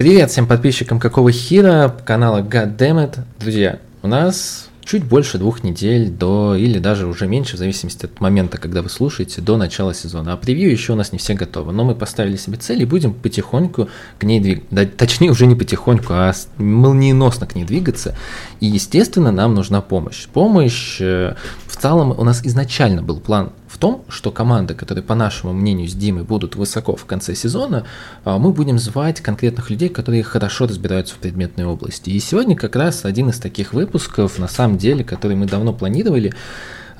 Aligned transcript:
Привет 0.00 0.30
всем 0.30 0.46
подписчикам 0.46 0.98
Какого 0.98 1.30
Хира, 1.30 1.94
канала 2.06 2.40
Goddammit. 2.40 3.18
Друзья, 3.38 3.80
у 4.02 4.08
нас 4.08 4.70
чуть 4.82 5.04
больше 5.04 5.36
двух 5.36 5.62
недель 5.62 6.08
до, 6.08 6.54
или 6.54 6.78
даже 6.78 7.06
уже 7.06 7.26
меньше, 7.26 7.56
в 7.56 7.58
зависимости 7.58 8.06
от 8.06 8.18
момента, 8.18 8.56
когда 8.56 8.80
вы 8.80 8.88
слушаете, 8.88 9.42
до 9.42 9.58
начала 9.58 9.92
сезона. 9.92 10.32
А 10.32 10.36
превью 10.38 10.70
еще 10.70 10.94
у 10.94 10.96
нас 10.96 11.12
не 11.12 11.18
все 11.18 11.34
готовы, 11.34 11.72
но 11.72 11.84
мы 11.84 11.94
поставили 11.94 12.36
себе 12.36 12.56
цель 12.56 12.80
и 12.80 12.86
будем 12.86 13.12
потихоньку 13.12 13.90
к 14.18 14.24
ней 14.24 14.40
двигаться. 14.40 14.86
точнее, 14.96 15.32
уже 15.32 15.44
не 15.44 15.54
потихоньку, 15.54 16.14
а 16.14 16.32
молниеносно 16.56 17.46
к 17.46 17.54
ней 17.54 17.64
двигаться. 17.64 18.16
И, 18.60 18.66
естественно, 18.68 19.30
нам 19.30 19.54
нужна 19.54 19.82
помощь. 19.82 20.28
Помощь, 20.28 20.98
э, 21.02 21.34
в 21.66 21.76
целом, 21.76 22.18
у 22.18 22.24
нас 22.24 22.40
изначально 22.42 23.02
был 23.02 23.20
план 23.20 23.52
в 23.70 23.78
том, 23.78 24.04
что 24.08 24.32
команды, 24.32 24.74
которые, 24.74 25.04
по 25.04 25.14
нашему 25.14 25.52
мнению, 25.52 25.88
с 25.88 25.94
Димой 25.94 26.24
будут 26.24 26.56
высоко 26.56 26.96
в 26.96 27.04
конце 27.04 27.36
сезона, 27.36 27.86
а, 28.24 28.36
мы 28.36 28.52
будем 28.52 28.80
звать 28.80 29.20
конкретных 29.20 29.70
людей, 29.70 29.88
которые 29.88 30.24
хорошо 30.24 30.66
разбираются 30.66 31.14
в 31.14 31.18
предметной 31.18 31.66
области. 31.66 32.10
И 32.10 32.18
сегодня 32.18 32.56
как 32.56 32.74
раз 32.74 33.04
один 33.04 33.28
из 33.28 33.38
таких 33.38 33.72
выпусков, 33.72 34.40
на 34.40 34.48
самом 34.48 34.76
деле, 34.76 35.04
который 35.04 35.36
мы 35.36 35.46
давно 35.46 35.72
планировали, 35.72 36.34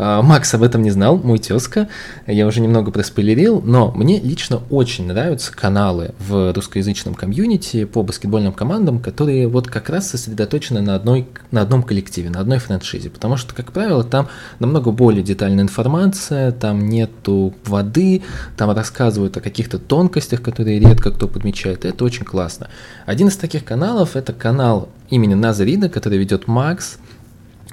Макс 0.00 0.54
об 0.54 0.62
этом 0.62 0.80
не 0.82 0.90
знал, 0.90 1.18
мой 1.18 1.38
тезка, 1.38 1.88
я 2.26 2.46
уже 2.46 2.62
немного 2.62 2.90
проспойлерил, 2.90 3.60
но 3.60 3.92
мне 3.92 4.18
лично 4.18 4.62
очень 4.70 5.06
нравятся 5.06 5.54
каналы 5.54 6.14
в 6.26 6.54
русскоязычном 6.54 7.14
комьюнити 7.14 7.84
по 7.84 8.02
баскетбольным 8.02 8.54
командам, 8.54 8.98
которые 8.98 9.46
вот 9.46 9.66
как 9.66 9.90
раз 9.90 10.08
сосредоточены 10.08 10.80
на, 10.80 10.94
одной, 10.94 11.28
на 11.50 11.60
одном 11.60 11.82
коллективе, 11.82 12.30
на 12.30 12.40
одной 12.40 12.60
франшизе, 12.60 13.10
потому 13.10 13.36
что, 13.36 13.54
как 13.54 13.72
правило, 13.72 14.02
там 14.02 14.28
намного 14.58 14.90
более 14.90 15.22
детальная 15.22 15.64
информация, 15.64 16.52
там 16.52 16.88
нету 16.88 17.52
воды, 17.66 18.22
там 18.56 18.70
рассказывают 18.70 19.36
о 19.36 19.42
каких-то 19.42 19.78
тонкостях, 19.78 20.40
которые 20.40 20.80
редко 20.80 21.10
кто 21.10 21.28
подмечает, 21.28 21.84
это 21.84 22.02
очень 22.06 22.24
классно. 22.24 22.70
Один 23.04 23.28
из 23.28 23.36
таких 23.36 23.66
каналов– 23.66 24.10
это 24.16 24.32
канал 24.32 24.88
имени 25.10 25.34
Назарида, 25.34 25.90
который 25.90 26.16
ведет 26.16 26.48
Макс. 26.48 26.96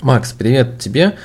Макс, 0.01 0.31
привет 0.31 0.77
тебе. 0.77 1.15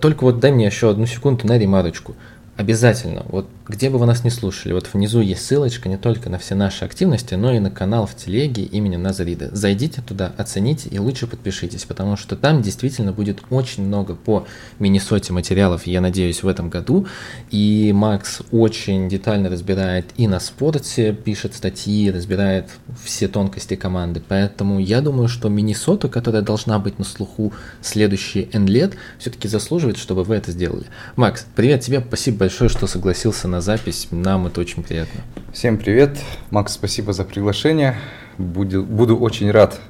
Только 0.00 0.24
вот 0.24 0.40
дай 0.40 0.52
мне 0.52 0.66
еще 0.66 0.90
одну 0.90 1.06
секунду 1.06 1.46
на 1.46 1.58
ремарочку. 1.58 2.14
Обязательно, 2.56 3.24
вот 3.28 3.48
где 3.68 3.90
бы 3.90 3.98
вы 3.98 4.06
нас 4.06 4.22
не 4.22 4.30
слушали, 4.30 4.72
вот 4.72 4.88
внизу 4.92 5.20
есть 5.20 5.44
ссылочка 5.44 5.88
не 5.88 5.96
только 5.96 6.30
на 6.30 6.38
все 6.38 6.54
наши 6.54 6.84
активности, 6.84 7.34
но 7.34 7.52
и 7.52 7.58
на 7.58 7.70
канал 7.70 8.06
в 8.06 8.14
телеге 8.14 8.62
имени 8.62 8.96
Назарида. 8.96 9.50
Зайдите 9.52 10.02
туда, 10.02 10.32
оцените 10.36 10.88
и 10.88 10.98
лучше 10.98 11.26
подпишитесь, 11.26 11.84
потому 11.84 12.16
что 12.16 12.36
там 12.36 12.62
действительно 12.62 13.12
будет 13.12 13.40
очень 13.50 13.84
много 13.84 14.14
по 14.14 14.46
Миннесоте 14.78 15.32
материалов, 15.32 15.86
я 15.86 16.00
надеюсь, 16.00 16.42
в 16.42 16.48
этом 16.48 16.70
году. 16.70 17.06
И 17.50 17.92
Макс 17.92 18.42
очень 18.52 19.08
детально 19.08 19.48
разбирает 19.48 20.06
и 20.16 20.28
на 20.28 20.38
спорте, 20.38 21.12
пишет 21.12 21.54
статьи, 21.54 22.10
разбирает 22.10 22.70
все 23.02 23.26
тонкости 23.26 23.74
команды. 23.74 24.22
Поэтому 24.26 24.78
я 24.78 25.00
думаю, 25.00 25.28
что 25.28 25.48
Миннесота, 25.48 26.08
которая 26.08 26.42
должна 26.42 26.78
быть 26.78 26.98
на 26.98 27.04
слуху 27.04 27.52
следующие 27.80 28.48
N 28.52 28.66
лет, 28.66 28.94
все-таки 29.18 29.48
заслуживает, 29.48 29.96
чтобы 29.96 30.22
вы 30.22 30.36
это 30.36 30.52
сделали. 30.52 30.84
Макс, 31.16 31.46
привет 31.56 31.80
тебе, 31.80 32.00
спасибо 32.06 32.38
большое, 32.38 32.70
что 32.70 32.86
согласился 32.86 33.48
на 33.48 33.55
на 33.56 33.62
запись. 33.62 34.08
Нам 34.10 34.46
это 34.46 34.60
очень 34.60 34.82
приятно. 34.82 35.22
Всем 35.50 35.78
привет. 35.78 36.18
Макс, 36.50 36.74
спасибо 36.74 37.14
за 37.14 37.24
приглашение. 37.24 37.96
Буду, 38.36 38.82
буду 38.82 39.16
очень 39.16 39.50
рад 39.50 39.80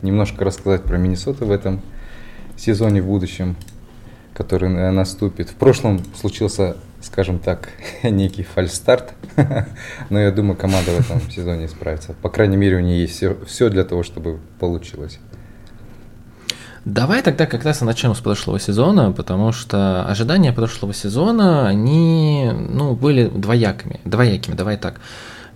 немножко 0.00 0.44
рассказать 0.44 0.84
про 0.84 0.96
Миннесоту 0.96 1.44
в 1.44 1.50
этом 1.50 1.82
сезоне 2.56 3.02
в 3.02 3.06
будущем, 3.06 3.56
который 4.32 4.68
наступит. 4.92 5.50
В 5.50 5.54
прошлом 5.54 6.04
случился, 6.14 6.76
скажем 7.00 7.40
так, 7.40 7.70
некий 8.04 8.44
фальстарт, 8.44 9.14
но 10.08 10.20
я 10.20 10.30
думаю, 10.30 10.56
команда 10.56 10.92
в 10.92 11.00
этом 11.00 11.20
сезоне 11.28 11.66
справится. 11.66 12.14
По 12.22 12.28
крайней 12.28 12.56
мере, 12.56 12.76
у 12.76 12.80
нее 12.80 13.00
есть 13.00 13.24
все, 13.46 13.70
для 13.70 13.82
того, 13.82 14.04
чтобы 14.04 14.38
получилось. 14.60 15.18
Давай 16.86 17.20
тогда 17.20 17.46
как 17.46 17.64
раз 17.64 17.82
и 17.82 17.84
начнем 17.84 18.14
с 18.14 18.20
прошлого 18.20 18.60
сезона, 18.60 19.10
потому 19.10 19.50
что 19.50 20.06
ожидания 20.06 20.52
прошлого 20.52 20.94
сезона, 20.94 21.66
они, 21.66 22.48
ну, 22.52 22.94
были 22.94 23.26
двоякими, 23.26 23.98
двоякими, 24.04 24.54
давай 24.54 24.76
так. 24.76 25.00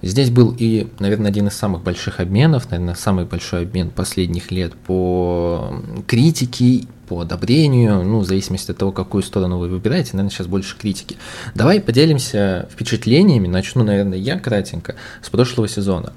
Здесь 0.02 0.28
был 0.28 0.52
и, 0.58 0.88
наверное, 0.98 1.28
один 1.28 1.46
из 1.46 1.54
самых 1.54 1.84
больших 1.84 2.18
обменов, 2.18 2.68
наверное, 2.72 2.96
самый 2.96 3.26
большой 3.26 3.62
обмен 3.62 3.90
последних 3.90 4.50
лет 4.50 4.74
по 4.74 5.72
критике, 6.08 6.88
по 7.08 7.20
одобрению, 7.20 8.02
ну, 8.02 8.18
в 8.18 8.26
зависимости 8.26 8.72
от 8.72 8.78
того, 8.78 8.90
какую 8.90 9.22
сторону 9.22 9.58
вы 9.58 9.68
выбираете, 9.68 10.10
наверное, 10.14 10.30
сейчас 10.30 10.48
больше 10.48 10.76
критики. 10.76 11.16
Давай 11.54 11.80
поделимся 11.80 12.68
впечатлениями, 12.72 13.46
начну, 13.46 13.84
наверное, 13.84 14.18
я 14.18 14.36
кратенько, 14.36 14.96
с 15.22 15.30
прошлого 15.30 15.68
сезона. 15.68 16.12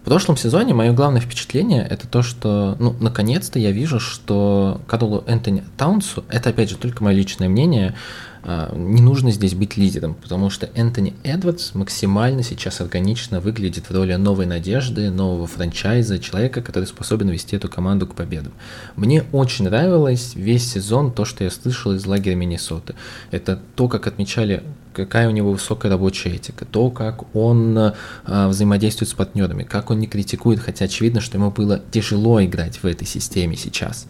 В 0.00 0.04
прошлом 0.04 0.36
сезоне 0.38 0.72
мое 0.72 0.92
главное 0.92 1.20
впечатление 1.20 1.86
это 1.88 2.06
то, 2.08 2.22
что, 2.22 2.74
ну, 2.78 2.96
наконец-то 3.00 3.58
я 3.58 3.70
вижу, 3.70 4.00
что 4.00 4.80
Карлу 4.86 5.22
Энтони 5.26 5.62
Таунсу, 5.76 6.24
это 6.28 6.50
опять 6.50 6.70
же 6.70 6.76
только 6.76 7.04
мое 7.04 7.14
личное 7.14 7.50
мнение, 7.50 7.94
а, 8.42 8.74
не 8.74 9.02
нужно 9.02 9.30
здесь 9.30 9.54
быть 9.54 9.76
лидером, 9.76 10.14
потому 10.14 10.48
что 10.48 10.70
Энтони 10.74 11.14
Эдвардс 11.22 11.74
максимально 11.74 12.42
сейчас 12.42 12.80
органично 12.80 13.40
выглядит 13.40 13.90
в 13.90 13.94
роли 13.94 14.14
новой 14.14 14.46
надежды, 14.46 15.10
нового 15.10 15.46
франчайза, 15.46 16.18
человека, 16.18 16.62
который 16.62 16.86
способен 16.86 17.28
вести 17.28 17.56
эту 17.56 17.68
команду 17.68 18.06
к 18.06 18.14
победам. 18.14 18.52
Мне 18.96 19.24
очень 19.32 19.66
нравилось 19.66 20.32
весь 20.34 20.66
сезон 20.66 21.12
то, 21.12 21.26
что 21.26 21.44
я 21.44 21.50
слышал 21.50 21.92
из 21.92 22.06
лагеря 22.06 22.36
Миннесоты. 22.36 22.94
Это 23.30 23.60
то, 23.76 23.88
как 23.88 24.06
отмечали 24.06 24.62
какая 24.92 25.28
у 25.28 25.30
него 25.30 25.52
высокая 25.52 25.90
рабочая 25.90 26.30
этика, 26.30 26.64
то, 26.64 26.90
как 26.90 27.34
он 27.34 27.76
а, 27.78 28.48
взаимодействует 28.48 29.08
с 29.08 29.14
партнерами, 29.14 29.62
как 29.62 29.90
он 29.90 29.98
не 29.98 30.06
критикует, 30.06 30.60
хотя 30.60 30.86
очевидно, 30.86 31.20
что 31.20 31.38
ему 31.38 31.50
было 31.50 31.80
тяжело 31.90 32.42
играть 32.42 32.78
в 32.82 32.86
этой 32.86 33.06
системе 33.06 33.56
сейчас. 33.56 34.06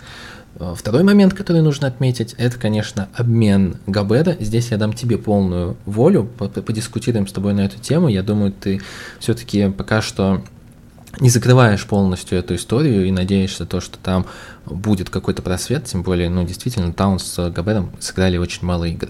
Э, 0.57 0.75
второй 0.77 1.03
момент, 1.03 1.35
который 1.35 1.63
нужно 1.63 1.87
отметить, 1.87 2.35
это, 2.39 2.59
конечно, 2.59 3.09
обмен 3.15 3.77
Габера. 3.87 4.37
Здесь 4.41 4.71
я 4.71 4.77
дам 4.77 4.93
тебе 4.93 5.19
полную 5.19 5.77
волю, 5.87 6.25
подискутируем 6.25 7.27
с 7.27 7.33
тобой 7.33 7.55
на 7.55 7.61
эту 7.61 7.79
тему. 7.79 8.09
Я 8.09 8.23
думаю, 8.23 8.53
ты 8.53 8.81
все-таки 9.19 9.71
пока 9.71 10.03
что 10.03 10.43
не 11.19 11.29
закрываешь 11.29 11.85
полностью 11.87 12.39
эту 12.39 12.55
историю 12.55 13.07
и 13.07 13.11
надеешься 13.11 13.67
то, 13.67 13.81
что 13.81 13.99
там 13.99 14.27
будет 14.65 15.11
какой-то 15.11 15.43
просвет, 15.43 15.85
тем 15.85 16.03
более, 16.03 16.31
ну, 16.31 16.45
действительно, 16.45 16.93
Таунс 16.93 17.25
с 17.25 17.51
Габером 17.51 17.91
сыграли 17.99 18.37
очень 18.37 18.65
мало 18.65 18.85
игр. 18.85 19.09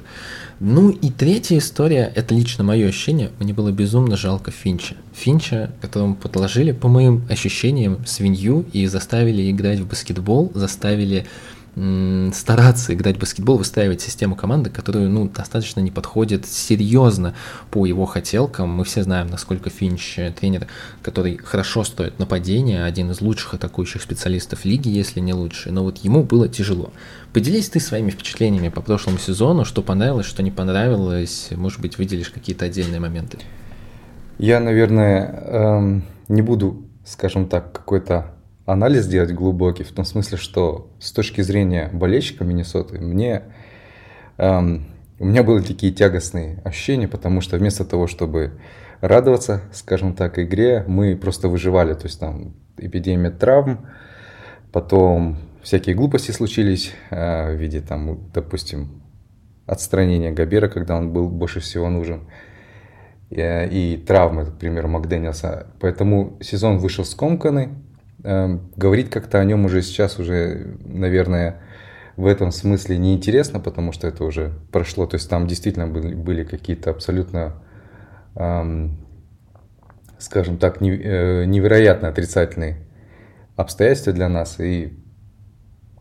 Ну 0.62 0.90
и 0.90 1.08
третья 1.08 1.56
история, 1.56 2.12
это 2.14 2.34
лично 2.34 2.62
мое 2.62 2.88
ощущение, 2.88 3.30
мне 3.38 3.54
было 3.54 3.70
безумно 3.70 4.18
жалко 4.18 4.50
Финча. 4.50 4.94
Финча, 5.14 5.70
которому 5.80 6.16
подложили, 6.16 6.72
по 6.72 6.86
моим 6.86 7.24
ощущениям, 7.30 8.04
свинью 8.04 8.66
и 8.74 8.84
заставили 8.84 9.50
играть 9.50 9.78
в 9.78 9.88
баскетбол, 9.88 10.52
заставили 10.54 11.26
стараться 12.32 12.92
играть 12.94 13.16
в 13.16 13.20
баскетбол, 13.20 13.58
выстраивать 13.58 14.00
систему 14.00 14.34
команды, 14.34 14.70
которую 14.70 15.08
ну, 15.08 15.28
достаточно 15.28 15.80
не 15.80 15.90
подходит 15.90 16.46
серьезно 16.46 17.34
по 17.70 17.86
его 17.86 18.06
хотелкам. 18.06 18.70
Мы 18.70 18.84
все 18.84 19.02
знаем, 19.02 19.28
насколько 19.28 19.70
Финч 19.70 20.18
тренер, 20.38 20.66
который 21.02 21.36
хорошо 21.36 21.84
стоит 21.84 22.18
нападения, 22.18 22.84
один 22.84 23.10
из 23.10 23.20
лучших 23.20 23.54
атакующих 23.54 24.02
специалистов 24.02 24.64
лиги, 24.64 24.88
если 24.88 25.20
не 25.20 25.32
лучший, 25.32 25.72
но 25.72 25.84
вот 25.84 25.98
ему 25.98 26.24
было 26.24 26.48
тяжело. 26.48 26.92
Поделись 27.32 27.68
ты 27.68 27.78
своими 27.78 28.10
впечатлениями 28.10 28.68
по 28.68 28.80
прошлому 28.80 29.18
сезону, 29.18 29.64
что 29.64 29.82
понравилось, 29.82 30.26
что 30.26 30.42
не 30.42 30.50
понравилось, 30.50 31.48
может 31.52 31.80
быть, 31.80 31.98
выделишь 31.98 32.30
какие-то 32.30 32.64
отдельные 32.64 33.00
моменты. 33.00 33.38
Я, 34.38 34.58
наверное, 34.58 35.44
эм, 35.46 36.04
не 36.28 36.42
буду, 36.42 36.86
скажем 37.04 37.46
так, 37.46 37.72
какой-то 37.72 38.34
анализ 38.72 39.06
делать 39.06 39.32
глубокий, 39.32 39.84
в 39.84 39.92
том 39.92 40.04
смысле, 40.04 40.38
что 40.38 40.90
с 41.00 41.12
точки 41.12 41.40
зрения 41.40 41.90
болельщика 41.92 42.44
Миннесоты, 42.44 43.00
мне, 43.00 43.42
эм, 44.38 44.86
у 45.18 45.24
меня 45.24 45.42
были 45.42 45.62
такие 45.62 45.92
тягостные 45.92 46.60
ощущения, 46.64 47.08
потому 47.08 47.40
что 47.40 47.58
вместо 47.58 47.84
того, 47.84 48.06
чтобы 48.06 48.60
радоваться, 49.00 49.62
скажем 49.72 50.14
так, 50.14 50.38
игре, 50.38 50.84
мы 50.86 51.16
просто 51.16 51.48
выживали, 51.48 51.94
то 51.94 52.04
есть 52.04 52.20
там 52.20 52.54
эпидемия 52.76 53.30
травм, 53.30 53.86
потом 54.72 55.38
всякие 55.62 55.94
глупости 55.94 56.30
случились 56.30 56.92
э, 57.10 57.54
в 57.54 57.56
виде 57.56 57.80
там, 57.80 58.30
допустим, 58.32 59.02
отстранения 59.66 60.32
Габера, 60.32 60.68
когда 60.68 60.96
он 60.96 61.12
был 61.12 61.28
больше 61.28 61.60
всего 61.60 61.88
нужен, 61.88 62.28
и, 63.30 63.36
э, 63.36 63.68
и 63.68 63.96
травмы, 63.96 64.46
к 64.46 64.58
примеру, 64.58 64.88
Макдэниелса. 64.88 65.66
Поэтому 65.80 66.38
сезон 66.40 66.78
вышел 66.78 67.04
скомканный, 67.04 67.70
говорить 68.22 69.10
как-то 69.10 69.40
о 69.40 69.44
нем 69.44 69.64
уже 69.64 69.82
сейчас 69.82 70.18
уже, 70.18 70.76
наверное, 70.84 71.60
в 72.16 72.26
этом 72.26 72.52
смысле 72.52 72.98
неинтересно, 72.98 73.60
потому 73.60 73.92
что 73.92 74.06
это 74.06 74.24
уже 74.24 74.52
прошло. 74.70 75.06
То 75.06 75.16
есть 75.16 75.28
там 75.30 75.46
действительно 75.46 75.86
были, 75.86 76.14
были 76.14 76.44
какие-то 76.44 76.90
абсолютно, 76.90 77.62
эм, 78.34 78.98
скажем 80.18 80.58
так, 80.58 80.80
не, 80.82 80.90
э, 80.90 81.44
невероятно 81.46 82.08
отрицательные 82.08 82.86
обстоятельства 83.56 84.12
для 84.12 84.28
нас, 84.28 84.60
и 84.60 84.98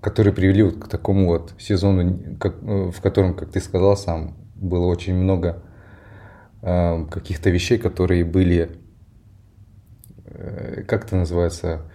которые 0.02 0.34
привели 0.34 0.64
вот 0.64 0.76
к 0.76 0.88
такому 0.88 1.28
вот 1.28 1.54
сезону, 1.58 2.38
как, 2.40 2.56
э, 2.62 2.92
в 2.92 3.02
котором, 3.02 3.34
как 3.34 3.52
ты 3.52 3.60
сказал 3.60 3.96
сам, 3.96 4.38
было 4.56 4.86
очень 4.86 5.16
много 5.16 5.64
э, 6.62 7.06
каких-то 7.10 7.50
вещей, 7.50 7.78
которые 7.78 8.26
были 8.26 8.72
э, 10.26 10.84
как 10.88 11.06
это 11.06 11.16
называется, 11.16 11.90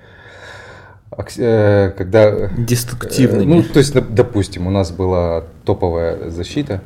когда... 1.17 2.49
Деструктивный. 2.57 3.47
Ну, 3.47 3.63
то 3.63 3.79
есть, 3.79 3.95
допустим, 4.15 4.67
у 4.67 4.71
нас 4.71 4.91
была 4.91 5.45
топовая 5.65 6.31
защита, 6.31 6.81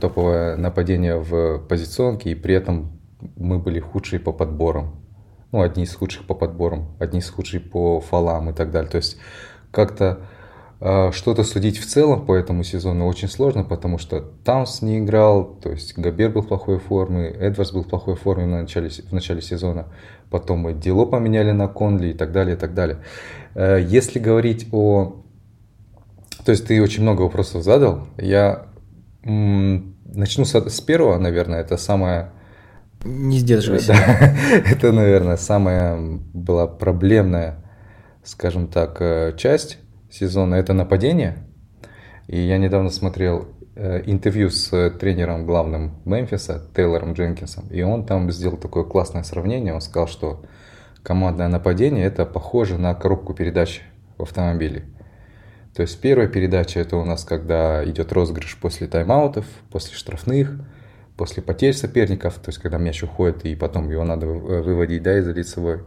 топовое 0.00 0.56
нападение 0.56 1.18
в 1.18 1.58
позиционке, 1.58 2.30
и 2.30 2.34
при 2.34 2.54
этом 2.54 2.98
мы 3.36 3.58
были 3.58 3.80
худшие 3.80 4.20
по 4.20 4.32
подборам. 4.32 4.96
Ну, 5.52 5.62
одни 5.62 5.84
из 5.84 5.94
худших 5.94 6.26
по 6.26 6.34
подборам, 6.34 6.88
одни 6.98 7.20
из 7.20 7.30
худших 7.30 7.70
по 7.70 8.00
фалам 8.00 8.50
и 8.50 8.52
так 8.52 8.70
далее. 8.70 8.90
То 8.90 8.96
есть, 8.96 9.18
как-то 9.70 10.18
что-то 10.78 11.42
судить 11.42 11.78
в 11.78 11.86
целом 11.86 12.26
по 12.26 12.34
этому 12.34 12.62
сезону 12.62 13.06
очень 13.06 13.28
сложно, 13.28 13.64
потому 13.64 13.96
что 13.96 14.20
Таунс 14.44 14.82
не 14.82 14.98
играл, 14.98 15.44
то 15.44 15.70
есть 15.70 15.96
Габер 15.96 16.28
был 16.30 16.42
в 16.42 16.48
плохой 16.48 16.78
форме, 16.78 17.28
Эдвардс 17.28 17.72
был 17.72 17.82
в 17.82 17.88
плохой 17.88 18.14
форме 18.14 18.44
в 18.44 18.48
начале, 18.48 18.90
в 18.90 19.12
начале 19.12 19.40
сезона, 19.40 19.86
потом 20.30 20.60
мы 20.60 20.74
Дело 20.74 21.04
поменяли 21.04 21.52
на 21.52 21.68
Конли 21.68 22.08
и 22.08 22.12
так 22.12 22.32
далее, 22.32 22.56
и 22.56 22.58
так 22.58 22.74
далее. 22.74 22.98
Э, 23.54 23.78
если 23.80 24.18
говорить 24.18 24.68
о... 24.72 25.22
То 26.44 26.52
есть 26.52 26.66
ты 26.66 26.80
очень 26.82 27.02
много 27.02 27.22
вопросов 27.22 27.64
задал, 27.64 28.06
я 28.18 28.66
начну 29.24 30.44
с, 30.44 30.80
первого, 30.80 31.18
наверное, 31.18 31.60
это 31.60 31.76
самое... 31.76 32.30
Не 33.04 33.38
сдерживайся. 33.38 33.94
это, 34.66 34.92
наверное, 34.92 35.36
самая 35.36 36.20
была 36.32 36.66
проблемная, 36.66 37.64
скажем 38.24 38.68
так, 38.68 38.96
э, 39.00 39.34
часть 39.36 39.78
сезона 40.10 40.56
это 40.56 40.72
нападение. 40.72 41.46
И 42.26 42.40
я 42.40 42.58
недавно 42.58 42.90
смотрел 42.90 43.48
интервью 43.76 44.50
с 44.50 44.72
э, 44.72 44.90
тренером 44.90 45.44
главным 45.44 45.96
Мемфиса, 46.04 46.62
Тейлором 46.74 47.12
Дженкинсом, 47.12 47.68
и 47.68 47.82
он 47.82 48.06
там 48.06 48.30
сделал 48.30 48.56
такое 48.56 48.84
классное 48.84 49.22
сравнение. 49.22 49.74
Он 49.74 49.80
сказал, 49.80 50.08
что 50.08 50.44
командное 51.02 51.48
нападение 51.48 52.06
это 52.06 52.24
похоже 52.24 52.78
на 52.78 52.94
коробку 52.94 53.34
передач 53.34 53.82
в 54.16 54.22
автомобиле. 54.22 54.84
То 55.74 55.82
есть 55.82 56.00
первая 56.00 56.26
передача 56.26 56.80
это 56.80 56.96
у 56.96 57.04
нас, 57.04 57.24
когда 57.24 57.84
идет 57.84 58.12
розыгрыш 58.12 58.56
после 58.56 58.86
тайм-аутов, 58.86 59.44
после 59.70 59.94
штрафных, 59.94 60.58
после 61.18 61.42
потерь 61.42 61.74
соперников, 61.74 62.34
то 62.36 62.48
есть 62.48 62.58
когда 62.58 62.78
мяч 62.78 63.02
уходит 63.02 63.44
и 63.44 63.54
потом 63.54 63.90
его 63.90 64.04
надо 64.04 64.26
выводить 64.26 65.02
да, 65.02 65.18
из 65.18 65.28
лицевой. 65.28 65.80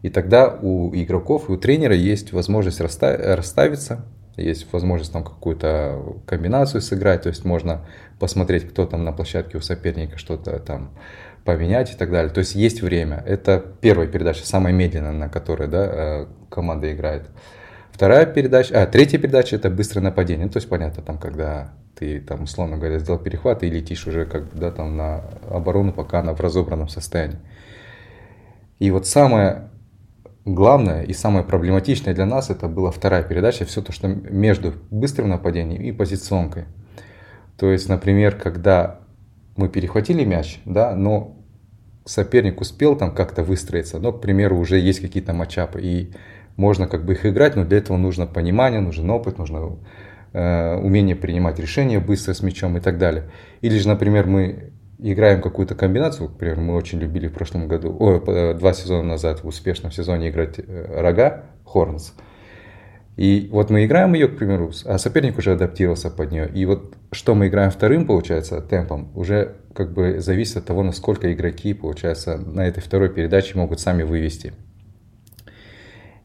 И 0.00 0.08
тогда 0.08 0.48
у 0.48 0.94
игроков 0.94 1.48
и 1.48 1.52
у 1.52 1.58
тренера 1.58 1.94
есть 1.94 2.32
возможность 2.32 2.80
расставиться, 2.80 4.06
есть 4.36 4.70
возможность 4.72 5.12
там 5.12 5.24
какую-то 5.24 6.18
комбинацию 6.26 6.80
сыграть, 6.80 7.22
то 7.22 7.28
есть 7.28 7.44
можно 7.44 7.86
посмотреть, 8.18 8.68
кто 8.68 8.86
там 8.86 9.04
на 9.04 9.12
площадке 9.12 9.58
у 9.58 9.60
соперника 9.60 10.18
что-то 10.18 10.58
там 10.58 10.90
поменять 11.44 11.92
и 11.92 11.96
так 11.96 12.10
далее. 12.10 12.30
То 12.30 12.40
есть 12.40 12.54
есть 12.54 12.82
время. 12.82 13.22
Это 13.24 13.64
первая 13.80 14.08
передача, 14.08 14.44
самая 14.44 14.72
медленная, 14.72 15.12
на 15.12 15.28
которой 15.28 15.68
да, 15.68 15.86
э, 15.86 16.26
команда 16.50 16.92
играет. 16.92 17.28
Вторая 17.92 18.26
передача, 18.26 18.82
а, 18.82 18.86
третья 18.86 19.18
передача 19.18 19.56
это 19.56 19.70
быстрое 19.70 20.04
нападение. 20.04 20.46
Ну, 20.46 20.52
то 20.52 20.58
есть 20.58 20.68
понятно, 20.68 21.02
там, 21.02 21.16
когда 21.16 21.72
ты 21.94 22.20
там, 22.20 22.42
условно 22.42 22.76
говоря, 22.76 22.98
сделал 22.98 23.18
перехват 23.18 23.62
и 23.62 23.70
летишь 23.70 24.06
уже 24.06 24.26
как 24.26 24.42
бы, 24.50 24.58
да, 24.58 24.70
там 24.70 24.98
на 24.98 25.22
оборону, 25.48 25.92
пока 25.92 26.20
она 26.20 26.34
в 26.34 26.40
разобранном 26.40 26.88
состоянии. 26.88 27.38
И 28.78 28.90
вот 28.90 29.06
самое 29.06 29.70
главное 30.46 31.02
и 31.02 31.12
самое 31.12 31.44
проблематичное 31.44 32.14
для 32.14 32.24
нас 32.24 32.48
это 32.48 32.68
была 32.68 32.90
вторая 32.90 33.22
передача, 33.22 33.66
все 33.66 33.82
то, 33.82 33.92
что 33.92 34.06
между 34.08 34.72
быстрым 34.90 35.28
нападением 35.28 35.82
и 35.82 35.92
позиционкой. 35.92 36.64
То 37.58 37.70
есть, 37.70 37.88
например, 37.88 38.36
когда 38.36 39.00
мы 39.56 39.68
перехватили 39.68 40.24
мяч, 40.24 40.60
да, 40.64 40.94
но 40.94 41.36
соперник 42.04 42.60
успел 42.60 42.96
там 42.96 43.12
как-то 43.12 43.42
выстроиться, 43.42 43.98
но, 43.98 44.12
к 44.12 44.20
примеру, 44.20 44.56
уже 44.58 44.78
есть 44.78 45.00
какие-то 45.00 45.32
матчапы, 45.32 45.82
и 45.82 46.12
можно 46.56 46.86
как 46.86 47.04
бы 47.04 47.14
их 47.14 47.26
играть, 47.26 47.56
но 47.56 47.64
для 47.64 47.78
этого 47.78 47.96
нужно 47.96 48.26
понимание, 48.26 48.80
нужен 48.80 49.10
опыт, 49.10 49.38
нужно 49.38 49.78
э, 50.32 50.76
умение 50.76 51.16
принимать 51.16 51.58
решения 51.58 51.98
быстро 51.98 52.34
с 52.34 52.42
мячом 52.42 52.76
и 52.76 52.80
так 52.80 52.98
далее. 52.98 53.24
Или 53.62 53.78
же, 53.78 53.88
например, 53.88 54.26
мы 54.26 54.72
играем 54.98 55.42
какую-то 55.42 55.74
комбинацию, 55.74 56.28
например, 56.28 56.60
мы 56.60 56.74
очень 56.74 56.98
любили 56.98 57.28
в 57.28 57.32
прошлом 57.32 57.68
году, 57.68 57.96
о, 57.98 58.54
два 58.54 58.72
сезона 58.72 59.02
назад 59.02 59.42
в 59.42 59.46
успешном 59.46 59.92
сезоне 59.92 60.30
играть 60.30 60.58
э, 60.58 61.00
рога, 61.00 61.44
хорнс. 61.64 62.14
И 63.16 63.48
вот 63.50 63.70
мы 63.70 63.86
играем 63.86 64.12
ее, 64.12 64.28
к 64.28 64.36
примеру, 64.36 64.72
а 64.84 64.98
соперник 64.98 65.38
уже 65.38 65.52
адаптировался 65.52 66.10
под 66.10 66.32
нее. 66.32 66.50
И 66.52 66.66
вот 66.66 66.94
что 67.12 67.34
мы 67.34 67.48
играем 67.48 67.70
вторым, 67.70 68.06
получается, 68.06 68.60
темпом, 68.60 69.10
уже 69.14 69.56
как 69.74 69.92
бы 69.94 70.20
зависит 70.20 70.58
от 70.58 70.66
того, 70.66 70.82
насколько 70.82 71.32
игроки, 71.32 71.72
получается, 71.72 72.36
на 72.36 72.66
этой 72.66 72.82
второй 72.82 73.08
передаче 73.08 73.56
могут 73.56 73.80
сами 73.80 74.02
вывести. 74.02 74.52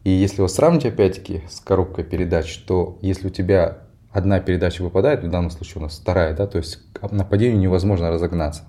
И 0.04 0.10
если 0.10 0.42
вот 0.42 0.52
сравнить 0.52 0.86
опять-таки 0.86 1.44
с 1.50 1.62
коробкой 1.62 2.04
передач, 2.04 2.58
то 2.58 2.98
если 3.02 3.28
у 3.28 3.30
тебя 3.30 3.84
одна 4.12 4.40
передача 4.40 4.84
выпадает, 4.84 5.24
в 5.24 5.30
данном 5.30 5.52
случае 5.52 5.80
у 5.80 5.82
нас 5.82 5.98
вторая, 6.00 6.36
да, 6.36 6.48
то 6.48 6.58
есть 6.58 6.80
нападению 7.12 7.60
невозможно 7.60 8.10
разогнаться. 8.10 8.64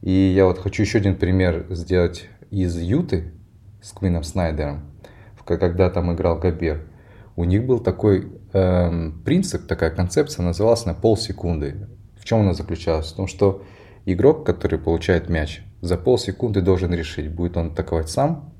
И 0.00 0.10
я 0.10 0.46
вот 0.46 0.58
хочу 0.58 0.82
еще 0.82 0.98
один 0.98 1.16
пример 1.16 1.66
сделать 1.70 2.28
из 2.50 2.76
Юты 2.76 3.32
с 3.80 3.92
Квином 3.92 4.24
Снайдером, 4.24 4.92
когда 5.44 5.90
там 5.90 6.12
играл 6.12 6.38
Габер. 6.38 6.82
У 7.36 7.44
них 7.44 7.64
был 7.64 7.78
такой 7.78 8.32
эм, 8.52 9.22
принцип, 9.24 9.66
такая 9.66 9.90
концепция, 9.90 10.44
называлась 10.44 10.84
на 10.86 10.94
полсекунды. 10.94 11.88
В 12.18 12.24
чем 12.24 12.40
она 12.40 12.52
заключалась? 12.52 13.12
В 13.12 13.16
том, 13.16 13.26
что 13.26 13.64
игрок, 14.04 14.44
который 14.44 14.78
получает 14.78 15.28
мяч, 15.28 15.62
за 15.80 15.96
полсекунды 15.96 16.60
должен 16.60 16.92
решить, 16.92 17.30
будет 17.30 17.56
он 17.56 17.68
атаковать 17.68 18.08
сам, 18.08 18.52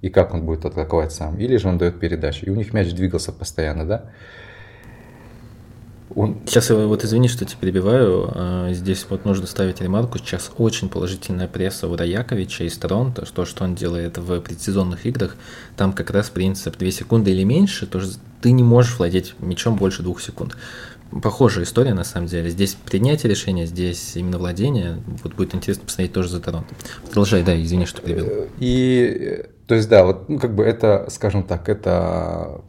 и 0.00 0.08
как 0.08 0.32
он 0.32 0.46
будет 0.46 0.64
атаковать 0.64 1.12
сам, 1.12 1.38
или 1.38 1.56
же 1.56 1.68
он 1.68 1.78
дает 1.78 1.98
передачу. 1.98 2.46
И 2.46 2.50
у 2.50 2.54
них 2.54 2.72
мяч 2.72 2.92
двигался 2.92 3.32
постоянно, 3.32 3.84
да. 3.84 4.10
Он... 6.14 6.40
Сейчас, 6.46 6.70
вот 6.70 7.04
извини, 7.04 7.28
что 7.28 7.44
тебя 7.44 7.58
перебиваю, 7.60 8.30
а, 8.34 8.72
здесь 8.72 9.06
вот 9.08 9.24
нужно 9.24 9.46
ставить 9.46 9.80
ремарку, 9.80 10.18
сейчас 10.18 10.50
очень 10.58 10.88
положительная 10.88 11.46
пресса 11.46 11.86
у 11.88 11.96
Раяковича 11.96 12.64
из 12.64 12.76
Торонто, 12.78 13.24
то, 13.32 13.44
что 13.44 13.64
он 13.64 13.74
делает 13.74 14.18
в 14.18 14.40
предсезонных 14.40 15.06
играх, 15.06 15.36
там 15.76 15.92
как 15.92 16.10
раз 16.10 16.30
принцип 16.30 16.76
2 16.76 16.90
секунды 16.90 17.30
или 17.30 17.44
меньше, 17.44 17.86
то 17.86 18.00
ты 18.40 18.52
не 18.52 18.62
можешь 18.62 18.98
владеть 18.98 19.34
мячом 19.38 19.76
больше 19.76 20.02
двух 20.02 20.20
секунд. 20.20 20.56
Похожая 21.22 21.64
история, 21.64 21.92
на 21.92 22.04
самом 22.04 22.28
деле. 22.28 22.50
Здесь 22.50 22.74
принятие 22.74 23.30
решения, 23.30 23.66
здесь 23.66 24.12
именно 24.14 24.38
владение. 24.38 25.02
Вот 25.24 25.34
будет 25.34 25.54
интересно 25.54 25.84
посмотреть 25.84 26.12
тоже 26.12 26.28
за 26.28 26.40
Торонто. 26.40 26.72
Продолжай, 27.06 27.42
да, 27.42 27.60
извини, 27.60 27.84
что 27.84 28.00
перебил. 28.00 28.46
И, 28.58 29.44
то 29.66 29.74
есть, 29.74 29.88
да, 29.88 30.04
вот, 30.04 30.28
ну, 30.28 30.38
как 30.38 30.54
бы 30.54 30.62
это, 30.62 31.08
скажем 31.10 31.42
так, 31.42 31.68
это 31.68 32.62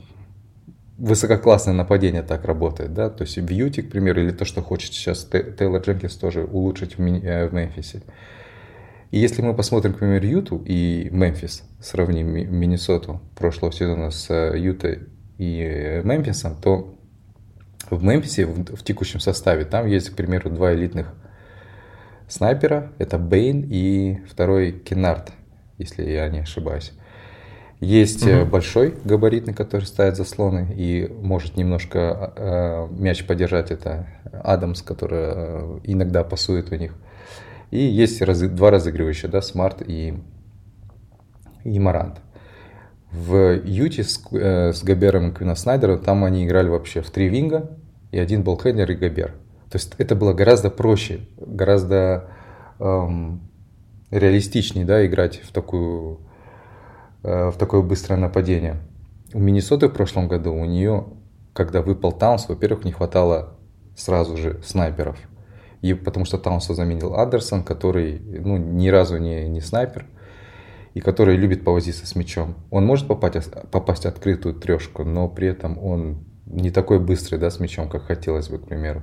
высококлассное 1.01 1.73
нападение 1.73 2.21
так 2.21 2.45
работает, 2.45 2.93
да, 2.93 3.09
то 3.09 3.23
есть 3.23 3.35
Юте, 3.37 3.81
к 3.81 3.89
примеру, 3.89 4.21
или 4.21 4.31
то, 4.31 4.45
что 4.45 4.61
хочет 4.61 4.93
сейчас 4.93 5.25
Тейлор 5.25 5.81
Дженкинс 5.81 6.15
тоже 6.15 6.43
улучшить 6.43 6.97
в, 6.97 7.01
э, 7.01 7.47
в 7.47 7.53
Мемфисе. 7.53 8.03
И 9.09 9.19
если 9.19 9.41
мы 9.41 9.55
посмотрим, 9.55 9.93
к 9.93 9.97
примеру, 9.99 10.25
Юту 10.25 10.63
и 10.63 11.09
Мемфис, 11.11 11.63
сравним 11.81 12.27
Миннесоту 12.27 13.19
прошлого 13.35 13.73
сезона 13.73 14.11
с 14.11 14.29
э, 14.29 14.57
Ютой 14.57 14.99
и 15.39 15.61
э, 15.61 16.03
Мемфисом, 16.03 16.55
то 16.61 16.95
в 17.89 18.03
Мемфисе, 18.03 18.45
в, 18.45 18.75
в 18.75 18.83
текущем 18.83 19.19
составе, 19.19 19.65
там 19.65 19.87
есть, 19.87 20.11
к 20.11 20.15
примеру, 20.15 20.51
два 20.51 20.73
элитных 20.73 21.13
снайпера. 22.27 22.93
Это 22.99 23.17
Бейн 23.17 23.65
и 23.67 24.19
второй 24.29 24.71
Кеннард, 24.71 25.31
если 25.79 26.07
я 26.07 26.29
не 26.29 26.39
ошибаюсь. 26.39 26.93
Есть 27.81 28.25
угу. 28.27 28.45
большой 28.45 28.93
габаритный, 29.03 29.55
который 29.55 29.85
ставит 29.85 30.15
заслоны 30.15 30.71
и 30.77 31.11
может 31.19 31.57
немножко 31.57 32.31
э, 32.35 32.87
мяч 32.91 33.25
подержать. 33.25 33.71
Это 33.71 34.07
Адамс, 34.31 34.83
который 34.83 35.19
э, 35.19 35.79
иногда 35.85 36.23
пасует 36.23 36.71
у 36.71 36.75
них. 36.75 36.93
И 37.71 37.79
есть 37.79 38.21
раз, 38.21 38.39
два 38.39 38.69
разыгрывающих, 38.69 39.31
да, 39.31 39.41
Смарт 39.41 39.81
и, 39.81 40.13
и 41.63 41.79
Морант. 41.79 42.21
В 43.11 43.59
Юте 43.65 44.03
с, 44.03 44.21
э, 44.31 44.73
с 44.73 44.83
Гобером 44.83 45.29
и 45.29 45.33
Квином 45.33 45.55
Снайдером 45.55 46.03
там 46.03 46.23
они 46.23 46.45
играли 46.45 46.69
вообще 46.69 47.01
в 47.01 47.09
три 47.09 47.29
винга 47.29 47.71
и 48.11 48.19
один 48.19 48.43
ball 48.43 48.61
handler 48.61 48.91
и 48.91 48.95
Гобер. 48.95 49.33
То 49.71 49.77
есть 49.77 49.95
это 49.97 50.15
было 50.15 50.33
гораздо 50.33 50.69
проще, 50.69 51.21
гораздо 51.37 52.29
эм, 52.77 53.41
реалистичнее, 54.11 54.85
да, 54.85 55.03
играть 55.03 55.41
в 55.41 55.51
такую 55.51 56.19
в 57.23 57.53
такое 57.57 57.81
быстрое 57.81 58.19
нападение. 58.19 58.81
У 59.33 59.39
Миннесоты 59.39 59.87
в 59.87 59.93
прошлом 59.93 60.27
году, 60.27 60.53
у 60.53 60.65
нее, 60.65 61.05
когда 61.53 61.81
выпал 61.81 62.11
Таунс, 62.11 62.49
во-первых, 62.49 62.83
не 62.83 62.91
хватало 62.91 63.57
сразу 63.95 64.37
же 64.37 64.61
снайперов. 64.63 65.17
И 65.81 65.93
потому 65.93 66.25
что 66.25 66.37
Таунса 66.37 66.73
заменил 66.73 67.15
Андерсон, 67.15 67.63
который 67.63 68.19
ну, 68.19 68.57
ни 68.57 68.89
разу 68.89 69.17
не, 69.17 69.47
не 69.47 69.61
снайпер, 69.61 70.05
и 70.93 70.99
который 70.99 71.37
любит 71.37 71.63
повозиться 71.63 72.05
с 72.05 72.15
мячом. 72.15 72.55
Он 72.69 72.85
может 72.85 73.07
попасть, 73.07 73.51
попасть 73.71 74.05
открытую 74.05 74.55
трешку, 74.55 75.03
но 75.03 75.27
при 75.29 75.47
этом 75.47 75.83
он 75.83 76.25
не 76.45 76.69
такой 76.69 76.99
быстрый 76.99 77.37
да, 77.37 77.49
с 77.49 77.59
мячом, 77.59 77.89
как 77.89 78.03
хотелось 78.03 78.49
бы, 78.49 78.59
к 78.59 78.67
примеру. 78.67 79.01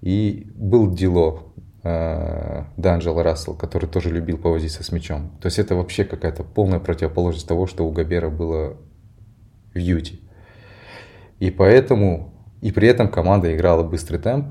И 0.00 0.50
был 0.54 0.92
Дило. 0.92 1.49
Э, 1.82 2.64
Данджел 2.76 3.22
Рассел, 3.22 3.54
который 3.54 3.88
тоже 3.88 4.10
любил 4.10 4.38
повозиться 4.38 4.82
с 4.82 4.92
мячом. 4.92 5.30
То 5.40 5.46
есть 5.46 5.58
это 5.58 5.74
вообще 5.74 6.04
какая-то 6.04 6.44
полная 6.44 6.80
противоположность 6.80 7.48
того, 7.48 7.66
что 7.66 7.86
у 7.86 7.90
Габера 7.90 8.30
было 8.30 8.76
в 9.74 9.78
Юте. 9.78 10.18
И 11.38 11.50
поэтому, 11.50 12.34
и 12.60 12.70
при 12.72 12.88
этом 12.88 13.08
команда 13.08 13.54
играла 13.54 13.82
быстрый 13.82 14.18
темп, 14.18 14.46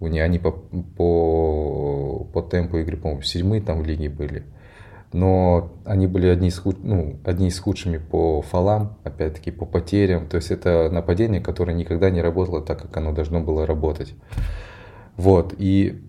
у 0.00 0.08
нее 0.08 0.22
они 0.22 0.38
по, 0.38 0.50
по, 0.50 2.28
по 2.32 2.42
темпу 2.42 2.78
игры, 2.78 2.96
по-моему, 2.96 3.22
седьмые 3.22 3.62
там 3.62 3.80
в 3.80 3.86
лиге 3.86 4.08
были. 4.08 4.44
Но 5.12 5.72
они 5.84 6.08
были 6.08 6.26
одни 6.26 6.48
из, 6.48 6.58
худ, 6.58 6.82
ну, 6.82 7.20
одни 7.24 7.46
из 7.46 7.58
худшими 7.60 7.98
по 7.98 8.42
фалам, 8.42 8.98
опять-таки 9.04 9.52
по 9.52 9.64
потерям. 9.64 10.26
То 10.26 10.36
есть 10.36 10.50
это 10.50 10.90
нападение, 10.90 11.40
которое 11.40 11.72
никогда 11.72 12.10
не 12.10 12.20
работало 12.20 12.60
так, 12.60 12.82
как 12.82 12.96
оно 12.96 13.12
должно 13.12 13.40
было 13.40 13.64
работать. 13.64 14.14
Вот. 15.16 15.54
И 15.56 16.02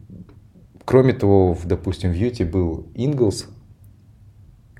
кроме 0.85 1.13
того, 1.13 1.53
в, 1.53 1.65
допустим, 1.65 2.11
в 2.11 2.15
Юте 2.15 2.45
был 2.45 2.87
Инглс, 2.93 3.47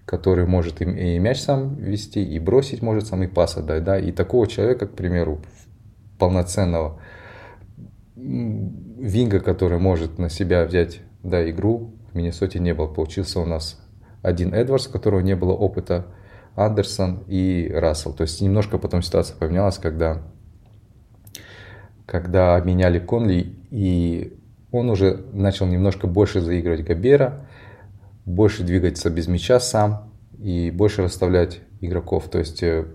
который 0.06 0.46
может 0.46 0.82
и, 0.82 0.86
и 0.86 1.20
мяч 1.20 1.42
сам 1.42 1.76
вести, 1.76 2.24
и 2.24 2.40
бросить 2.40 2.82
может 2.82 3.08
сам, 3.08 3.24
и 3.24 3.28
пас 3.28 3.58
отдать. 3.58 3.84
Да? 3.84 4.00
И 4.00 4.12
такого 4.12 4.48
человека, 4.48 4.88
к 4.88 4.92
примеру, 4.92 5.42
полноценного, 6.18 7.00
Винга, 8.16 9.40
который 9.40 9.78
может 9.78 10.18
на 10.20 10.30
себя 10.30 10.64
взять 10.64 11.02
да, 11.22 11.50
игру, 11.50 11.92
в 12.12 12.16
Миннесоте 12.16 12.60
не 12.60 12.74
было. 12.74 12.88
Получился 12.88 13.40
у 13.40 13.46
нас 13.46 13.82
один 14.22 14.54
Эдвардс, 14.54 14.88
у 14.88 14.92
которого 14.92 15.20
не 15.20 15.36
было 15.36 15.52
опыта, 15.52 16.06
Андерсон 16.56 17.24
и 17.28 17.70
Рассел. 17.74 18.14
То 18.14 18.22
есть 18.22 18.40
немножко 18.42 18.78
потом 18.78 19.02
ситуация 19.02 19.36
поменялась, 19.36 19.78
когда, 19.78 20.22
когда 22.06 22.56
обменяли 22.56 23.00
Конли, 23.00 23.54
и 23.70 24.38
он 24.80 24.90
уже 24.90 25.26
начал 25.34 25.66
немножко 25.66 26.08
больше 26.08 26.42
заигрывать 26.42 26.84
Габера, 26.86 27.48
больше 28.26 28.64
двигаться 28.64 29.10
без 29.10 29.28
мяча 29.28 29.60
сам 29.60 30.12
и 30.38 30.72
больше 30.72 31.04
расставлять 31.04 31.62
игроков. 31.82 32.30
То 32.30 32.40
есть, 32.40 32.64
э, 32.64 32.86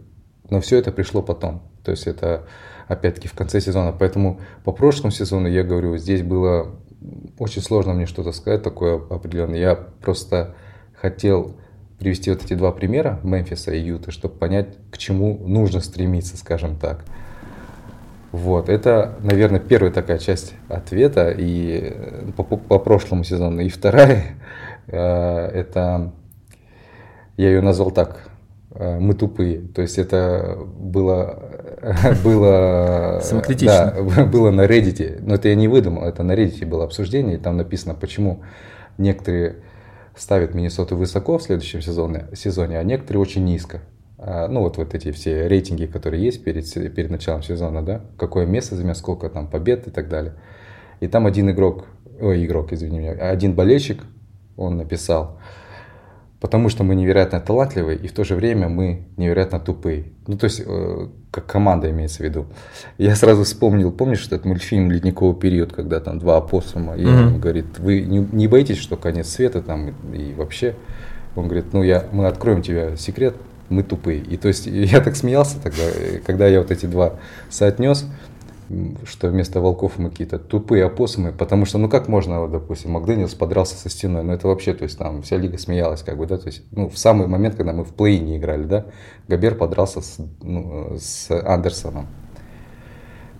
но 0.49 0.60
все 0.60 0.78
это 0.78 0.92
пришло 0.92 1.22
потом. 1.22 1.62
То 1.84 1.90
есть 1.90 2.06
это 2.06 2.46
опять-таки 2.88 3.28
в 3.28 3.34
конце 3.34 3.60
сезона. 3.60 3.94
Поэтому 3.96 4.40
по 4.64 4.72
прошлому 4.72 5.12
сезону 5.12 5.49
я 5.49 5.62
говорю, 5.62 5.96
здесь 5.96 6.22
было 6.22 6.75
очень 7.38 7.62
сложно 7.62 7.94
мне 7.94 8.06
что-то 8.06 8.32
сказать 8.32 8.62
такое 8.62 8.96
определенное. 8.96 9.58
Я 9.58 9.75
просто 9.75 10.54
хотел 10.94 11.56
привести 11.99 12.30
вот 12.30 12.42
эти 12.42 12.54
два 12.54 12.72
примера, 12.72 13.20
Мемфиса 13.22 13.72
и 13.72 13.80
Юта, 13.80 14.10
чтобы 14.10 14.34
понять, 14.34 14.76
к 14.90 14.99
чему 14.99 15.38
нужно 15.46 15.80
стремиться, 15.80 16.37
скажем 16.37 16.78
так. 16.78 17.04
Вот, 18.32 18.68
это, 18.68 19.16
наверное, 19.22 19.58
первая 19.58 19.92
такая 19.92 20.18
часть 20.18 20.54
ответа 20.68 21.30
и 21.30 21.92
э, 21.94 22.30
по, 22.37 22.44
по 22.44 22.78
прошлому 22.78 23.25
сезону. 23.25 23.60
И 23.60 23.68
вторая, 23.68 24.37
э, 24.87 24.96
это, 24.96 26.12
я 27.37 27.49
ее 27.49 27.60
назвал 27.60 27.90
так, 27.90 28.30
э, 28.70 29.00
мы 29.00 29.14
тупые. 29.14 29.60
То 29.60 29.82
есть 29.82 29.99
это 29.99 30.56
было, 30.78 31.42
было, 32.25 33.20
да, 33.66 34.25
было 34.26 34.50
на 34.52 34.64
Reddit, 34.64 35.18
но 35.22 35.34
это 35.34 35.49
я 35.49 35.56
не 35.56 35.66
выдумал, 35.66 36.04
это 36.04 36.22
на 36.22 36.32
Reddit 36.32 36.64
было 36.66 36.84
обсуждение, 36.84 37.34
и 37.34 37.38
там 37.38 37.56
написано, 37.56 37.94
почему 37.94 38.44
некоторые 38.96 39.56
ставят 40.14 40.54
Миннесоту 40.54 40.96
высоко 40.96 41.38
в 41.38 41.42
следующем 41.42 41.82
сезоне, 41.82 42.28
сезоне, 42.34 42.78
а 42.78 42.84
некоторые 42.84 43.22
очень 43.22 43.44
низко. 43.44 43.80
А, 44.22 44.48
ну, 44.48 44.60
вот, 44.60 44.76
вот 44.76 44.94
эти 44.94 45.12
все 45.12 45.48
рейтинги, 45.48 45.86
которые 45.86 46.22
есть 46.22 46.44
перед, 46.44 46.70
перед 46.94 47.10
началом 47.10 47.42
сезона, 47.42 47.82
да, 47.82 48.02
какое 48.18 48.44
место 48.44 48.76
займет, 48.76 48.98
сколько 48.98 49.30
там 49.30 49.46
побед 49.46 49.86
и 49.86 49.90
так 49.90 50.08
далее. 50.08 50.34
И 51.00 51.08
там 51.08 51.24
один 51.24 51.50
игрок, 51.50 51.86
ой, 52.20 52.44
игрок, 52.44 52.74
извини 52.74 52.98
меня, 52.98 53.12
один 53.12 53.54
болельщик, 53.54 54.02
он 54.58 54.76
написал, 54.76 55.38
потому 56.38 56.68
что 56.68 56.84
мы 56.84 56.96
невероятно 56.96 57.40
талантливые, 57.40 57.96
и 57.96 58.08
в 58.08 58.12
то 58.12 58.22
же 58.24 58.34
время 58.34 58.68
мы 58.68 59.06
невероятно 59.16 59.58
тупые. 59.58 60.12
Ну, 60.26 60.36
то 60.36 60.44
есть, 60.44 60.62
э, 60.66 61.08
как 61.30 61.46
команда 61.46 61.90
имеется 61.90 62.18
в 62.18 62.26
виду. 62.26 62.44
Я 62.98 63.16
сразу 63.16 63.44
вспомнил, 63.44 63.90
помнишь 63.90 64.26
этот 64.26 64.44
мультфильм 64.44 64.90
«Ледниковый 64.90 65.34
период», 65.34 65.72
когда 65.72 65.98
там 65.98 66.18
два 66.18 66.36
апостома, 66.36 66.94
и 66.94 67.04
mm-hmm. 67.04 67.26
он 67.26 67.40
говорит, 67.40 67.78
вы 67.78 68.02
не, 68.02 68.18
не 68.18 68.48
боитесь, 68.48 68.76
что 68.76 68.98
конец 68.98 69.30
света 69.30 69.62
там 69.62 69.94
и 70.12 70.34
вообще? 70.34 70.74
Он 71.36 71.44
говорит, 71.44 71.72
ну, 71.72 71.82
я, 71.82 72.04
мы 72.12 72.26
откроем 72.26 72.60
тебе 72.60 72.98
секрет, 72.98 73.34
мы 73.70 73.82
тупые. 73.82 74.20
И 74.20 74.36
то 74.36 74.48
есть 74.48 74.66
я 74.66 75.00
так 75.00 75.16
смеялся 75.16 75.58
тогда, 75.60 75.82
когда 76.26 76.46
я 76.46 76.60
вот 76.60 76.70
эти 76.70 76.86
два 76.86 77.14
соотнес, 77.48 78.06
что 79.04 79.28
вместо 79.28 79.60
волков 79.60 79.98
мы 79.98 80.10
какие-то 80.10 80.38
тупые 80.38 80.84
опоссумы, 80.84 81.32
потому 81.32 81.64
что, 81.64 81.78
ну 81.78 81.88
как 81.88 82.06
можно, 82.06 82.40
вот, 82.40 82.52
допустим, 82.52 82.92
Макдэнилс 82.92 83.34
подрался 83.34 83.74
со 83.74 83.88
стеной, 83.88 84.22
ну 84.22 84.32
это 84.32 84.46
вообще, 84.46 84.74
то 84.74 84.84
есть 84.84 84.96
там 84.96 85.22
вся 85.22 85.36
лига 85.36 85.58
смеялась, 85.58 86.02
как 86.02 86.16
бы, 86.16 86.26
да, 86.26 86.38
то 86.38 86.46
есть, 86.46 86.62
ну 86.70 86.88
в 86.88 86.96
самый 86.96 87.26
момент, 87.26 87.56
когда 87.56 87.72
мы 87.72 87.84
в 87.84 87.92
плей 87.92 88.20
не 88.20 88.36
играли, 88.36 88.64
да, 88.64 88.86
Габер 89.26 89.56
подрался 89.56 90.00
с, 90.00 90.18
ну, 90.42 90.96
с 91.00 91.30
Андерсоном. 91.30 92.06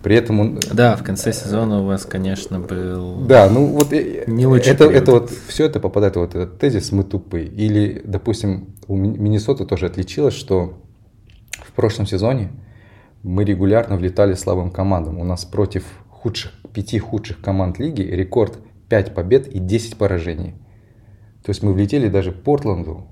При 0.03 0.15
этом 0.15 0.39
он... 0.39 0.59
Да, 0.73 0.95
в 0.95 1.03
конце 1.03 1.31
сезона 1.31 1.81
у 1.81 1.85
вас, 1.85 2.05
конечно, 2.05 2.59
был... 2.59 3.21
Да, 3.25 3.49
ну 3.49 3.67
вот 3.67 3.91
не 3.91 4.47
лучший 4.47 4.73
это, 4.73 4.85
это 4.85 5.11
вот 5.11 5.31
все 5.47 5.65
это 5.65 5.79
попадает 5.79 6.15
вот 6.15 6.35
этот 6.35 6.57
тезис 6.57 6.91
«мы 6.91 7.03
тупые». 7.03 7.45
Или, 7.47 8.01
допустим, 8.03 8.75
у 8.87 8.95
Миннесоты 8.95 9.65
тоже 9.65 9.85
отличилось, 9.85 10.33
что 10.33 10.81
в 11.51 11.71
прошлом 11.73 12.07
сезоне 12.07 12.51
мы 13.21 13.43
регулярно 13.43 13.95
влетали 13.95 14.33
слабым 14.33 14.71
командам. 14.71 15.19
У 15.19 15.23
нас 15.23 15.45
против 15.45 15.85
худших, 16.09 16.51
пяти 16.73 16.97
худших 16.97 17.41
команд 17.41 17.77
лиги 17.77 18.01
рекорд 18.01 18.57
5 18.89 19.13
побед 19.13 19.47
и 19.47 19.59
10 19.59 19.97
поражений. 19.97 20.55
То 21.43 21.49
есть 21.49 21.63
мы 21.63 21.73
влетели 21.73 22.07
даже 22.09 22.31
Портленду, 22.31 23.07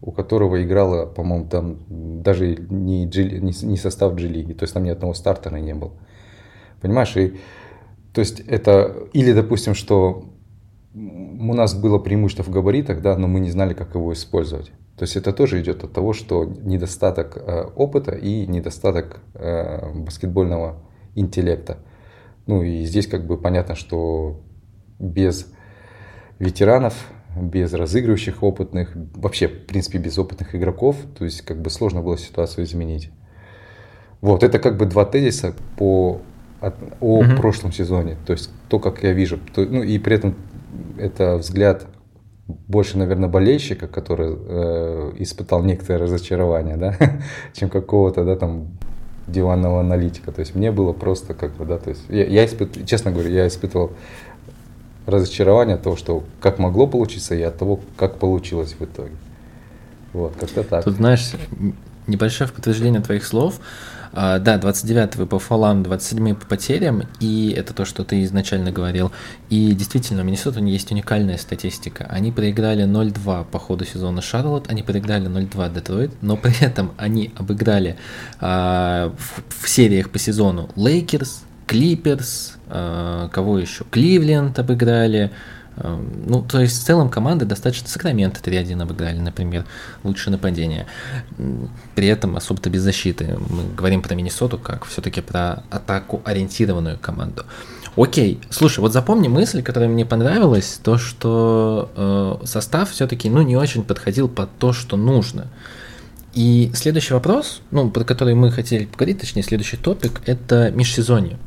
у 0.00 0.10
которого 0.10 0.62
играла, 0.62 1.06
по-моему, 1.06 1.48
там 1.48 1.78
даже 2.22 2.56
не, 2.56 3.06
G, 3.06 3.24
не, 3.40 3.52
не 3.66 3.76
состав 3.76 4.14
G-лиги, 4.14 4.52
то 4.52 4.64
есть 4.64 4.74
там 4.74 4.82
ни 4.82 4.90
одного 4.90 5.14
стартера 5.14 5.56
не 5.56 5.74
было. 5.74 5.92
Понимаешь, 6.82 7.16
и 7.16 7.38
то 8.12 8.20
есть 8.20 8.40
это, 8.40 9.08
или 9.12 9.32
допустим, 9.32 9.74
что 9.74 10.24
у 10.94 11.54
нас 11.54 11.74
было 11.74 11.98
преимущество 11.98 12.42
в 12.42 12.50
габаритах, 12.50 13.00
да, 13.00 13.16
но 13.16 13.26
мы 13.26 13.40
не 13.40 13.50
знали, 13.50 13.72
как 13.72 13.94
его 13.94 14.12
использовать. 14.12 14.72
То 14.96 15.04
есть 15.04 15.16
это 15.16 15.32
тоже 15.32 15.60
идет 15.62 15.82
от 15.84 15.92
того, 15.92 16.12
что 16.12 16.44
недостаток 16.44 17.36
э, 17.36 17.64
опыта 17.74 18.12
и 18.12 18.46
недостаток 18.46 19.20
э, 19.34 19.90
баскетбольного 19.94 20.82
интеллекта. 21.14 21.78
Ну 22.46 22.62
и 22.62 22.84
здесь 22.84 23.06
как 23.06 23.26
бы 23.26 23.38
понятно, 23.38 23.74
что 23.74 24.42
без 24.98 25.46
ветеранов, 26.38 26.94
без 27.34 27.72
разыгрывающих 27.72 28.42
опытных, 28.42 28.92
вообще, 29.14 29.48
в 29.48 29.66
принципе, 29.66 29.98
без 29.98 30.18
опытных 30.18 30.54
игроков, 30.54 30.96
то 31.18 31.24
есть 31.24 31.42
как 31.42 31.62
бы 31.62 31.70
сложно 31.70 32.02
было 32.02 32.18
ситуацию 32.18 32.64
изменить. 32.64 33.10
Вот, 34.20 34.42
это 34.42 34.58
как 34.58 34.76
бы 34.76 34.86
два 34.86 35.04
тезиса 35.04 35.54
по, 35.76 36.20
от, 36.62 36.74
о 37.00 37.22
mm 37.22 37.36
прошлом 37.36 37.72
сезоне. 37.72 38.16
То 38.26 38.32
есть 38.32 38.50
то, 38.68 38.78
как 38.78 39.02
я 39.02 39.12
вижу. 39.12 39.38
То, 39.54 39.62
ну 39.62 39.82
и 39.82 39.98
при 39.98 40.16
этом 40.16 40.34
это 40.98 41.36
взгляд 41.36 41.86
больше, 42.46 42.98
наверное, 42.98 43.28
болельщика, 43.28 43.86
который 43.86 44.34
э, 44.34 45.12
испытал 45.18 45.62
некоторое 45.62 45.98
разочарование, 45.98 46.76
да, 46.76 46.96
чем 47.52 47.68
какого-то, 47.68 48.24
да, 48.24 48.36
там, 48.36 48.68
диванного 49.26 49.80
аналитика. 49.80 50.32
То 50.32 50.40
есть 50.40 50.54
мне 50.54 50.72
было 50.72 50.92
просто 50.92 51.34
как 51.34 51.52
бы, 51.52 51.64
да, 51.64 51.78
то 51.78 51.90
есть 51.90 52.02
я, 52.08 52.24
я 52.24 52.44
испыт, 52.44 52.86
честно 52.86 53.10
говоря, 53.10 53.30
я 53.30 53.46
испытывал 53.46 53.92
разочарование 55.06 55.76
от 55.76 55.82
того, 55.82 55.96
что 55.96 56.24
как 56.40 56.58
могло 56.58 56.86
получиться, 56.86 57.34
и 57.34 57.42
от 57.42 57.56
того, 57.58 57.80
как 57.96 58.16
получилось 58.16 58.74
в 58.78 58.84
итоге. 58.84 59.14
Вот, 60.12 60.34
как-то 60.38 60.62
так. 60.62 60.84
Тут, 60.84 60.96
знаешь, 60.96 61.32
небольшое 62.06 62.50
подтверждение 62.50 63.00
твоих 63.00 63.24
слов. 63.24 63.60
А, 64.12 64.38
да, 64.38 64.58
29 64.58 65.16
вы 65.16 65.26
по 65.26 65.38
фолам, 65.38 65.82
27 65.82 66.34
по 66.34 66.46
потерям, 66.46 67.02
и 67.20 67.54
это 67.56 67.72
то, 67.72 67.84
что 67.84 68.04
ты 68.04 68.22
изначально 68.24 68.70
говорил. 68.70 69.10
И 69.48 69.72
действительно, 69.72 70.22
у 70.22 70.24
Миннесоты 70.24 70.60
есть 70.60 70.90
уникальная 70.90 71.38
статистика. 71.38 72.06
Они 72.10 72.30
проиграли 72.30 72.84
0-2 72.84 73.46
по 73.50 73.58
ходу 73.58 73.84
сезона 73.84 74.20
Шарлотт, 74.20 74.70
они 74.70 74.82
проиграли 74.82 75.28
0-2 75.28 75.74
Детройт, 75.74 76.10
но 76.20 76.36
при 76.36 76.62
этом 76.64 76.92
они 76.96 77.32
обыграли 77.36 77.96
а, 78.40 79.14
в, 79.16 79.64
в 79.64 79.68
сериях 79.68 80.10
по 80.10 80.18
сезону 80.18 80.68
Лейкерс, 80.76 81.44
Клиперс, 81.66 82.56
а, 82.68 83.28
кого 83.28 83.58
еще? 83.58 83.84
Кливленд 83.90 84.58
обыграли, 84.58 85.30
ну, 85.76 86.42
то 86.42 86.60
есть 86.60 86.82
в 86.82 86.84
целом 86.84 87.08
команды 87.08 87.44
достаточно 87.44 87.88
Сакраменто 87.88 88.40
3-1 88.40 88.82
обыграли, 88.82 89.18
например, 89.18 89.64
лучшее 90.04 90.32
нападение. 90.32 90.86
При 91.94 92.08
этом 92.08 92.36
особо-то 92.36 92.70
без 92.70 92.82
защиты. 92.82 93.38
Мы 93.48 93.74
говорим 93.74 94.02
про 94.02 94.14
Миннесоту 94.14 94.58
как 94.58 94.84
все-таки 94.84 95.20
про 95.20 95.62
атаку 95.70 96.20
ориентированную 96.24 96.98
команду. 96.98 97.44
Окей, 97.94 98.40
слушай, 98.48 98.80
вот 98.80 98.92
запомни 98.92 99.28
мысль, 99.28 99.62
которая 99.62 99.90
мне 99.90 100.06
понравилась, 100.06 100.80
то, 100.82 100.96
что 100.96 101.90
э, 102.42 102.46
состав 102.46 102.90
все-таки 102.90 103.28
ну, 103.28 103.42
не 103.42 103.56
очень 103.56 103.82
подходил 103.82 104.28
под 104.28 104.48
то, 104.58 104.72
что 104.72 104.96
нужно. 104.96 105.48
И 106.32 106.70
следующий 106.74 107.12
вопрос, 107.12 107.60
ну, 107.70 107.90
про 107.90 108.04
который 108.04 108.34
мы 108.34 108.50
хотели 108.50 108.86
поговорить, 108.86 109.20
точнее, 109.20 109.42
следующий 109.42 109.76
топик, 109.76 110.22
это 110.24 110.70
межсезонье. 110.70 111.38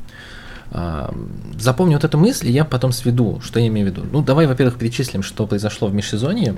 Запомни 0.70 1.94
вот 1.94 2.04
эту 2.04 2.18
мысль, 2.18 2.48
и 2.48 2.52
я 2.52 2.64
потом 2.64 2.92
сведу, 2.92 3.40
что 3.40 3.60
я 3.60 3.68
имею 3.68 3.88
в 3.88 3.90
виду. 3.90 4.06
Ну, 4.10 4.22
давай, 4.22 4.46
во-первых, 4.46 4.76
перечислим, 4.76 5.22
что 5.22 5.46
произошло 5.46 5.88
в 5.88 5.94
межсезонье. 5.94 6.56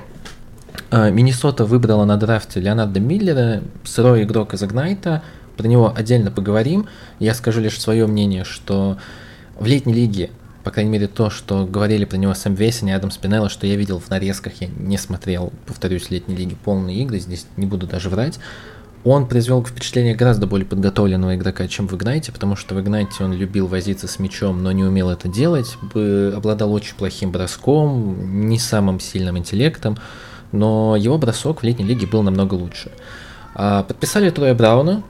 А, 0.91 1.11
Миннесота 1.11 1.65
выбрала 1.65 2.05
на 2.05 2.17
драфте 2.17 2.61
Леонарда 2.61 3.01
Миллера, 3.01 3.63
сырой 3.85 4.25
игрок 4.25 4.55
из 4.55 4.63
Игнайта. 4.63 5.23
Про 5.57 5.67
него 5.67 5.93
отдельно 5.95 6.31
поговорим. 6.31 6.87
Я 7.19 7.35
скажу 7.35 7.61
лишь 7.61 7.79
свое 7.79 8.07
мнение, 8.07 8.45
что 8.45 8.97
в 9.59 9.67
летней 9.67 9.93
лиге, 9.93 10.31
по 10.65 10.71
крайней 10.71 10.91
мере, 10.91 11.07
то, 11.09 11.31
что 11.31 11.67
говорили 11.67 12.05
про 12.05 12.17
него 12.17 12.33
Сэм 12.33 12.55
Весен 12.55 12.89
и 12.89 12.93
Адам 12.93 13.11
Спинелло, 13.11 13.49
что 13.49 13.67
я 13.67 13.77
видел 13.77 13.99
в 13.99 14.09
нарезках, 14.09 14.55
я 14.61 14.69
не 14.69 14.97
смотрел, 14.97 15.53
повторюсь, 15.67 16.11
летней 16.11 16.37
лиге 16.37 16.57
полные 16.65 17.03
игры, 17.03 17.19
здесь 17.19 17.47
не 17.57 17.67
буду 17.67 17.87
даже 17.87 18.09
врать 18.09 18.39
он 19.11 19.27
произвел 19.27 19.65
впечатление 19.65 20.15
гораздо 20.15 20.47
более 20.47 20.67
подготовленного 20.67 21.37
игрока, 21.37 21.69
чем 21.69 21.87
в 21.87 21.95
Игнайте, 21.95 22.33
потому 22.33 22.57
что 22.57 22.75
в 22.75 22.81
Игнайте 22.81 23.23
он 23.25 23.33
любил 23.33 23.67
возиться 23.67 24.09
с 24.09 24.19
мячом, 24.19 24.63
но 24.63 24.73
не 24.73 24.85
умел 24.85 25.11
это 25.11 25.29
делать, 25.29 25.77
обладал 25.93 26.73
очень 26.73 26.95
плохим 26.95 27.31
броском, 27.31 28.49
не 28.49 28.59
самым 28.59 29.01
сильным 29.01 29.39
интеллектом, 29.39 29.99
но 30.53 30.97
его 30.97 31.19
бросок 31.19 31.63
в 31.63 31.65
летней 31.65 31.85
лиге 31.85 32.07
был 32.07 32.23
намного 32.23 32.55
лучше. 32.55 32.91
А, 33.55 33.83
подписали 33.83 34.31
Троя 34.31 34.55
Брауна. 34.55 35.03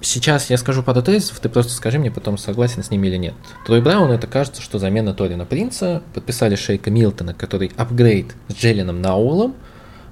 Сейчас 0.00 0.48
я 0.48 0.56
скажу 0.56 0.84
пару 0.84 1.02
тезисов, 1.02 1.40
ты 1.40 1.48
просто 1.48 1.72
скажи 1.72 1.98
мне 1.98 2.10
потом, 2.10 2.38
согласен 2.38 2.84
с 2.84 2.90
ними 2.90 3.08
или 3.08 3.16
нет. 3.16 3.34
Трой 3.66 3.80
Браун, 3.80 4.12
это 4.12 4.28
кажется, 4.28 4.62
что 4.62 4.78
замена 4.78 5.12
Торина 5.12 5.44
Принца. 5.44 6.02
Подписали 6.14 6.54
Шейка 6.54 6.90
Милтона, 6.90 7.34
который 7.34 7.72
апгрейд 7.76 8.34
с 8.48 8.54
Джелленом 8.54 9.02
Наулом– 9.02 9.54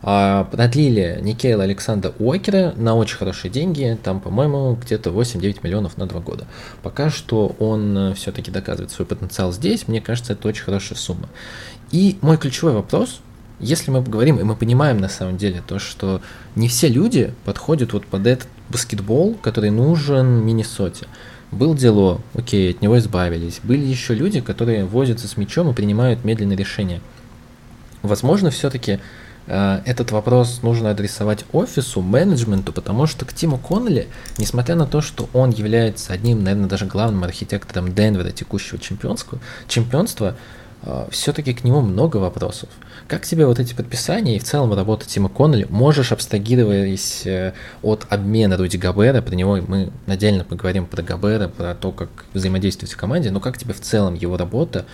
продлили 0.06 1.18
Никейла 1.20 1.64
Александра 1.64 2.12
Уокера 2.20 2.72
на 2.76 2.94
очень 2.94 3.16
хорошие 3.16 3.50
деньги, 3.50 3.98
там, 4.04 4.20
по-моему, 4.20 4.78
где-то 4.80 5.10
8-9 5.10 5.58
миллионов 5.64 5.96
на 5.96 6.06
2 6.06 6.20
года. 6.20 6.46
Пока 6.84 7.10
что 7.10 7.56
он 7.58 7.98
э, 7.98 8.14
все-таки 8.14 8.52
доказывает 8.52 8.92
свой 8.92 9.04
потенциал 9.04 9.52
здесь, 9.52 9.88
мне 9.88 10.00
кажется, 10.00 10.34
это 10.34 10.46
очень 10.46 10.62
хорошая 10.62 10.96
сумма. 10.96 11.28
И 11.90 12.18
мой 12.20 12.36
ключевой 12.36 12.74
вопрос, 12.74 13.20
если 13.58 13.90
мы 13.90 14.00
говорим, 14.00 14.38
и 14.38 14.44
мы 14.44 14.54
понимаем 14.54 14.98
на 14.98 15.08
самом 15.08 15.38
деле 15.38 15.60
то, 15.66 15.80
что 15.80 16.20
не 16.54 16.68
все 16.68 16.86
люди 16.86 17.34
подходят 17.44 17.92
вот 17.92 18.06
под 18.06 18.28
этот 18.28 18.46
баскетбол, 18.68 19.34
который 19.42 19.70
нужен 19.70 20.46
Миннесоте. 20.46 21.08
Был 21.50 21.74
дело, 21.74 22.20
окей, 22.32 22.70
от 22.70 22.80
него 22.80 22.96
избавились. 22.98 23.58
Были 23.64 23.84
еще 23.84 24.14
люди, 24.14 24.40
которые 24.40 24.84
возятся 24.84 25.26
с 25.26 25.36
мячом 25.36 25.68
и 25.68 25.74
принимают 25.74 26.24
медленные 26.24 26.56
решения. 26.56 27.00
Возможно, 28.02 28.50
все-таки 28.50 29.00
этот 29.46 30.10
вопрос 30.10 30.60
нужно 30.62 30.90
адресовать 30.90 31.44
офису, 31.52 32.02
менеджменту, 32.02 32.72
потому 32.72 33.06
что 33.06 33.24
к 33.24 33.32
Тиму 33.32 33.58
Коннелли, 33.58 34.08
несмотря 34.38 34.74
на 34.74 34.86
то, 34.86 35.00
что 35.00 35.28
он 35.32 35.50
является 35.50 36.12
одним, 36.12 36.42
наверное, 36.42 36.68
даже 36.68 36.86
главным 36.86 37.22
архитектором 37.24 37.94
Денвера 37.94 38.30
текущего 38.30 38.78
чемпионского, 38.78 39.40
чемпионства, 39.68 40.36
э, 40.82 41.06
все-таки 41.10 41.54
к 41.54 41.62
нему 41.62 41.80
много 41.80 42.16
вопросов. 42.16 42.68
Как 43.08 43.24
тебе 43.24 43.46
вот 43.46 43.60
эти 43.60 43.72
подписания 43.72 44.34
и 44.34 44.40
в 44.40 44.42
целом 44.42 44.74
работа 44.74 45.06
Тима 45.06 45.28
Коннелли? 45.28 45.68
Можешь, 45.70 46.10
абстрагироваясь 46.10 47.24
э, 47.24 47.52
от 47.80 48.04
обмена 48.10 48.56
Руди 48.56 48.78
Габера, 48.78 49.22
про 49.22 49.36
него 49.36 49.60
мы 49.68 49.92
отдельно 50.08 50.42
поговорим 50.42 50.86
про 50.86 51.04
Габера, 51.04 51.46
про 51.46 51.76
то, 51.76 51.92
как 51.92 52.08
взаимодействовать 52.34 52.92
в 52.92 52.96
команде, 52.96 53.30
но 53.30 53.38
как 53.38 53.58
тебе 53.58 53.74
в 53.74 53.80
целом 53.80 54.14
его 54.14 54.36
работа 54.36 54.86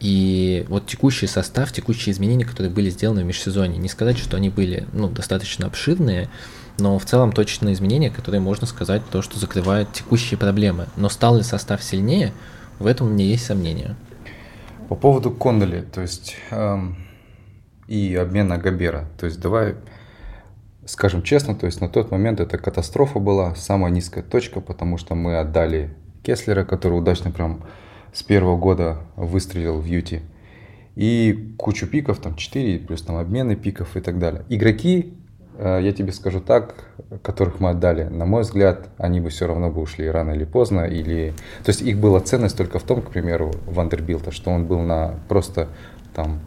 и 0.00 0.66
вот 0.68 0.86
текущий 0.86 1.28
состав, 1.28 1.70
текущие 1.70 2.12
изменения, 2.12 2.44
которые 2.44 2.72
были 2.72 2.90
сделаны 2.90 3.22
в 3.22 3.26
межсезонье, 3.26 3.78
не 3.78 3.88
сказать, 3.88 4.18
что 4.18 4.36
они 4.36 4.48
были 4.48 4.88
ну, 4.92 5.08
достаточно 5.08 5.68
обширные, 5.68 6.28
но 6.80 6.98
в 6.98 7.04
целом 7.04 7.30
точно 7.30 7.72
изменения, 7.72 8.10
которые 8.10 8.40
можно 8.40 8.66
сказать 8.66 9.02
то, 9.12 9.22
что 9.22 9.38
закрывают 9.38 9.92
текущие 9.92 10.38
проблемы. 10.38 10.88
Но 10.96 11.08
стал 11.08 11.36
ли 11.36 11.44
состав 11.44 11.84
сильнее, 11.84 12.32
в 12.80 12.86
этом 12.86 13.06
у 13.06 13.10
меня 13.10 13.26
есть 13.26 13.46
сомнения. 13.46 13.94
По 14.88 14.96
поводу 14.96 15.30
Кондоли, 15.30 15.82
то 15.82 16.00
есть 16.00 16.34
эм, 16.50 16.96
и 17.90 18.14
обмена 18.14 18.56
Габера, 18.56 19.06
то 19.18 19.26
есть 19.26 19.40
давай 19.40 19.74
скажем 20.86 21.22
честно, 21.22 21.56
то 21.56 21.66
есть 21.66 21.80
на 21.80 21.88
тот 21.88 22.12
момент 22.12 22.40
это 22.40 22.56
катастрофа 22.56 23.18
была, 23.18 23.54
самая 23.56 23.90
низкая 23.90 24.22
точка, 24.22 24.60
потому 24.60 24.96
что 24.96 25.14
мы 25.14 25.38
отдали 25.38 25.90
Кеслера, 26.22 26.64
который 26.64 26.98
удачно 26.98 27.32
прям 27.32 27.64
с 28.12 28.22
первого 28.22 28.56
года 28.56 28.98
выстрелил 29.16 29.80
в 29.80 29.84
Юти. 29.84 30.22
И 30.94 31.54
кучу 31.56 31.86
пиков, 31.86 32.18
там 32.18 32.36
4, 32.36 32.78
плюс 32.80 33.02
там 33.02 33.16
обмены 33.16 33.56
пиков 33.56 33.96
и 33.96 34.00
так 34.00 34.18
далее. 34.18 34.44
Игроки, 34.48 35.14
э, 35.58 35.80
я 35.82 35.92
тебе 35.92 36.12
скажу 36.12 36.40
так, 36.40 36.74
которых 37.22 37.58
мы 37.58 37.70
отдали, 37.70 38.04
на 38.04 38.24
мой 38.24 38.42
взгляд, 38.42 38.88
они 38.98 39.20
бы 39.20 39.30
все 39.30 39.46
равно 39.46 39.70
бы 39.70 39.80
ушли 39.80 40.08
рано 40.08 40.32
или 40.32 40.44
поздно. 40.44 40.82
Или... 40.82 41.32
То 41.64 41.70
есть 41.70 41.82
их 41.82 41.98
была 41.98 42.20
ценность 42.20 42.56
только 42.56 42.78
в 42.78 42.82
том, 42.82 43.02
к 43.02 43.10
примеру, 43.10 43.52
Вандербилта, 43.66 44.30
что 44.32 44.50
он 44.50 44.66
был 44.66 44.80
на 44.80 45.14
просто 45.28 45.68
там 46.14 46.40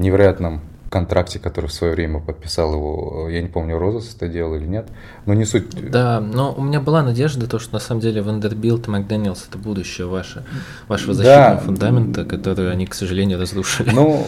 невероятном 0.00 0.60
контракте, 0.90 1.38
который 1.38 1.66
в 1.66 1.72
свое 1.72 1.94
время 1.94 2.20
подписал 2.20 2.74
его, 2.74 3.28
я 3.30 3.40
не 3.40 3.48
помню, 3.48 3.78
Розес 3.78 4.14
это 4.14 4.28
делал 4.28 4.56
или 4.56 4.66
нет, 4.66 4.88
но 5.24 5.34
не 5.34 5.44
суть. 5.44 5.68
Да, 5.90 6.20
но 6.20 6.52
у 6.52 6.62
меня 6.62 6.80
была 6.80 7.02
надежда, 7.02 7.46
то, 7.46 7.58
что 7.58 7.74
на 7.74 7.78
самом 7.78 8.00
деле 8.00 8.22
Вандербилт 8.22 8.88
и 8.88 8.90
Макдэниелс 8.90 9.46
это 9.48 9.56
будущее 9.56 10.08
ваше, 10.08 10.44
вашего 10.88 11.14
защитного 11.14 11.54
да. 11.54 11.58
фундамента, 11.58 12.24
который 12.24 12.70
они, 12.72 12.86
к 12.86 12.94
сожалению, 12.94 13.38
разрушили. 13.38 13.90
Ну, 13.92 14.26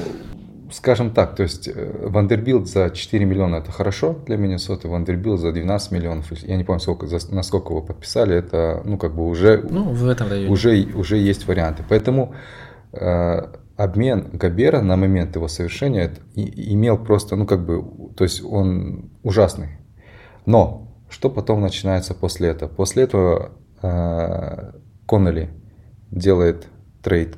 скажем 0.72 1.10
так, 1.10 1.34
то 1.34 1.42
есть 1.42 1.68
э, 1.68 2.06
Вандербилт 2.08 2.68
за 2.68 2.90
4 2.90 3.24
миллиона 3.24 3.56
это 3.56 3.72
хорошо 3.72 4.16
для 4.26 4.36
Миннесоты, 4.36 4.88
Вандербилт 4.88 5.40
за 5.40 5.52
12 5.52 5.90
миллионов, 5.92 6.32
я 6.42 6.56
не 6.56 6.64
помню, 6.64 6.80
сколько, 6.80 7.06
за, 7.06 7.18
насколько 7.34 7.72
вы 7.72 7.82
подписали, 7.82 8.36
это, 8.36 8.82
ну, 8.84 8.98
как 8.98 9.14
бы 9.14 9.26
уже, 9.26 9.64
ну, 9.68 9.84
в 9.84 10.08
этом 10.08 10.30
районе. 10.30 10.50
уже, 10.50 10.86
уже 10.94 11.18
есть 11.18 11.46
варианты. 11.46 11.82
Поэтому 11.88 12.34
э, 12.92 13.42
обмен 13.82 14.30
Гобера 14.32 14.80
на 14.80 14.96
момент 14.96 15.34
его 15.34 15.48
совершения 15.48 16.12
имел 16.34 16.98
просто, 16.98 17.36
ну 17.36 17.46
как 17.46 17.64
бы, 17.64 17.84
то 18.16 18.24
есть 18.24 18.42
он 18.44 19.10
ужасный. 19.22 19.78
Но 20.46 20.88
что 21.08 21.30
потом 21.30 21.60
начинается 21.60 22.14
после 22.14 22.50
этого? 22.50 22.68
После 22.68 23.04
этого 23.04 23.52
э, 23.82 24.72
Коннелли 25.06 25.50
делает 26.10 26.66
трейд 27.02 27.36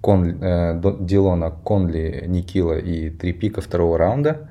Кон, 0.00 0.42
э, 0.42 0.80
Дилона, 1.00 1.50
Конли, 1.50 2.24
Никила 2.26 2.78
и 2.78 3.10
три 3.10 3.32
пика 3.32 3.60
второго 3.60 3.96
раунда. 3.96 4.50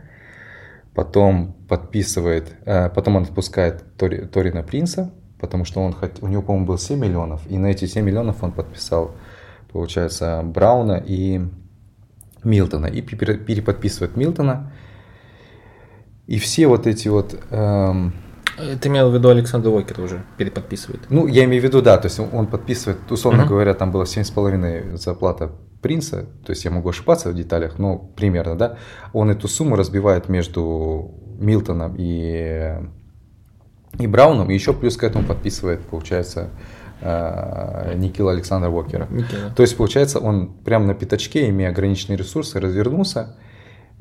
Потом 0.95 1.55
подписывает, 1.67 2.55
э, 2.65 2.89
потом 2.89 3.17
он 3.17 3.23
отпускает 3.23 3.83
Тори, 3.97 4.25
Торина 4.25 4.63
Принца, 4.63 5.11
потому 5.39 5.65
что 5.65 5.81
он, 5.81 5.95
у 6.21 6.27
него, 6.27 6.41
по-моему, 6.41 6.67
был 6.67 6.77
7 6.77 6.99
миллионов, 6.99 7.41
и 7.49 7.57
на 7.57 7.67
эти 7.67 7.85
7 7.85 8.05
миллионов 8.05 8.43
он 8.43 8.51
подписал 8.51 9.11
получается, 9.73 10.41
Брауна 10.43 11.03
и 11.05 11.41
Милтона. 12.43 12.85
И 12.85 13.01
переподписывает 13.01 14.15
Милтона. 14.15 14.71
И 16.27 16.37
все 16.39 16.67
вот 16.67 16.87
эти 16.87 17.07
вот... 17.09 17.37
Эм... 17.49 18.13
Ты 18.79 18.87
имел 18.87 19.09
в 19.09 19.15
виду 19.15 19.29
Александр 19.29 19.69
Уокер 19.69 19.99
уже 19.99 20.23
переподписывает? 20.37 21.01
Ну, 21.09 21.25
я 21.25 21.43
имею 21.45 21.61
в 21.61 21.65
виду, 21.65 21.81
да, 21.81 21.97
то 21.97 22.05
есть 22.05 22.19
он 22.19 22.45
подписывает, 22.45 23.11
условно 23.11 23.41
uh-huh. 23.41 23.47
говоря, 23.47 23.73
там 23.73 23.91
было 23.91 24.03
7,5 24.03 24.95
зарплата 24.97 25.51
принца, 25.81 26.27
то 26.45 26.51
есть 26.51 26.63
я 26.63 26.69
могу 26.69 26.89
ошибаться 26.89 27.29
в 27.29 27.33
деталях, 27.33 27.79
но 27.79 27.97
примерно, 27.97 28.55
да, 28.55 28.77
он 29.11 29.31
эту 29.31 29.47
сумму 29.47 29.75
разбивает 29.75 30.29
между 30.29 31.15
Милтоном 31.39 31.95
и, 31.97 32.75
и 33.97 34.05
Брауном, 34.05 34.51
и 34.51 34.53
еще 34.53 34.73
плюс 34.73 34.97
к 34.97 35.03
этому 35.03 35.25
подписывает, 35.25 35.81
получается, 35.81 36.51
Никила 37.03 38.31
Александра 38.31 38.69
Уокера. 38.69 39.07
Никила. 39.09 39.49
То 39.55 39.63
есть, 39.63 39.75
получается, 39.75 40.19
он 40.19 40.53
прямо 40.63 40.85
на 40.85 40.93
пятачке, 40.93 41.49
имея 41.49 41.69
ограниченные 41.69 42.17
ресурсы, 42.17 42.59
развернулся. 42.59 43.35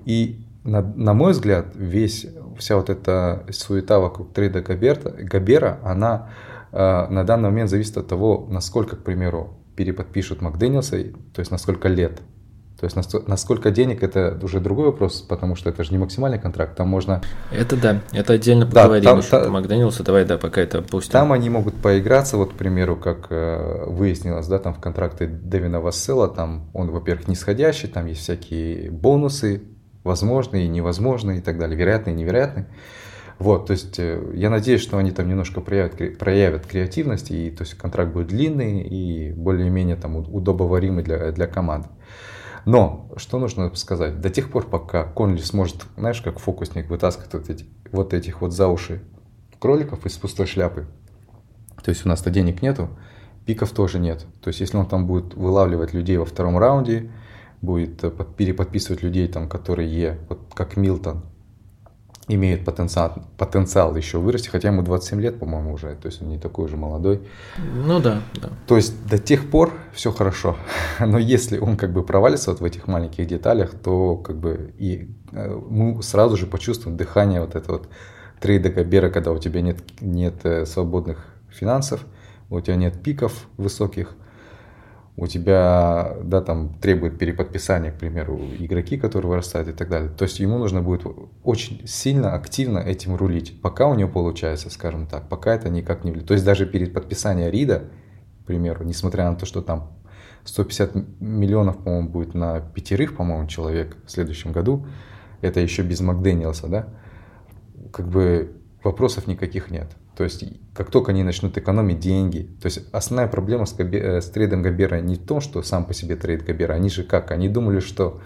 И, 0.05 0.47
на, 0.65 0.83
на 0.83 1.15
мой 1.15 1.33
взгляд, 1.33 1.67
весь, 1.75 2.27
вся 2.59 2.77
вот 2.77 2.91
эта 2.91 3.45
суета 3.51 3.99
вокруг 3.99 4.33
трейда 4.33 4.63
Габерта, 4.63 5.11
Габера, 5.11 5.81
она 5.83 6.31
э, 6.71 6.77
на 6.77 7.25
данный 7.25 7.51
момент 7.51 7.71
зависит 7.71 7.97
от 7.97 8.09
того, 8.09 8.47
насколько, 8.51 8.97
к 8.97 9.03
примеру, 9.03 9.59
переподпишут 9.77 10.41
Макдэниелса, 10.41 11.03
то 11.35 11.41
есть 11.41 11.51
на 11.51 11.59
сколько 11.59 11.89
лет 11.89 12.21
то 12.83 12.87
есть 12.87 13.29
на, 13.29 13.37
сколько 13.37 13.71
денег 13.71 14.03
это 14.03 14.37
уже 14.43 14.59
другой 14.59 14.87
вопрос, 14.87 15.21
потому 15.21 15.55
что 15.55 15.71
это 15.71 15.85
же 15.85 15.93
не 15.93 15.99
максимальный 15.99 16.41
контракт, 16.41 16.75
там 16.75 16.89
можно... 16.89 17.23
Это 17.53 17.77
да, 17.77 18.01
это 18.11 18.33
отдельно 18.33 18.67
поговорим 18.67 19.05
да, 19.05 19.11
там, 19.11 19.19
еще 19.21 19.31
та... 19.31 19.49
давай, 20.03 20.25
да, 20.25 20.37
пока 20.37 20.63
это 20.63 20.79
опустим. 20.79 21.13
Там 21.13 21.31
они 21.31 21.49
могут 21.49 21.77
поиграться, 21.77 22.37
вот, 22.37 22.55
к 22.55 22.57
примеру, 22.57 22.97
как 22.97 23.29
э, 23.31 23.85
выяснилось, 23.87 24.49
да, 24.49 24.59
там 24.59 24.75
в 24.75 24.81
контракте 24.81 25.29
Дэвина 25.29 25.81
Вассела, 25.81 26.27
там 26.27 26.71
он, 26.73 26.91
во-первых, 26.91 27.29
нисходящий, 27.29 27.89
там 27.89 28.07
есть 28.07 28.23
всякие 28.23 28.91
бонусы, 28.91 29.63
возможные, 30.03 30.67
невозможные 30.67 31.39
и 31.39 31.41
так 31.41 31.61
далее, 31.61 31.79
вероятные, 31.79 32.17
невероятные. 32.17 32.67
Вот, 33.39 33.67
то 33.67 33.75
есть 33.75 33.97
э, 34.01 34.21
я 34.35 34.51
надеюсь, 34.51 34.81
что 34.81 34.99
они 34.99 35.13
там 35.13 35.29
немножко 35.29 35.61
проявят, 35.61 36.19
проявят 36.19 36.67
креативность, 36.67 37.31
и 37.31 37.49
то 37.53 37.63
есть 37.63 37.75
контракт 37.75 38.13
будет 38.13 38.27
длинный 38.27 38.83
и 38.83 39.33
более-менее 39.35 39.95
там 39.95 40.17
удобоваримый 40.17 41.05
для, 41.05 41.31
для 41.31 41.47
команды. 41.47 41.87
Но, 42.65 43.11
что 43.17 43.39
нужно 43.39 43.75
сказать, 43.75 44.21
до 44.21 44.31
тех 44.31 44.51
пор, 44.51 44.69
пока 44.69 45.05
Конли 45.05 45.41
сможет, 45.41 45.87
знаешь, 45.97 46.21
как 46.21 46.39
фокусник 46.39 46.89
вытаскивать 46.89 47.35
вот, 47.35 47.51
эти, 47.51 47.67
вот 47.91 48.15
этих 48.15 48.41
вот 48.41 48.53
за 48.53 48.69
уши 48.69 49.03
кроликов 49.59 50.07
из 50.07 50.17
пустой 50.17 50.47
шляпы, 50.47 50.87
то 51.83 51.91
есть 51.91 52.07
у 52.07 52.09
нас-то 52.09 52.31
денег 52.31 52.63
нету, 52.63 52.89
пиков 53.47 53.71
тоже 53.71 53.99
нет. 53.99 54.27
То 54.41 54.49
есть 54.49 54.61
если 54.61 54.77
он 54.77 54.87
там 54.87 55.07
будет 55.07 55.35
вылавливать 55.35 55.93
людей 55.93 56.17
во 56.17 56.25
втором 56.25 56.59
раунде, 56.59 57.11
будет 57.61 58.03
э, 58.05 58.11
переподписывать 58.37 59.03
людей, 59.03 59.29
там, 59.29 59.49
которые, 59.49 60.21
вот 60.29 60.41
как 60.55 60.77
Милтон, 60.77 61.23
имеет 62.35 62.65
потенциал, 62.65 63.15
потенциал 63.39 63.95
еще 63.97 64.19
вырасти, 64.19 64.49
хотя 64.49 64.69
ему 64.69 64.83
27 64.83 65.21
лет, 65.21 65.39
по-моему, 65.39 65.73
уже, 65.73 65.95
то 65.97 66.07
есть 66.07 66.23
он 66.23 66.29
не 66.29 66.39
такой 66.39 66.67
уже 66.67 66.77
молодой. 66.77 67.21
Ну 67.59 68.01
да, 68.01 68.23
да. 68.41 68.51
То 68.67 68.77
есть 68.77 69.07
до 69.07 69.19
тех 69.19 69.51
пор 69.51 69.73
все 69.93 70.13
хорошо, 70.13 70.57
но 71.01 71.19
если 71.19 71.59
он 71.59 71.77
как 71.77 71.93
бы 71.93 72.03
провалится 72.03 72.51
вот 72.51 72.61
в 72.61 72.65
этих 72.65 72.87
маленьких 72.87 73.27
деталях, 73.27 73.71
то 73.75 74.17
как 74.17 74.37
бы 74.37 74.75
и 74.79 75.09
э, 75.33 75.61
мы 75.71 76.03
сразу 76.03 76.37
же 76.37 76.47
почувствуем 76.47 76.97
дыхание 76.97 77.41
вот 77.41 77.55
этого 77.55 77.79
вот 77.79 77.89
трейда 78.41 78.71
Габера, 78.71 79.11
когда 79.11 79.33
у 79.33 79.39
тебя 79.39 79.61
нет, 79.61 79.83
нет 80.01 80.35
э, 80.45 80.67
свободных 80.67 81.27
финансов, 81.49 82.05
у 82.51 82.61
тебя 82.61 82.77
нет 82.77 83.03
пиков 83.03 83.47
высоких, 83.57 84.15
у 85.17 85.27
тебя, 85.27 86.17
да, 86.25 86.41
там 86.41 86.75
требует 86.81 87.19
переподписания, 87.19 87.93
к 87.93 87.99
примеру, 87.99 88.41
игроки, 88.59 88.97
которые 88.97 89.31
вырастают 89.31 89.69
и 89.69 89.73
так 89.73 89.91
далее. 89.91 90.11
То 90.11 90.25
есть 90.25 90.41
ему 90.41 90.57
нужно 90.57 90.81
будет 90.81 91.03
очень 91.43 91.87
сильно, 91.87 92.35
активно 92.35 92.79
этим 92.79 93.15
рулить. 93.15 93.61
Пока 93.61 93.89
у 93.89 93.95
него 93.95 94.11
получается, 94.11 94.71
скажем 94.71 95.07
так, 95.07 95.29
пока 95.29 95.55
это 95.55 95.69
никак 95.69 96.05
не 96.05 96.13
влияет. 96.13 96.29
То 96.29 96.35
есть 96.35 96.47
даже 96.47 96.65
перед 96.65 96.95
подписанием 96.95 97.51
Рида, 97.51 97.91
к 98.43 98.47
примеру, 98.47 98.85
несмотря 98.85 99.31
на 99.31 99.37
то, 99.37 99.45
что 99.45 99.61
там 99.61 99.93
150 100.45 101.21
миллионов, 101.21 101.79
по-моему, 101.85 102.09
будет 102.09 102.35
на 102.35 102.61
пятерых, 102.61 103.15
по-моему, 103.15 103.47
человек 103.49 103.99
в 104.07 104.11
следующем 104.11 104.53
году, 104.53 104.87
это 105.43 105.61
еще 105.61 105.83
без 105.83 106.01
Макдэниелса, 106.01 106.69
да, 106.69 106.89
как 107.93 108.09
бы 108.09 108.57
вопросов 108.83 109.27
никаких 109.27 109.71
нет. 109.71 109.91
То 110.17 110.25
есть, 110.25 110.45
как 110.75 110.91
только 110.91 111.13
они 111.13 111.23
начнут 111.23 111.57
экономить 111.57 111.99
деньги, 111.99 112.49
то 112.61 112.67
есть 112.67 112.87
основная 112.93 113.29
проблема 113.29 113.65
с, 113.65 113.73
Габи, 113.73 113.99
э, 113.99 114.21
с 114.21 114.27
трейдом 114.31 114.63
Гобера 114.63 115.01
не 115.01 115.15
в 115.15 115.25
том, 115.25 115.41
что 115.41 115.63
сам 115.63 115.87
по 115.87 115.95
себе 115.95 116.17
трейд 116.17 116.45
Гобера, 116.45 116.75
они 116.75 116.91
же 116.91 117.03
как? 117.03 117.31
Они 117.31 117.49
думали, 117.49 117.81
что 117.81 118.21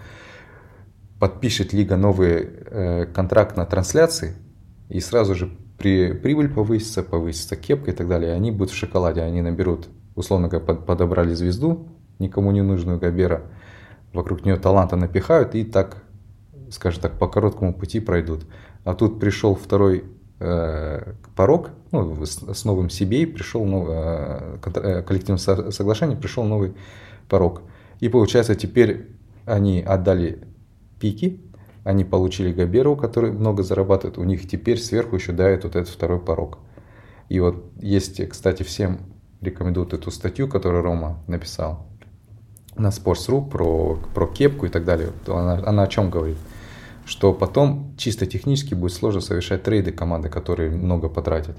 подпишет 1.19 1.71
лига 1.71 1.95
новый 1.95 2.49
э, 2.49 3.05
контракт 3.05 3.55
на 3.55 3.65
трансляции, 3.65 4.35
и 4.89 4.99
сразу 4.99 5.33
же 5.33 5.49
при, 5.77 6.11
прибыль 6.11 6.49
повысится, 6.49 7.03
повысится 7.03 7.55
кепка 7.55 7.91
и 7.91 7.93
так 7.93 8.07
далее, 8.07 8.33
они 8.33 8.51
будут 8.51 8.71
в 8.71 8.75
шоколаде, 8.75 9.21
они 9.21 9.41
наберут, 9.41 9.87
условно 10.15 10.49
говоря, 10.49 10.65
под, 10.65 10.85
подобрали 10.85 11.33
звезду, 11.33 11.87
никому 12.19 12.51
не 12.51 12.63
нужную 12.63 12.99
Гобера, 12.99 13.43
вокруг 14.11 14.43
нее 14.43 14.57
таланта 14.57 14.97
напихают 14.97 15.55
и 15.55 15.63
так, 15.63 16.03
скажем 16.69 17.01
так, 17.01 17.17
по 17.17 17.27
короткому 17.27 17.73
пути 17.73 18.01
пройдут. 18.01 18.45
А 18.83 18.93
тут 18.93 19.19
пришел 19.19 19.55
второй 19.55 20.03
порог, 20.39 21.71
ну, 21.91 22.25
с 22.25 22.63
новым 22.63 22.89
себе 22.89 23.25
пришел 23.25 23.65
новый, 23.65 23.95
э, 23.95 24.57
э, 24.75 25.01
коллективное 25.01 25.71
соглашение, 25.71 26.17
пришел 26.17 26.43
новый 26.43 26.75
порог. 27.27 27.63
И 27.99 28.09
получается, 28.09 28.53
теперь 28.55 29.07
они 29.45 29.81
отдали 29.81 30.43
пики, 30.99 31.41
они 31.83 32.03
получили 32.03 32.51
Габеру, 32.51 32.95
который 32.95 33.31
много 33.31 33.63
зарабатывает, 33.63 34.17
у 34.17 34.23
них 34.23 34.47
теперь 34.47 34.77
сверху 34.77 35.15
еще 35.15 35.31
дает 35.31 35.63
вот 35.63 35.75
этот 35.75 35.89
второй 35.89 36.19
порог. 36.19 36.59
И 37.29 37.39
вот 37.39 37.71
есть, 37.77 38.27
кстати, 38.29 38.63
всем 38.63 38.99
рекомендуют 39.41 39.93
эту 39.93 40.11
статью, 40.11 40.47
которую 40.47 40.83
Рома 40.83 41.23
написал 41.27 41.87
на 42.75 42.89
Sports.ru 42.89 43.49
про, 43.49 43.97
про 44.13 44.27
кепку 44.27 44.65
и 44.65 44.69
так 44.69 44.85
далее. 44.85 45.09
Она, 45.27 45.63
она 45.65 45.83
о 45.83 45.87
чем 45.87 46.09
говорит? 46.09 46.37
Что 47.07 47.33
потом 47.33 47.95
чисто 47.97 48.25
технически 48.25 48.73
будет 48.73 48.93
сложно 48.93 49.21
совершать 49.21 49.63
трейды 49.63 49.91
команды, 49.91 50.29
которые 50.29 50.69
много 50.69 51.07
потратят. 51.07 51.57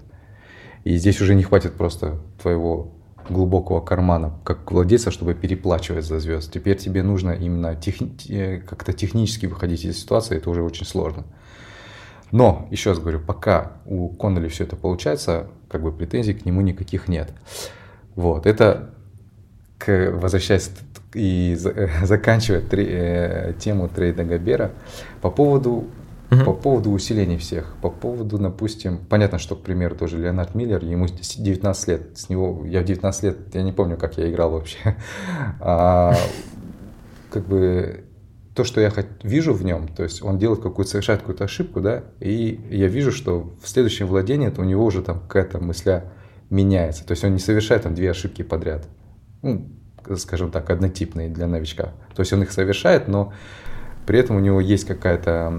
И 0.85 0.97
здесь 0.97 1.21
уже 1.21 1.35
не 1.35 1.43
хватит 1.43 1.73
просто 1.73 2.21
твоего 2.41 2.93
глубокого 3.29 3.81
кармана, 3.81 4.39
как 4.45 4.71
владельца, 4.71 5.11
чтобы 5.11 5.35
переплачивать 5.35 6.05
за 6.05 6.21
звезд. 6.21 6.53
Теперь 6.53 6.77
тебе 6.77 7.03
нужно 7.03 7.31
именно 7.31 7.75
техни- 7.75 8.59
как-то 8.61 8.93
технически 8.93 9.47
выходить 9.47 9.85
из 9.85 9.99
ситуации, 9.99 10.37
это 10.37 10.51
уже 10.51 10.63
очень 10.63 10.87
сложно. 10.87 11.25
Но, 12.31 12.69
еще 12.71 12.91
раз 12.91 12.99
говорю, 12.99 13.21
пока 13.21 13.79
у 13.87 14.11
Коннелли 14.11 14.49
все 14.49 14.65
это 14.65 14.77
получается, 14.77 15.49
как 15.69 15.83
бы 15.83 15.93
претензий 15.93 16.35
к 16.35 16.45
нему 16.45 16.61
никаких 16.61 17.09
нет. 17.09 17.33
Вот, 18.15 18.47
это, 18.47 18.95
к, 19.79 20.11
возвращаясь 20.13 20.71
и 21.15 21.57
заканчивая 22.03 22.61
три, 22.61 22.87
э, 22.89 23.53
тему 23.59 23.89
трейда 23.89 24.25
Габера, 24.25 24.73
по 25.21 25.31
поводу, 25.31 25.87
угу. 26.31 26.45
по 26.45 26.53
поводу 26.53 26.91
усиления 26.91 27.39
всех, 27.39 27.75
по 27.81 27.91
поводу, 27.91 28.39
допустим, 28.39 28.99
понятно, 29.09 29.39
что, 29.39 29.57
к 29.57 29.63
примеру, 29.63 29.95
тоже 29.95 30.19
Леонард 30.19 30.55
Миллер, 30.55 30.85
ему 30.85 31.07
19 31.07 31.89
лет, 31.89 32.19
с 32.19 32.29
него, 32.29 32.65
я 32.67 32.83
в 32.83 32.85
19 32.85 33.23
лет, 33.23 33.37
я 33.55 33.63
не 33.63 33.73
помню, 33.73 33.97
как 33.97 34.19
я 34.19 34.29
играл 34.29 34.51
вообще, 34.51 34.97
а, 35.61 36.15
как 37.31 37.47
бы 37.47 38.05
то, 38.55 38.65
что 38.65 38.81
я 38.81 38.93
вижу 39.23 39.55
в 39.55 39.65
нем, 39.65 39.87
то 39.87 40.03
есть 40.03 40.21
он 40.23 40.37
делает 40.37 40.61
какую-то, 40.61 40.91
совершает 40.91 41.21
какую-то 41.21 41.45
ошибку, 41.45 41.81
да, 41.81 42.03
и 42.19 42.61
я 42.71 42.89
вижу, 42.89 43.13
что 43.13 43.55
в 43.63 43.69
следующем 43.69 44.09
владении 44.09 44.53
у 44.57 44.65
него 44.65 44.85
уже 44.85 45.01
там 45.01 45.21
какая-то 45.21 45.61
мысля 45.61 46.07
меняется, 46.51 47.07
то 47.07 47.13
есть 47.13 47.23
он 47.23 47.35
не 47.35 47.39
совершает 47.39 47.85
там 47.85 47.95
две 47.95 48.11
ошибки 48.11 48.43
подряд. 48.43 48.89
Ну, 49.43 49.69
скажем 50.17 50.51
так, 50.51 50.71
однотипные 50.71 51.29
для 51.29 51.47
новичка. 51.47 51.91
То 52.15 52.21
есть 52.21 52.33
он 52.33 52.43
их 52.43 52.53
совершает, 52.53 53.09
но 53.09 53.33
при 54.07 54.19
этом 54.19 54.37
у 54.37 54.41
него 54.41 54.61
есть 54.61 54.87
какая-то 54.87 55.53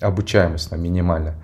обучаемость 0.00 0.70
там, 0.70 0.82
минимальная. 0.82 1.34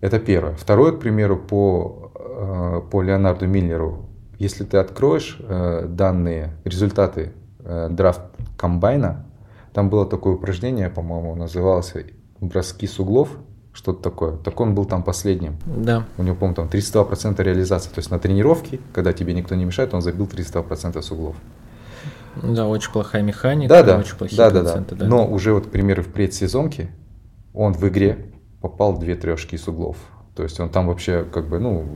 Это 0.00 0.20
первое. 0.20 0.54
Второе, 0.54 0.92
к 0.92 1.00
примеру, 1.00 1.36
по, 1.36 2.12
э, 2.14 2.80
по 2.90 3.02
Леонарду 3.02 3.46
Миллеру. 3.48 4.06
Если 4.38 4.62
ты 4.62 4.76
откроешь 4.76 5.36
э, 5.40 5.86
данные, 5.88 6.54
результаты 6.64 7.32
э, 7.58 7.88
драфт 7.90 8.20
комбайна, 8.56 9.26
там 9.72 9.90
было 9.90 10.06
такое 10.06 10.34
упражнение, 10.34 10.90
по-моему, 10.90 11.34
называлось 11.34 11.94
«Броски 12.40 12.86
с 12.86 13.00
углов», 13.00 13.30
что-то 13.78 14.02
такое. 14.02 14.36
Так 14.38 14.60
он 14.60 14.74
был 14.74 14.86
там 14.86 15.04
последним. 15.04 15.56
Да. 15.64 16.04
У 16.16 16.24
него, 16.24 16.34
по-моему, 16.34 16.56
там 16.56 16.66
32% 16.66 17.40
реализации. 17.44 17.88
То 17.90 18.00
есть 18.00 18.10
на 18.10 18.18
тренировке, 18.18 18.80
когда 18.92 19.12
тебе 19.12 19.34
никто 19.34 19.54
не 19.54 19.64
мешает, 19.64 19.94
он 19.94 20.02
забил 20.02 20.26
32% 20.26 21.00
с 21.00 21.10
углов. 21.12 21.36
Да, 22.42 22.66
очень 22.66 22.90
плохая 22.90 23.22
механика, 23.22 23.68
да, 23.68 23.82
да, 23.84 23.98
очень 23.98 24.16
плохие 24.16 24.36
да, 24.36 24.50
проценты. 24.50 24.96
Да, 24.96 25.04
да. 25.04 25.08
Но 25.08 25.28
уже 25.28 25.52
вот, 25.54 25.66
к 25.66 25.70
примеру, 25.70 26.02
в 26.02 26.08
предсезонке 26.08 26.90
он 27.54 27.72
в 27.72 27.86
игре 27.86 28.32
попал 28.60 28.98
две 28.98 29.14
трешки 29.14 29.56
с 29.56 29.68
углов. 29.68 29.96
То 30.34 30.42
есть 30.42 30.58
он 30.58 30.70
там 30.70 30.88
вообще 30.88 31.24
как 31.24 31.48
бы, 31.48 31.60
ну, 31.60 31.86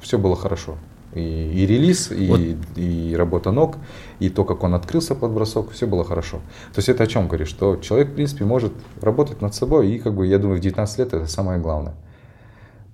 все 0.00 0.18
было 0.18 0.34
хорошо 0.34 0.76
и, 1.14 1.20
и 1.20 1.66
релиз, 1.66 2.10
и, 2.10 2.26
вот. 2.26 2.40
и 2.76 3.14
работа 3.16 3.50
ног, 3.52 3.76
и 4.18 4.28
то, 4.28 4.44
как 4.44 4.62
он 4.64 4.74
открылся 4.74 5.14
под 5.14 5.32
бросок, 5.32 5.70
все 5.70 5.86
было 5.86 6.04
хорошо. 6.04 6.38
То 6.72 6.78
есть 6.78 6.88
это 6.88 7.04
о 7.04 7.06
чем 7.06 7.28
говорит, 7.28 7.48
что 7.48 7.76
человек, 7.76 8.10
в 8.10 8.14
принципе, 8.14 8.44
может 8.44 8.72
работать 9.00 9.40
над 9.40 9.54
собой, 9.54 9.90
и, 9.90 9.98
как 9.98 10.14
бы, 10.14 10.26
я 10.26 10.38
думаю, 10.38 10.58
в 10.58 10.62
19 10.62 10.98
лет 10.98 11.12
это 11.12 11.26
самое 11.26 11.60
главное. 11.60 11.94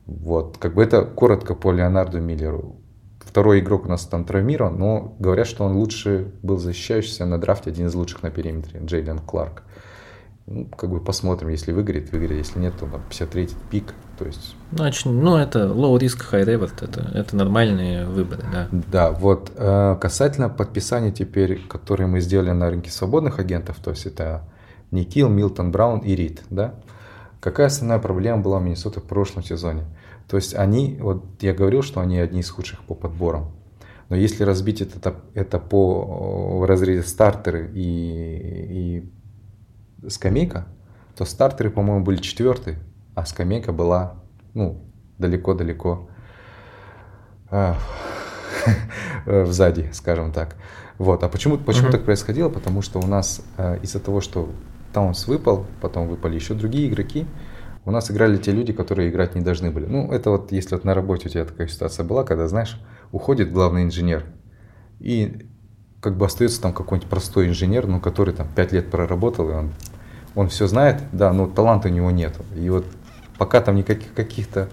Вот, 0.06 0.56
как 0.58 0.74
бы 0.74 0.82
это 0.82 1.02
коротко 1.02 1.54
по 1.54 1.70
Леонарду 1.70 2.20
Миллеру. 2.20 2.76
Второй 3.20 3.60
игрок 3.60 3.84
у 3.84 3.88
нас 3.88 4.06
там 4.06 4.24
травмирован, 4.24 4.78
но 4.78 5.14
говорят, 5.18 5.46
что 5.46 5.64
он 5.64 5.76
лучше 5.76 6.32
был 6.42 6.56
защищающийся 6.56 7.26
на 7.26 7.38
драфте, 7.38 7.70
один 7.70 7.86
из 7.86 7.94
лучших 7.94 8.22
на 8.22 8.30
периметре, 8.30 8.80
Джейлен 8.82 9.18
Кларк. 9.18 9.64
Ну, 10.50 10.64
как 10.64 10.88
бы 10.88 10.98
посмотрим, 10.98 11.50
если 11.50 11.72
выиграет, 11.72 12.10
выиграет, 12.10 12.46
если 12.46 12.58
нет, 12.58 12.72
то 12.80 12.86
53 12.86 13.50
пик, 13.70 13.92
то 14.18 14.24
есть... 14.24 14.56
Значит, 14.72 15.04
ну, 15.04 15.36
это 15.36 15.66
low 15.66 15.94
risk, 15.98 16.24
high 16.32 16.46
reward, 16.46 16.72
это, 16.80 17.02
это 17.14 17.36
нормальные 17.36 18.06
выборы, 18.06 18.44
да. 18.50 18.68
Да, 18.70 19.10
вот 19.10 19.52
э, 19.54 19.96
касательно 20.00 20.48
подписаний 20.48 21.12
теперь, 21.12 21.60
которые 21.68 22.06
мы 22.06 22.20
сделали 22.20 22.52
на 22.52 22.70
рынке 22.70 22.90
свободных 22.90 23.38
агентов, 23.38 23.76
то 23.84 23.90
есть 23.90 24.06
это 24.06 24.48
Никил, 24.90 25.28
Милтон, 25.28 25.70
Браун 25.70 26.00
и 26.00 26.14
Рид, 26.14 26.42
да, 26.48 26.76
какая 27.40 27.66
основная 27.66 27.98
проблема 27.98 28.40
была 28.40 28.56
у 28.56 28.60
Миннесоты 28.60 29.00
в 29.00 29.04
прошлом 29.04 29.42
сезоне? 29.42 29.84
То 30.30 30.36
есть 30.36 30.54
они, 30.54 30.96
вот 30.98 31.24
я 31.40 31.52
говорил, 31.52 31.82
что 31.82 32.00
они 32.00 32.18
одни 32.18 32.40
из 32.40 32.48
худших 32.48 32.80
по 32.84 32.94
подборам. 32.94 33.50
Но 34.08 34.16
если 34.16 34.44
разбить 34.44 34.80
это, 34.80 35.16
это 35.34 35.58
по 35.58 36.64
разрезе 36.66 37.06
стартеры 37.06 37.70
и, 37.74 39.02
и 39.02 39.12
скамейка, 40.06 40.66
то 41.16 41.24
стартеры, 41.24 41.70
по-моему, 41.70 42.04
были 42.04 42.18
четвертые, 42.18 42.78
а 43.14 43.26
скамейка 43.26 43.72
была, 43.72 44.14
ну, 44.54 44.84
далеко-далеко 45.18 46.08
э, 47.50 47.74
сзади, 49.46 49.90
скажем 49.92 50.32
так. 50.32 50.56
Вот. 50.98 51.22
А 51.22 51.28
почему, 51.28 51.58
почему 51.58 51.88
mm-hmm. 51.88 51.92
так 51.92 52.04
происходило? 52.04 52.48
Потому 52.48 52.82
что 52.82 53.00
у 53.00 53.06
нас 53.06 53.40
э, 53.56 53.78
из-за 53.82 54.00
того, 54.00 54.20
что 54.20 54.48
Таунс 54.92 55.26
выпал, 55.26 55.66
потом 55.80 56.08
выпали 56.08 56.34
еще 56.34 56.54
другие 56.54 56.88
игроки, 56.88 57.26
у 57.84 57.90
нас 57.90 58.10
играли 58.10 58.36
те 58.36 58.52
люди, 58.52 58.72
которые 58.72 59.08
играть 59.08 59.34
не 59.34 59.40
должны 59.40 59.70
были. 59.70 59.86
Ну, 59.86 60.12
это 60.12 60.30
вот, 60.30 60.52
если 60.52 60.74
вот 60.74 60.84
на 60.84 60.94
работе 60.94 61.28
у 61.28 61.30
тебя 61.30 61.44
такая 61.44 61.68
ситуация 61.68 62.04
была, 62.04 62.24
когда, 62.24 62.46
знаешь, 62.46 62.80
уходит 63.12 63.52
главный 63.52 63.84
инженер, 63.84 64.24
и 65.00 65.46
как 66.00 66.16
бы 66.16 66.26
остается 66.26 66.60
там 66.60 66.72
какой-нибудь 66.72 67.08
простой 67.08 67.48
инженер, 67.48 67.86
ну, 67.86 68.00
который 68.00 68.34
там 68.34 68.48
5 68.54 68.72
лет 68.72 68.90
проработал, 68.90 69.50
и 69.50 69.52
он, 69.54 69.72
он 70.34 70.48
все 70.48 70.66
знает, 70.66 71.02
да, 71.12 71.32
но 71.32 71.46
таланта 71.46 71.88
у 71.88 71.90
него 71.90 72.10
нет. 72.10 72.36
И 72.56 72.68
вот 72.70 72.84
пока 73.38 73.60
там 73.60 73.76
никаких 73.76 74.12
каких-то 74.14 74.68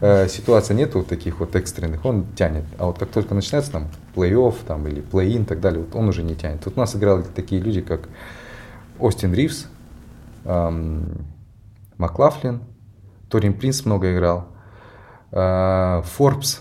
э, 0.00 0.28
ситуация 0.28 0.74
нету 0.74 0.98
вот 0.98 1.08
таких 1.08 1.40
вот 1.40 1.54
экстренных, 1.56 2.04
он 2.04 2.26
тянет. 2.36 2.64
А 2.78 2.86
вот 2.86 2.98
как 2.98 3.10
только 3.10 3.34
начинается 3.34 3.72
там 3.72 3.88
плей-офф 4.14 4.54
там, 4.66 4.86
или 4.88 5.00
плей-ин 5.00 5.42
и 5.42 5.44
так 5.44 5.60
далее, 5.60 5.80
вот 5.80 5.94
он 5.94 6.08
уже 6.08 6.22
не 6.22 6.34
тянет. 6.34 6.62
Тут 6.62 6.76
у 6.76 6.80
нас 6.80 6.94
играли 6.96 7.22
такие 7.22 7.60
люди, 7.60 7.80
как 7.80 8.08
Остин 8.98 9.34
Ривз, 9.34 9.66
эм, 10.44 11.26
Маклафлин, 11.98 12.62
Торин 13.28 13.54
Принц 13.54 13.84
много 13.84 14.12
играл, 14.12 14.48
Форбс, 15.30 16.60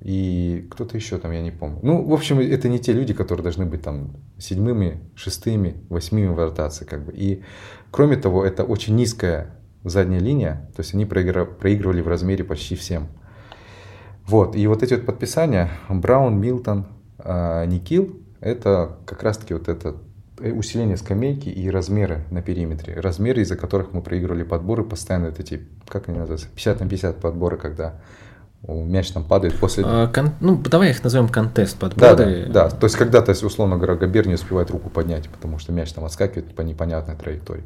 и 0.00 0.66
кто-то 0.70 0.96
еще 0.96 1.18
там, 1.18 1.30
я 1.30 1.42
не 1.42 1.50
помню. 1.50 1.78
Ну, 1.82 2.02
в 2.02 2.12
общем, 2.12 2.40
это 2.40 2.68
не 2.68 2.78
те 2.78 2.92
люди, 2.92 3.14
которые 3.14 3.42
должны 3.44 3.66
быть 3.66 3.82
там 3.82 4.12
седьмыми, 4.42 5.00
шестыми, 5.14 5.76
восьмыми 5.88 6.26
в 6.26 6.38
ротации, 6.38 6.84
как 6.84 7.04
бы. 7.04 7.12
И 7.12 7.42
кроме 7.90 8.16
того, 8.16 8.44
это 8.44 8.64
очень 8.64 8.96
низкая 8.96 9.54
задняя 9.84 10.20
линия, 10.20 10.70
то 10.74 10.82
есть 10.82 10.94
они 10.94 11.06
проигрывали 11.06 12.00
в 12.00 12.08
размере 12.08 12.44
почти 12.44 12.76
всем. 12.76 13.08
Вот, 14.26 14.54
и 14.54 14.66
вот 14.66 14.82
эти 14.82 14.94
вот 14.94 15.04
подписания, 15.04 15.70
Браун, 15.88 16.38
Милтон, 16.40 16.86
а, 17.18 17.64
Никил, 17.66 18.20
это 18.40 18.98
как 19.06 19.22
раз-таки 19.22 19.54
вот 19.54 19.68
это 19.68 19.96
э, 20.38 20.52
усиление 20.52 20.96
скамейки 20.96 21.48
и 21.48 21.70
размеры 21.70 22.24
на 22.30 22.42
периметре. 22.42 22.94
Размеры, 22.94 23.42
из-за 23.42 23.56
которых 23.56 23.92
мы 23.92 24.02
проигрывали 24.02 24.44
подборы, 24.44 24.84
постоянно 24.84 25.26
вот 25.26 25.40
эти, 25.40 25.66
как 25.88 26.08
они 26.08 26.18
называются, 26.18 26.48
50 26.48 26.80
на 26.80 26.88
50 26.88 27.20
подборы, 27.20 27.56
когда 27.56 28.00
мяч 28.68 29.10
там 29.10 29.24
падает 29.24 29.58
после... 29.58 29.84
А, 29.86 30.06
кон... 30.08 30.30
Ну, 30.40 30.56
давай 30.56 30.90
их 30.90 31.02
назовем 31.02 31.28
contest 31.28 31.78
подборы. 31.78 32.16
Да, 32.16 32.24
да, 32.24 32.68
да. 32.68 32.70
То 32.70 32.84
есть, 32.84 32.96
когда-то, 32.96 33.32
условно 33.44 33.76
говоря, 33.76 33.96
Гобер 33.96 34.28
не 34.28 34.34
успевает 34.34 34.70
руку 34.70 34.88
поднять, 34.88 35.28
потому 35.28 35.58
что 35.58 35.72
мяч 35.72 35.92
там 35.92 36.04
отскакивает 36.04 36.54
по 36.54 36.62
непонятной 36.62 37.16
траектории. 37.16 37.64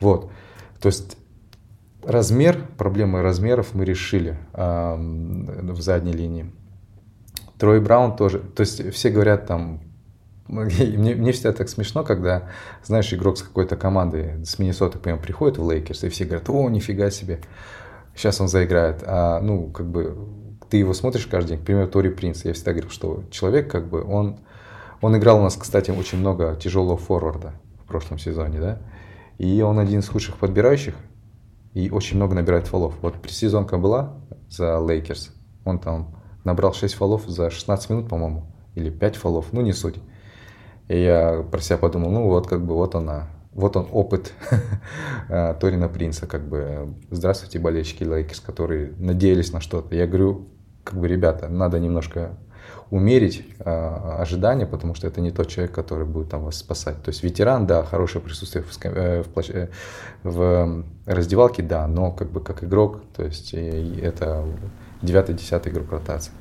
Вот. 0.00 0.30
То 0.80 0.86
есть, 0.86 1.16
размер, 2.04 2.58
проблемы 2.78 3.22
размеров 3.22 3.74
мы 3.74 3.84
решили 3.84 4.38
э, 4.52 4.94
в 4.96 5.80
задней 5.80 6.12
линии. 6.12 6.52
Трой 7.58 7.80
Браун 7.80 8.16
тоже. 8.16 8.38
То 8.38 8.60
есть, 8.60 8.92
все 8.92 9.10
говорят 9.10 9.46
там, 9.46 9.80
мне, 10.46 11.14
мне 11.14 11.32
всегда 11.32 11.52
так 11.52 11.68
смешно, 11.68 12.04
когда, 12.04 12.48
знаешь, 12.84 13.12
игрок 13.12 13.38
с 13.38 13.42
какой-то 13.42 13.76
команды, 13.76 14.40
с 14.44 14.58
Миннесоты, 14.58 14.98
прям 14.98 15.18
приходит 15.18 15.58
в 15.58 15.68
Лейкерс, 15.68 16.04
и 16.04 16.08
все 16.08 16.24
говорят, 16.24 16.48
о, 16.48 16.68
нифига 16.68 17.10
себе 17.10 17.40
сейчас 18.14 18.40
он 18.40 18.48
заиграет. 18.48 19.02
А, 19.06 19.40
ну, 19.40 19.70
как 19.70 19.86
бы, 19.86 20.16
ты 20.70 20.78
его 20.78 20.94
смотришь 20.94 21.26
каждый 21.26 21.50
день, 21.50 21.58
к 21.58 21.64
примеру, 21.64 21.88
Торин 21.88 22.10
Принс. 22.10 22.44
Я 22.44 22.52
всегда 22.52 22.72
говорю, 22.72 22.90
что 22.90 23.24
человек, 23.30 23.70
как 23.70 23.88
бы, 23.88 24.02
он, 24.02 24.38
он 25.00 25.16
играл 25.16 25.40
у 25.40 25.42
нас, 25.42 25.56
кстати, 25.56 25.90
очень 25.90 26.18
много 26.18 26.56
тяжелого 26.56 26.96
форварда 26.96 27.52
в 27.84 27.88
прошлом 27.88 28.18
сезоне, 28.18 28.60
да, 28.60 28.78
и 29.38 29.60
он 29.62 29.78
один 29.78 30.00
из 30.00 30.08
худших 30.08 30.36
подбирающих, 30.36 30.94
и 31.74 31.90
очень 31.90 32.16
много 32.16 32.34
набирает 32.34 32.66
фолов. 32.66 32.94
Вот 33.02 33.14
предсезонка 33.14 33.78
была 33.78 34.14
за 34.48 34.78
Лейкерс, 34.78 35.34
он 35.64 35.78
там 35.78 36.16
набрал 36.44 36.72
6 36.74 36.94
фолов 36.94 37.24
за 37.26 37.50
16 37.50 37.90
минут, 37.90 38.08
по-моему, 38.08 38.46
или 38.74 38.90
5 38.90 39.16
фолов, 39.16 39.46
ну 39.52 39.60
не 39.60 39.72
суть. 39.72 39.96
И 40.88 41.00
я 41.00 41.44
про 41.50 41.60
себя 41.60 41.78
подумал, 41.78 42.10
ну 42.10 42.26
вот 42.26 42.46
как 42.46 42.64
бы 42.64 42.74
вот 42.74 42.94
она, 42.94 43.28
вот 43.54 43.76
он 43.76 43.88
опыт 43.92 44.32
э, 45.28 45.54
Торина 45.60 45.88
Принца, 45.88 46.26
как 46.26 46.46
бы, 46.46 46.94
здравствуйте, 47.10 47.58
болельщики 47.58 48.04
Лейкерс, 48.04 48.40
которые 48.40 48.92
надеялись 48.98 49.52
на 49.52 49.60
что-то. 49.60 49.94
Я 49.94 50.06
говорю, 50.06 50.48
как 50.84 50.98
бы, 50.98 51.08
ребята, 51.08 51.48
надо 51.48 51.78
немножко 51.78 52.36
умерить 52.90 53.46
э, 53.58 54.16
ожидания, 54.18 54.66
потому 54.66 54.94
что 54.94 55.06
это 55.06 55.20
не 55.20 55.30
тот 55.30 55.48
человек, 55.48 55.74
который 55.74 56.04
будет 56.04 56.28
там 56.28 56.44
вас 56.44 56.56
спасать. 56.56 57.02
То 57.02 57.08
есть 57.08 57.22
ветеран, 57.22 57.66
да, 57.66 57.84
хорошее 57.84 58.22
присутствие 58.22 58.64
в, 58.64 58.84
э, 58.84 59.22
в, 59.22 59.28
площ... 59.28 59.48
Э, 59.50 59.68
в 60.22 60.84
раздевалке, 61.06 61.62
да, 61.62 61.86
но 61.86 62.12
как 62.12 62.30
бы 62.30 62.40
как 62.40 62.62
игрок, 62.64 63.02
то 63.16 63.24
есть 63.24 63.54
это 63.54 64.44
девятый-десятый 65.00 65.72
игрок 65.72 65.90
ротации. 65.90 66.32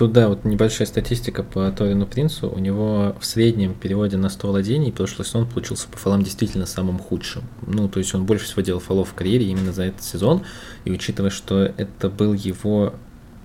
Тут, 0.00 0.12
да, 0.12 0.28
вот 0.28 0.46
небольшая 0.46 0.86
статистика 0.86 1.42
по 1.42 1.70
Торину 1.72 2.06
Принцу. 2.06 2.48
У 2.48 2.58
него 2.58 3.14
в 3.20 3.26
среднем 3.26 3.68
в 3.68 3.74
переводе 3.74 4.16
на 4.16 4.30
100 4.30 4.48
владений 4.48 4.90
прошлый 4.90 5.26
сезон 5.26 5.46
получился 5.46 5.88
по 5.88 5.98
фолам 5.98 6.22
действительно 6.22 6.64
самым 6.64 6.98
худшим. 6.98 7.42
Ну, 7.66 7.86
то 7.86 7.98
есть 7.98 8.14
он 8.14 8.24
больше 8.24 8.46
всего 8.46 8.62
делал 8.62 8.80
фолов 8.80 9.10
в 9.10 9.12
карьере 9.12 9.44
именно 9.44 9.74
за 9.74 9.82
этот 9.82 10.02
сезон. 10.02 10.44
И 10.86 10.90
учитывая, 10.90 11.28
что 11.28 11.64
это 11.64 12.08
был 12.08 12.32
его 12.32 12.94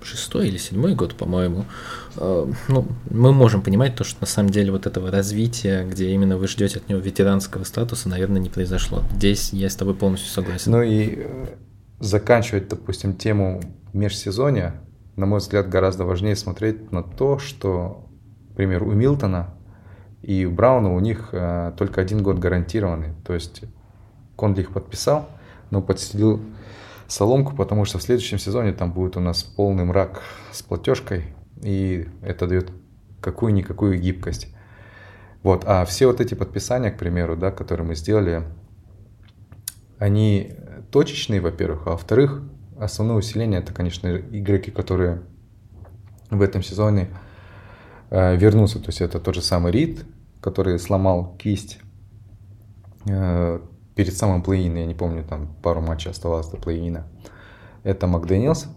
шестой 0.02 0.48
или 0.48 0.56
седьмой 0.56 0.94
год, 0.94 1.14
по-моему, 1.14 1.66
э, 2.16 2.52
ну, 2.68 2.88
мы 3.10 3.34
можем 3.34 3.60
понимать 3.60 3.94
то, 3.94 4.04
что 4.04 4.16
на 4.22 4.26
самом 4.26 4.48
деле 4.48 4.72
вот 4.72 4.86
этого 4.86 5.10
развития, 5.10 5.84
где 5.84 6.08
именно 6.12 6.38
вы 6.38 6.48
ждете 6.48 6.78
от 6.78 6.88
него 6.88 7.00
ветеранского 7.00 7.64
статуса, 7.64 8.08
наверное, 8.08 8.40
не 8.40 8.48
произошло. 8.48 9.02
Здесь 9.14 9.52
я 9.52 9.68
с 9.68 9.76
тобой 9.76 9.94
полностью 9.94 10.30
согласен. 10.30 10.72
Ну 10.72 10.80
и 10.80 11.16
э, 11.18 11.46
заканчивать, 12.00 12.68
допустим, 12.68 13.12
тему 13.12 13.60
межсезонья, 13.92 14.80
на 15.16 15.26
мой 15.26 15.38
взгляд, 15.38 15.68
гораздо 15.68 16.04
важнее 16.04 16.36
смотреть 16.36 16.92
на 16.92 17.02
то, 17.02 17.38
что, 17.38 18.06
например, 18.50 18.82
у 18.82 18.92
Милтона 18.92 19.54
и 20.22 20.44
у 20.44 20.50
Брауна 20.50 20.94
у 20.94 21.00
них 21.00 21.30
э, 21.32 21.72
только 21.76 22.00
один 22.00 22.22
год 22.22 22.38
гарантированный. 22.38 23.14
То 23.24 23.32
есть 23.34 23.62
Конли 24.36 24.60
их 24.60 24.72
подписал, 24.72 25.28
но 25.70 25.80
подстелил 25.80 26.42
соломку, 27.08 27.56
потому 27.56 27.84
что 27.84 27.98
в 27.98 28.02
следующем 28.02 28.38
сезоне 28.38 28.72
там 28.72 28.92
будет 28.92 29.16
у 29.16 29.20
нас 29.20 29.42
полный 29.42 29.84
мрак 29.84 30.22
с 30.52 30.62
платежкой, 30.62 31.34
и 31.62 32.08
это 32.22 32.46
дает 32.46 32.70
какую-никакую 33.20 33.98
гибкость. 33.98 34.54
Вот, 35.42 35.62
а 35.64 35.84
все 35.84 36.06
вот 36.06 36.20
эти 36.20 36.34
подписания, 36.34 36.90
к 36.90 36.98
примеру, 36.98 37.36
да, 37.36 37.52
которые 37.52 37.86
мы 37.86 37.94
сделали, 37.94 38.42
они 39.98 40.52
точечные, 40.90 41.40
во-первых, 41.40 41.86
а 41.86 41.90
во-вторых, 41.90 42.42
основное 42.78 43.16
усиление 43.16 43.60
это, 43.60 43.72
конечно, 43.72 44.16
игроки, 44.16 44.70
которые 44.70 45.22
в 46.30 46.42
этом 46.42 46.62
сезоне 46.62 47.08
э, 48.10 48.36
вернутся. 48.36 48.78
То 48.78 48.88
есть 48.88 49.00
это 49.00 49.20
тот 49.20 49.34
же 49.34 49.42
самый 49.42 49.72
Рид, 49.72 50.04
который 50.40 50.78
сломал 50.78 51.36
кисть 51.38 51.78
э, 53.08 53.60
перед 53.94 54.14
самым 54.14 54.42
плей 54.42 54.64
я 54.64 54.86
не 54.86 54.94
помню, 54.94 55.24
там 55.24 55.48
пару 55.62 55.80
матчей 55.80 56.10
оставалось 56.10 56.48
до 56.48 56.58
плей 56.58 56.94
Это 57.82 58.06
Макдэниелс, 58.06 58.68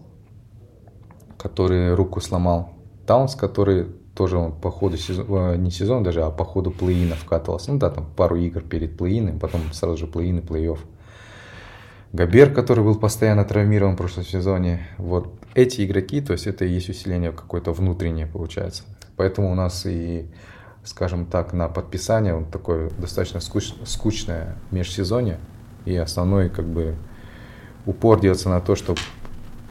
который 1.38 1.94
руку 1.94 2.20
сломал. 2.20 2.74
Таунс, 3.06 3.34
который 3.34 3.86
тоже 4.14 4.38
он 4.38 4.52
по 4.52 4.70
ходу 4.70 4.96
сезона, 4.96 5.54
э, 5.54 5.56
не 5.56 5.70
сезон 5.70 6.02
даже, 6.02 6.22
а 6.22 6.30
по 6.30 6.44
ходу 6.44 6.70
плей 6.70 7.10
вкатывался. 7.12 7.72
Ну 7.72 7.78
да, 7.78 7.90
там 7.90 8.06
пару 8.16 8.36
игр 8.36 8.62
перед 8.62 8.96
плей 8.96 9.20
потом 9.38 9.60
сразу 9.72 9.96
же 9.96 10.06
плей-ин 10.06 10.38
и 10.38 10.42
плей-офф. 10.42 10.78
Габер, 12.12 12.52
который 12.52 12.82
был 12.82 12.96
постоянно 12.96 13.44
травмирован 13.44 13.94
в 13.94 13.98
прошлом 13.98 14.24
сезоне. 14.24 14.80
Вот 14.98 15.32
эти 15.54 15.84
игроки, 15.84 16.20
то 16.20 16.32
есть 16.32 16.48
это 16.48 16.64
и 16.64 16.72
есть 16.72 16.88
усиление 16.88 17.30
какое-то 17.30 17.72
внутреннее 17.72 18.26
получается. 18.26 18.82
Поэтому 19.16 19.52
у 19.52 19.54
нас 19.54 19.86
и, 19.86 20.26
скажем 20.82 21.26
так, 21.26 21.52
на 21.52 21.68
подписание 21.68 22.34
вот 22.34 22.50
такое 22.50 22.90
достаточно 22.98 23.38
скуч, 23.38 23.72
скучное 23.84 24.56
межсезонье. 24.72 25.38
И 25.84 25.94
основной 25.94 26.50
как 26.50 26.66
бы 26.66 26.96
упор 27.86 28.20
делается 28.20 28.48
на 28.48 28.60
то, 28.60 28.74
что 28.74 28.96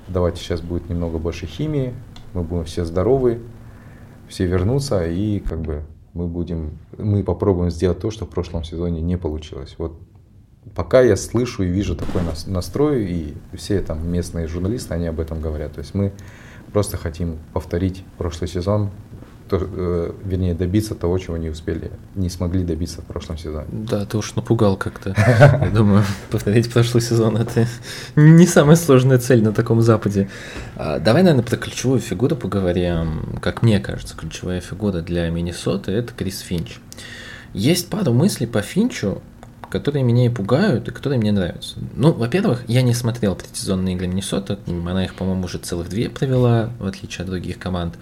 давайте 0.07 0.41
сейчас 0.41 0.61
будет 0.61 0.89
немного 0.89 1.17
больше 1.17 1.45
химии, 1.45 1.93
мы 2.33 2.43
будем 2.43 2.63
все 2.63 2.85
здоровы, 2.85 3.41
все 4.29 4.45
вернутся 4.45 5.05
и 5.05 5.39
как 5.39 5.59
бы 5.59 5.83
мы 6.13 6.27
будем, 6.27 6.77
мы 6.97 7.23
попробуем 7.23 7.69
сделать 7.69 7.99
то, 7.99 8.11
что 8.11 8.25
в 8.25 8.29
прошлом 8.29 8.63
сезоне 8.63 9.01
не 9.01 9.17
получилось. 9.17 9.75
Вот 9.77 9.99
пока 10.75 11.01
я 11.01 11.15
слышу 11.15 11.63
и 11.63 11.67
вижу 11.67 11.95
такой 11.95 12.21
настрой, 12.47 13.05
и 13.05 13.33
все 13.55 13.81
там 13.81 14.07
местные 14.11 14.47
журналисты, 14.47 14.93
они 14.93 15.07
об 15.07 15.19
этом 15.19 15.41
говорят. 15.41 15.73
То 15.73 15.79
есть 15.79 15.93
мы 15.93 16.11
просто 16.71 16.97
хотим 16.97 17.37
повторить 17.53 18.03
прошлый 18.17 18.47
сезон, 18.47 18.91
то, 19.49 19.57
э, 19.61 20.11
вернее, 20.23 20.53
добиться 20.53 20.93
того, 20.93 21.17
чего 21.17 21.35
не 21.35 21.49
успели, 21.49 21.91
не 22.15 22.29
смогли 22.29 22.63
добиться 22.63 23.01
в 23.01 23.05
прошлом 23.05 23.37
сезоне. 23.37 23.67
Да, 23.71 24.05
ты 24.05 24.17
уж 24.17 24.35
напугал 24.35 24.77
как-то. 24.77 25.15
Я 25.17 25.71
думаю, 25.73 26.03
повторить 26.29 26.71
прошлый 26.71 27.01
сезон– 27.01 27.35
это 27.37 27.67
не 28.15 28.45
самая 28.45 28.75
сложная 28.75 29.17
цель 29.17 29.43
на 29.43 29.51
таком 29.51 29.81
Западе. 29.81 30.29
А, 30.75 30.99
давай, 30.99 31.23
наверное, 31.23 31.43
про 31.43 31.57
ключевую 31.57 31.99
фигуру 31.99 32.35
поговорим. 32.35 33.39
Как 33.41 33.63
мне 33.63 33.79
кажется, 33.79 34.15
ключевая 34.15 34.61
фигура 34.61 35.01
для 35.01 35.29
Миннесоты– 35.29 35.91
это 35.93 36.13
Крис 36.13 36.39
Финч. 36.41 36.77
Есть 37.53 37.89
пару 37.89 38.13
мыслей 38.13 38.45
по 38.45 38.61
Финчу, 38.61 39.21
которые 39.69 40.03
меня 40.03 40.25
и 40.25 40.29
пугают, 40.29 40.87
и 40.87 40.91
которые 40.91 41.19
мне 41.19 41.31
нравятся. 41.31 41.77
Ну, 41.95 42.11
во-первых, 42.11 42.63
я 42.67 42.81
не 42.81 42.93
смотрел 42.93 43.35
предсезонные 43.35 43.95
игры 43.95 44.07
Миннесота, 44.07 44.59
она 44.67 45.05
их, 45.05 45.15
по-моему, 45.15 45.45
уже 45.45 45.57
целых 45.57 45.89
две 45.89 46.09
провела, 46.09 46.71
в 46.79 46.85
отличие 46.85 47.23
от 47.23 47.29
других 47.29 47.59
команд. 47.59 47.95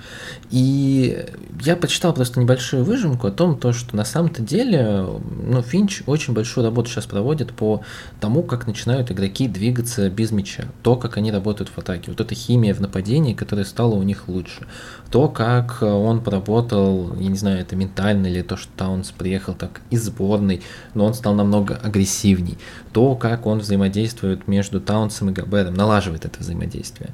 И 0.49 1.25
я 1.61 1.75
почитал 1.75 2.13
просто 2.13 2.39
небольшую 2.39 2.83
выжимку 2.83 3.27
о 3.27 3.31
том, 3.31 3.57
то, 3.57 3.73
что 3.73 3.95
на 3.95 4.05
самом-то 4.05 4.41
деле 4.41 5.05
ну, 5.43 5.61
Финч 5.61 6.03
очень 6.05 6.33
большую 6.33 6.65
работу 6.65 6.89
сейчас 6.89 7.05
проводит 7.05 7.53
по 7.53 7.81
тому, 8.19 8.43
как 8.43 8.67
начинают 8.67 9.11
игроки 9.11 9.47
двигаться 9.47 10.09
без 10.09 10.31
мяча, 10.31 10.65
то, 10.83 10.95
как 10.95 11.17
они 11.17 11.31
работают 11.31 11.69
в 11.69 11.77
атаке. 11.77 12.11
Вот 12.11 12.21
эта 12.21 12.35
химия 12.35 12.73
в 12.73 12.81
нападении, 12.81 13.33
которая 13.33 13.65
стала 13.65 13.95
у 13.95 14.03
них 14.03 14.27
лучше. 14.27 14.65
То, 15.11 15.27
как 15.27 15.81
он 15.81 16.21
поработал, 16.21 17.15
я 17.15 17.27
не 17.27 17.37
знаю, 17.37 17.59
это 17.59 17.75
ментально 17.75 18.27
или 18.27 18.41
то, 18.41 18.57
что 18.57 18.69
Таунс 18.75 19.11
приехал 19.11 19.53
так 19.53 19.81
из 19.89 20.03
сборной, 20.03 20.61
но 20.93 21.05
он 21.05 21.13
стал 21.13 21.33
намного 21.33 21.56
намного 21.57 21.75
агрессивней. 21.75 22.57
То, 22.93 23.15
как 23.15 23.45
он 23.45 23.59
взаимодействует 23.59 24.47
между 24.47 24.79
Таунсом 24.79 25.29
и 25.29 25.33
Габером, 25.33 25.73
налаживает 25.73 26.25
это 26.25 26.39
взаимодействие. 26.39 27.09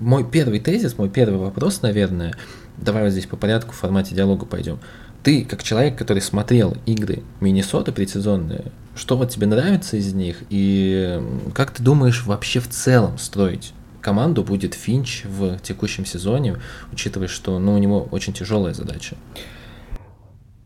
Мой 0.00 0.24
первый 0.28 0.60
тезис, 0.60 0.96
мой 0.98 1.08
первый 1.08 1.38
вопрос, 1.38 1.82
наверное, 1.82 2.34
давай 2.76 3.04
вот 3.04 3.10
здесь 3.10 3.26
по 3.26 3.36
порядку 3.36 3.72
в 3.72 3.76
формате 3.76 4.14
диалога 4.14 4.46
пойдем. 4.46 4.78
Ты, 5.22 5.44
как 5.44 5.62
человек, 5.62 5.98
который 5.98 6.22
смотрел 6.22 6.76
игры 6.86 7.22
Миннесоты 7.40 7.90
предсезонные, 7.90 8.66
что 8.94 9.16
вот 9.16 9.30
тебе 9.30 9.46
нравится 9.46 9.96
из 9.96 10.14
них, 10.14 10.38
и 10.50 11.20
как 11.52 11.72
ты 11.72 11.82
думаешь 11.82 12.24
вообще 12.24 12.60
в 12.60 12.68
целом 12.68 13.18
строить 13.18 13.72
команду 14.00 14.44
будет 14.44 14.74
Финч 14.74 15.24
в 15.24 15.58
текущем 15.58 16.06
сезоне, 16.06 16.58
учитывая, 16.92 17.26
что 17.26 17.58
ну, 17.58 17.74
у 17.74 17.78
него 17.78 18.06
очень 18.12 18.32
тяжелая 18.32 18.72
задача? 18.72 19.16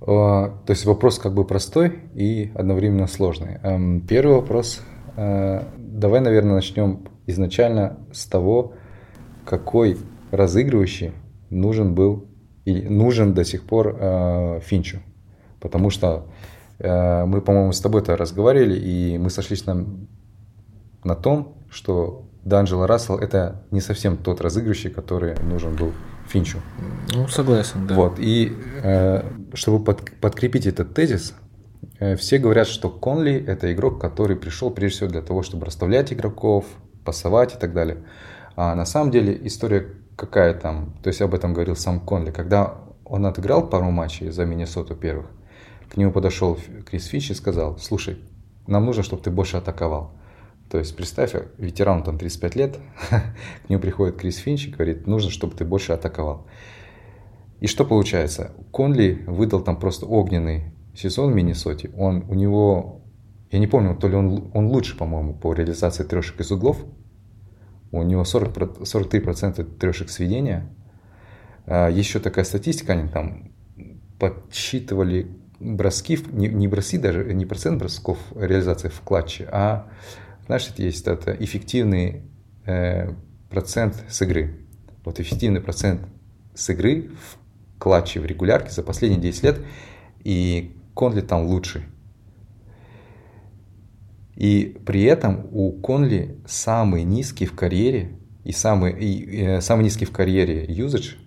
А, 0.01 0.49
то 0.67 0.71
есть 0.73 0.85
вопрос 0.87 1.19
как 1.19 1.35
бы 1.35 1.45
простой 1.45 2.01
и 2.15 2.53
одновременно 2.55 3.07
сложный. 3.07 3.59
Эм, 3.63 4.01
первый 4.01 4.37
вопрос. 4.37 4.81
Э, 5.17 5.65
давай, 5.77 6.21
наверное, 6.21 6.55
начнем 6.55 7.09
изначально 7.27 7.99
с 8.13 8.27
того, 8.27 8.75
какой 9.45 9.99
разыгрывающий 10.31 11.13
нужен 11.51 11.95
был 11.95 12.27
и 12.65 12.83
нужен 12.83 13.35
до 13.35 13.45
сих 13.45 13.65
пор 13.65 13.97
э, 13.99 14.61
Финчу. 14.63 15.01
Потому 15.61 15.91
что 15.91 16.27
э, 16.79 17.25
мы, 17.27 17.41
по-моему, 17.43 17.73
с 17.73 17.81
тобой-то 17.81 18.17
разговаривали, 18.17 18.79
и 18.79 19.19
мы 19.19 19.29
сошлись 19.31 19.67
на, 19.67 19.87
на 21.05 21.15
том, 21.15 21.57
что 21.69 22.25
Данджело 22.45 22.87
Рассел 22.87 23.19
это 23.19 23.63
не 23.71 23.81
совсем 23.81 24.17
тот 24.17 24.41
разыгрывающий, 24.41 24.91
который 24.91 25.35
нужен 25.43 25.77
был 25.77 25.93
Финчу. 26.29 26.59
Ну, 27.13 27.29
согласен, 27.29 27.87
да. 27.87 27.95
Вот, 27.95 28.19
и 28.19 28.53
э, 28.83 29.23
чтобы 29.55 29.85
под, 29.85 30.13
подкрепить 30.21 30.67
этот 30.67 30.95
тезис, 30.95 31.35
э, 31.99 32.17
все 32.17 32.39
говорят, 32.39 32.67
что 32.67 32.91
Конли 32.91 33.45
это 33.47 33.73
игрок, 33.73 34.01
который 34.01 34.37
пришел 34.37 34.71
прежде 34.71 34.97
всего 34.97 35.11
для 35.11 35.23
того, 35.23 35.43
чтобы 35.43 35.67
расставлять 35.67 36.13
игроков, 36.13 36.67
пасовать 37.05 37.55
и 37.55 37.59
так 37.59 37.73
далее. 37.73 37.99
А 38.57 38.75
на 38.75 38.85
самом 38.85 39.11
деле 39.11 39.39
история 39.47 39.87
какая 40.17 40.53
там, 40.53 40.93
то 41.03 41.09
есть 41.09 41.23
об 41.23 41.35
этом 41.35 41.55
говорил 41.55 41.77
сам 41.77 41.99
Конли, 41.99 42.31
когда 42.31 42.77
он 43.05 43.25
отыграл 43.25 43.67
пару 43.67 43.91
матчей 43.91 44.31
за 44.31 44.45
Миннесоту 44.45 44.95
первых, 44.95 45.27
к 45.89 45.97
нему 45.97 46.13
подошел 46.13 46.59
Крис 46.89 47.07
Финч 47.07 47.31
и 47.31 47.35
сказал, 47.35 47.79
слушай, 47.79 48.19
нам 48.67 48.85
нужно, 48.85 49.03
чтобы 49.03 49.23
ты 49.23 49.31
больше 49.31 49.57
атаковал. 49.57 50.13
То 50.71 50.79
есть 50.79 50.95
представь, 50.95 51.35
ветерану 51.59 52.05
там 52.05 52.19
35 52.19 52.55
лет, 52.55 52.79
к 53.11 53.69
нему 53.69 53.81
приходит 53.81 54.17
Крис 54.17 54.37
Финч 54.37 54.67
и 54.67 54.71
говорит, 54.71 55.07
нужно, 55.07 55.31
чтобы 55.31 55.57
ты 55.57 55.65
больше 55.65 55.93
атаковал. 55.93 56.47
И 57.61 57.67
что 57.67 57.85
получается? 57.85 58.53
Конли 58.71 59.23
выдал 59.27 59.61
там 59.61 59.77
просто 59.79 60.07
огненный 60.07 60.73
сезон 60.97 61.33
в 61.33 61.35
Миннесоте. 61.35 61.91
Он, 61.97 62.25
у 62.29 62.35
него, 62.35 63.03
я 63.51 63.59
не 63.59 63.67
помню, 63.67 63.95
то 63.97 64.09
ли 64.09 64.17
он, 64.17 64.51
он 64.55 64.67
лучше, 64.67 64.97
по-моему, 64.97 65.35
по 65.35 65.53
реализации 65.53 66.05
трешек 66.05 66.41
из 66.41 66.51
углов. 66.51 66.79
У 67.93 68.03
него 68.03 68.25
40, 68.25 68.57
43% 68.81 69.79
трешек 69.79 70.11
сведения. 70.11 70.69
А, 71.67 71.89
Еще 71.89 72.19
такая 72.19 72.45
статистика, 72.45 72.95
они 72.95 73.09
там 73.09 73.53
подсчитывали 74.19 75.29
броски, 75.59 76.19
не, 76.33 76.49
не 76.49 76.69
броски 76.69 76.99
даже, 76.99 77.33
не 77.35 77.47
процент 77.47 77.79
бросков 77.79 78.19
реализации 78.35 78.89
в 78.89 79.01
клатче, 79.03 79.49
а 79.53 79.87
Значит, 80.51 80.81
есть 80.81 81.07
это 81.07 81.31
эффективный 81.39 82.23
э, 82.67 83.13
процент 83.51 84.03
с 84.09 84.21
игры. 84.23 84.67
Вот 85.05 85.21
эффективный 85.21 85.61
процент 85.61 86.01
с 86.57 86.71
игры 86.71 87.11
в 87.11 87.40
клатче, 87.81 88.21
в 88.21 88.27
регулярке 88.27 88.71
за 88.71 88.85
последние 88.85 89.21
10 89.21 89.43
лет, 89.43 89.61
и 90.23 90.77
Конли 90.95 91.23
там 91.23 91.47
лучший. 91.47 91.83
И 94.37 94.79
при 94.87 95.03
этом 95.03 95.49
у 95.51 95.73
Конли 95.73 96.39
самый 96.47 97.03
низкий 97.03 97.47
в 97.47 97.57
карьере 97.57 98.13
и 98.45 98.53
самый, 98.53 98.93
и, 98.93 99.43
э, 99.43 99.61
самый 99.61 99.83
низкий 99.83 100.05
в 100.05 100.13
карьере 100.13 100.65
юзаж, 100.69 101.19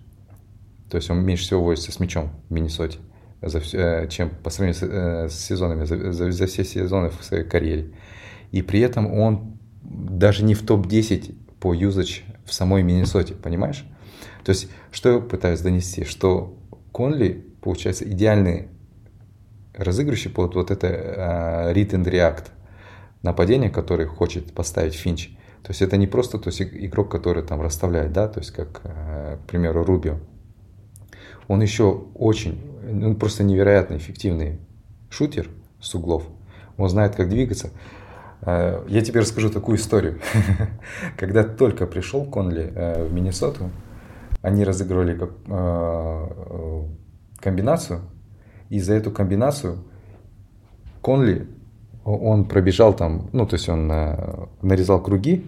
то 0.88 0.96
есть 0.96 1.10
он 1.10 1.22
меньше 1.22 1.44
всего 1.44 1.62
возится 1.62 1.92
с 1.92 2.00
мячом 2.00 2.30
в 2.48 2.52
Миннесоте, 2.52 2.98
за, 3.42 3.60
э, 3.72 4.08
чем 4.08 4.30
по 4.30 4.48
сравнению 4.48 4.80
с, 4.80 4.82
э, 4.82 5.28
с 5.28 5.44
сезонами, 5.44 5.84
за, 5.84 6.12
за, 6.12 6.32
за 6.32 6.46
все 6.46 6.64
сезоны 6.64 7.10
в 7.10 7.22
своей 7.22 7.44
карьере 7.44 7.90
и 8.54 8.62
при 8.62 8.78
этом 8.78 9.12
он 9.12 9.58
даже 9.82 10.44
не 10.44 10.54
в 10.54 10.64
топ-10 10.64 11.34
по 11.58 11.74
юзач 11.74 12.22
в 12.46 12.54
самой 12.54 12.84
Миннесоте, 12.84 13.34
понимаешь? 13.34 13.84
То 14.44 14.50
есть, 14.50 14.68
что 14.94 15.14
я 15.14 15.18
пытаюсь 15.18 15.60
донести, 15.60 16.04
что 16.04 16.56
Конли, 16.92 17.44
получается, 17.60 18.08
идеальный 18.08 18.68
разыгрывающий 19.74 20.30
под 20.30 20.54
вот 20.54 20.70
это 20.70 20.86
uh, 20.86 21.74
read 21.74 21.90
and 21.90 22.04
react 22.04 22.46
нападение, 23.22 23.70
который 23.70 24.06
хочет 24.06 24.54
поставить 24.54 24.94
Финч. 24.94 25.30
То 25.64 25.70
есть 25.70 25.82
это 25.82 25.96
не 25.96 26.06
просто 26.06 26.38
то 26.38 26.48
есть, 26.48 26.62
игрок, 26.62 27.10
который 27.10 27.42
там 27.42 27.60
расставляет, 27.60 28.12
да, 28.12 28.28
то 28.28 28.38
есть 28.38 28.52
как, 28.52 28.82
uh, 28.84 29.38
к 29.38 29.48
примеру, 29.48 29.82
Рубио. 29.82 30.20
Он 31.48 31.60
еще 31.60 32.04
очень, 32.14 32.62
он 32.88 33.16
просто 33.16 33.42
невероятно 33.42 33.96
эффективный 33.96 34.60
шутер 35.10 35.48
с 35.80 35.92
углов. 35.96 36.22
Он 36.76 36.88
знает, 36.88 37.16
как 37.16 37.28
двигаться. 37.28 37.70
Э, 38.40 38.82
я 38.88 39.02
тебе 39.02 39.20
расскажу 39.20 39.50
такую 39.50 39.76
историю. 39.76 40.20
Когда 41.18 41.44
только 41.44 41.86
пришел 41.86 42.24
Конли 42.24 42.72
в 42.74 43.12
Миннесоту, 43.12 43.70
они 44.44 44.64
разыгрывали 44.64 45.18
э, 45.48 46.82
комбинацию, 47.40 48.00
и 48.70 48.78
за 48.78 48.94
эту 48.94 49.10
комбинацию 49.10 49.78
Конли, 51.00 51.48
он 52.04 52.44
пробежал 52.44 52.94
там, 52.94 53.28
ну, 53.32 53.46
то 53.46 53.56
есть 53.56 53.68
он 53.68 53.86
нарезал 54.62 55.02
круги, 55.02 55.46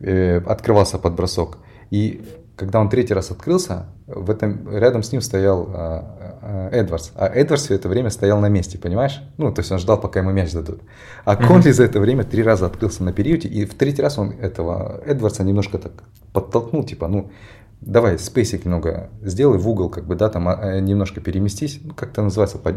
открывался 0.00 0.98
под 0.98 1.14
бросок, 1.14 1.58
и 1.90 2.22
когда 2.58 2.80
он 2.80 2.88
третий 2.88 3.14
раз 3.14 3.30
открылся, 3.30 3.86
в 4.06 4.30
этом, 4.30 4.68
рядом 4.68 5.02
с 5.02 5.12
ним 5.12 5.20
стоял 5.20 5.68
а, 5.72 6.38
а, 6.42 6.70
Эдвардс. 6.72 7.12
А 7.14 7.28
Эдвардс 7.28 7.64
все 7.64 7.74
это 7.74 7.88
время 7.88 8.10
стоял 8.10 8.40
на 8.40 8.48
месте, 8.48 8.78
понимаешь? 8.78 9.22
Ну, 9.36 9.52
то 9.52 9.60
есть 9.60 9.70
он 9.70 9.78
ждал, 9.78 10.00
пока 10.00 10.20
ему 10.20 10.32
мяч 10.32 10.52
дадут. 10.52 10.80
А 11.24 11.36
Конли 11.36 11.70
за 11.70 11.84
это 11.84 12.00
время 12.00 12.24
три 12.24 12.42
раза 12.42 12.66
открылся 12.66 13.04
на 13.04 13.12
периоде, 13.12 13.48
и 13.48 13.64
в 13.64 13.74
третий 13.74 14.02
раз 14.02 14.18
он 14.18 14.32
этого 14.32 15.00
Эдвардса 15.06 15.44
немножко 15.44 15.78
так 15.78 15.92
подтолкнул, 16.32 16.82
типа, 16.84 17.06
ну, 17.06 17.30
давай 17.80 18.18
спейсик 18.18 18.64
немного 18.64 19.10
сделай 19.22 19.58
в 19.58 19.68
угол, 19.68 19.88
как 19.88 20.06
бы, 20.06 20.14
да, 20.14 20.28
там 20.28 20.48
а, 20.48 20.80
немножко 20.80 21.20
переместись, 21.20 21.80
ну, 21.82 21.94
как 21.94 22.10
это 22.10 22.22
называется, 22.22 22.58
под, 22.58 22.76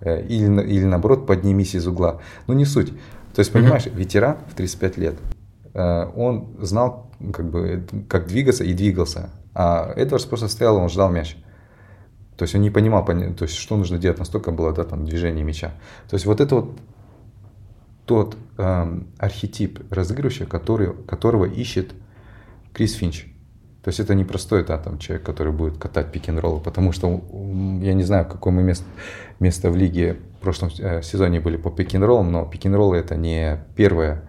э, 0.00 0.26
или, 0.26 0.62
или 0.62 0.84
наоборот 0.84 1.26
поднимись 1.26 1.74
из 1.74 1.86
угла. 1.86 2.20
Ну, 2.46 2.54
не 2.54 2.64
суть. 2.64 2.92
То 3.34 3.40
есть, 3.40 3.52
понимаешь, 3.52 3.86
ветеран 3.86 4.38
в 4.50 4.54
35 4.54 4.96
лет, 4.96 5.14
э, 5.74 6.06
он 6.16 6.56
знал, 6.60 7.10
как 7.32 7.50
бы, 7.50 7.86
как 8.08 8.26
двигаться 8.26 8.64
и 8.64 8.72
двигался. 8.72 9.30
А 9.54 9.92
Эдвардс 9.96 10.24
просто 10.24 10.48
стоял, 10.48 10.76
он 10.76 10.88
ждал 10.88 11.10
мяч. 11.10 11.36
То 12.36 12.44
есть 12.44 12.54
он 12.54 12.62
не 12.62 12.70
понимал, 12.70 13.04
то 13.04 13.12
есть, 13.12 13.54
что 13.54 13.76
нужно 13.76 13.98
делать, 13.98 14.18
настолько 14.18 14.50
было 14.50 14.72
да, 14.72 14.84
там, 14.84 15.04
движение 15.04 15.44
мяча. 15.44 15.72
То 16.08 16.14
есть 16.14 16.24
вот 16.24 16.40
это 16.40 16.54
вот 16.54 16.78
тот 18.06 18.36
эм, 18.56 19.08
архетип 19.18 19.80
разыгрывающего, 19.92 20.46
который, 20.46 20.94
которого 21.06 21.44
ищет 21.44 21.92
Крис 22.72 22.94
Финч. 22.94 23.26
То 23.82 23.88
есть 23.88 24.00
это 24.00 24.14
не 24.14 24.24
простой 24.24 24.64
да, 24.64 24.76
там, 24.76 24.98
человек, 24.98 25.24
который 25.24 25.52
будет 25.52 25.78
катать 25.78 26.12
пик-н-роллы, 26.12 26.60
потому 26.60 26.92
что 26.92 27.22
я 27.80 27.94
не 27.94 28.02
знаю, 28.02 28.26
какое 28.26 28.52
мы 28.52 28.62
место, 28.62 28.84
место 29.38 29.70
в 29.70 29.76
лиге 29.76 30.18
в 30.38 30.42
прошлом 30.42 30.70
э, 30.78 31.02
сезоне 31.02 31.40
были 31.40 31.56
по 31.56 31.70
пик-н-роллам, 31.70 32.30
но 32.30 32.44
пик-н-роллы 32.44 32.98
это 32.98 33.16
не 33.16 33.64
первое, 33.76 34.22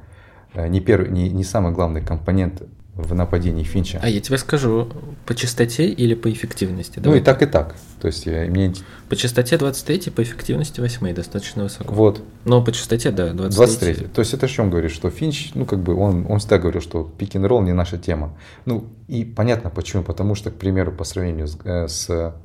э, 0.54 0.68
не, 0.70 0.80
первый, 0.80 1.10
не, 1.10 1.30
не 1.30 1.44
самый 1.44 1.74
главный 1.74 2.02
компонент 2.02 2.64
в 3.02 3.14
нападении 3.14 3.64
Финча. 3.64 4.00
А 4.02 4.10
я 4.10 4.20
тебе 4.20 4.38
скажу, 4.38 4.88
по 5.26 5.36
частоте 5.36 5.88
или 5.88 6.14
по 6.14 6.32
эффективности? 6.32 7.00
Давай. 7.00 7.18
Ну 7.18 7.22
и 7.22 7.26
так, 7.26 7.42
и 7.42 7.46
так. 7.46 7.76
То 8.00 8.08
есть 8.08 8.26
я, 8.26 8.46
мне... 8.46 8.74
По 9.10 9.16
частоте 9.16 9.58
23, 9.58 10.12
по 10.12 10.24
эффективности 10.24 10.80
8, 10.80 11.14
достаточно 11.14 11.64
высоко. 11.64 11.94
Вот. 11.94 12.24
Но 12.46 12.64
по 12.64 12.72
частоте, 12.72 13.12
да, 13.12 13.34
23. 13.34 13.94
23. 13.94 14.08
То 14.08 14.22
есть 14.22 14.34
это 14.34 14.46
о 14.46 14.50
чем 14.50 14.70
говорит, 14.70 14.92
что 14.92 15.10
Финч, 15.10 15.52
ну 15.54 15.66
как 15.66 15.80
бы 15.80 15.96
он, 15.96 16.26
он 16.30 16.40
всегда 16.40 16.58
говорил, 16.58 16.82
что 16.82 17.04
пик 17.04 17.36
н 17.36 17.46
ролл 17.46 17.62
не 17.62 17.74
наша 17.74 17.98
тема. 17.98 18.38
Ну 18.66 18.86
и 19.08 19.26
понятно 19.26 19.70
почему, 19.70 20.04
потому 20.04 20.36
что, 20.36 20.52
к 20.52 20.56
примеру, 20.56 20.92
по 20.92 21.04
сравнению 21.04 21.48
с, 21.48 21.58
э, 21.64 21.88
с 21.88 22.36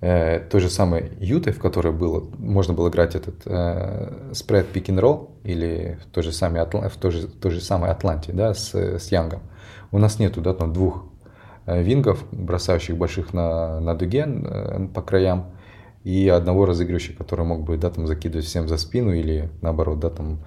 э, 0.00 0.40
той 0.40 0.60
же 0.60 0.70
самой 0.70 1.12
Ютой, 1.20 1.52
в 1.52 1.58
которой 1.58 1.92
было, 1.92 2.28
можно 2.38 2.74
было 2.74 2.88
играть 2.88 3.14
этот 3.14 3.36
э, 3.46 4.32
спред 4.32 4.68
пик 4.68 4.88
н 4.90 4.98
ролл 4.98 5.30
или 5.44 5.98
в 6.02 6.12
той 6.12 6.22
же 6.22 6.32
самой, 6.32 6.64
в 6.64 6.96
той 6.96 7.10
же, 7.10 7.28
той 7.28 7.50
же 7.50 7.60
самой 7.60 7.90
Атланте, 7.90 8.32
да, 8.32 8.54
с, 8.54 8.74
с 8.74 9.12
Янгом. 9.12 9.40
У 9.90 9.98
нас 9.98 10.18
нету, 10.18 10.40
да, 10.40 10.54
там 10.54 10.72
двух 10.72 11.04
э, 11.66 11.82
вингов, 11.82 12.24
бросающих 12.32 12.96
больших 12.96 13.32
на, 13.32 13.80
на 13.80 13.94
дуге 13.94 14.26
э, 14.26 14.88
по 14.94 15.02
краям, 15.02 15.52
и 16.04 16.28
одного 16.28 16.64
разыгрывающего, 16.64 17.16
который 17.16 17.44
мог 17.44 17.64
бы, 17.64 17.76
да, 17.76 17.90
там 17.90 18.06
закидывать 18.06 18.46
всем 18.46 18.68
за 18.68 18.78
спину 18.78 19.12
или 19.12 19.50
наоборот, 19.60 19.98
да, 20.00 20.10
там. 20.10 20.40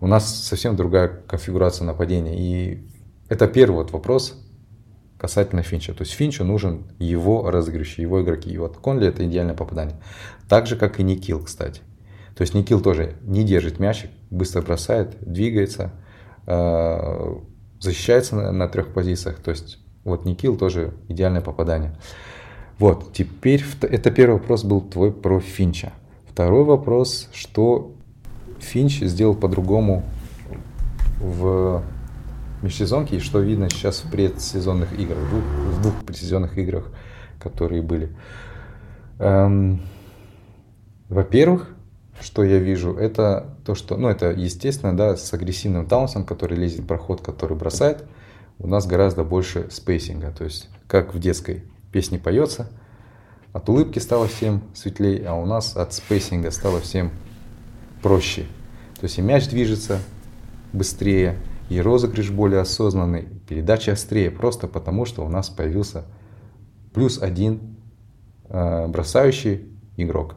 У 0.00 0.06
нас 0.06 0.26
совсем 0.44 0.74
другая 0.74 1.08
конфигурация 1.28 1.84
нападения, 1.84 2.36
и 2.36 2.82
это 3.28 3.46
первый 3.46 3.76
вот 3.76 3.92
вопрос, 3.92 4.41
касательно 5.22 5.62
Финча. 5.62 5.94
То 5.94 6.02
есть 6.02 6.14
Финчу 6.14 6.42
нужен 6.44 6.82
его 6.98 7.48
разыгрыш, 7.48 7.98
его 7.98 8.22
игроки. 8.22 8.50
И 8.50 8.58
вот 8.58 8.78
Конли 8.78 9.06
это 9.06 9.24
идеальное 9.24 9.54
попадание. 9.54 9.94
Так 10.48 10.66
же, 10.66 10.74
как 10.74 10.98
и 10.98 11.04
Никил, 11.04 11.38
кстати. 11.44 11.80
То 12.34 12.42
есть 12.42 12.54
Никил 12.54 12.80
тоже 12.80 13.14
не 13.22 13.44
держит 13.44 13.78
мячик, 13.78 14.10
быстро 14.30 14.62
бросает, 14.62 15.14
двигается, 15.20 15.92
э, 16.48 17.36
защищается 17.78 18.34
на, 18.34 18.50
на 18.50 18.66
трех 18.66 18.88
позициях. 18.88 19.36
То 19.36 19.52
есть 19.52 19.78
вот 20.02 20.24
Никил 20.24 20.56
тоже 20.56 20.92
идеальное 21.08 21.40
попадание. 21.40 21.96
Вот, 22.80 23.12
теперь 23.12 23.62
это 23.82 24.10
первый 24.10 24.40
вопрос 24.40 24.64
был 24.64 24.80
твой 24.80 25.12
про 25.12 25.38
Финча. 25.38 25.92
Второй 26.28 26.64
вопрос, 26.64 27.28
что 27.32 27.94
Финч 28.58 29.02
сделал 29.02 29.36
по-другому 29.36 30.02
в 31.20 31.84
межсезонке 32.62 33.16
и 33.16 33.20
что 33.20 33.40
видно 33.40 33.68
сейчас 33.70 34.04
в 34.04 34.10
предсезонных 34.10 34.98
играх, 34.98 35.18
в 35.18 35.28
двух, 35.28 35.44
в 35.44 35.82
двух 35.82 35.94
предсезонных 36.04 36.56
играх, 36.58 36.90
которые 37.38 37.82
были. 37.82 38.14
Эм, 39.18 39.80
во-первых, 41.08 41.68
что 42.20 42.44
я 42.44 42.58
вижу, 42.58 42.94
это 42.94 43.56
то, 43.64 43.74
что, 43.74 43.96
ну, 43.96 44.08
это 44.08 44.30
естественно, 44.30 44.96
да, 44.96 45.16
с 45.16 45.32
агрессивным 45.32 45.86
таунсом, 45.86 46.24
который 46.24 46.56
лезет 46.56 46.80
в 46.80 46.86
проход, 46.86 47.20
который 47.20 47.56
бросает, 47.56 48.04
у 48.58 48.66
нас 48.66 48.86
гораздо 48.86 49.24
больше 49.24 49.68
спейсинга. 49.70 50.30
То 50.30 50.44
есть, 50.44 50.68
как 50.86 51.14
в 51.14 51.18
детской 51.18 51.64
песне 51.90 52.18
поется, 52.18 52.68
от 53.52 53.68
улыбки 53.68 53.98
стало 53.98 54.28
всем 54.28 54.62
светлее, 54.74 55.26
а 55.26 55.34
у 55.34 55.46
нас 55.46 55.76
от 55.76 55.92
спейсинга 55.92 56.50
стало 56.50 56.80
всем 56.80 57.10
проще. 58.02 58.42
То 58.98 59.04
есть 59.04 59.18
и 59.18 59.22
мяч 59.22 59.48
движется 59.48 59.98
быстрее, 60.72 61.36
и 61.72 61.80
розыгрыш 61.80 62.30
более 62.30 62.60
осознанный, 62.60 63.28
передача 63.48 63.92
острее, 63.92 64.30
просто 64.30 64.68
потому 64.68 65.04
что 65.04 65.24
у 65.24 65.28
нас 65.28 65.48
появился 65.48 66.04
плюс 66.92 67.20
один 67.20 67.76
э, 68.48 68.86
бросающий 68.88 69.68
игрок. 69.96 70.36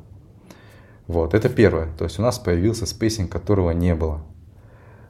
Вот, 1.08 1.34
это 1.34 1.50
первое. 1.50 1.90
То 1.98 2.06
есть 2.06 2.20
у 2.20 2.22
нас 2.22 2.40
появился 2.40 2.86
спейсинг, 2.86 3.32
которого 3.32 3.72
не 3.72 3.94
было. 3.94 4.22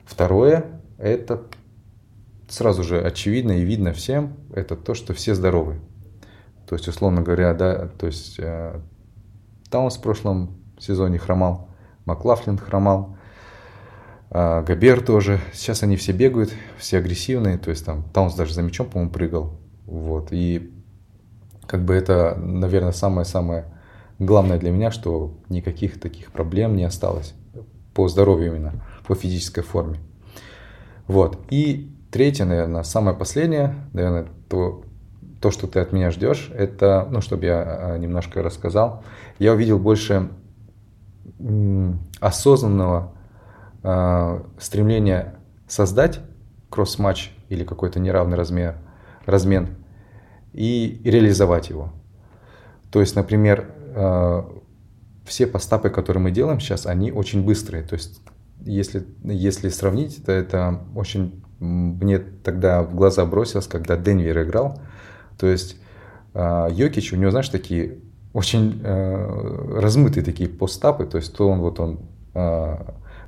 Второе, 0.05 0.81
это 0.97 1.43
сразу 2.47 2.83
же 2.83 3.01
очевидно 3.01 3.53
и 3.53 3.63
видно 3.63 3.93
всем, 3.93 4.33
это 4.53 4.75
то, 4.75 4.93
что 4.93 5.13
все 5.13 5.35
здоровы. 5.35 5.79
То 6.67 6.75
есть, 6.75 6.87
условно 6.87 7.21
говоря, 7.21 7.53
да, 7.53 7.87
то 7.87 8.07
есть 8.07 8.35
э, 8.39 8.79
Таунс 9.69 9.97
в 9.97 10.01
прошлом 10.01 10.57
сезоне 10.79 11.19
хромал, 11.19 11.69
Маклафлин 12.05 12.57
хромал, 12.57 13.14
э, 14.29 14.63
Габер 14.63 15.01
тоже. 15.01 15.39
Сейчас 15.53 15.83
они 15.83 15.95
все 15.97 16.11
бегают, 16.11 16.51
все 16.77 16.97
агрессивные. 16.97 17.57
То 17.57 17.69
есть 17.69 17.85
там 17.85 18.03
Таунс 18.13 18.35
даже 18.35 18.53
за 18.53 18.61
мячом, 18.61 18.87
по-моему, 18.87 19.11
прыгал. 19.11 19.59
Вот. 19.85 20.29
И 20.31 20.71
как 21.67 21.83
бы 21.83 21.93
это, 21.93 22.35
наверное, 22.37 22.91
самое-самое 22.91 23.65
главное 24.19 24.57
для 24.59 24.71
меня, 24.71 24.91
что 24.91 25.37
никаких 25.49 25.99
таких 25.99 26.31
проблем 26.31 26.75
не 26.75 26.83
осталось 26.83 27.33
по 27.93 28.07
здоровью 28.07 28.47
именно, 28.47 28.73
по 29.07 29.15
физической 29.15 29.61
форме. 29.61 29.99
Вот. 31.07 31.39
И 31.49 31.91
третье, 32.11 32.45
наверное, 32.45 32.83
самое 32.83 33.15
последнее, 33.15 33.75
наверное, 33.93 34.27
то, 34.49 34.83
то, 35.41 35.51
что 35.51 35.67
ты 35.67 35.79
от 35.79 35.91
меня 35.91 36.11
ждешь, 36.11 36.51
это, 36.53 37.07
ну, 37.09 37.21
чтобы 37.21 37.45
я 37.45 37.61
а, 37.61 37.97
немножко 37.97 38.41
рассказал, 38.41 39.03
я 39.39 39.53
увидел 39.53 39.79
больше 39.79 40.29
осознанного 42.19 43.14
э, 43.85 44.39
стремления 44.59 45.35
создать 45.67 46.19
кросс-матч 46.69 47.31
или 47.49 47.63
какой-то 47.63 47.99
неравный 47.99 48.35
размер, 48.35 48.75
размен 49.25 49.69
и 50.53 51.01
реализовать 51.03 51.69
его. 51.69 51.93
То 52.91 52.99
есть, 52.99 53.15
например, 53.15 53.69
э, 53.95 54.43
все 55.25 55.47
постапы, 55.47 55.89
которые 55.89 56.23
мы 56.23 56.31
делаем 56.31 56.59
сейчас, 56.59 56.85
они 56.85 57.11
очень 57.11 57.45
быстрые. 57.45 57.83
То 57.83 57.93
есть, 57.93 58.21
если, 58.61 59.05
если 59.23 59.69
сравнить, 59.69 60.25
то 60.25 60.31
это 60.31 60.81
очень 60.95 61.43
мне 61.59 62.19
тогда 62.19 62.83
в 62.83 62.95
глаза 62.95 63.25
бросилось, 63.25 63.67
когда 63.67 63.95
Денвер 63.97 64.43
играл. 64.43 64.79
То 65.37 65.47
есть 65.47 65.77
э, 66.33 66.67
Йокич, 66.71 67.13
у 67.13 67.15
него, 67.15 67.31
знаешь, 67.31 67.49
такие 67.49 67.99
очень 68.33 68.81
э, 68.83 69.79
размытые 69.79 70.23
такие 70.23 70.49
постапы. 70.49 71.05
То 71.05 71.17
есть 71.17 71.35
то 71.35 71.47
он 71.49 71.59
вот 71.59 71.79
он 71.79 71.99
э, 72.33 72.75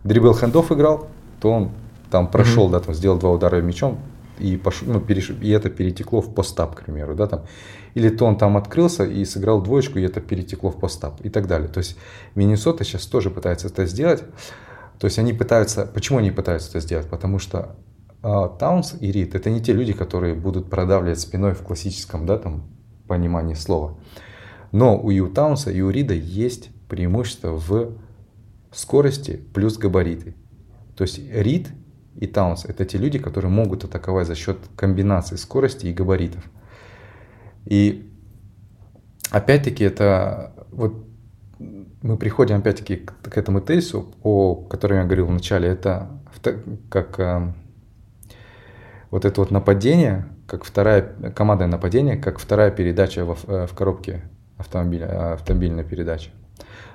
дрибл 0.08 0.34
хендов 0.34 0.72
играл, 0.72 1.08
то 1.42 1.52
он 1.52 1.72
там 2.10 2.30
прошел, 2.32 2.68
mm-hmm. 2.68 2.72
да, 2.72 2.80
там 2.80 2.94
сделал 2.94 3.18
два 3.18 3.32
удара 3.32 3.62
мячом, 3.62 4.00
и, 4.40 4.56
пошел, 4.58 4.88
ну, 4.88 5.02
переш... 5.02 5.30
и 5.30 5.50
это 5.50 5.70
перетекло 5.70 6.22
в 6.22 6.34
постап, 6.34 6.76
к 6.76 6.84
примеру, 6.84 7.16
да, 7.16 7.28
там. 7.28 7.42
Или 7.96 8.10
то 8.10 8.26
он 8.26 8.38
там 8.38 8.56
открылся 8.58 9.04
и 9.04 9.26
сыграл 9.26 9.62
двоечку, 9.62 10.00
и 10.00 10.04
это 10.04 10.22
перетекло 10.22 10.70
в 10.70 10.80
постап 10.80 11.20
и 11.22 11.30
так 11.30 11.48
далее. 11.48 11.68
То 11.68 11.80
есть 11.80 11.98
Миннесота 12.36 12.84
сейчас 12.84 13.06
тоже 13.08 13.32
пытается 13.32 13.68
это 13.68 13.86
сделать. 13.88 14.24
То 15.00 15.06
есть 15.06 15.18
они 15.20 15.34
пытаются, 15.34 15.86
почему 15.86 16.20
они 16.20 16.32
пытаются 16.32 16.70
это 16.70 16.80
сделать? 16.80 17.08
Потому 17.08 17.40
что 17.40 17.76
э, 18.22 18.50
Таунс 18.60 18.96
и 19.00 19.12
Рид 19.12 19.34
это 19.34 19.50
не 19.50 19.62
те 19.62 19.74
люди, 19.74 19.94
которые 19.94 20.36
будут 20.36 20.70
продавливать 20.70 21.20
спиной 21.20 21.54
в 21.54 21.62
классическом, 21.62 22.28
да, 22.28 22.38
там, 22.38 22.64
понимании 23.08 23.56
слова. 23.56 23.98
Но 24.72 25.00
у 25.00 25.10
Ю 25.10 25.30
Таунса 25.30 25.72
и 25.72 25.82
у 25.82 25.90
Рида 25.90 26.14
есть 26.14 26.70
преимущество 26.88 27.52
в 27.52 27.94
скорости 28.72 29.42
плюс 29.54 29.78
габариты. 29.78 30.36
То 30.96 31.04
есть 31.04 31.20
Рид 31.32 31.70
и 32.16 32.28
Таунс– 32.28 32.66
это 32.68 32.86
те 32.86 32.98
люди, 32.98 33.20
которые 33.20 33.52
могут 33.52 33.84
атаковать 33.84 34.28
за 34.28 34.36
счет 34.36 34.58
комбинации 34.76 35.36
скорости 35.36 35.86
и 35.88 35.94
габаритов. 35.94 36.44
И 37.66 38.12
опять-таки 39.32 39.84
это 39.84 40.54
вот 40.72 41.06
мы 41.60 42.18
приходим 42.18 42.58
опять-таки 42.58 42.98
к, 42.98 43.14
к 43.22 43.38
этому 43.38 43.62
тезису, 43.62 44.14
о 44.24 44.56
котором 44.56 44.98
я 44.98 45.04
говорил 45.04 45.28
в 45.28 45.32
начале, 45.32 45.68
это 45.68 46.10
как 46.90 47.20
э, 47.20 47.54
вот 49.10 49.26
это 49.26 49.42
вот 49.42 49.52
нападение, 49.52 50.28
как 50.46 50.64
вторая 50.64 51.02
командное 51.36 51.68
нападение, 51.68 52.18
как 52.18 52.40
вторая 52.40 52.72
передача 52.72 53.26
в, 53.26 53.50
э, 53.50 53.68
в 53.68 53.74
коробке 53.74 54.22
автомобиля, 54.58 55.34
автомобильной 55.34 55.84
передачи. 55.84 56.32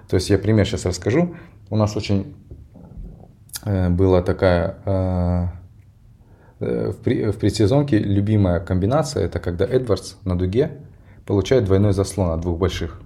То 0.08 0.16
есть 0.16 0.30
я 0.30 0.38
пример 0.38 0.66
сейчас 0.66 0.84
расскажу. 0.84 1.34
У 1.72 1.76
нас 1.76 1.96
очень 1.96 2.34
Э, 3.64 3.88
была 3.90 4.22
такая 4.22 4.76
э, 4.84 5.46
э, 6.60 6.90
в, 6.90 7.38
предсезонке 7.38 7.98
любимая 7.98 8.60
комбинация, 8.60 9.24
это 9.24 9.38
когда 9.38 9.64
Эдвардс 9.64 10.14
на 10.24 10.36
дуге 10.36 10.78
получает 11.26 11.64
двойной 11.64 11.92
заслон 11.92 12.30
от 12.30 12.40
двух 12.40 12.58
больших. 12.58 13.00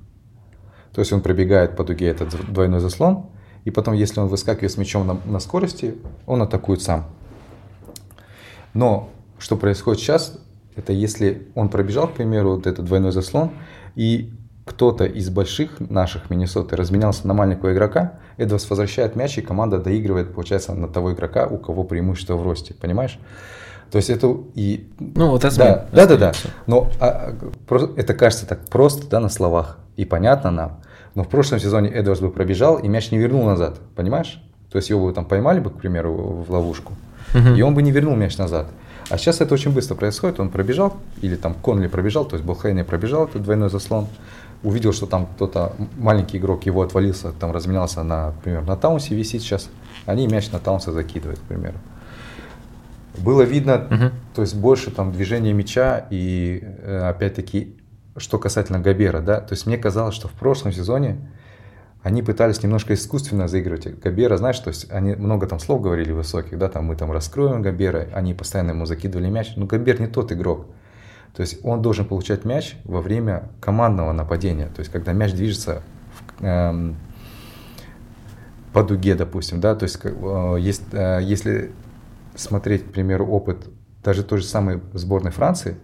То 0.95 1.01
есть 1.01 1.13
он 1.13 1.21
пробегает 1.21 1.77
по 1.77 1.85
дуге 1.85 2.09
этот 2.09 2.35
двойной 2.51 2.81
заслон, 2.81 3.27
и 3.65 3.71
потом, 3.71 3.95
если 3.95 4.21
он 4.21 4.29
выскакивает 4.29 4.73
с 4.73 4.79
мячом 4.79 5.07
на, 5.07 5.19
на 5.27 5.41
скорости, 5.41 5.97
он 6.25 6.41
атакует 6.41 6.81
сам. 6.81 7.05
Но 8.73 9.11
что 9.39 9.57
происходит 9.57 10.01
сейчас, 10.01 10.39
это 10.75 10.95
если 10.95 11.49
он 11.55 11.69
пробежал, 11.69 12.09
к 12.09 12.15
примеру, 12.15 12.57
вот 12.57 12.67
этот 12.67 12.87
двойной 12.87 13.13
заслон, 13.13 13.51
и 13.95 14.33
кто-то 14.67 15.05
из 15.05 15.31
больших 15.31 15.79
наших 15.79 16.29
Миннесоты 16.29 16.77
разменялся 16.77 17.27
на 17.27 17.35
маленького 17.35 17.73
игрока, 17.73 18.15
Эдвардс 18.37 18.69
возвращает 18.69 19.15
мяч, 19.15 19.39
и 19.39 19.41
команда 19.41 19.79
доигрывает, 19.79 20.35
получается, 20.35 20.75
на 20.75 20.89
того 20.89 21.13
игрока, 21.13 21.47
у 21.47 21.57
кого 21.57 21.85
преимущество 21.85 22.35
в 22.35 22.43
росте, 22.43 22.75
понимаешь? 22.75 23.19
То 23.93 23.99
есть 23.99 24.11
это 24.11 24.37
и... 24.55 24.91
Ну, 24.99 25.31
вот 25.31 25.45
это 25.45 25.57
да, 25.57 25.87
да, 25.93 26.07
да, 26.07 26.17
да. 26.17 26.33
Но 26.67 26.91
а, 26.99 27.33
это 27.97 28.15
кажется 28.15 28.45
так 28.47 28.69
просто, 28.69 29.09
да, 29.09 29.21
на 29.21 29.29
словах. 29.29 29.79
И 29.97 30.05
понятно 30.05 30.51
нам. 30.51 30.81
Но 31.15 31.23
в 31.23 31.29
прошлом 31.29 31.61
сезоне 31.61 31.89
Эдвардс 31.91 32.21
бы 32.21 32.31
пробежал, 32.31 32.77
и 32.79 32.89
мяч 32.89 33.13
не 33.13 33.19
вернул 33.19 33.47
назад, 33.47 33.79
понимаешь? 33.95 34.43
То 34.71 34.79
есть 34.79 34.91
его 34.91 35.07
бы 35.07 35.13
там 35.13 35.25
поймали 35.25 35.61
бы, 35.61 35.71
к 35.71 35.77
примеру, 35.77 36.13
в 36.13 36.51
ловушку, 36.51 36.95
угу. 37.33 37.55
и 37.55 37.63
он 37.63 37.75
бы 37.75 37.83
не 37.83 37.93
вернул 37.93 38.17
мяч 38.17 38.37
назад. 38.37 38.67
А 39.09 39.19
сейчас 39.19 39.41
это 39.41 39.55
очень 39.55 39.73
быстро 39.73 39.95
происходит. 39.95 40.41
Он 40.41 40.51
пробежал, 40.51 40.97
или 41.23 41.37
там 41.37 41.55
Конли 41.55 41.87
пробежал, 41.87 42.25
то 42.25 42.35
есть 42.35 42.45
Болхейне 42.45 42.83
пробежал, 42.83 43.27
этот 43.27 43.43
двойной 43.43 43.71
заслон 43.71 44.09
увидел, 44.67 44.93
что 44.93 45.07
там 45.07 45.27
кто-то, 45.27 45.77
маленький 45.97 46.39
игрок 46.39 46.67
его 46.67 46.83
отвалился, 46.83 47.33
там 47.33 47.53
разменялся, 47.53 48.03
на, 48.03 48.33
например, 48.33 48.63
на 48.63 48.77
таунсе 48.77 49.15
висит 49.15 49.43
сейчас, 49.43 49.71
они 50.07 50.27
мяч 50.27 50.51
на 50.51 50.59
таунса 50.59 50.91
закидывают, 50.91 51.39
к 51.39 51.43
примеру. 51.45 51.77
Было 53.17 53.43
видно, 53.43 53.77
угу. 53.77 54.11
то 54.35 54.43
есть 54.43 54.57
больше 54.57 54.91
там 54.91 55.13
движения 55.13 55.53
мяча 55.53 56.07
и 56.11 56.61
э, 56.63 56.99
опять-таки, 57.09 57.77
что 58.17 58.41
касательно 58.41 58.81
Габера, 58.81 59.21
да, 59.21 59.41
то 59.41 59.55
есть 59.55 59.67
мне 59.67 59.79
казалось, 59.79 60.17
что 60.17 60.27
в 60.27 60.33
прошлом 60.33 60.73
сезоне 60.73 61.17
они 62.03 62.25
пытались 62.25 62.61
немножко 62.61 62.93
искусственно 62.95 63.47
заигрывать 63.47 64.01
Габера, 64.01 64.37
знаешь, 64.37 64.59
то 64.59 64.69
есть 64.69 64.91
они 64.91 65.15
много 65.15 65.47
там 65.47 65.61
слов 65.61 65.81
говорили 65.81 66.11
высоких, 66.11 66.59
да, 66.59 66.69
там 66.69 66.87
мы 66.87 66.97
там 66.97 67.13
раскроем 67.13 67.63
Габера, 67.63 68.09
они 68.13 68.35
постоянно 68.35 68.71
ему 68.71 68.85
закидывали 68.85 69.29
мяч, 69.29 69.53
но 69.55 69.67
Габер 69.67 70.01
не 70.01 70.09
тот 70.09 70.33
игрок, 70.33 70.67
то 71.37 71.43
есть 71.43 71.59
он 71.63 71.83
должен 71.83 72.07
получать 72.07 72.47
мяч 72.47 72.77
во 72.85 73.03
время 73.03 73.51
командного 73.61 74.13
нападения. 74.13 74.69
То 74.69 74.81
есть 74.81 74.91
когда 74.91 75.13
мяч 75.13 75.33
движется 75.33 75.83
в, 76.39 76.43
эм, 76.43 76.97
по 78.73 78.83
дуге, 78.83 79.15
допустим, 79.15 79.61
да, 79.61 79.75
то 79.75 79.83
есть 79.83 79.99
э, 80.03 80.57
есть, 80.59 80.83
э, 80.93 81.21
если 81.23 81.73
смотреть, 82.35 82.89
к 82.89 82.93
примеру, 82.93 83.27
опыт 83.27 83.69
даже 84.03 84.25
той 84.25 84.39
же 84.39 84.45
самой 84.45 84.81
сборной 84.95 85.31
Франции, 85.31 85.77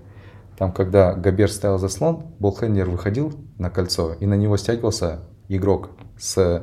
там, 0.56 0.72
когда 0.72 1.12
Габер 1.12 1.50
ставил 1.50 1.78
заслон, 1.78 2.24
Болхендер 2.38 2.88
выходил 2.88 3.34
на 3.58 3.68
кольцо, 3.68 4.14
и 4.14 4.24
на 4.24 4.34
него 4.34 4.56
стягивался 4.56 5.20
игрок 5.48 5.90
с 6.18 6.62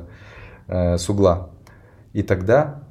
э, 0.66 0.96
с 0.98 1.08
угла. 1.08 1.50
И 2.12 2.24
тогда 2.24 2.82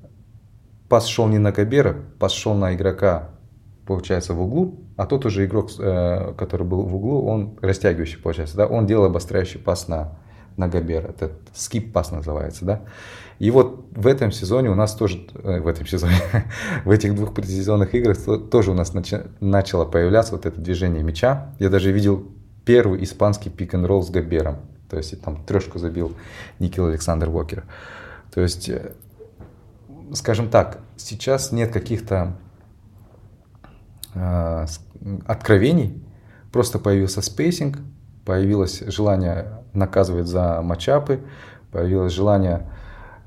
пас 0.88 1.08
шел 1.08 1.28
не 1.28 1.40
на 1.40 1.52
Габера, 1.52 1.98
пас 2.20 2.32
шел 2.32 2.54
на 2.54 2.74
игрока, 2.74 3.32
получается, 3.90 4.36
в 4.36 4.42
углу, 4.42 4.82
а 4.98 5.08
тот 5.08 5.26
уже 5.26 5.46
игрок, 5.46 5.72
э, 5.80 6.36
который 6.38 6.68
был 6.68 6.84
в 6.84 6.96
углу, 6.96 7.26
он 7.26 7.58
растягивающий, 7.60 8.20
получается, 8.20 8.56
да, 8.56 8.68
он 8.68 8.86
делал 8.86 9.06
обостряющий 9.06 9.60
пас 9.60 9.88
на, 9.88 10.20
на 10.58 10.68
Габера. 10.68 11.08
Это 11.08 11.32
скип-пас 11.56 12.12
называется, 12.12 12.66
да. 12.66 12.82
И 13.40 13.50
вот 13.50 13.88
в 13.90 14.06
этом 14.06 14.32
сезоне 14.32 14.70
у 14.70 14.76
нас 14.76 14.94
тоже, 14.94 15.26
э, 15.34 15.60
в 15.60 15.68
этом 15.68 15.88
сезоне, 15.88 16.14
в 16.86 16.92
этих 16.92 17.16
двух 17.16 17.34
предсезонных 17.34 17.96
играх 17.96 18.20
тоже 18.52 18.70
у 18.70 18.76
нас 18.76 18.94
начало 19.40 19.86
появляться 19.86 20.34
вот 20.34 20.46
это 20.46 20.62
движение 20.62 21.02
мяча. 21.02 21.56
Я 21.58 21.70
даже 21.70 21.92
видел 21.92 22.28
первый 22.66 23.04
испанский 23.04 23.50
пик-н-ролл 23.50 24.04
с 24.04 24.12
Габером. 24.12 24.58
То 24.88 24.98
есть 24.98 25.20
там 25.20 25.44
трешку 25.46 25.80
забил 25.80 26.14
Никил 26.60 26.86
Александр 26.86 27.30
Уокер. 27.30 27.64
То 28.32 28.42
есть, 28.42 28.70
э, 28.70 28.92
скажем 30.14 30.48
так, 30.48 30.78
сейчас 30.96 31.52
нет 31.52 31.74
каких-то 31.74 32.38
откровений, 34.14 36.04
просто 36.52 36.80
появился 36.80 37.22
спейсинг, 37.22 37.78
появилось 38.26 38.84
желание 38.88 39.64
наказывать 39.74 40.28
за 40.28 40.62
матчапы, 40.62 41.22
появилось 41.72 42.14
желание 42.14 42.70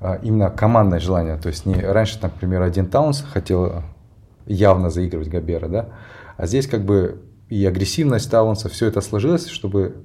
а, 0.01 0.19
именно 0.23 0.51
командное 0.51 0.99
желание. 0.99 1.37
То 1.37 1.49
есть 1.49 1.67
не 1.67 1.75
раньше, 1.75 2.19
например, 2.21 2.63
один 2.63 2.87
Таунс 2.87 3.23
хотел 3.23 3.83
явно 4.47 4.91
заигрывать 4.91 5.29
Габера, 5.29 5.69
да, 5.69 5.89
а 6.37 6.47
здесь 6.47 6.67
как 6.67 6.85
бы 6.85 7.23
и 7.49 7.67
агрессивность 7.67 8.31
Таунса, 8.31 8.69
все 8.69 8.87
это 8.87 9.01
сложилось, 9.01 9.47
чтобы, 9.47 10.05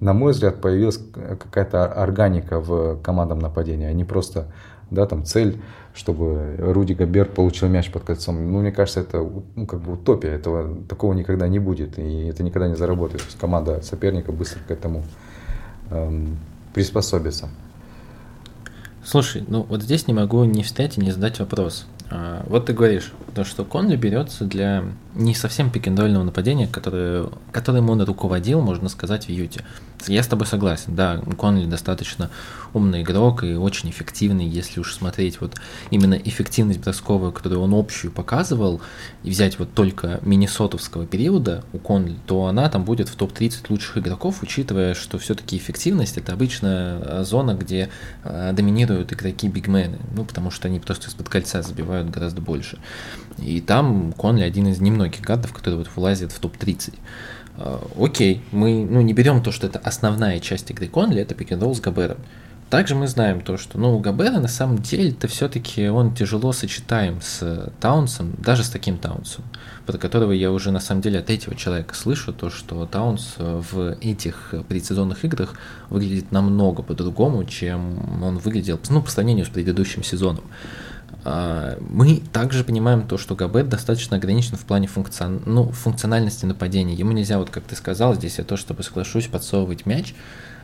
на 0.00 0.14
мой 0.14 0.32
взгляд, 0.32 0.60
появилась 0.60 0.98
какая-то 1.12 1.84
органика 1.84 2.58
в 2.58 3.00
командном 3.02 3.38
нападении, 3.38 3.86
а 3.86 3.92
не 3.92 4.04
просто, 4.04 4.52
да, 4.90 5.06
там 5.06 5.24
цель, 5.24 5.60
чтобы 5.94 6.56
Руди 6.58 6.92
Габер 6.92 7.26
получил 7.26 7.68
мяч 7.68 7.90
под 7.90 8.04
кольцом. 8.04 8.52
Ну, 8.52 8.60
мне 8.60 8.70
кажется, 8.70 9.00
это 9.00 9.18
ну, 9.54 9.66
как 9.66 9.80
бы 9.80 9.94
утопия, 9.94 10.28
этого, 10.28 10.84
такого 10.84 11.12
никогда 11.14 11.48
не 11.48 11.58
будет, 11.58 11.98
и 11.98 12.26
это 12.26 12.42
никогда 12.42 12.68
не 12.68 12.76
заработает. 12.76 13.22
То 13.22 13.26
есть 13.26 13.38
команда 13.38 13.80
соперника 13.82 14.32
быстро 14.32 14.60
к 14.60 14.70
этому 14.70 15.02
эм, 15.90 16.36
приспособится. 16.74 17.48
Слушай, 19.04 19.44
ну 19.46 19.62
вот 19.62 19.82
здесь 19.82 20.06
не 20.08 20.14
могу 20.14 20.44
не 20.44 20.62
встать 20.62 20.98
и 20.98 21.00
не 21.00 21.12
задать 21.12 21.38
вопрос. 21.38 21.86
А, 22.10 22.44
вот 22.48 22.66
ты 22.66 22.72
говоришь, 22.72 23.12
то, 23.34 23.44
что 23.44 23.64
Конли 23.64 23.96
берется 23.96 24.44
для 24.44 24.84
не 25.14 25.34
совсем 25.34 25.70
пикендольного 25.70 26.24
нападения, 26.24 26.66
которое, 26.66 27.28
которым 27.52 27.90
он 27.90 28.02
руководил, 28.02 28.60
можно 28.60 28.88
сказать, 28.88 29.26
в 29.26 29.30
Юте. 29.30 29.64
Я 30.06 30.22
с 30.22 30.26
тобой 30.26 30.46
согласен, 30.46 30.94
да, 30.94 31.20
Конли 31.38 31.64
достаточно 31.64 32.30
умный 32.74 33.02
игрок 33.02 33.42
и 33.42 33.54
очень 33.54 33.88
эффективный, 33.88 34.46
если 34.46 34.78
уж 34.78 34.94
смотреть 34.94 35.40
вот 35.40 35.54
именно 35.90 36.14
эффективность 36.14 36.80
бросковую, 36.80 37.32
которую 37.32 37.62
он 37.62 37.74
общую 37.74 38.12
показывал, 38.12 38.82
и 39.24 39.30
взять 39.30 39.58
вот 39.58 39.72
только 39.72 40.20
миннесотовского 40.22 41.06
периода 41.06 41.64
у 41.72 41.78
Конли, 41.78 42.16
то 42.26 42.44
она 42.46 42.68
там 42.68 42.84
будет 42.84 43.08
в 43.08 43.16
топ-30 43.16 43.66
лучших 43.70 43.98
игроков, 43.98 44.42
учитывая, 44.42 44.94
что 44.94 45.18
все-таки 45.18 45.56
эффективность 45.56 46.18
это 46.18 46.34
обычно 46.34 47.24
зона, 47.24 47.54
где 47.54 47.88
э, 48.22 48.52
доминируют 48.52 49.12
игроки 49.14 49.48
бигмены, 49.48 49.98
ну 50.14 50.24
потому 50.24 50.50
что 50.50 50.68
они 50.68 50.78
просто 50.78 51.08
из-под 51.08 51.30
кольца 51.30 51.62
забивают 51.62 51.95
гораздо 52.04 52.40
больше. 52.40 52.78
И 53.38 53.60
там 53.60 54.12
Конли 54.12 54.42
один 54.42 54.68
из 54.68 54.80
немногих 54.80 55.20
гардов, 55.20 55.52
который 55.52 55.76
вот 55.76 55.88
вылазит 55.94 56.32
в 56.32 56.38
топ-30. 56.38 56.94
А, 57.58 57.86
окей, 57.98 58.42
мы 58.52 58.84
ну, 58.84 59.00
не 59.00 59.12
берем 59.12 59.42
то, 59.42 59.52
что 59.52 59.66
это 59.66 59.78
основная 59.78 60.40
часть 60.40 60.70
игры 60.70 60.88
Конли, 60.88 61.20
это 61.20 61.34
пик-н-ролл 61.34 61.74
с 61.74 61.80
Габером. 61.80 62.18
Также 62.70 62.96
мы 62.96 63.06
знаем 63.06 63.42
то, 63.42 63.58
что 63.58 63.78
ну, 63.78 63.96
у 63.96 64.00
Габера 64.00 64.40
на 64.40 64.48
самом 64.48 64.78
деле 64.78 65.10
это 65.10 65.28
все-таки 65.28 65.86
он 65.88 66.12
тяжело 66.16 66.52
сочетаем 66.52 67.20
с 67.22 67.72
Таунсом, 67.78 68.34
даже 68.38 68.64
с 68.64 68.70
таким 68.70 68.98
Таунсом, 68.98 69.44
про 69.86 69.98
которого 69.98 70.32
я 70.32 70.50
уже 70.50 70.72
на 70.72 70.80
самом 70.80 71.00
деле 71.00 71.20
от 71.20 71.30
этого 71.30 71.54
человека 71.54 71.94
слышу, 71.94 72.32
то, 72.32 72.50
что 72.50 72.84
Таунс 72.86 73.36
в 73.38 73.96
этих 74.00 74.52
предсезонных 74.68 75.24
играх 75.24 75.54
выглядит 75.90 76.32
намного 76.32 76.82
по-другому, 76.82 77.44
чем 77.44 78.20
он 78.20 78.38
выглядел 78.38 78.80
ну, 78.88 79.00
по 79.00 79.10
сравнению 79.12 79.46
с 79.46 79.48
предыдущим 79.48 80.02
сезоном. 80.02 80.42
А, 81.28 81.76
мы 81.80 82.22
также 82.32 82.62
понимаем 82.62 83.04
то, 83.04 83.18
что 83.18 83.34
Габет 83.34 83.68
достаточно 83.68 84.16
ограничен 84.16 84.56
в 84.56 84.64
плане 84.64 84.86
функцион... 84.86 85.42
ну, 85.44 85.72
функциональности 85.72 86.46
нападения. 86.46 86.94
Ему 86.94 87.10
нельзя, 87.10 87.38
вот 87.38 87.50
как 87.50 87.64
ты 87.64 87.74
сказал, 87.74 88.14
здесь 88.14 88.38
я 88.38 88.44
то, 88.44 88.56
чтобы 88.56 88.84
соглашусь, 88.84 89.26
подсовывать 89.26 89.86
мяч, 89.86 90.14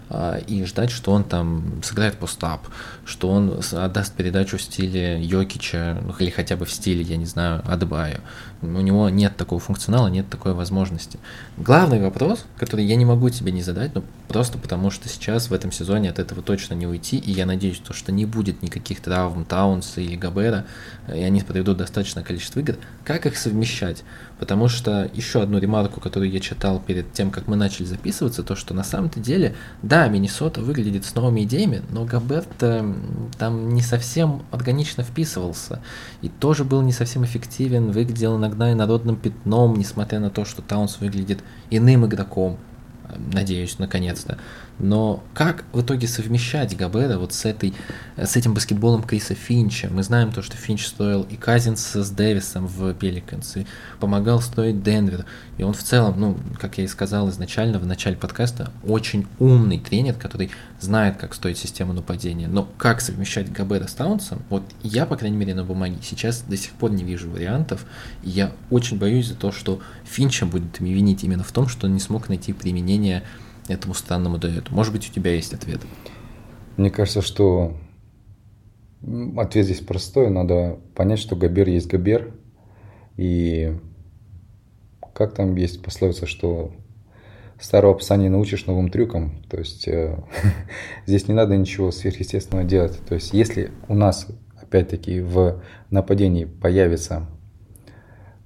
а, 0.08 0.36
и 0.46 0.64
ждать, 0.64 0.90
что 0.90 1.10
он 1.10 1.24
там 1.24 1.82
сыграет 1.82 2.16
постап, 2.16 2.68
что 3.04 3.28
он 3.28 3.60
отдаст 3.72 4.14
передачу 4.14 4.56
в 4.56 4.62
стиле 4.62 5.20
Йокича, 5.20 5.98
ну, 6.00 6.14
или 6.20 6.30
хотя 6.30 6.54
бы 6.54 6.64
в 6.64 6.70
стиле, 6.70 7.02
я 7.02 7.16
не 7.16 7.26
знаю, 7.26 7.60
Адебаю. 7.66 8.20
У 8.62 8.66
него 8.66 9.08
нет 9.08 9.36
такого 9.36 9.60
функционала, 9.60 10.06
нет 10.06 10.30
такой 10.30 10.54
возможности. 10.54 11.18
Главный 11.56 12.00
вопрос, 12.00 12.44
который 12.56 12.84
я 12.84 12.94
не 12.94 13.04
могу 13.04 13.28
тебе 13.28 13.50
не 13.50 13.62
задать, 13.62 13.92
ну, 13.94 14.04
просто 14.28 14.56
потому 14.56 14.90
что 14.90 15.08
сейчас 15.08 15.50
в 15.50 15.52
этом 15.52 15.72
сезоне 15.72 16.10
от 16.10 16.20
этого 16.20 16.42
точно 16.42 16.74
не 16.74 16.86
уйти, 16.86 17.18
и 17.18 17.32
я 17.32 17.44
надеюсь, 17.44 17.78
то, 17.78 17.92
что 17.92 18.12
не 18.12 18.24
будет 18.24 18.62
никаких 18.62 19.00
травм 19.00 19.44
Таунса 19.44 20.00
или 20.00 20.14
Габера, 20.14 20.64
и 21.08 21.20
они 21.20 21.40
проведут 21.42 21.78
достаточное 21.78 22.22
количество 22.22 22.60
игр, 22.60 22.76
как 23.04 23.26
их 23.26 23.36
совмещать? 23.36 24.04
Потому 24.38 24.68
что 24.68 25.08
еще 25.12 25.42
одну 25.42 25.58
ремарку, 25.58 26.00
которую 26.00 26.30
я 26.30 26.40
читал 26.40 26.80
перед 26.80 27.12
тем, 27.12 27.30
как 27.30 27.46
мы 27.46 27.54
начали 27.54 27.84
записываться, 27.84 28.42
то, 28.42 28.56
что 28.56 28.74
на 28.74 28.82
самом-то 28.82 29.20
деле, 29.20 29.54
да, 29.82 30.08
Миннесота 30.08 30.60
выглядит 30.60 31.04
с 31.04 31.14
новыми 31.14 31.42
идеями, 31.42 31.82
но 31.90 32.04
Габерт 32.04 32.48
там 32.58 33.68
не 33.68 33.82
совсем 33.82 34.42
органично 34.50 35.04
вписывался. 35.04 35.80
И 36.22 36.28
тоже 36.28 36.64
был 36.64 36.82
не 36.82 36.92
совсем 36.92 37.24
эффективен, 37.24 37.92
выглядел 37.92 38.36
иногда 38.52 38.70
и 38.70 38.74
народным 38.74 39.16
пятном, 39.16 39.76
несмотря 39.76 40.20
на 40.20 40.30
то, 40.30 40.44
что 40.44 40.62
Таунс 40.62 41.00
выглядит 41.00 41.40
иным 41.70 42.06
игроком, 42.06 42.58
надеюсь, 43.32 43.78
наконец-то. 43.78 44.38
Но 44.82 45.22
как 45.32 45.64
в 45.72 45.80
итоге 45.80 46.08
совмещать 46.08 46.76
Габера 46.76 47.16
вот 47.16 47.32
с, 47.32 47.44
этой, 47.44 47.72
с 48.16 48.36
этим 48.36 48.52
баскетболом 48.52 49.04
Криса 49.04 49.34
Финча? 49.34 49.88
Мы 49.90 50.02
знаем 50.02 50.32
то, 50.32 50.42
что 50.42 50.56
Финч 50.56 50.86
стоил 50.86 51.22
и 51.22 51.36
Казинс 51.36 51.94
с 51.94 52.10
Дэвисом 52.10 52.66
в 52.66 52.92
Пеликанс, 52.92 53.56
и 53.58 53.66
помогал 54.00 54.42
строить 54.42 54.82
Денвер. 54.82 55.24
И 55.56 55.62
он 55.62 55.72
в 55.72 55.82
целом, 55.84 56.18
ну, 56.18 56.36
как 56.60 56.78
я 56.78 56.84
и 56.84 56.88
сказал 56.88 57.30
изначально, 57.30 57.78
в 57.78 57.86
начале 57.86 58.16
подкаста, 58.16 58.72
очень 58.82 59.26
умный 59.38 59.78
тренер, 59.78 60.14
который 60.14 60.50
знает, 60.80 61.16
как 61.16 61.34
строить 61.34 61.58
систему 61.58 61.92
нападения. 61.92 62.48
Но 62.48 62.68
как 62.76 63.00
совмещать 63.00 63.52
Габера 63.52 63.86
с 63.86 63.92
Таунсом, 63.92 64.42
вот 64.50 64.64
я, 64.82 65.06
по 65.06 65.16
крайней 65.16 65.36
мере, 65.36 65.54
на 65.54 65.62
бумаге 65.62 65.98
сейчас 66.02 66.42
до 66.42 66.56
сих 66.56 66.72
пор 66.72 66.90
не 66.90 67.04
вижу 67.04 67.30
вариантов. 67.30 67.86
И 68.24 68.30
я 68.30 68.50
очень 68.68 68.98
боюсь 68.98 69.28
за 69.28 69.36
то, 69.36 69.52
что 69.52 69.80
Финча 70.02 70.44
будет 70.44 70.80
винить 70.80 71.22
именно 71.22 71.44
в 71.44 71.52
том, 71.52 71.68
что 71.68 71.86
он 71.86 71.94
не 71.94 72.00
смог 72.00 72.28
найти 72.28 72.52
применение 72.52 73.22
этому 73.68 73.94
странному 73.94 74.38
дуэту? 74.38 74.74
Может 74.74 74.92
быть, 74.92 75.08
у 75.08 75.12
тебя 75.12 75.34
есть 75.34 75.54
ответ? 75.54 75.80
Мне 76.76 76.90
кажется, 76.90 77.22
что 77.22 77.76
ответ 79.36 79.64
здесь 79.64 79.80
простой. 79.80 80.30
Надо 80.30 80.78
понять, 80.94 81.18
что 81.18 81.36
Габер 81.36 81.68
есть 81.68 81.88
Габер. 81.88 82.34
И 83.16 83.76
как 85.14 85.34
там 85.34 85.54
есть 85.56 85.82
пословица, 85.82 86.26
что 86.26 86.72
старого 87.60 87.94
пса 87.94 88.16
не 88.16 88.28
научишь 88.28 88.66
новым 88.66 88.90
трюкам. 88.90 89.42
То 89.48 89.58
есть 89.58 89.86
э, 89.86 90.18
здесь 91.06 91.28
не 91.28 91.34
надо 91.34 91.56
ничего 91.56 91.90
сверхъестественного 91.90 92.66
делать. 92.66 92.98
То 93.08 93.14
есть 93.14 93.32
если 93.32 93.70
у 93.88 93.94
нас 93.94 94.26
опять-таки 94.60 95.20
в 95.20 95.62
нападении 95.90 96.44
появится 96.44 97.26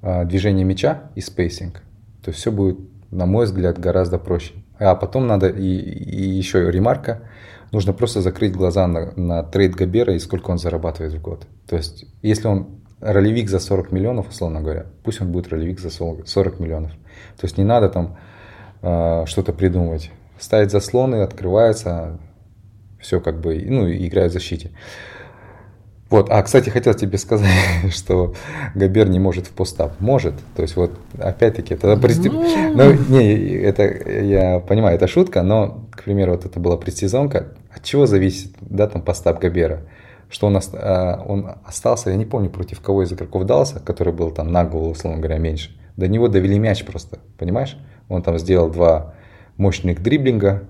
э, 0.03 0.25
движение 0.25 0.65
мяча 0.65 1.11
и 1.15 1.21
спейсинг, 1.21 1.83
то 2.25 2.33
все 2.33 2.51
будет, 2.51 2.79
на 3.11 3.27
мой 3.27 3.47
взгляд, 3.47 3.79
гораздо 3.79 4.19
проще. 4.19 4.53
А 4.79 4.95
потом 4.95 5.27
надо, 5.27 5.49
и, 5.49 5.65
и 5.65 6.29
еще 6.29 6.71
ремарка, 6.71 7.23
нужно 7.73 7.93
просто 7.93 8.21
закрыть 8.21 8.53
глаза 8.53 8.87
на, 8.87 9.13
на 9.17 9.43
трейд 9.43 9.75
Габера 9.75 10.15
и 10.15 10.19
сколько 10.19 10.51
он 10.51 10.59
зарабатывает 10.59 11.15
в 11.15 11.21
год. 11.21 11.47
То 11.67 11.77
есть, 11.77 12.07
если 12.23 12.49
он 12.49 12.81
ролевик 13.01 13.49
за 13.49 13.59
40 13.59 13.93
миллионов, 13.93 14.29
условно 14.29 14.61
говоря, 14.61 14.87
пусть 15.03 15.21
он 15.21 15.33
будет 15.33 15.49
ролевик 15.49 15.81
за 15.81 15.91
40 15.91 16.61
миллионов. 16.61 16.93
То 17.37 17.45
есть, 17.45 17.59
не 17.59 17.65
надо 17.65 17.89
там 17.89 18.19
э, 18.83 19.25
что-то 19.27 19.53
придумывать. 19.53 20.11
Ставить 20.39 20.71
заслоны, 20.71 21.23
открывается, 21.23 22.19
все 23.01 23.21
как 23.21 23.41
бы, 23.41 23.65
ну, 23.67 23.91
играет 23.91 24.31
в 24.31 24.35
защите. 24.35 24.73
Вот, 26.09 26.31
а, 26.31 26.41
кстати, 26.43 26.71
хотел 26.71 26.95
тебе 26.95 27.19
сказать, 27.19 27.51
что 27.91 28.35
Габер 28.75 29.09
не 29.09 29.19
может 29.19 29.47
в 29.47 29.51
постап. 29.51 30.01
Может. 30.01 30.35
То 30.55 30.63
есть, 30.63 30.77
вот, 30.77 30.93
опять-таки, 31.19 31.75
это... 31.75 31.97
Ну... 31.97 32.35
ну, 32.75 32.93
не, 33.09 33.57
это, 33.57 33.83
я 33.83 34.61
понимаю, 34.61 34.97
это 34.97 35.09
шутка, 35.09 35.43
но, 35.43 35.85
к 35.91 36.05
примеру, 36.05 36.33
вот 36.33 36.45
это 36.45 36.61
была 36.61 36.77
предсезонка. 36.77 37.49
От 37.75 37.83
чего 37.83 38.07
зависит, 38.07 38.53
да, 38.61 38.87
там, 38.87 39.03
постап 39.03 39.41
Габера? 39.41 39.83
Что 40.29 40.47
он, 40.47 40.61
а, 40.75 41.25
он 41.27 41.51
остался, 41.65 42.11
я 42.11 42.17
не 42.17 42.25
помню, 42.25 42.51
против 42.51 42.81
кого 42.81 43.03
из 43.03 43.13
игроков 43.13 43.45
дался, 43.45 43.81
который 43.81 44.13
был 44.13 44.31
там 44.31 44.53
на 44.53 44.65
голову, 44.65 44.91
условно 44.91 45.19
говоря, 45.19 45.39
меньше. 45.39 45.77
До 45.97 46.07
него 46.07 46.29
довели 46.29 46.59
мяч 46.59 46.85
просто, 46.85 47.19
понимаешь? 47.37 47.77
Он 48.09 48.23
там 48.23 48.39
сделал 48.39 48.71
два 48.71 49.15
мощных 49.57 50.03
дриблинга, 50.03 50.69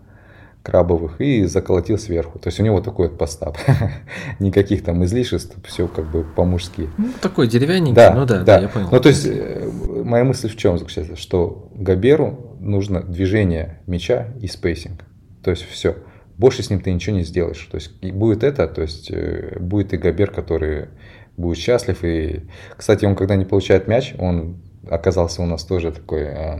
крабовых 0.66 1.20
и 1.20 1.44
заколотил 1.44 1.96
сверху. 1.96 2.40
То 2.40 2.48
есть 2.48 2.58
у 2.58 2.64
него 2.64 2.80
такой 2.80 3.08
вот 3.08 3.16
постап. 3.16 3.56
Никаких 4.40 4.82
там 4.82 5.04
излишеств, 5.04 5.56
все 5.64 5.86
как 5.86 6.10
бы 6.10 6.24
по-мужски. 6.24 6.90
Ну, 6.98 7.10
такой 7.22 7.46
деревянненький, 7.46 7.94
да, 7.94 8.12
ну 8.12 8.26
да, 8.26 8.38
да, 8.38 8.44
да, 8.44 8.58
я 8.58 8.68
понял. 8.68 8.88
Ну 8.90 9.00
то 9.00 9.08
есть 9.08 9.26
э, 9.26 9.70
моя 10.02 10.24
мысль 10.24 10.48
в 10.48 10.56
чем 10.56 10.76
заключается, 10.76 11.14
что 11.14 11.70
Габеру 11.72 12.56
нужно 12.58 13.00
движение 13.00 13.80
мяча 13.86 14.34
и 14.40 14.48
спейсинг. 14.48 15.04
То 15.44 15.52
есть 15.52 15.62
все. 15.70 15.98
Больше 16.36 16.64
с 16.64 16.68
ним 16.70 16.80
ты 16.80 16.92
ничего 16.92 17.14
не 17.14 17.22
сделаешь. 17.22 17.68
То 17.70 17.76
есть 17.76 18.02
будет 18.02 18.42
это, 18.42 18.66
то 18.66 18.82
есть 18.82 19.08
э, 19.12 19.56
будет 19.60 19.94
и 19.94 19.98
Габер, 19.98 20.32
который 20.32 20.88
будет 21.36 21.58
счастлив. 21.58 22.02
И, 22.02 22.42
кстати, 22.76 23.04
он 23.04 23.14
когда 23.14 23.36
не 23.36 23.44
получает 23.44 23.86
мяч, 23.86 24.16
он 24.18 24.56
оказался 24.90 25.42
у 25.42 25.46
нас 25.46 25.64
тоже 25.64 25.92
такой 25.92 26.22
э, 26.22 26.58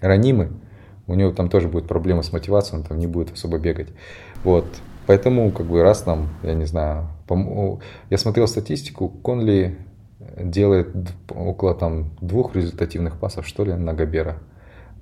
ранимый 0.00 0.48
у 1.06 1.14
него 1.14 1.32
там 1.32 1.48
тоже 1.48 1.68
будет 1.68 1.86
проблема 1.86 2.22
с 2.22 2.32
мотивацией, 2.32 2.80
он 2.80 2.86
там 2.86 2.98
не 2.98 3.06
будет 3.06 3.32
особо 3.32 3.58
бегать. 3.58 3.88
Вот. 4.42 4.66
Поэтому, 5.06 5.50
как 5.52 5.66
бы, 5.66 5.82
раз 5.82 6.02
там, 6.02 6.28
я 6.42 6.54
не 6.54 6.64
знаю, 6.64 7.08
я 8.10 8.18
смотрел 8.18 8.48
статистику, 8.48 9.08
Конли 9.08 9.76
делает 10.38 10.88
около 11.28 11.74
там 11.74 12.10
двух 12.20 12.56
результативных 12.56 13.18
пасов, 13.18 13.46
что 13.46 13.64
ли, 13.64 13.74
на 13.74 13.92
Габера 13.92 14.38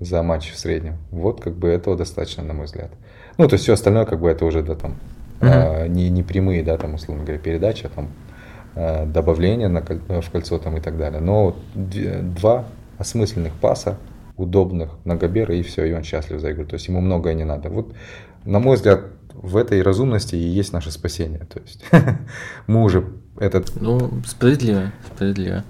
за 0.00 0.22
матч 0.22 0.50
в 0.50 0.58
среднем. 0.58 0.96
Вот, 1.10 1.40
как 1.40 1.54
бы, 1.54 1.68
этого 1.68 1.96
достаточно, 1.96 2.42
на 2.42 2.54
мой 2.54 2.66
взгляд. 2.66 2.90
Ну, 3.38 3.46
то 3.46 3.54
есть 3.54 3.64
все 3.64 3.74
остальное, 3.74 4.04
как 4.04 4.20
бы, 4.20 4.28
это 4.28 4.44
уже, 4.44 4.62
да, 4.62 4.74
там, 4.74 4.96
uh-huh. 5.40 5.84
а, 5.84 5.88
не, 5.88 6.10
не 6.10 6.24
прямые, 6.24 6.64
да, 6.64 6.76
там, 6.76 6.94
условно 6.94 7.22
говоря, 7.22 7.38
передача, 7.38 7.88
там, 7.88 8.08
а, 8.74 9.06
добавление 9.06 9.68
на, 9.68 9.82
в 9.82 10.30
кольцо 10.30 10.58
там 10.58 10.76
и 10.76 10.80
так 10.80 10.98
далее. 10.98 11.20
Но 11.20 11.54
два 11.74 12.64
осмысленных 12.98 13.52
паса, 13.54 13.98
удобных 14.42 14.90
на 15.04 15.16
Габера, 15.16 15.54
и 15.54 15.62
все, 15.62 15.84
и 15.84 15.92
он 15.92 16.02
счастлив 16.02 16.40
за 16.40 16.52
игру. 16.52 16.64
То 16.64 16.74
есть 16.74 16.88
ему 16.88 17.00
многое 17.00 17.34
не 17.34 17.44
надо. 17.44 17.68
Вот, 17.68 17.94
на 18.44 18.58
мой 18.58 18.76
взгляд, 18.76 19.04
в 19.34 19.56
этой 19.56 19.82
разумности 19.82 20.34
и 20.34 20.38
есть 20.38 20.72
наше 20.72 20.90
спасение. 20.90 21.46
То 21.52 21.60
есть 21.60 21.84
мы 22.66 22.82
уже 22.82 23.06
этот... 23.38 23.80
Ну, 23.80 24.10
справедливо, 24.26 24.92
справедливо. 25.14 25.64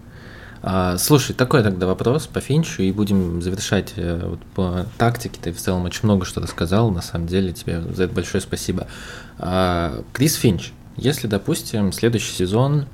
А, 0.63 0.97
слушай, 0.97 1.35
такой 1.35 1.63
тогда 1.63 1.87
вопрос 1.87 2.27
по 2.29 2.41
Финчу, 2.41 2.83
и 2.83 2.93
будем 2.93 3.43
завершать 3.43 3.95
э, 3.97 4.21
вот, 4.25 4.39
по 4.55 4.87
тактике. 4.97 5.41
Ты 5.43 5.53
в 5.53 5.57
целом 5.57 5.85
очень 5.85 6.05
много 6.05 6.25
что 6.25 6.41
рассказал, 6.41 6.91
на 6.91 7.03
самом 7.03 7.27
деле 7.27 7.53
тебе 7.53 7.81
за 7.81 8.05
это 8.05 8.15
большое 8.15 8.41
спасибо. 8.41 8.87
А, 9.39 10.05
Крис 10.13 10.35
Финч, 10.37 10.73
если, 10.97 11.27
допустим, 11.27 11.93
следующий 11.93 12.33
сезон 12.33 12.87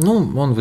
ну, 0.00 0.38
он 0.38 0.56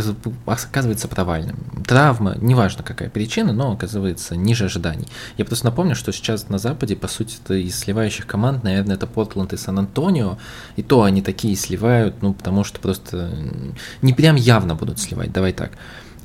оказывается 0.45 1.07
провальным. 1.07 1.57
Травма, 1.85 2.35
неважно 2.39 2.83
какая 2.83 3.09
причина, 3.09 3.53
но 3.53 3.71
оказывается 3.71 4.35
ниже 4.35 4.65
ожиданий. 4.65 5.07
Я 5.37 5.45
просто 5.45 5.65
напомню, 5.65 5.95
что 5.95 6.11
сейчас 6.11 6.49
на 6.49 6.57
Западе, 6.57 6.95
по 6.95 7.07
сути, 7.07 7.37
это 7.43 7.55
из 7.55 7.77
сливающих 7.77 8.25
команд, 8.27 8.63
наверное, 8.63 8.95
это 8.95 9.07
Портленд 9.07 9.53
и 9.53 9.57
Сан-Антонио, 9.57 10.37
и 10.75 10.83
то 10.83 11.03
они 11.03 11.21
такие 11.21 11.55
сливают, 11.55 12.21
ну, 12.21 12.33
потому 12.33 12.63
что 12.63 12.79
просто 12.79 13.31
не 14.01 14.13
прям 14.13 14.35
явно 14.35 14.75
будут 14.75 14.99
сливать, 14.99 15.31
давай 15.31 15.53
так. 15.53 15.71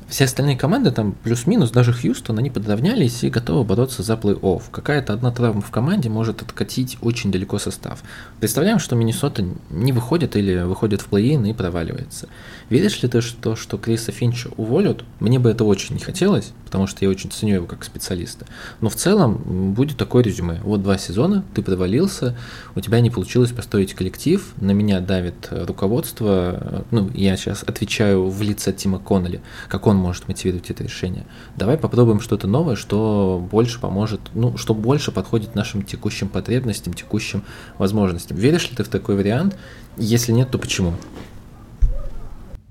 Все 0.09 0.25
остальные 0.25 0.57
команды, 0.57 0.89
там 0.89 1.11
плюс-минус, 1.11 1.69
даже 1.69 1.93
Хьюстон, 1.93 2.39
они 2.39 2.49
подравнялись 2.49 3.23
и 3.23 3.29
готовы 3.29 3.63
бороться 3.63 4.01
за 4.01 4.13
плей-офф. 4.13 4.63
Какая-то 4.71 5.13
одна 5.13 5.31
травма 5.31 5.61
в 5.61 5.69
команде 5.69 6.09
может 6.09 6.41
откатить 6.41 6.97
очень 7.01 7.31
далеко 7.31 7.59
состав. 7.59 8.01
Представляем, 8.39 8.79
что 8.79 8.95
Миннесота 8.95 9.45
не 9.69 9.91
выходит 9.91 10.35
или 10.35 10.63
выходит 10.63 11.01
в 11.01 11.09
плей-ин 11.09 11.45
и 11.45 11.53
проваливается. 11.53 12.27
Веришь 12.69 13.03
ли 13.03 13.09
ты, 13.09 13.21
что, 13.21 13.55
что 13.55 13.77
Криса 13.77 14.11
Финча 14.11 14.49
уволят? 14.57 15.03
Мне 15.19 15.37
бы 15.37 15.51
это 15.51 15.63
очень 15.63 15.93
не 15.93 16.01
хотелось, 16.01 16.53
потому 16.65 16.87
что 16.87 17.05
я 17.05 17.09
очень 17.09 17.29
ценю 17.29 17.55
его 17.55 17.67
как 17.67 17.83
специалиста. 17.83 18.47
Но 18.81 18.89
в 18.89 18.95
целом 18.95 19.73
будет 19.75 19.97
такое 19.97 20.23
резюме. 20.23 20.59
Вот 20.63 20.81
два 20.81 20.97
сезона, 20.97 21.45
ты 21.53 21.61
провалился, 21.61 22.35
у 22.75 22.81
тебя 22.81 22.99
не 22.99 23.11
получилось 23.11 23.51
построить 23.51 23.93
коллектив, 23.93 24.53
на 24.59 24.71
меня 24.71 25.01
давит 25.01 25.49
руководство, 25.51 26.83
ну, 26.89 27.11
я 27.13 27.37
сейчас 27.37 27.63
отвечаю 27.63 28.27
в 28.27 28.41
лице 28.41 28.73
Тима 28.73 28.97
Коннелли, 28.97 29.41
как 29.67 29.85
он 29.85 29.98
может 29.99 30.27
мотивировать 30.27 30.69
это 30.69 30.83
решение. 30.83 31.25
Давай 31.55 31.77
попробуем 31.77 32.19
что-то 32.19 32.47
новое, 32.47 32.75
что 32.75 33.45
больше 33.51 33.79
поможет, 33.79 34.21
ну, 34.33 34.57
что 34.57 34.73
больше 34.73 35.11
подходит 35.11 35.55
нашим 35.55 35.83
текущим 35.83 36.29
потребностям, 36.29 36.93
текущим 36.93 37.43
возможностям. 37.77 38.37
Веришь 38.37 38.69
ли 38.69 38.75
ты 38.75 38.83
в 38.83 38.89
такой 38.89 39.15
вариант? 39.15 39.57
Если 39.97 40.31
нет, 40.31 40.49
то 40.49 40.57
почему? 40.57 40.93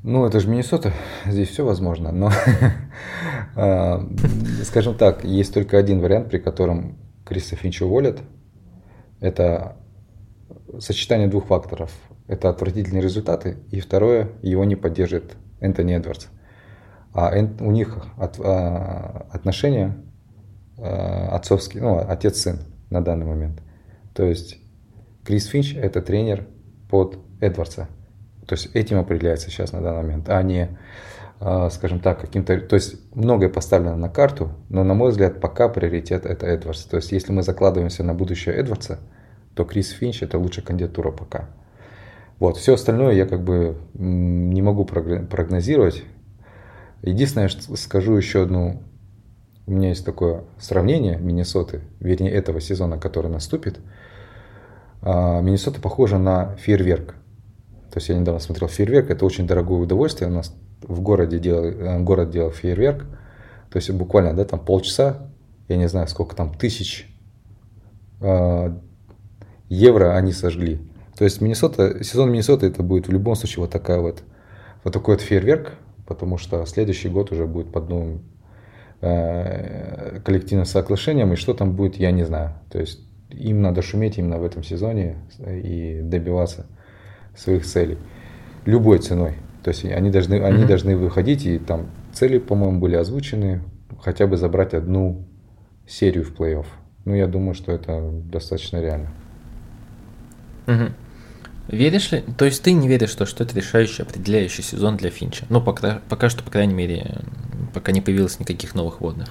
Ну, 0.02 0.24
это 0.24 0.40
же 0.40 0.48
Миннесота, 0.48 0.92
здесь 1.26 1.48
все 1.48 1.64
возможно, 1.64 2.12
но, 2.12 2.30
а, 3.56 4.08
скажем 4.64 4.94
так, 4.94 5.24
есть 5.24 5.52
только 5.52 5.76
один 5.76 6.00
вариант, 6.00 6.30
при 6.30 6.38
котором 6.38 6.96
Криса 7.26 7.56
Финча 7.56 7.84
уволят. 7.84 8.20
Это 9.20 9.76
сочетание 10.78 11.28
двух 11.28 11.46
факторов. 11.46 11.92
Это 12.26 12.48
отвратительные 12.48 13.02
результаты, 13.02 13.58
и 13.70 13.80
второе, 13.80 14.30
его 14.42 14.64
не 14.64 14.76
поддержит 14.76 15.36
Энтони 15.60 15.96
Эдвардс. 15.96 16.26
А 17.18 17.32
у 17.34 17.70
них 17.72 17.98
от, 18.16 18.38
а, 18.38 19.26
отношения 19.32 19.96
а, 20.78 21.30
отцовские, 21.32 21.82
ну, 21.82 21.98
отец-сын 21.98 22.60
на 22.90 23.02
данный 23.02 23.26
момент. 23.26 23.60
То 24.14 24.24
есть 24.24 24.58
Крис 25.24 25.46
Финч– 25.46 25.74
это 25.76 26.00
тренер 26.00 26.46
под 26.88 27.18
Эдвардса. 27.40 27.88
То 28.46 28.54
есть 28.54 28.70
этим 28.72 29.00
определяется 29.00 29.50
сейчас 29.50 29.72
на 29.72 29.80
данный 29.80 30.02
момент, 30.02 30.28
а 30.28 30.40
не, 30.44 30.78
а, 31.40 31.70
скажем 31.70 31.98
так, 31.98 32.20
каким-то... 32.20 32.60
То 32.60 32.76
есть 32.76 32.94
многое 33.16 33.48
поставлено 33.48 33.96
на 33.96 34.08
карту, 34.08 34.52
но, 34.68 34.84
на 34.84 34.94
мой 34.94 35.10
взгляд, 35.10 35.40
пока 35.40 35.68
приоритет 35.68 36.24
это 36.24 36.46
Эдвардс. 36.46 36.84
То 36.84 36.98
есть 36.98 37.10
если 37.10 37.32
мы 37.32 37.42
закладываемся 37.42 38.04
на 38.04 38.14
будущее 38.14 38.54
Эдвардса, 38.54 39.00
то 39.56 39.64
Крис 39.64 39.90
Финч 39.90 40.22
это 40.22 40.38
лучшая 40.38 40.64
кандидатура 40.64 41.10
пока. 41.10 41.48
Вот, 42.38 42.58
все 42.58 42.74
остальное 42.74 43.14
я 43.14 43.26
как 43.26 43.42
бы 43.42 43.76
не 43.94 44.62
могу 44.62 44.84
прогнозировать. 44.84 46.04
Единственное, 47.02 47.48
что 47.48 47.76
скажу 47.76 48.16
еще 48.16 48.42
одну, 48.42 48.82
у 49.66 49.72
меня 49.72 49.90
есть 49.90 50.04
такое 50.04 50.44
сравнение 50.58 51.18
Миннесоты, 51.18 51.82
вернее 52.00 52.32
этого 52.32 52.60
сезона, 52.60 52.98
который 52.98 53.30
наступит. 53.30 53.78
А, 55.02 55.40
Миннесота 55.40 55.80
похожа 55.80 56.18
на 56.18 56.56
фейерверк. 56.56 57.14
То 57.90 57.96
есть 57.96 58.08
я 58.08 58.18
недавно 58.18 58.40
смотрел 58.40 58.68
фейерверк, 58.68 59.10
это 59.10 59.24
очень 59.24 59.46
дорогое 59.46 59.80
удовольствие. 59.80 60.30
У 60.30 60.32
нас 60.32 60.54
в 60.82 61.00
городе 61.00 61.38
делал, 61.38 61.64
э, 61.64 61.98
город 62.00 62.30
делал 62.30 62.50
фейерверк. 62.50 63.04
То 63.70 63.76
есть 63.76 63.90
буквально, 63.90 64.34
да, 64.34 64.44
там 64.44 64.60
полчаса, 64.60 65.30
я 65.68 65.76
не 65.76 65.88
знаю, 65.88 66.08
сколько 66.08 66.34
там, 66.34 66.52
тысяч 66.54 67.06
э, 68.20 68.76
евро 69.68 70.16
они 70.16 70.32
сожгли. 70.32 70.80
То 71.16 71.24
есть 71.24 71.40
Миннесота, 71.40 72.02
сезон 72.04 72.30
Миннесоты 72.30 72.66
это 72.66 72.82
будет 72.82 73.08
в 73.08 73.12
любом 73.12 73.34
случае 73.34 73.62
вот 73.62 73.70
такая 73.70 74.00
вот, 74.00 74.22
вот 74.84 74.92
такой 74.92 75.16
вот 75.16 75.22
фейерверк, 75.22 75.74
потому 76.08 76.38
что 76.38 76.64
следующий 76.64 77.10
год 77.10 77.30
уже 77.30 77.46
будет 77.46 77.70
под 77.70 77.90
новым 77.90 78.22
э, 79.02 80.20
коллективным 80.24 80.64
соглашением, 80.64 81.34
и 81.34 81.36
что 81.36 81.52
там 81.52 81.76
будет, 81.76 81.96
я 81.96 82.10
не 82.10 82.24
знаю. 82.24 82.54
То 82.70 82.80
есть 82.80 83.00
им 83.28 83.60
надо 83.60 83.82
шуметь 83.82 84.16
именно 84.16 84.38
в 84.38 84.44
этом 84.44 84.64
сезоне 84.64 85.18
и 85.38 86.00
добиваться 86.02 86.66
своих 87.36 87.66
целей 87.66 87.98
любой 88.64 88.98
ценой. 88.98 89.34
То 89.62 89.68
есть 89.68 89.84
они 89.84 90.10
должны, 90.10 90.42
они 90.42 90.62
mm-hmm. 90.62 90.66
должны 90.66 90.96
выходить, 90.96 91.44
и 91.44 91.58
там 91.58 91.88
цели, 92.12 92.38
по-моему, 92.38 92.80
были 92.80 92.96
озвучены, 92.96 93.60
хотя 94.00 94.26
бы 94.26 94.38
забрать 94.38 94.72
одну 94.72 95.26
серию 95.86 96.24
в 96.24 96.34
плей-офф. 96.34 96.66
Ну, 97.04 97.14
я 97.14 97.26
думаю, 97.26 97.54
что 97.54 97.72
это 97.72 98.00
достаточно 98.24 98.80
реально. 98.80 99.10
Угу. 100.66 100.84
Веришь 101.68 102.12
ли? 102.12 102.24
То 102.36 102.46
есть 102.46 102.62
ты 102.62 102.72
не 102.72 102.88
веришь, 102.88 103.10
что, 103.10 103.26
что 103.26 103.44
это 103.44 103.54
решающий, 103.54 104.02
определяющий 104.02 104.62
сезон 104.62 104.96
для 104.96 105.10
Финча? 105.10 105.44
Ну, 105.50 105.60
пока, 105.60 106.00
пока 106.08 106.30
что, 106.30 106.42
по 106.42 106.50
крайней 106.50 106.74
мере, 106.74 107.20
пока 107.74 107.92
не 107.92 108.00
появилось 108.00 108.40
никаких 108.40 108.74
новых 108.74 109.00
водных. 109.00 109.28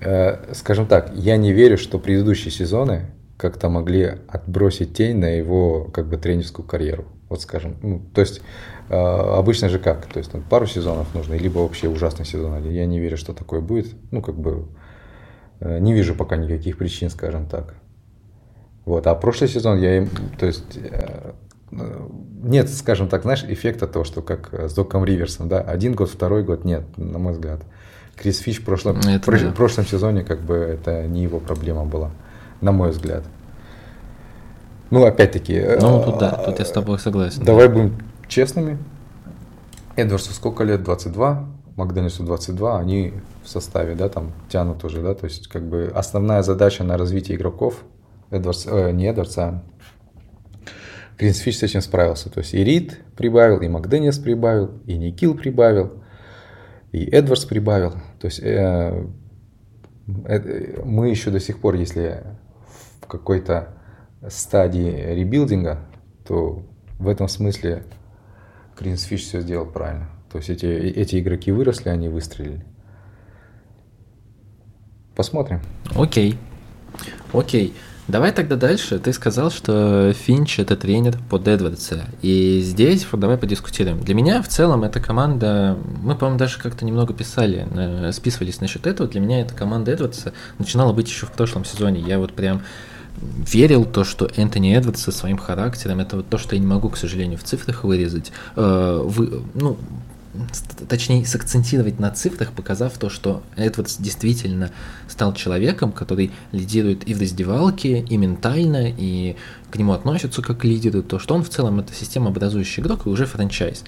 Э, 0.00 0.54
скажем 0.54 0.86
так, 0.86 1.12
я 1.14 1.36
не 1.36 1.52
верю, 1.52 1.76
что 1.76 1.98
предыдущие 1.98 2.52
сезоны 2.52 3.10
как-то 3.36 3.68
могли 3.68 4.18
отбросить 4.28 4.94
тень 4.94 5.16
на 5.16 5.36
его 5.36 5.84
как 5.84 6.08
бы 6.08 6.16
тренерскую 6.16 6.66
карьеру. 6.66 7.06
Вот 7.28 7.42
скажем, 7.42 7.76
ну, 7.82 8.00
то 8.14 8.20
есть 8.20 8.40
э, 8.88 8.94
обычно 8.94 9.68
же 9.68 9.80
как, 9.80 10.06
то 10.06 10.18
есть 10.18 10.30
там, 10.30 10.42
пару 10.42 10.66
сезонов 10.66 11.12
нужно, 11.14 11.34
либо 11.34 11.58
вообще 11.58 11.88
ужасный 11.88 12.24
сезон. 12.24 12.70
Я 12.70 12.86
не 12.86 13.00
верю, 13.00 13.16
что 13.16 13.32
такое 13.32 13.60
будет. 13.60 13.88
Ну 14.12 14.22
как 14.22 14.38
бы 14.38 14.68
э, 15.58 15.80
не 15.80 15.92
вижу 15.92 16.14
пока 16.14 16.36
никаких 16.36 16.78
причин, 16.78 17.10
скажем 17.10 17.48
так. 17.48 17.74
Вот, 18.84 19.06
а 19.06 19.14
прошлый 19.14 19.50
сезон 19.50 19.78
я 19.78 19.98
им, 19.98 20.08
то 20.38 20.46
есть 20.46 20.78
нет, 21.70 22.68
скажем 22.68 23.08
так, 23.08 23.22
знаешь, 23.22 23.44
эффекта 23.44 23.86
того, 23.86 24.04
что 24.04 24.22
как 24.22 24.52
с 24.52 24.74
Доком 24.74 25.04
Риверсом, 25.04 25.48
да, 25.48 25.60
один 25.60 25.94
год, 25.94 26.10
второй 26.10 26.42
год, 26.42 26.64
нет, 26.64 26.82
на 26.96 27.18
мой 27.18 27.32
взгляд. 27.32 27.62
Крис 28.16 28.38
Фиш 28.38 28.60
в 28.60 28.64
прошлом, 28.64 28.98
это 28.98 29.30
в, 29.30 29.42
да. 29.42 29.52
прошлом 29.52 29.86
сезоне 29.86 30.24
как 30.24 30.40
бы 30.40 30.54
это 30.54 31.06
не 31.06 31.22
его 31.22 31.38
проблема 31.38 31.84
была 31.84 32.10
на 32.60 32.72
мой 32.72 32.90
взгляд. 32.90 33.24
Ну, 34.90 35.04
опять-таки... 35.04 35.60
Ну, 35.80 36.02
тут 36.02 36.18
да, 36.18 36.30
тут 36.32 36.58
я 36.58 36.64
с 36.64 36.70
тобой 36.70 36.98
согласен. 36.98 37.44
Давай 37.44 37.68
будем 37.68 37.96
честными. 38.28 38.78
Эдвардсу 39.96 40.32
сколько 40.32 40.64
лет? 40.64 40.82
22, 40.82 41.48
Макденису 41.76 42.24
22, 42.24 42.78
они 42.78 43.14
в 43.44 43.48
составе, 43.48 43.94
да, 43.94 44.08
там 44.08 44.32
тянут 44.48 44.84
уже, 44.84 45.00
да, 45.02 45.14
то 45.14 45.26
есть 45.26 45.48
как 45.48 45.66
бы 45.66 45.90
основная 45.94 46.42
задача 46.42 46.84
на 46.84 46.96
развитие 46.96 47.36
игроков 47.36 47.82
Эдвардс, 48.30 48.66
э, 48.66 48.90
не 48.92 49.06
Эдвардс, 49.06 49.38
а 49.38 49.62
Гринсфич 51.20 51.58
с 51.58 51.62
этим 51.62 51.82
справился. 51.82 52.30
То 52.30 52.38
есть 52.38 52.54
и 52.54 52.64
Рид 52.64 52.98
прибавил, 53.14 53.60
и 53.60 53.68
Макденис 53.68 54.18
прибавил, 54.18 54.80
и 54.86 54.96
Никил 54.96 55.36
прибавил, 55.36 56.02
и 56.92 57.04
Эдвардс 57.04 57.44
прибавил. 57.44 57.92
То 58.18 58.26
есть 58.26 58.40
э, 58.40 59.06
э, 60.24 60.82
мы 60.82 61.10
еще 61.10 61.30
до 61.30 61.38
сих 61.38 61.60
пор, 61.60 61.74
если 61.74 62.24
в 63.02 63.06
какой-то 63.06 63.74
стадии 64.28 65.14
ребилдинга, 65.14 65.80
то 66.26 66.64
в 66.98 67.06
этом 67.06 67.28
смысле 67.28 67.82
Гринсфич 68.78 69.24
все 69.24 69.40
сделал 69.40 69.66
правильно. 69.66 70.08
То 70.32 70.38
есть 70.38 70.48
эти, 70.48 70.64
эти 70.64 71.20
игроки 71.20 71.52
выросли, 71.52 71.90
они 71.90 72.08
выстрелили. 72.08 72.64
Посмотрим. 75.14 75.60
Окей. 75.94 76.38
Окей. 77.34 77.74
Давай 78.10 78.32
тогда 78.32 78.56
дальше. 78.56 78.98
Ты 78.98 79.12
сказал, 79.12 79.52
что 79.52 80.12
Финч 80.12 80.58
это 80.58 80.76
тренер 80.76 81.16
под 81.30 81.46
Эдвардса. 81.46 82.06
И 82.22 82.60
здесь 82.60 83.06
вот 83.10 83.20
давай 83.20 83.38
подискутируем. 83.38 84.00
Для 84.00 84.14
меня 84.14 84.42
в 84.42 84.48
целом 84.48 84.82
эта 84.82 84.98
команда, 84.98 85.78
мы, 86.02 86.16
по-моему, 86.16 86.36
даже 86.36 86.58
как-то 86.58 86.84
немного 86.84 87.14
писали, 87.14 87.68
э, 87.70 88.10
списывались 88.10 88.60
насчет 88.60 88.88
этого. 88.88 89.08
Для 89.08 89.20
меня 89.20 89.42
эта 89.42 89.54
команда 89.54 89.92
Эдвардса 89.92 90.32
начинала 90.58 90.92
быть 90.92 91.08
еще 91.08 91.26
в 91.26 91.32
прошлом 91.32 91.64
сезоне. 91.64 92.00
Я 92.00 92.18
вот 92.18 92.32
прям 92.32 92.62
верил 93.20 93.84
то, 93.84 94.02
что 94.02 94.28
Энтони 94.36 94.74
Эдвардс 94.74 95.02
со 95.02 95.12
своим 95.12 95.38
характером, 95.38 96.00
это 96.00 96.16
вот 96.16 96.28
то, 96.28 96.36
что 96.36 96.56
я 96.56 96.60
не 96.60 96.66
могу, 96.66 96.88
к 96.88 96.96
сожалению, 96.96 97.38
в 97.38 97.44
цифрах 97.44 97.84
вырезать, 97.84 98.32
э, 98.56 99.02
вы, 99.04 99.42
ну, 99.54 99.78
точнее, 100.88 101.24
сакцентировать 101.26 101.98
на 101.98 102.10
цифрах, 102.10 102.52
показав 102.52 102.96
то, 102.98 103.10
что 103.10 103.42
Эдвардс 103.56 103.96
действительно 103.96 104.70
стал 105.08 105.34
человеком, 105.34 105.92
который 105.92 106.30
лидирует 106.52 107.08
и 107.08 107.14
в 107.14 107.20
раздевалке, 107.20 108.00
и 108.00 108.16
ментально, 108.16 108.88
и 108.96 109.36
к 109.70 109.76
нему 109.76 109.92
относятся 109.92 110.40
как 110.42 110.58
к 110.58 110.64
лидеру, 110.64 111.02
то, 111.02 111.18
что 111.18 111.34
он 111.34 111.42
в 111.42 111.48
целом 111.48 111.80
это 111.80 111.92
системообразующий 111.94 112.82
игрок 112.82 113.06
и 113.06 113.08
уже 113.08 113.26
франчайз. 113.26 113.84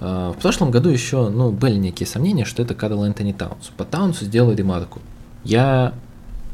А, 0.00 0.32
в 0.32 0.38
прошлом 0.38 0.70
году 0.70 0.88
еще 0.88 1.28
ну, 1.28 1.52
были 1.52 1.76
некие 1.76 2.06
сомнения, 2.06 2.44
что 2.44 2.62
это 2.62 2.74
Карл 2.74 3.04
Энтони 3.04 3.32
Таунс. 3.32 3.70
По 3.76 3.84
Таунсу 3.84 4.24
сделал 4.24 4.52
ремарку. 4.52 5.00
Я 5.44 5.94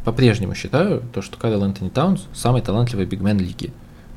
по-прежнему 0.05 0.55
считаю, 0.55 1.03
то, 1.15 1.23
что 1.23 1.39
Карл 1.39 1.65
Энтони 1.65 1.89
Таунс 1.89 2.27
самый 2.35 2.61
талантливый 2.61 3.07
бигмен 3.07 3.39
лиги, 3.39 3.73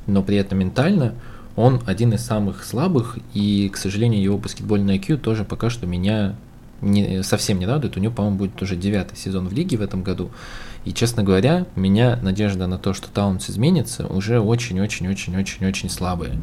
но 0.08 0.24
при 0.24 0.36
этом 0.36 0.60
ментально– 0.60 1.14
он 1.56 1.82
один 1.86 2.14
из 2.14 2.26
самых 2.26 2.64
слабых, 2.64 3.18
и, 3.34 3.70
к 3.70 3.78
сожалению, 3.78 4.22
его 4.22 4.38
баскетбольный 4.38 4.98
IQ 4.98 5.18
тоже 5.18 5.44
пока 5.46 5.70
что 5.70 5.88
меня 5.88 6.36
не, 6.82 7.24
совсем 7.24 7.60
не 7.60 7.66
радует. 7.66 7.98
У 7.98 8.00
него, 8.00 8.14
по-моему, 8.14 8.38
будет 8.38 8.62
уже 8.62 8.76
девятый 8.76 9.18
сезон 9.18 9.48
в 9.48 9.54
лиге 9.54 9.78
в 9.78 9.82
этом 9.82 10.04
году. 10.04 10.32
И, 10.84 10.94
честно 10.94 11.24
говоря, 11.24 11.66
меня 11.76 12.20
надежда 12.22 12.68
на 12.68 12.78
то, 12.78 12.94
что 12.94 13.10
Таунс 13.10 13.50
изменится, 13.50 14.06
уже 14.08 14.40
очень-очень-очень-очень-очень 14.40 15.90
слабая. 15.90 16.38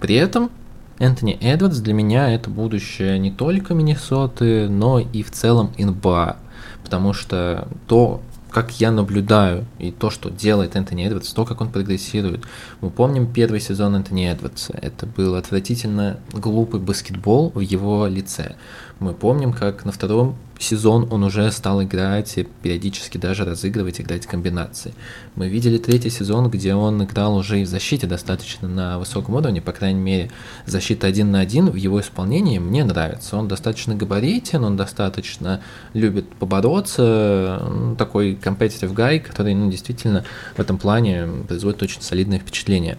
При 0.00 0.14
этом 0.16 0.50
Энтони 0.98 1.38
Эдвардс 1.40 1.78
для 1.78 1.94
меня 1.94 2.32
это 2.32 2.50
будущее 2.50 3.18
не 3.18 3.30
только 3.30 3.74
Миннесоты, 3.74 4.68
но 4.68 4.98
и 4.98 5.22
в 5.22 5.30
целом 5.30 5.72
НБА. 5.78 6.36
Потому 6.82 7.12
что 7.12 7.68
то, 7.86 8.20
как 8.58 8.80
я 8.80 8.90
наблюдаю, 8.90 9.66
и 9.78 9.92
то, 9.92 10.10
что 10.10 10.30
делает 10.30 10.74
Энтони 10.74 11.06
Эдвардс, 11.06 11.32
то, 11.32 11.44
как 11.44 11.60
он 11.60 11.70
прогрессирует. 11.70 12.44
Мы 12.80 12.90
помним 12.90 13.32
первый 13.32 13.60
сезон 13.60 13.94
Энтони 13.94 14.28
Эдвардса. 14.28 14.76
Это 14.82 15.06
был 15.06 15.36
отвратительно 15.36 16.18
глупый 16.32 16.80
баскетбол 16.80 17.52
в 17.54 17.60
его 17.60 18.08
лице. 18.08 18.56
Мы 19.00 19.14
помним, 19.14 19.52
как 19.52 19.84
на 19.84 19.92
втором 19.92 20.36
сезон 20.58 21.06
он 21.12 21.22
уже 21.22 21.52
стал 21.52 21.82
играть 21.84 22.36
и 22.36 22.48
периодически 22.62 23.16
даже 23.16 23.44
разыгрывать, 23.44 24.00
играть 24.00 24.26
комбинации. 24.26 24.92
Мы 25.36 25.48
видели 25.48 25.78
третий 25.78 26.10
сезон, 26.10 26.50
где 26.50 26.74
он 26.74 27.04
играл 27.04 27.36
уже 27.36 27.60
и 27.60 27.64
в 27.64 27.68
защите 27.68 28.08
достаточно 28.08 28.66
на 28.66 28.98
высоком 28.98 29.36
уровне, 29.36 29.62
по 29.62 29.70
крайней 29.70 30.00
мере, 30.00 30.30
защита 30.66 31.06
один 31.06 31.30
на 31.30 31.38
один 31.38 31.70
в 31.70 31.76
его 31.76 32.00
исполнении 32.00 32.58
мне 32.58 32.82
нравится. 32.82 33.36
Он 33.36 33.46
достаточно 33.46 33.94
габаритен, 33.94 34.64
он 34.64 34.76
достаточно 34.76 35.60
любит 35.94 36.28
побороться, 36.34 37.94
такой 37.96 38.34
competitive 38.34 38.92
guy, 38.94 39.20
который 39.20 39.54
ну, 39.54 39.70
действительно 39.70 40.24
в 40.56 40.60
этом 40.60 40.76
плане 40.76 41.28
производит 41.46 41.82
очень 41.82 42.02
солидное 42.02 42.40
впечатление. 42.40 42.98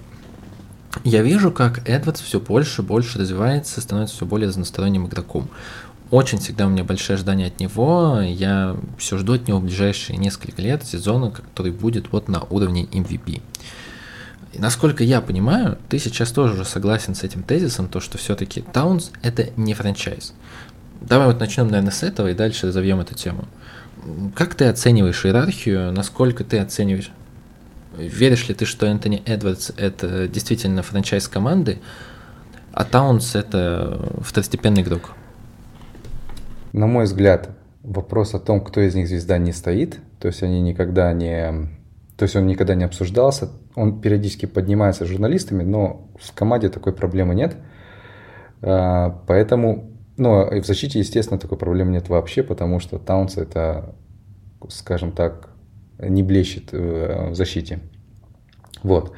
Я 1.04 1.22
вижу, 1.22 1.52
как 1.52 1.88
Эдвардс 1.88 2.20
все 2.20 2.40
больше 2.40 2.82
и 2.82 2.86
больше 2.86 3.20
развивается, 3.20 3.80
становится 3.80 4.16
все 4.16 4.26
более 4.26 4.50
разносторонним 4.50 5.06
игроком. 5.06 5.48
Очень 6.12 6.40
всегда 6.40 6.66
у 6.66 6.70
меня 6.70 6.84
большие 6.84 7.16
ожидания 7.16 7.48
от 7.48 7.60
него. 7.60 8.20
Я 8.22 8.76
все 8.98 9.18
жду 9.18 9.34
от 9.34 9.48
него 9.48 9.60
в 9.60 9.64
ближайшие 9.64 10.18
несколько 10.18 10.62
лет 10.62 10.84
сезона, 10.84 11.30
который 11.30 11.72
будет 11.72 12.12
вот 12.12 12.28
на 12.28 12.42
уровне 12.44 12.86
MVP. 12.86 13.42
И 14.54 14.60
насколько 14.60 15.04
я 15.04 15.22
понимаю, 15.22 15.78
ты 15.88 16.00
сейчас 16.00 16.32
тоже 16.32 16.54
уже 16.54 16.66
согласен 16.66 17.14
с 17.14 17.24
этим 17.24 17.44
тезисом, 17.44 17.88
то 17.88 18.00
что 18.00 18.18
все-таки 18.18 18.62
Таунс 18.62 19.12
это 19.22 19.50
не 19.56 19.76
франчайз. 19.76 20.34
Давай 21.02 21.28
вот 21.28 21.40
начнем, 21.40 21.68
наверное, 21.68 21.92
с 21.92 22.02
этого 22.02 22.30
и 22.30 22.34
дальше 22.34 22.68
разовьем 22.68 23.00
эту 23.00 23.14
тему. 23.14 23.46
Как 24.34 24.56
ты 24.56 24.66
оцениваешь 24.66 25.24
иерархию? 25.26 25.92
Насколько 25.92 26.44
ты 26.44 26.58
оцениваешь? 26.58 27.12
Веришь 27.96 28.48
ли 28.48 28.56
ты, 28.56 28.66
что 28.66 28.88
Энтони 28.88 29.22
Эдвардс 29.26 29.72
это 29.78 30.28
действительно 30.28 30.82
франчайз 30.82 31.28
команды, 31.28 31.80
а 32.74 32.84
Таунс 32.86 33.36
это 33.36 34.20
второстепенный 34.22 34.82
игрок? 34.82 35.12
На 36.74 36.88
мой 36.88 37.06
взгляд, 37.06 37.50
вопрос 37.84 38.36
о 38.36 38.40
том, 38.40 38.62
кто 38.62 38.82
из 38.82 38.96
них 38.96 39.08
звезда, 39.08 39.38
не 39.38 39.52
стоит. 39.52 40.00
То 40.20 40.28
есть 40.28 40.44
они 40.44 40.62
никогда 40.62 41.12
не... 41.14 41.70
То 42.18 42.24
есть 42.24 42.36
он 42.36 42.48
никогда 42.48 42.76
не 42.76 42.84
обсуждался. 42.84 43.50
Он 43.76 44.02
периодически 44.02 44.46
поднимается 44.46 45.06
журналистами, 45.06 45.64
но 45.64 46.10
в 46.20 46.34
команде 46.34 46.70
такой 46.70 46.94
проблемы 46.94 47.34
нет. 47.34 47.56
А, 48.62 49.22
поэтому, 49.26 49.92
ну, 50.18 50.46
и 50.52 50.60
в 50.60 50.66
защите, 50.66 51.00
естественно, 51.00 51.40
такой 51.40 51.58
проблемы 51.58 51.92
нет 51.92 52.10
вообще, 52.10 52.44
потому 52.44 52.80
что 52.80 53.00
Таунс 53.00 53.38
это, 53.38 53.96
скажем 54.68 55.12
так, 55.12 55.50
не 55.98 56.24
блещет 56.24 56.70
э, 56.74 57.30
в 57.32 57.36
защите. 57.36 57.80
Вот. 58.84 59.14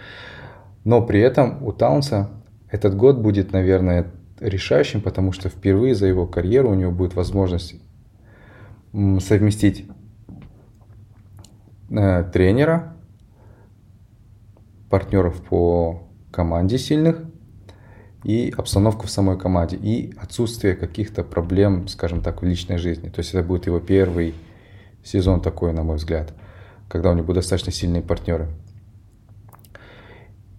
Но 0.83 1.01
при 1.01 1.21
этом 1.21 1.63
у 1.65 1.71
Таунса 1.71 2.29
этот 2.69 2.95
год 2.95 3.17
будет, 3.17 3.51
наверное, 3.51 4.07
решающим, 4.41 5.01
потому 5.01 5.31
что 5.31 5.49
впервые 5.49 5.95
за 5.95 6.07
его 6.07 6.27
карьеру 6.27 6.71
у 6.71 6.73
него 6.73 6.91
будет 6.91 7.13
возможность 7.13 7.75
совместить 8.91 9.85
э, 11.89 12.23
тренера, 12.33 12.97
партнеров 14.89 15.41
по 15.43 16.03
команде 16.31 16.77
сильных 16.77 17.23
и 18.23 18.53
обстановку 18.57 19.07
в 19.07 19.11
самой 19.11 19.37
команде 19.37 19.77
и 19.77 20.13
отсутствие 20.17 20.75
каких-то 20.75 21.23
проблем, 21.23 21.87
скажем 21.87 22.21
так, 22.21 22.41
в 22.41 22.45
личной 22.45 22.77
жизни. 22.77 23.09
То 23.09 23.19
есть 23.19 23.33
это 23.33 23.47
будет 23.47 23.67
его 23.67 23.79
первый 23.79 24.33
сезон 25.03 25.41
такой, 25.41 25.71
на 25.71 25.83
мой 25.83 25.95
взгляд, 25.95 26.33
когда 26.89 27.11
у 27.11 27.13
него 27.13 27.27
будут 27.27 27.43
достаточно 27.43 27.71
сильные 27.71 28.01
партнеры. 28.01 28.49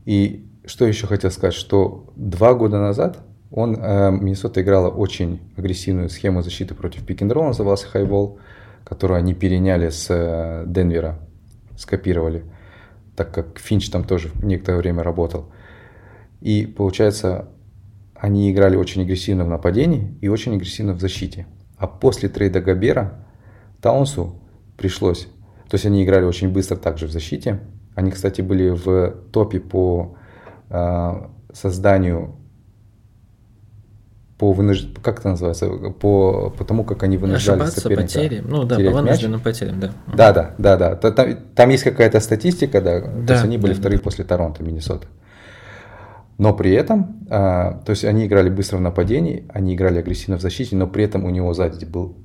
И 0.04 0.48
что 0.64 0.86
еще 0.86 1.06
хотел 1.06 1.30
сказать, 1.30 1.54
что 1.54 2.12
два 2.16 2.54
года 2.54 2.80
назад 2.80 3.24
он, 3.52 3.72
Миннесота 3.74 4.62
играла 4.62 4.88
очень 4.88 5.40
агрессивную 5.56 6.08
схему 6.08 6.42
защиты 6.42 6.74
против 6.74 7.04
пик-н-ролл, 7.04 7.48
назывался 7.48 7.86
хайбол, 7.86 8.38
которую 8.84 9.18
они 9.18 9.34
переняли 9.34 9.90
с 9.90 10.06
э, 10.10 10.64
Денвера, 10.66 11.18
скопировали, 11.76 12.44
так 13.16 13.32
как 13.32 13.58
Финч 13.58 13.90
там 13.90 14.04
тоже 14.04 14.30
некоторое 14.42 14.78
время 14.78 15.02
работал. 15.02 15.52
И 16.40 16.66
получается, 16.66 17.48
они 18.14 18.50
играли 18.50 18.76
очень 18.76 19.02
агрессивно 19.02 19.44
в 19.44 19.48
нападении 19.48 20.16
и 20.20 20.28
очень 20.28 20.54
агрессивно 20.54 20.92
в 20.94 21.00
защите. 21.00 21.46
А 21.76 21.86
после 21.86 22.28
трейда 22.28 22.60
Габера 22.60 23.26
Таунсу 23.80 24.40
пришлось, 24.76 25.28
то 25.68 25.74
есть 25.74 25.86
они 25.86 26.04
играли 26.04 26.24
очень 26.24 26.50
быстро 26.50 26.76
также 26.76 27.06
в 27.06 27.10
защите. 27.10 27.60
Они, 27.94 28.10
кстати, 28.10 28.40
были 28.40 28.70
в 28.70 29.14
топе 29.32 29.60
по 29.60 30.16
э, 30.70 31.12
созданию 31.52 32.36
по 34.42 34.50
вынуж... 34.50 34.88
как 35.02 35.20
это 35.20 35.28
называется, 35.28 35.68
по, 35.68 36.50
по 36.50 36.64
тому, 36.64 36.82
как 36.82 37.04
они 37.04 37.16
вынуждали 37.16 37.58
Ошибаться, 37.58 37.80
соперника 37.80 38.02
потери, 38.02 38.42
ну 38.44 38.64
да, 38.64 38.74
по 38.74 38.90
вынужденным 38.90 39.40
потерям, 39.40 39.78
да. 39.78 39.92
Да, 40.12 40.32
да, 40.32 40.54
да, 40.58 40.76
да. 40.76 40.96
Там, 40.96 41.36
там 41.54 41.70
есть 41.70 41.84
какая-то 41.84 42.18
статистика, 42.18 42.80
да, 42.80 43.02
да 43.02 43.24
то 43.24 43.32
есть 43.34 43.44
они 43.44 43.56
были 43.56 43.72
да, 43.74 43.78
вторые 43.78 43.98
да. 43.98 44.02
после 44.02 44.24
Торонто, 44.24 44.64
Миннесота. 44.64 45.06
Но 46.38 46.52
при 46.54 46.72
этом, 46.72 47.24
а, 47.30 47.82
то 47.86 47.90
есть 47.90 48.04
они 48.04 48.26
играли 48.26 48.50
быстро 48.50 48.78
в 48.78 48.80
нападении, 48.80 49.46
они 49.48 49.76
играли 49.76 50.00
агрессивно 50.00 50.38
в 50.38 50.40
защите, 50.40 50.74
но 50.74 50.88
при 50.88 51.04
этом 51.04 51.24
у 51.24 51.30
него 51.30 51.54
сзади 51.54 51.84
был 51.84 52.16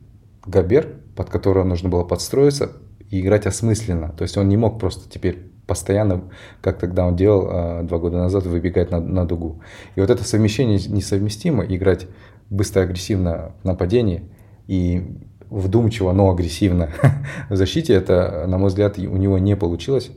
Габер, 0.44 0.88
под 1.16 1.30
которого 1.30 1.66
нужно 1.66 1.90
было 1.90 2.04
подстроиться 2.04 2.72
и 3.12 3.22
играть 3.22 3.46
осмысленно. 3.46 4.10
То 4.18 4.24
есть 4.24 4.38
он 4.38 4.50
не 4.50 4.58
мог 4.58 4.80
просто 4.80 5.08
теперь 5.08 5.52
постоянно, 5.68 6.24
как 6.62 6.80
тогда 6.80 7.06
он 7.06 7.16
делал 7.16 7.50
э, 7.52 7.84
два 7.84 8.00
года 8.00 8.18
назад, 8.18 8.46
выбегать 8.46 8.90
на, 8.90 9.00
на 9.00 9.28
дугу. 9.28 9.62
И 9.96 10.02
вот 10.02 10.10
это 10.10 10.24
совмещение 10.24 10.80
несовместимо, 10.80 11.64
играть 11.66 12.08
быстро 12.50 12.82
агрессивно 12.82 13.52
в 13.62 13.66
нападении 13.66 14.24
и 14.68 15.18
вдумчиво, 15.50 16.12
но 16.14 16.32
агрессивно 16.32 16.90
в 17.50 17.56
защите, 17.56 17.94
это, 17.94 18.46
на 18.48 18.58
мой 18.58 18.70
взгляд, 18.70 18.98
у 18.98 19.18
него 19.18 19.38
не 19.38 19.56
получилось. 19.56 20.12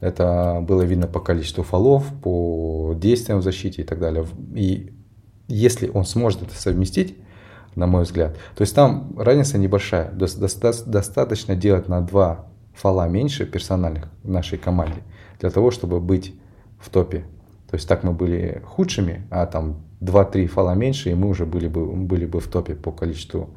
Это 0.00 0.60
было 0.60 0.82
видно 0.82 1.06
по 1.06 1.20
количеству 1.20 1.64
фолов, 1.64 2.04
по 2.22 2.94
действиям 2.94 3.38
в 3.38 3.42
защите 3.42 3.82
и 3.82 3.84
так 3.84 3.98
далее. 3.98 4.26
И 4.54 4.92
если 5.48 5.88
он 5.88 6.04
сможет 6.04 6.42
это 6.42 6.54
совместить, 6.54 7.16
на 7.74 7.86
мой 7.86 8.04
взгляд, 8.04 8.36
то 8.54 8.62
есть 8.62 8.74
там 8.74 9.14
разница 9.18 9.58
небольшая. 9.58 10.12
Достаточно 10.12 11.56
делать 11.56 11.88
на 11.88 12.02
два 12.02 12.46
фола 12.74 13.08
меньше 13.08 13.46
персональных 13.46 14.08
в 14.22 14.30
нашей 14.30 14.58
команде 14.58 15.02
для 15.40 15.50
того, 15.50 15.70
чтобы 15.70 16.00
быть 16.00 16.34
в 16.78 16.90
топе. 16.90 17.24
То 17.70 17.76
есть 17.76 17.88
так 17.88 18.04
мы 18.04 18.12
были 18.12 18.62
худшими, 18.64 19.26
а 19.30 19.46
там 19.46 19.84
2-3 20.00 20.46
фола 20.46 20.74
меньше, 20.74 21.10
и 21.10 21.14
мы 21.14 21.28
уже 21.28 21.46
были 21.46 21.68
бы, 21.68 21.86
были 21.86 22.26
бы 22.26 22.40
в 22.40 22.48
топе 22.48 22.74
по 22.74 22.92
количеству 22.92 23.50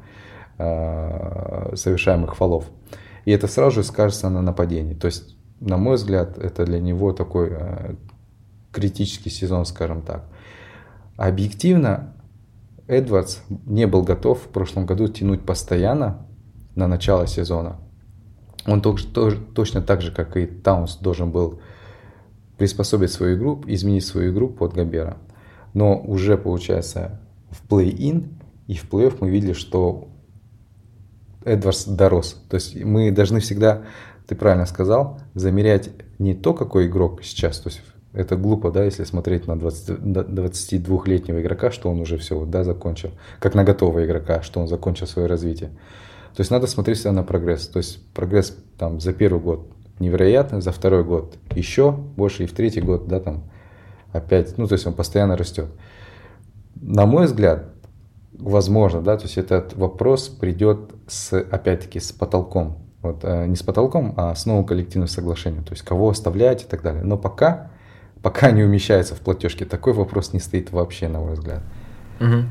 э, 0.58 1.72
совершаемых 1.74 2.36
фолов. 2.36 2.64
И 3.24 3.30
это 3.30 3.46
сразу 3.46 3.76
же 3.76 3.82
скажется 3.84 4.30
на 4.30 4.40
нападении. 4.40 4.94
То 4.94 5.06
есть, 5.06 5.36
на 5.60 5.76
мой 5.76 5.96
взгляд, 5.96 6.38
это 6.38 6.64
для 6.64 6.80
него 6.80 7.12
такой 7.12 7.50
э, 7.52 7.94
критический 8.72 9.30
сезон, 9.30 9.66
скажем 9.66 10.02
так. 10.02 10.24
Объективно, 11.16 12.14
Эдвардс 12.86 13.40
не 13.66 13.86
был 13.86 14.02
готов 14.02 14.40
в 14.40 14.48
прошлом 14.48 14.86
году 14.86 15.08
тянуть 15.08 15.42
постоянно 15.44 16.26
на 16.74 16.86
начало 16.86 17.26
сезона. 17.26 17.76
Он 18.68 18.82
тоже, 18.82 19.06
тоже, 19.06 19.38
точно 19.54 19.80
так 19.80 20.02
же, 20.02 20.12
как 20.12 20.36
и 20.36 20.46
Таунс, 20.46 20.96
должен 20.96 21.30
был 21.30 21.60
приспособить 22.58 23.10
свою 23.10 23.36
игру, 23.36 23.62
изменить 23.66 24.04
свою 24.04 24.32
игру 24.32 24.48
под 24.48 24.74
Габера. 24.74 25.16
Но 25.72 25.98
уже, 25.98 26.36
получается, 26.36 27.20
в 27.50 27.66
плей-ин 27.66 28.28
и 28.66 28.74
в 28.74 28.84
плей-офф 28.90 29.18
мы 29.20 29.30
видели, 29.30 29.54
что 29.54 30.08
Эдвардс 31.44 31.86
дорос. 31.86 32.42
То 32.50 32.56
есть 32.56 32.76
мы 32.84 33.10
должны 33.10 33.40
всегда, 33.40 33.84
ты 34.26 34.34
правильно 34.34 34.66
сказал, 34.66 35.20
замерять 35.34 35.90
не 36.18 36.34
то, 36.34 36.52
какой 36.52 36.88
игрок 36.88 37.22
сейчас. 37.22 37.60
То 37.60 37.70
есть 37.70 37.80
это 38.12 38.36
глупо, 38.36 38.70
да, 38.70 38.84
если 38.84 39.04
смотреть 39.04 39.46
на 39.46 39.58
20, 39.58 39.88
22-летнего 40.00 41.40
игрока, 41.40 41.70
что 41.70 41.90
он 41.90 42.00
уже 42.00 42.18
все, 42.18 42.44
да, 42.44 42.64
закончил. 42.64 43.12
Как 43.38 43.54
на 43.54 43.64
готового 43.64 44.04
игрока, 44.04 44.42
что 44.42 44.60
он 44.60 44.68
закончил 44.68 45.06
свое 45.06 45.28
развитие. 45.28 45.70
То 46.34 46.40
есть 46.40 46.50
надо 46.50 46.66
смотреть 46.66 46.98
всегда 46.98 47.12
на 47.12 47.22
прогресс. 47.22 47.66
То 47.68 47.78
есть 47.78 48.04
прогресс 48.12 48.56
там 48.78 49.00
за 49.00 49.12
первый 49.12 49.40
год 49.40 49.68
невероятный, 49.98 50.60
за 50.60 50.72
второй 50.72 51.04
год 51.04 51.36
еще 51.54 51.92
больше, 51.92 52.44
и 52.44 52.46
в 52.46 52.52
третий 52.52 52.80
год, 52.80 53.08
да, 53.08 53.20
там 53.20 53.44
опять, 54.12 54.56
ну, 54.58 54.66
то 54.66 54.74
есть 54.74 54.86
он 54.86 54.92
постоянно 54.92 55.36
растет. 55.36 55.66
На 56.76 57.06
мой 57.06 57.26
взгляд, 57.26 57.66
возможно, 58.32 59.02
да, 59.02 59.16
то 59.16 59.24
есть 59.24 59.38
этот 59.38 59.74
вопрос 59.74 60.28
придет 60.28 60.92
с, 61.06 61.38
опять-таки, 61.38 62.00
с 62.00 62.12
потолком. 62.12 62.78
Вот, 63.02 63.20
э, 63.22 63.46
не 63.46 63.54
с 63.54 63.62
потолком, 63.62 64.14
а 64.16 64.34
с 64.34 64.44
новым 64.46 64.64
коллективным 64.64 65.08
соглашением. 65.08 65.64
То 65.64 65.72
есть 65.72 65.84
кого 65.84 66.10
оставлять 66.10 66.62
и 66.64 66.66
так 66.66 66.82
далее. 66.82 67.02
Но 67.02 67.16
пока, 67.16 67.70
пока 68.22 68.50
не 68.50 68.64
умещается 68.64 69.14
в 69.14 69.20
платежке, 69.20 69.64
такой 69.64 69.92
вопрос 69.92 70.32
не 70.32 70.40
стоит 70.40 70.72
вообще, 70.72 71.08
на 71.08 71.20
мой 71.20 71.34
взгляд. 71.34 71.62
Угу. 72.20 72.44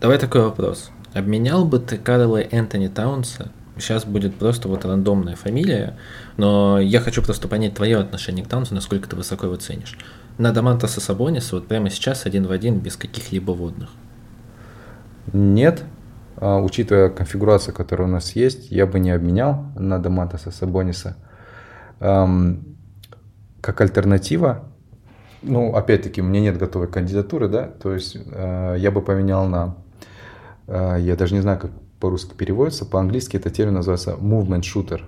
Давай 0.00 0.18
такой 0.18 0.42
вопрос. 0.42 0.90
Обменял 1.14 1.64
бы 1.64 1.78
ты 1.78 1.96
Карла 1.96 2.40
Энтони 2.40 2.88
Таунса? 2.88 3.50
Сейчас 3.76 4.04
будет 4.04 4.34
просто 4.36 4.68
вот 4.68 4.84
рандомная 4.84 5.36
фамилия, 5.36 5.96
но 6.36 6.78
я 6.78 7.00
хочу 7.00 7.22
просто 7.22 7.48
понять 7.48 7.74
твое 7.74 7.98
отношение 7.98 8.44
к 8.44 8.48
Таунсу, 8.48 8.74
насколько 8.74 9.08
ты 9.08 9.16
высоко 9.16 9.46
его 9.46 9.56
ценишь. 9.56 9.98
На 10.38 10.52
Дамантаса 10.52 11.00
Сабониса 11.00 11.56
вот 11.56 11.66
прямо 11.66 11.90
сейчас 11.90 12.26
один 12.26 12.46
в 12.46 12.52
один 12.52 12.78
без 12.78 12.96
каких-либо 12.96 13.52
водных. 13.52 13.90
Нет, 15.32 15.84
а, 16.36 16.58
учитывая 16.58 17.08
конфигурацию, 17.08 17.74
которая 17.74 18.08
у 18.08 18.10
нас 18.10 18.36
есть, 18.36 18.70
я 18.70 18.86
бы 18.86 18.98
не 18.98 19.10
обменял 19.10 19.66
на 19.76 19.98
Дамантаса 19.98 20.50
Сабониса. 20.50 21.16
Как 21.98 23.80
альтернатива, 23.80 24.70
ну, 25.42 25.74
опять-таки, 25.74 26.22
у 26.22 26.24
меня 26.24 26.40
нет 26.40 26.58
готовой 26.58 26.88
кандидатуры, 26.88 27.48
да, 27.48 27.64
то 27.66 27.92
есть 27.92 28.16
а, 28.32 28.74
я 28.74 28.90
бы 28.90 29.02
поменял 29.02 29.46
на, 29.46 29.76
я 30.70 31.16
даже 31.16 31.34
не 31.34 31.40
знаю, 31.40 31.58
как 31.58 31.70
по-русски 31.98 32.34
переводится, 32.34 32.84
по-английски 32.84 33.36
это 33.36 33.50
термин 33.50 33.74
называется 33.74 34.12
movement 34.12 34.62
shooter, 34.62 35.02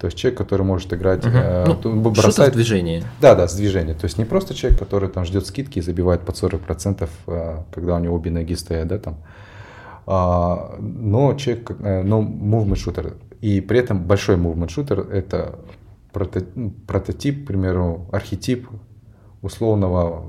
то 0.00 0.06
есть 0.06 0.16
человек, 0.16 0.38
который 0.38 0.62
может 0.62 0.94
играть, 0.94 1.26
угу. 1.26 1.36
э, 1.36 1.66
ну, 1.84 2.10
бросает... 2.10 2.54
с 2.54 2.56
движения. 2.56 3.04
Да, 3.20 3.34
да, 3.34 3.46
с 3.46 3.54
движения. 3.54 3.92
То 3.92 4.06
есть 4.06 4.16
не 4.16 4.24
просто 4.24 4.54
человек, 4.54 4.78
который 4.78 5.10
там 5.10 5.26
ждет 5.26 5.46
скидки 5.46 5.78
и 5.78 5.82
забивает 5.82 6.22
под 6.22 6.36
40%, 6.36 7.08
э, 7.26 7.56
когда 7.70 7.96
у 7.96 7.98
него 7.98 8.16
обе 8.16 8.30
ноги 8.30 8.54
стоят, 8.54 8.88
да, 8.88 8.98
там. 8.98 9.18
А, 10.06 10.76
но 10.80 11.34
человек, 11.34 11.72
э, 11.80 12.02
но 12.02 12.22
movement 12.22 12.76
shooter. 12.76 13.14
И 13.42 13.60
при 13.60 13.78
этом 13.78 14.02
большой 14.02 14.36
movement 14.36 14.68
shooter 14.68 15.06
это 15.12 15.58
прото, 16.14 16.44
ну, 16.54 16.70
прототип, 16.86 17.44
к 17.44 17.48
примеру, 17.48 18.06
архетип 18.10 18.70
условного 19.42 20.24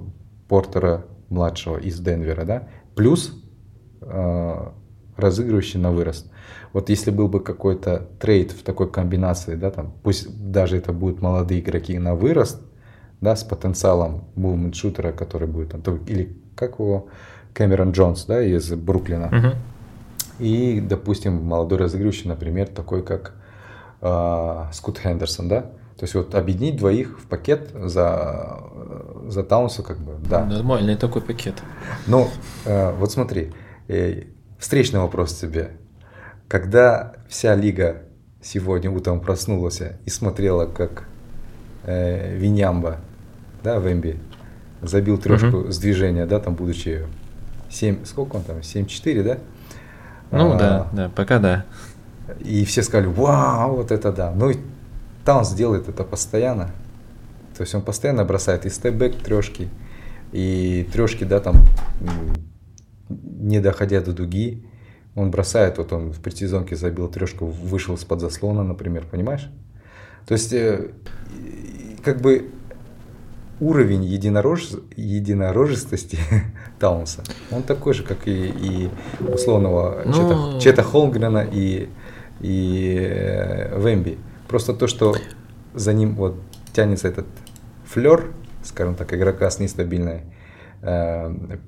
Портера 0.50 1.06
младшего 1.30 1.78
из 1.78 1.98
Денвера, 1.98 2.44
да, 2.44 2.68
плюс 2.94 3.41
разыгрывающий 4.02 5.80
на 5.80 5.92
вырост. 5.92 6.28
Вот 6.74 6.90
если 6.90 7.12
был 7.12 7.28
бы 7.28 7.42
какой-то 7.42 8.08
трейд 8.20 8.52
в 8.52 8.64
такой 8.64 8.90
комбинации, 8.90 9.56
да, 9.56 9.72
там, 9.72 9.94
пусть 10.04 10.52
даже 10.52 10.78
это 10.78 10.94
будут 10.94 11.22
молодые 11.22 11.60
игроки 11.60 11.98
на 12.00 12.16
вырост, 12.16 12.62
да, 13.20 13.36
с 13.36 13.44
потенциалом 13.44 14.26
movement 14.36 14.74
шутера, 14.74 15.12
который 15.12 15.48
будет 15.48 15.72
там, 15.84 15.98
или 16.08 16.36
как 16.56 16.80
его, 16.80 17.08
Кэмерон 17.54 17.92
Джонс, 17.92 18.26
да, 18.26 18.42
из 18.42 18.72
Бруклина. 18.74 19.26
Uh-huh. 19.26 19.56
И, 20.40 20.80
допустим, 20.82 21.44
молодой 21.44 21.78
разыгрывающий, 21.78 22.30
например, 22.30 22.68
такой 22.68 23.04
как 23.04 23.34
э, 24.02 24.66
Скотт 24.72 24.98
Хендерсон, 25.00 25.50
да, 25.50 25.62
то 25.62 26.06
есть 26.06 26.16
вот 26.16 26.34
объединить 26.34 26.78
двоих 26.78 27.20
в 27.20 27.28
пакет 27.28 27.70
за, 27.74 28.64
за 29.28 29.44
Таунса, 29.44 29.84
как 29.84 30.00
бы, 30.00 30.14
да. 30.28 30.46
Нормальный 30.46 30.96
такой 30.96 31.22
пакет. 31.22 31.56
Ну, 32.08 32.28
э, 32.66 32.94
вот 32.94 33.12
смотри, 33.12 33.42
э, 33.42 33.52
встречный 34.60 35.00
вопрос 35.00 35.34
тебе. 35.34 35.72
Когда 36.48 37.14
вся 37.28 37.56
лига 37.56 38.04
сегодня 38.42 38.92
утром 38.92 39.20
проснулась 39.20 39.82
и 40.06 40.10
смотрела, 40.10 40.66
как 40.66 41.06
э, 41.84 42.36
Винямба, 42.38 42.98
да, 43.64 43.80
в 43.80 43.94
МБ, 43.94 44.18
забил 44.82 45.18
трешку 45.18 45.58
угу. 45.58 45.72
с 45.72 45.78
движения, 45.78 46.26
да, 46.26 46.40
там 46.40 46.56
будучи 46.56 47.06
7, 47.70 48.06
сколько 48.06 48.38
он 48.38 48.44
там, 48.44 48.58
7-4, 48.58 49.24
да? 49.24 49.38
Ну 50.32 50.54
а, 50.54 50.58
да, 50.58 50.88
да, 50.92 51.10
пока 51.10 51.40
да. 51.40 51.66
И 52.40 52.66
все 52.66 52.84
сказали, 52.84 53.08
вау, 53.08 53.78
вот 53.78 53.92
это 53.92 54.12
да. 54.12 54.32
Ну 54.32 54.50
и 54.50 54.58
Таунс 55.26 55.52
делает 55.52 55.90
это 55.90 56.04
постоянно. 56.04 56.72
То 57.58 57.62
есть 57.62 57.76
он 57.76 57.82
постоянно 57.82 58.26
бросает 58.26 58.66
и 58.66 58.70
степбэк 58.70 59.18
трешки, 59.18 59.70
и 60.32 60.88
трешки, 60.92 61.26
да, 61.26 61.40
там, 61.40 61.58
не 63.24 63.60
доходя 63.60 64.02
до 64.02 64.14
дуги, 64.14 64.64
он 65.16 65.32
бросает, 65.32 65.78
вот 65.78 65.92
он 65.94 66.12
в 66.12 66.20
предсезонке 66.20 66.76
забил 66.76 67.08
трешку, 67.10 67.46
вышел 67.46 67.96
из-под 67.96 68.22
заслона, 68.22 68.64
например, 68.64 69.06
понимаешь? 69.10 69.50
То 70.26 70.34
есть, 70.34 70.54
э, 70.54 70.92
как 72.04 72.22
бы 72.22 72.50
уровень 73.60 74.04
единорож... 74.04 74.70
единорожестости 74.96 76.18
Таунса, 76.80 77.24
он 77.52 77.64
такой 77.64 77.94
же, 77.94 78.04
как 78.04 78.28
и, 78.28 78.48
и 78.48 78.90
условного 79.20 80.04
ну... 80.06 80.14
Чета, 80.14 80.60
Чета 80.62 80.84
Холмгрена 80.84 81.48
и, 81.52 81.90
и 82.40 82.98
э, 83.00 83.80
Вемби. 83.80 84.18
Просто 84.48 84.74
то, 84.74 84.88
что 84.88 85.16
за 85.74 85.94
ним 85.94 86.16
вот 86.16 86.36
тянется 86.74 87.08
этот 87.08 87.28
флер, 87.86 88.32
скажем 88.64 88.96
так, 88.96 89.14
игрока 89.14 89.50
с 89.50 89.60
нестабильной 89.60 90.22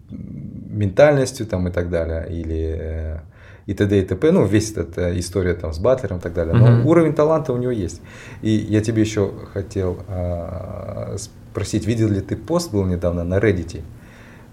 ментальностью 0.09 1.45
там 1.45 1.67
и 1.67 1.71
так 1.71 1.89
далее, 1.89 2.27
или 2.29 2.77
э, 2.79 3.19
и 3.65 3.73
т.д. 3.73 3.99
и 3.99 4.05
т.п. 4.05 4.31
Ну, 4.31 4.45
весь 4.45 4.71
эта 4.71 5.17
история 5.19 5.53
там 5.53 5.71
с 5.73 5.79
Батлером 5.79 6.17
и 6.17 6.21
так 6.21 6.33
далее. 6.33 6.53
Но 6.53 6.67
mm-hmm. 6.67 6.85
уровень 6.85 7.13
таланта 7.13 7.53
у 7.53 7.57
него 7.57 7.71
есть. 7.71 8.01
И 8.41 8.49
я 8.49 8.81
тебе 8.81 9.01
еще 9.01 9.31
хотел 9.53 9.97
э, 10.07 11.17
спросить, 11.17 11.87
видел 11.87 12.09
ли 12.09 12.21
ты 12.21 12.35
пост 12.35 12.71
был 12.71 12.85
недавно 12.85 13.23
на 13.23 13.37
Reddit? 13.37 13.81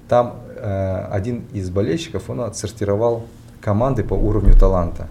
Там 0.09 0.41
э, 0.57 1.07
один 1.11 1.45
из 1.53 1.71
болельщиков, 1.71 2.31
он 2.31 2.41
отсортировал 2.43 3.25
команды 3.61 4.05
по 4.05 4.15
уровню 4.15 4.55
таланта. 4.59 5.09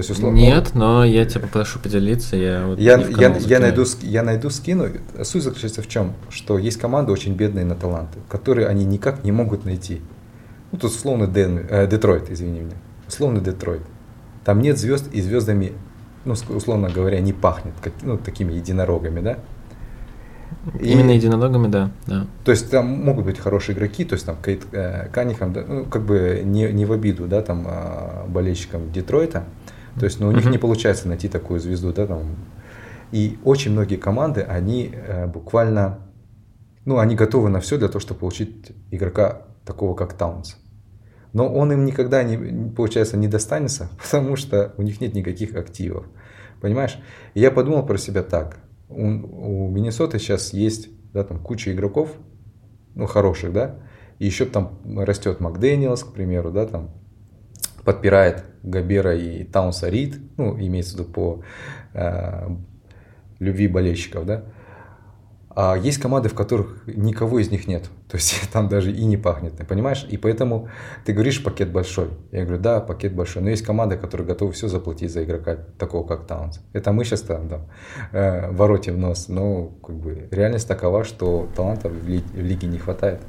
То 0.00 0.02
есть, 0.02 0.18
условно, 0.18 0.38
Нет, 0.38 0.70
но 0.72 1.04
я 1.04 1.26
тебя 1.26 1.42
попрошу 1.42 1.78
поделиться. 1.78 2.34
Я, 2.34 2.64
вот 2.64 2.78
я, 2.78 2.96
я, 2.96 3.36
я, 3.36 3.60
найду, 3.60 3.84
я 4.00 4.22
найду, 4.22 4.48
скину. 4.48 4.86
Суть 5.22 5.42
заключается 5.42 5.82
в 5.82 5.88
чем? 5.88 6.14
Что 6.30 6.56
есть 6.56 6.78
команды 6.78 7.12
очень 7.12 7.34
бедные 7.34 7.66
на 7.66 7.74
таланты, 7.74 8.18
которые 8.30 8.68
они 8.68 8.86
никак 8.86 9.24
не 9.24 9.30
могут 9.30 9.66
найти. 9.66 10.00
Ну, 10.72 10.78
тут 10.78 10.92
условно 10.92 11.26
Ден, 11.26 11.66
э, 11.68 11.86
Детройт, 11.86 12.30
извини 12.30 12.60
меня. 12.60 12.76
Условно 13.08 13.40
Детройт. 13.40 13.82
Там 14.42 14.62
нет 14.62 14.78
звезд, 14.78 15.04
и 15.12 15.20
звездами, 15.20 15.74
ну, 16.24 16.34
условно 16.48 16.88
говоря, 16.88 17.20
не 17.20 17.34
пахнет, 17.34 17.74
как, 17.82 17.92
ну, 18.00 18.16
такими 18.16 18.54
единорогами, 18.54 19.20
да? 19.20 19.36
Именно 20.80 21.10
и, 21.10 21.16
единорогами, 21.16 21.68
да, 21.68 21.90
да. 22.06 22.26
То 22.46 22.52
есть 22.52 22.70
там 22.70 22.86
могут 22.86 23.26
быть 23.26 23.38
хорошие 23.38 23.76
игроки, 23.76 24.06
то 24.06 24.14
есть 24.14 24.24
там 24.24 24.38
Кейт 24.42 24.62
э, 24.72 25.08
Канихам, 25.12 25.52
да, 25.52 25.62
ну, 25.68 25.84
как 25.84 26.06
бы 26.06 26.40
не, 26.42 26.72
не 26.72 26.86
в 26.86 26.92
обиду, 26.92 27.26
да, 27.26 27.42
там 27.42 27.66
э, 27.68 28.26
болельщикам 28.28 28.90
Детройта. 28.90 29.44
То 29.98 30.04
есть, 30.04 30.20
ну, 30.20 30.28
у 30.28 30.32
них 30.32 30.46
не 30.46 30.58
получается 30.58 31.08
найти 31.08 31.28
такую 31.28 31.60
звезду, 31.60 31.92
да, 31.92 32.06
там. 32.06 32.36
И 33.12 33.38
очень 33.44 33.72
многие 33.72 33.96
команды, 33.96 34.42
они 34.42 34.92
э, 34.92 35.26
буквально, 35.26 35.98
ну, 36.84 36.98
они 36.98 37.16
готовы 37.16 37.48
на 37.48 37.60
все 37.60 37.76
для 37.76 37.88
того, 37.88 37.98
чтобы 38.00 38.20
получить 38.20 38.72
игрока 38.90 39.42
такого, 39.64 39.94
как 39.94 40.12
Таунс. 40.12 40.56
Но 41.32 41.52
он 41.52 41.72
им 41.72 41.84
никогда 41.84 42.22
не, 42.22 42.70
получается, 42.70 43.16
не 43.16 43.28
достанется, 43.28 43.90
потому 44.02 44.36
что 44.36 44.74
у 44.76 44.82
них 44.82 45.00
нет 45.00 45.14
никаких 45.14 45.54
активов. 45.56 46.06
Понимаешь? 46.60 46.98
И 47.34 47.40
я 47.40 47.50
подумал 47.50 47.84
про 47.84 47.96
себя 47.98 48.22
так. 48.22 48.58
У, 48.88 49.02
у 49.02 49.68
Миннесоты 49.70 50.18
сейчас 50.18 50.52
есть 50.52 50.88
да, 51.12 51.24
там 51.24 51.38
куча 51.38 51.72
игроков, 51.72 52.14
ну, 52.94 53.06
хороших, 53.06 53.52
да, 53.52 53.76
и 54.18 54.26
еще 54.26 54.44
там 54.44 54.78
растет 54.84 55.40
Макдэниелс, 55.40 56.04
к 56.04 56.12
примеру, 56.12 56.50
да, 56.50 56.66
там 56.66 56.90
подпирает 57.84 58.44
Габера 58.62 59.16
и 59.16 59.44
Таунса 59.44 59.88
Рид, 59.88 60.18
ну, 60.36 60.58
имеется 60.58 60.96
в 60.96 61.00
виду 61.00 61.10
по 61.10 61.42
э, 61.94 62.48
любви 63.38 63.68
болельщиков, 63.68 64.26
да. 64.26 64.44
А 65.52 65.76
есть 65.76 65.98
команды, 65.98 66.28
в 66.28 66.34
которых 66.34 66.84
никого 66.86 67.40
из 67.40 67.50
них 67.50 67.66
нет. 67.66 67.90
То 68.08 68.16
есть 68.16 68.48
там 68.52 68.68
даже 68.68 68.92
и 68.92 69.04
не 69.04 69.16
пахнет, 69.16 69.54
понимаешь? 69.66 70.06
И 70.08 70.16
поэтому 70.16 70.68
ты 71.04 71.12
говоришь, 71.12 71.42
пакет 71.42 71.72
большой. 71.72 72.08
Я 72.30 72.44
говорю, 72.44 72.62
да, 72.62 72.80
пакет 72.80 73.14
большой. 73.14 73.42
Но 73.42 73.50
есть 73.50 73.64
команды, 73.64 73.96
которые 73.96 74.26
готовы 74.26 74.52
все 74.52 74.68
заплатить 74.68 75.12
за 75.12 75.24
игрока, 75.24 75.56
такого 75.78 76.06
как 76.06 76.26
Таунс. 76.26 76.60
Это 76.72 76.92
мы 76.92 77.04
сейчас 77.04 77.22
там, 77.22 77.48
там 77.48 77.66
э, 78.12 78.50
вороте 78.52 78.92
в 78.92 78.98
нос. 78.98 79.28
Но 79.28 79.66
как 79.84 79.96
бы 79.96 80.28
реальность 80.30 80.68
такова, 80.68 81.04
что 81.04 81.48
талантов 81.56 81.92
в, 81.92 82.08
ли, 82.08 82.22
в 82.32 82.40
лиге 82.40 82.68
не 82.68 82.78
хватает. 82.78 83.20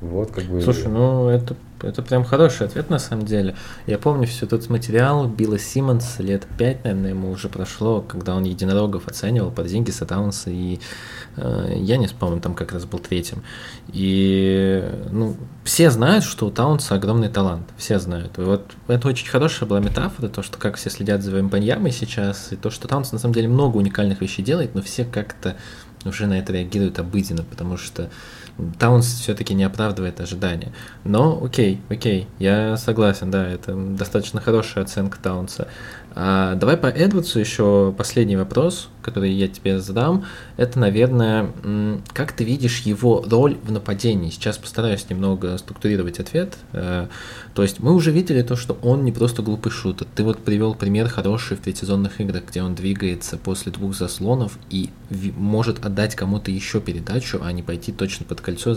Вот 0.00 0.30
как 0.30 0.44
бы... 0.44 0.60
Слушай, 0.60 0.88
ну 0.88 1.28
это, 1.28 1.56
это 1.80 2.02
прям 2.02 2.22
хороший 2.22 2.66
ответ 2.66 2.90
на 2.90 2.98
самом 2.98 3.24
деле. 3.24 3.56
Я 3.86 3.96
помню 3.96 4.26
все 4.26 4.46
тот 4.46 4.68
материал 4.68 5.26
Билла 5.26 5.58
Симмонс 5.58 6.18
лет 6.18 6.46
пять, 6.58 6.84
наверное, 6.84 7.10
ему 7.10 7.30
уже 7.30 7.48
прошло, 7.48 8.02
когда 8.02 8.34
он 8.34 8.44
единорогов 8.44 9.08
оценивал 9.08 9.50
под 9.50 9.68
деньги 9.68 9.90
Сатаунса, 9.90 10.50
и 10.50 10.80
э, 11.36 11.72
я 11.76 11.96
не 11.96 12.08
вспомню, 12.08 12.42
там 12.42 12.52
как 12.54 12.72
раз 12.72 12.84
был 12.84 12.98
третьим. 12.98 13.42
И 13.88 14.84
ну, 15.10 15.34
все 15.64 15.90
знают, 15.90 16.24
что 16.24 16.46
у 16.46 16.50
Таунса 16.50 16.94
огромный 16.94 17.30
талант, 17.30 17.66
все 17.78 17.98
знают. 17.98 18.38
И 18.38 18.42
вот 18.42 18.70
это 18.88 19.08
очень 19.08 19.28
хорошая 19.28 19.66
была 19.66 19.80
метафора, 19.80 20.28
то, 20.28 20.42
что 20.42 20.58
как 20.58 20.76
все 20.76 20.90
следят 20.90 21.22
за 21.22 21.30
Вембаньямой 21.30 21.90
сейчас, 21.90 22.52
и 22.52 22.56
то, 22.56 22.68
что 22.68 22.86
Таунс 22.86 23.12
на 23.12 23.18
самом 23.18 23.32
деле 23.32 23.48
много 23.48 23.78
уникальных 23.78 24.20
вещей 24.20 24.42
делает, 24.42 24.74
но 24.74 24.82
все 24.82 25.06
как-то 25.06 25.56
уже 26.04 26.26
на 26.26 26.38
это 26.38 26.52
реагируют 26.52 26.98
обыденно, 26.98 27.44
потому 27.44 27.78
что 27.78 28.10
Таунс 28.78 29.06
все-таки 29.06 29.54
не 29.54 29.64
оправдывает 29.64 30.20
ожидания. 30.20 30.72
Но 31.04 31.42
окей, 31.42 31.80
окей, 31.88 32.26
я 32.38 32.76
согласен, 32.76 33.30
да, 33.30 33.46
это 33.46 33.74
достаточно 33.74 34.40
хорошая 34.40 34.84
оценка 34.84 35.18
Таунса. 35.22 35.68
А, 36.18 36.54
давай 36.54 36.78
по 36.78 36.86
Эдвардсу 36.86 37.38
еще 37.38 37.94
последний 37.96 38.36
вопрос, 38.36 38.88
который 39.02 39.32
я 39.32 39.48
тебе 39.48 39.80
задам. 39.80 40.24
Это, 40.56 40.78
наверное, 40.78 41.50
как 42.14 42.32
ты 42.32 42.42
видишь 42.42 42.80
его 42.80 43.22
роль 43.28 43.58
в 43.62 43.70
нападении? 43.70 44.30
Сейчас 44.30 44.56
постараюсь 44.56 45.10
немного 45.10 45.58
структурировать 45.58 46.18
ответ. 46.18 46.56
Э, 46.72 47.08
то 47.54 47.62
есть 47.62 47.80
мы 47.80 47.92
уже 47.92 48.12
видели 48.12 48.40
то, 48.40 48.56
что 48.56 48.78
он 48.82 49.04
не 49.04 49.12
просто 49.12 49.42
глупый 49.42 49.70
шутер. 49.70 50.06
Ты 50.14 50.24
вот 50.24 50.38
привел 50.38 50.74
пример 50.74 51.06
хороший 51.08 51.58
в 51.58 51.60
предсезонных 51.60 52.18
играх, 52.18 52.44
где 52.48 52.62
он 52.62 52.74
двигается 52.74 53.36
после 53.36 53.70
двух 53.70 53.94
заслонов 53.94 54.58
и 54.70 54.88
может 55.36 55.84
отдать 55.84 56.14
кому-то 56.14 56.50
еще 56.50 56.80
передачу, 56.80 57.40
а 57.42 57.52
не 57.52 57.62
пойти 57.62 57.92
точно 57.92 58.24
под 58.24 58.40
кольцо 58.40 58.74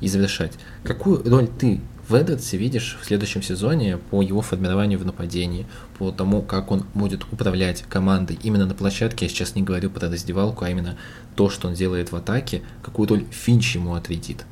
и 0.00 0.08
завершать. 0.08 0.54
Какую 0.82 1.22
роль 1.30 1.46
ты 1.46 1.80
в 2.08 2.14
Эдвардсе 2.14 2.56
видишь 2.56 2.98
в 3.00 3.04
следующем 3.04 3.42
сезоне 3.42 3.96
по 3.96 4.20
его 4.20 4.42
формированию 4.42 4.98
в 4.98 5.06
нападении, 5.06 5.66
по 5.98 6.10
тому, 6.10 6.42
как 6.42 6.70
он 6.70 6.84
будет 6.94 7.24
управлять 7.32 7.82
командой 7.82 8.38
именно 8.42 8.66
на 8.66 8.74
площадке, 8.74 9.24
я 9.24 9.28
сейчас 9.28 9.54
не 9.54 9.62
говорю 9.62 9.90
про 9.90 10.08
раздевалку, 10.08 10.64
а 10.64 10.70
именно 10.70 10.96
то, 11.34 11.48
что 11.48 11.68
он 11.68 11.74
делает 11.74 12.12
в 12.12 12.16
атаке, 12.16 12.62
какую 12.82 13.08
роль 13.08 13.24
Финч 13.30 13.76
ему 13.76 13.94
ответит? 13.94 14.44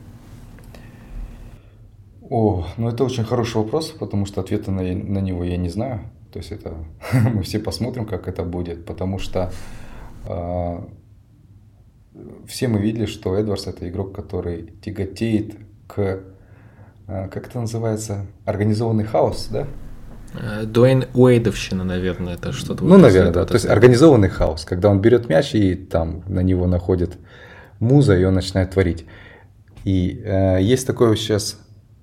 О, 2.22 2.66
ну 2.78 2.88
это 2.88 3.05
очень 3.05 3.24
хороший 3.24 3.57
вопрос, 3.57 3.90
потому 3.90 4.24
что 4.24 4.40
ответа 4.40 4.70
на, 4.70 4.82
на 4.82 5.18
него 5.18 5.44
я 5.44 5.59
не 5.59 5.68
знаю. 5.68 6.00
То 6.32 6.38
есть 6.38 6.50
это 6.50 6.74
мы 7.12 7.42
все 7.42 7.59
посмотрим, 7.59 8.07
как 8.07 8.26
это 8.26 8.42
будет, 8.42 8.86
потому 8.86 9.18
что 9.18 9.53
э, 10.26 10.78
все 12.46 12.68
мы 12.68 12.80
видели, 12.80 13.05
что 13.05 13.36
Эдвардс 13.36 13.66
это 13.66 13.86
игрок, 13.88 14.14
который 14.14 14.72
тяготеет 14.80 15.57
к 15.86 16.31
как 17.07 17.48
это 17.48 17.61
называется, 17.61 18.26
организованный 18.44 19.05
хаос, 19.05 19.48
да? 19.50 19.66
Э, 20.34 20.64
Дуэйн 20.64 21.07
Уэйдовщина, 21.14 21.84
наверное, 21.84 22.34
это 22.34 22.53
что-то. 22.53 22.84
Ну, 22.84 22.96
наверное, 22.96 23.32
да. 23.32 23.44
То 23.44 23.55
есть 23.55 23.66
организованный 23.66 24.28
хаос, 24.28 24.64
когда 24.64 24.88
он 24.88 25.00
берет 25.00 25.28
мяч 25.28 25.55
и 25.55 25.74
там 25.74 26.22
на 26.26 26.40
него 26.40 26.66
находит 26.66 27.18
муза, 27.80 28.16
и 28.16 28.24
он 28.24 28.34
начинает 28.34 28.70
творить. 28.70 29.07
И 29.84 30.22
э, 30.24 30.59
есть 30.62 30.86
такой 30.86 31.16
сейчас 31.16 31.59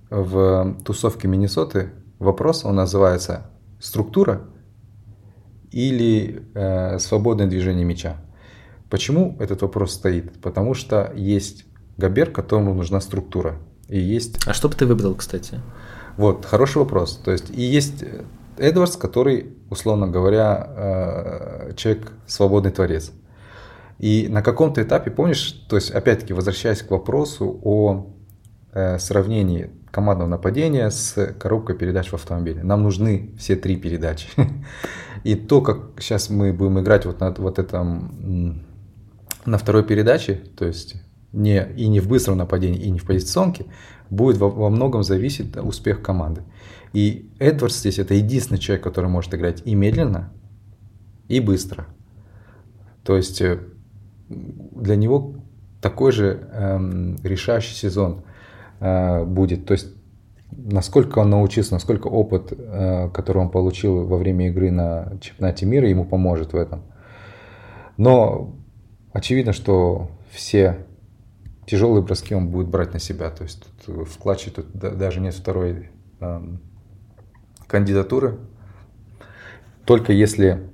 в 0.10 0.76
тусовке 0.86 1.28
Миннесоты 1.28 1.92
вопрос, 2.20 2.66
он 2.66 2.76
называется 2.76 3.50
структура 3.80 4.42
или 5.72 6.44
э, 6.54 7.00
свободное 7.00 7.48
движение 7.48 7.86
мяча. 7.86 8.18
Почему 8.90 9.38
этот 9.40 9.62
вопрос 9.62 9.94
стоит? 9.94 10.40
Потому 10.42 10.74
что 10.74 11.12
есть 11.16 11.66
Габер, 11.98 12.32
которому 12.32 12.74
нужна 12.74 13.02
структура. 13.02 13.60
И 13.90 14.00
есть... 14.00 14.48
А 14.48 14.54
что 14.54 14.70
бы 14.70 14.76
ты 14.76 14.86
выбрал, 14.86 15.16
кстати? 15.16 15.60
Вот, 16.16 16.46
хороший 16.46 16.78
вопрос. 16.78 17.18
То 17.18 17.32
есть 17.32 17.50
и 17.50 17.62
есть 17.62 18.04
Эдвардс, 18.58 18.96
который, 18.96 19.58
условно 19.70 20.08
говоря, 20.08 20.68
э, 20.76 21.74
человек 21.76 22.12
свободный 22.28 22.72
творец. 22.72 23.12
И 23.98 24.28
на 24.30 24.42
каком-то 24.42 24.82
этапе, 24.82 25.12
помнишь, 25.12 25.52
то 25.68 25.76
есть 25.76 25.92
опять-таки 25.92 26.34
возвращаясь 26.34 26.82
к 26.82 26.92
вопросу 26.92 27.60
о 27.64 28.14
э, 28.74 29.00
сравнении 29.00 29.72
командного 29.92 30.30
нападения 30.30 30.90
с 30.90 31.34
коробкой 31.40 31.76
передач 31.76 32.10
в 32.10 32.14
автомобиле. 32.14 32.64
Нам 32.64 32.84
нужны 32.84 33.32
все 33.38 33.56
три 33.56 33.76
передачи. 33.76 34.28
И 35.24 35.36
то, 35.36 35.62
как 35.62 36.00
сейчас 36.00 36.30
мы 36.30 36.54
будем 36.54 36.80
играть 36.80 37.06
вот 37.06 37.20
на 37.20 37.32
вот 37.32 37.60
этом 37.60 38.64
на 39.46 39.58
второй 39.58 39.84
передаче, 39.84 40.36
то 40.36 40.66
есть 40.66 40.96
не, 41.34 41.68
и 41.78 41.88
не 41.88 42.00
в 42.00 42.08
быстром 42.08 42.38
нападении, 42.38 42.80
и 42.80 42.90
не 42.90 43.00
в 43.00 43.06
позиционке, 43.06 43.66
будет 44.10 44.38
во, 44.38 44.50
во 44.50 44.70
многом 44.70 45.04
зависеть 45.04 45.56
успех 45.58 46.02
команды. 46.02 46.42
И 46.94 47.30
Эдвардс 47.40 47.80
здесь 47.80 48.00
это 48.00 48.14
единственный 48.16 48.58
человек, 48.58 48.84
который 48.84 49.10
может 49.10 49.34
играть 49.34 49.62
и 49.66 49.76
медленно, 49.76 50.32
и 51.28 51.40
быстро. 51.40 51.86
То 53.04 53.16
есть 53.16 53.42
э, 53.42 53.60
для 54.28 54.96
него 54.96 55.36
такой 55.82 56.12
же 56.12 56.50
эм, 56.52 57.16
решающий 57.24 57.76
сезон 57.76 58.24
э, 58.80 59.24
будет. 59.24 59.66
То 59.66 59.74
есть 59.74 59.88
насколько 60.52 61.20
он 61.20 61.30
научился, 61.30 61.74
насколько 61.74 62.08
опыт, 62.08 62.52
э, 62.52 63.10
который 63.14 63.40
он 63.40 63.50
получил 63.50 64.06
во 64.06 64.18
время 64.18 64.48
игры 64.50 64.72
на 64.72 65.14
чемпионате 65.22 65.66
мира, 65.66 65.88
ему 65.88 66.06
поможет 66.06 66.54
в 66.54 66.56
этом. 66.56 66.84
Но 67.98 68.56
очевидно, 69.14 69.54
что 69.54 70.10
все 70.32 70.86
тяжелые 71.70 72.02
броски 72.02 72.34
он 72.34 72.48
будет 72.48 72.68
брать 72.68 72.94
на 72.94 73.00
себя. 73.00 73.30
То 73.30 73.44
есть 73.44 73.64
тут 73.86 74.08
в 74.08 74.18
клатче 74.18 74.50
тут 74.50 74.66
даже 74.74 75.20
нет 75.20 75.36
второй 75.36 75.90
э, 76.20 76.42
кандидатуры. 77.68 78.38
Только 79.86 80.12
если 80.12 80.70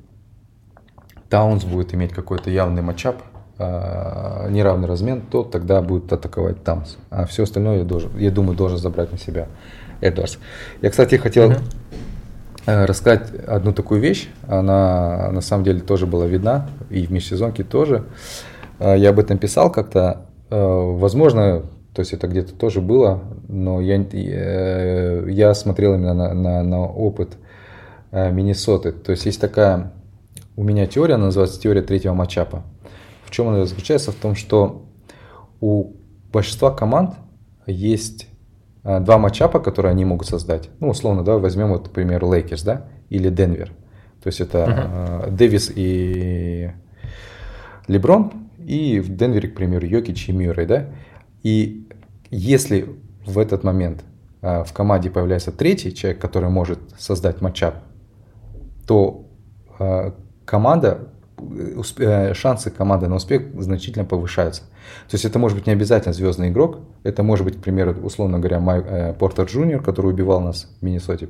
Таунс 1.29 1.65
будет 1.65 1.93
иметь 1.93 2.13
какой-то 2.13 2.49
явный 2.49 2.81
матчап, 2.81 3.21
э, 3.57 4.47
неравный 4.49 4.87
размен, 4.87 5.21
то 5.21 5.43
тогда 5.43 5.81
будет 5.81 6.11
атаковать 6.13 6.63
Таунс. 6.63 6.97
А 7.09 7.25
все 7.25 7.43
остальное, 7.43 7.79
я, 7.79 7.83
должен, 7.83 8.17
я 8.17 8.31
думаю, 8.31 8.55
должен 8.55 8.77
забрать 8.77 9.11
на 9.11 9.17
себя 9.17 9.47
Эдвардс. 9.99 10.37
Я, 10.81 10.89
кстати, 10.89 11.15
хотел 11.15 11.51
uh-huh. 11.51 12.85
рассказать 12.85 13.33
одну 13.45 13.73
такую 13.73 13.99
вещь. 13.99 14.29
Она 14.47 15.29
на 15.31 15.41
самом 15.41 15.65
деле 15.65 15.81
тоже 15.81 16.05
была 16.05 16.25
видна, 16.25 16.69
и 16.89 17.05
в 17.05 17.11
межсезонке 17.11 17.65
тоже. 17.65 18.05
Э, 18.79 18.95
я 18.97 19.09
об 19.09 19.19
этом 19.19 19.37
писал 19.37 19.69
как-то. 19.69 20.27
Э, 20.49 20.95
возможно, 20.97 21.63
то 21.93 22.01
есть 22.01 22.13
это 22.13 22.27
где-то 22.27 22.53
тоже 22.53 22.81
было, 22.81 23.23
но 23.47 23.81
я, 23.81 23.97
э, 23.97 25.25
я 25.29 25.53
смотрел 25.53 25.95
именно 25.95 26.13
на, 26.13 26.33
на, 26.33 26.63
на 26.63 26.85
опыт 26.85 27.37
э, 28.11 28.31
Миннесоты. 28.31 28.91
То 28.91 29.11
есть 29.11 29.25
есть 29.25 29.41
такая 29.41 29.93
у 30.55 30.63
меня 30.63 30.85
теория, 30.87 31.15
она 31.15 31.25
называется 31.25 31.59
теория 31.59 31.81
третьего 31.81 32.13
матчапа. 32.13 32.63
В 33.23 33.31
чем 33.31 33.49
она 33.49 33.65
заключается? 33.65 34.11
В 34.11 34.15
том, 34.15 34.35
что 34.35 34.85
у 35.59 35.93
большинства 36.31 36.71
команд 36.71 37.15
есть 37.65 38.27
два 38.83 39.17
матчапа, 39.17 39.59
которые 39.59 39.91
они 39.91 40.05
могут 40.05 40.27
создать. 40.27 40.69
Ну, 40.79 40.89
условно, 40.89 41.23
да, 41.23 41.37
возьмем 41.39 41.69
вот, 41.69 41.85
например, 41.85 42.23
Лейкерс, 42.23 42.61
да, 42.61 42.85
или 43.09 43.29
Денвер. 43.29 43.69
То 44.21 44.27
есть 44.27 44.41
это 44.41 45.23
uh-huh. 45.25 45.31
Дэвис 45.31 45.71
и 45.75 46.71
Леброн, 47.87 48.44
и 48.65 48.99
в 48.99 49.15
Денвере, 49.15 49.49
к 49.49 49.55
примеру, 49.55 49.85
Йокич 49.85 50.29
и 50.29 50.31
Мюррей, 50.31 50.65
да, 50.65 50.87
и 51.43 51.87
если 52.31 52.89
в 53.25 53.37
этот 53.37 53.63
момент 53.63 54.03
а, 54.41 54.63
в 54.63 54.73
команде 54.73 55.09
появляется 55.09 55.51
третий 55.51 55.93
человек, 55.93 56.19
который 56.19 56.49
может 56.49 56.79
создать 56.97 57.41
матчап, 57.41 57.83
то 58.87 59.27
а, 59.79 60.15
команда 60.45 61.09
шансы 62.33 62.69
команды 62.69 63.07
на 63.07 63.15
успех 63.15 63.43
значительно 63.59 64.05
повышаются. 64.05 64.61
То 65.09 65.15
есть 65.15 65.25
это 65.25 65.39
может 65.39 65.57
быть 65.57 65.67
не 65.67 65.73
обязательно 65.73 66.13
звездный 66.13 66.49
игрок, 66.49 66.79
это 67.03 67.23
может 67.23 67.45
быть, 67.45 67.57
к 67.57 67.59
примеру, 67.61 67.95
условно 68.03 68.39
говоря, 68.39 68.59
Май, 68.59 69.13
Портер 69.17 69.45
Джуниор, 69.45 69.81
который 69.81 70.11
убивал 70.11 70.41
нас 70.41 70.67
в 70.79 70.83
Миннесоте. 70.83 71.27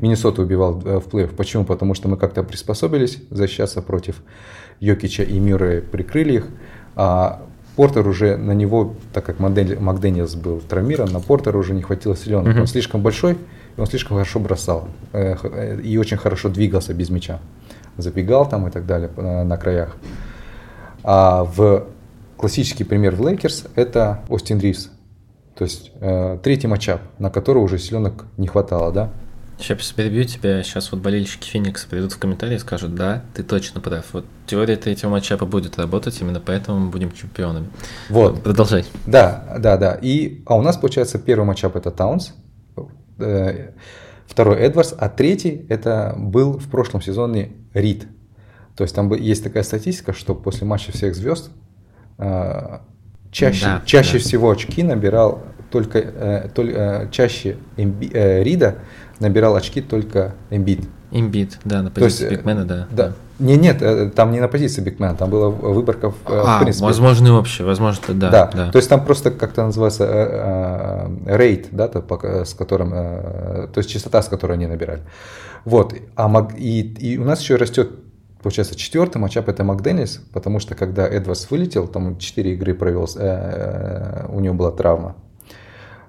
Миннесота 0.00 0.42
убивал 0.42 0.74
в 0.74 1.08
плей-офф. 1.08 1.34
Почему? 1.34 1.64
Потому 1.64 1.94
что 1.94 2.08
мы 2.08 2.16
как-то 2.16 2.42
приспособились 2.42 3.18
защищаться 3.30 3.82
против 3.82 4.22
Йокича 4.80 5.22
и 5.22 5.38
Мюррея, 5.38 5.80
прикрыли 5.80 6.34
их. 6.34 6.48
А 6.96 7.42
Портер 7.76 8.06
уже 8.06 8.36
на 8.36 8.52
него, 8.52 8.94
так 9.12 9.24
как 9.24 9.40
Макдэниелс 9.40 9.76
был 9.76 10.60
травмирован, 10.60 11.12
на 11.12 11.20
Портера 11.20 11.58
уже 11.58 11.74
не 11.74 11.82
хватило 11.82 12.16
сил. 12.16 12.46
Он 12.58 12.66
слишком 12.66 13.02
большой, 13.02 13.36
и 13.76 13.80
он 13.80 13.86
слишком 13.86 14.16
хорошо 14.16 14.38
бросал. 14.38 14.88
И 15.82 15.96
очень 15.98 16.16
хорошо 16.16 16.48
двигался 16.48 16.94
без 16.94 17.10
мяча 17.10 17.40
забегал 17.96 18.48
там 18.48 18.66
и 18.68 18.70
так 18.70 18.86
далее 18.86 19.10
на, 19.16 19.44
на 19.44 19.56
краях. 19.56 19.96
А 21.02 21.44
в 21.44 21.86
классический 22.36 22.84
пример 22.84 23.14
в 23.14 23.26
Лейкерс 23.26 23.66
это 23.74 24.22
Остин 24.28 24.58
Ривз. 24.58 24.90
То 25.54 25.64
есть 25.64 25.92
э, 26.00 26.38
третий 26.42 26.66
матчап, 26.66 27.00
на 27.18 27.30
который 27.30 27.58
уже 27.58 27.78
силенок 27.78 28.26
не 28.36 28.48
хватало, 28.48 28.92
да? 28.92 29.12
Сейчас 29.58 29.92
перебью 29.92 30.24
тебя, 30.24 30.62
сейчас 30.64 30.90
вот 30.90 31.00
болельщики 31.00 31.48
Феникса 31.48 31.86
придут 31.88 32.12
в 32.12 32.18
комментарии 32.18 32.56
и 32.56 32.58
скажут, 32.58 32.96
да, 32.96 33.22
ты 33.34 33.44
точно 33.44 33.80
прав. 33.80 34.04
Вот 34.12 34.24
теория 34.46 34.76
третьего 34.76 35.10
матчапа 35.10 35.46
будет 35.46 35.78
работать, 35.78 36.20
именно 36.20 36.40
поэтому 36.40 36.80
мы 36.80 36.90
будем 36.90 37.12
чемпионами. 37.12 37.68
Вот. 38.08 38.42
Продолжай. 38.42 38.84
Да, 39.06 39.56
да, 39.58 39.76
да. 39.76 39.96
И, 40.02 40.42
а 40.46 40.56
у 40.56 40.62
нас, 40.62 40.76
получается, 40.76 41.18
первый 41.18 41.44
матчап 41.44 41.76
это 41.76 41.92
Таунс, 41.92 42.34
э, 43.18 43.70
второй 44.26 44.58
Эдвардс, 44.58 44.92
а 44.98 45.08
третий 45.08 45.64
это 45.68 46.14
был 46.18 46.58
в 46.58 46.68
прошлом 46.68 47.00
сезоне 47.00 47.52
Рид. 47.74 48.06
То 48.76 48.82
есть 48.82 48.94
там 48.94 49.12
есть 49.12 49.44
такая 49.44 49.62
статистика, 49.62 50.12
что 50.12 50.34
после 50.34 50.66
матча 50.66 50.90
всех 50.92 51.14
звезд 51.14 51.50
э, 52.18 52.78
чаще, 53.30 53.64
да, 53.64 53.82
чаще 53.84 54.14
да. 54.14 54.18
всего 54.18 54.50
очки 54.50 54.82
набирал 54.82 55.42
только, 55.70 55.98
э, 55.98 56.48
только 56.54 56.72
э, 56.72 57.08
чаще 57.10 57.56
Эмби, 57.76 58.10
э, 58.12 58.42
Рида 58.42 58.76
набирал 59.18 59.56
очки 59.56 59.80
только 59.80 60.34
Эмбит. 60.50 60.80
Эмбит, 61.10 61.58
да, 61.64 61.82
на 61.82 61.90
позиции 61.90 62.24
есть, 62.24 62.36
бигмена, 62.36 62.64
да. 62.64 62.88
да. 62.90 63.12
Не, 63.38 63.56
нет, 63.56 63.82
э, 63.82 64.10
там 64.10 64.32
не 64.32 64.40
на 64.40 64.48
позиции 64.48 64.80
бигмена, 64.80 65.14
там 65.14 65.30
была 65.30 65.48
выборка 65.50 66.10
в, 66.10 66.16
а, 66.26 66.58
в 66.58 66.62
принципе. 66.62 66.84
возможно 66.84 67.28
и 67.28 67.30
вообще, 67.30 67.64
возможно, 67.64 68.02
да, 68.14 68.30
да. 68.30 68.50
Да, 68.52 68.70
то 68.70 68.76
есть 68.78 68.88
там 68.88 69.04
просто 69.04 69.30
как-то 69.30 69.64
называется 69.64 71.08
рейд, 71.26 71.68
да, 71.70 71.88
то, 71.88 72.44
с 72.44 72.54
которым, 72.54 72.90
то 72.90 73.74
есть 73.76 73.90
частота, 73.90 74.22
с 74.22 74.28
которой 74.28 74.52
они 74.52 74.66
набирали. 74.66 75.02
Вот, 75.64 75.94
а, 76.16 76.48
и, 76.56 76.80
и 76.80 77.18
у 77.18 77.24
нас 77.24 77.40
еще 77.40 77.56
растет 77.56 77.90
получается, 78.44 78.74
четвертый 78.76 79.16
матчап 79.16 79.48
это 79.48 79.64
Макденнис, 79.64 80.20
потому 80.34 80.60
что 80.60 80.74
когда 80.74 81.08
Эдвардс 81.08 81.50
вылетел, 81.50 81.88
там 81.88 82.18
4 82.18 82.52
игры 82.52 82.74
провел, 82.74 83.08
э, 83.16 84.26
у 84.28 84.38
него 84.38 84.54
была 84.54 84.70
травма, 84.70 85.16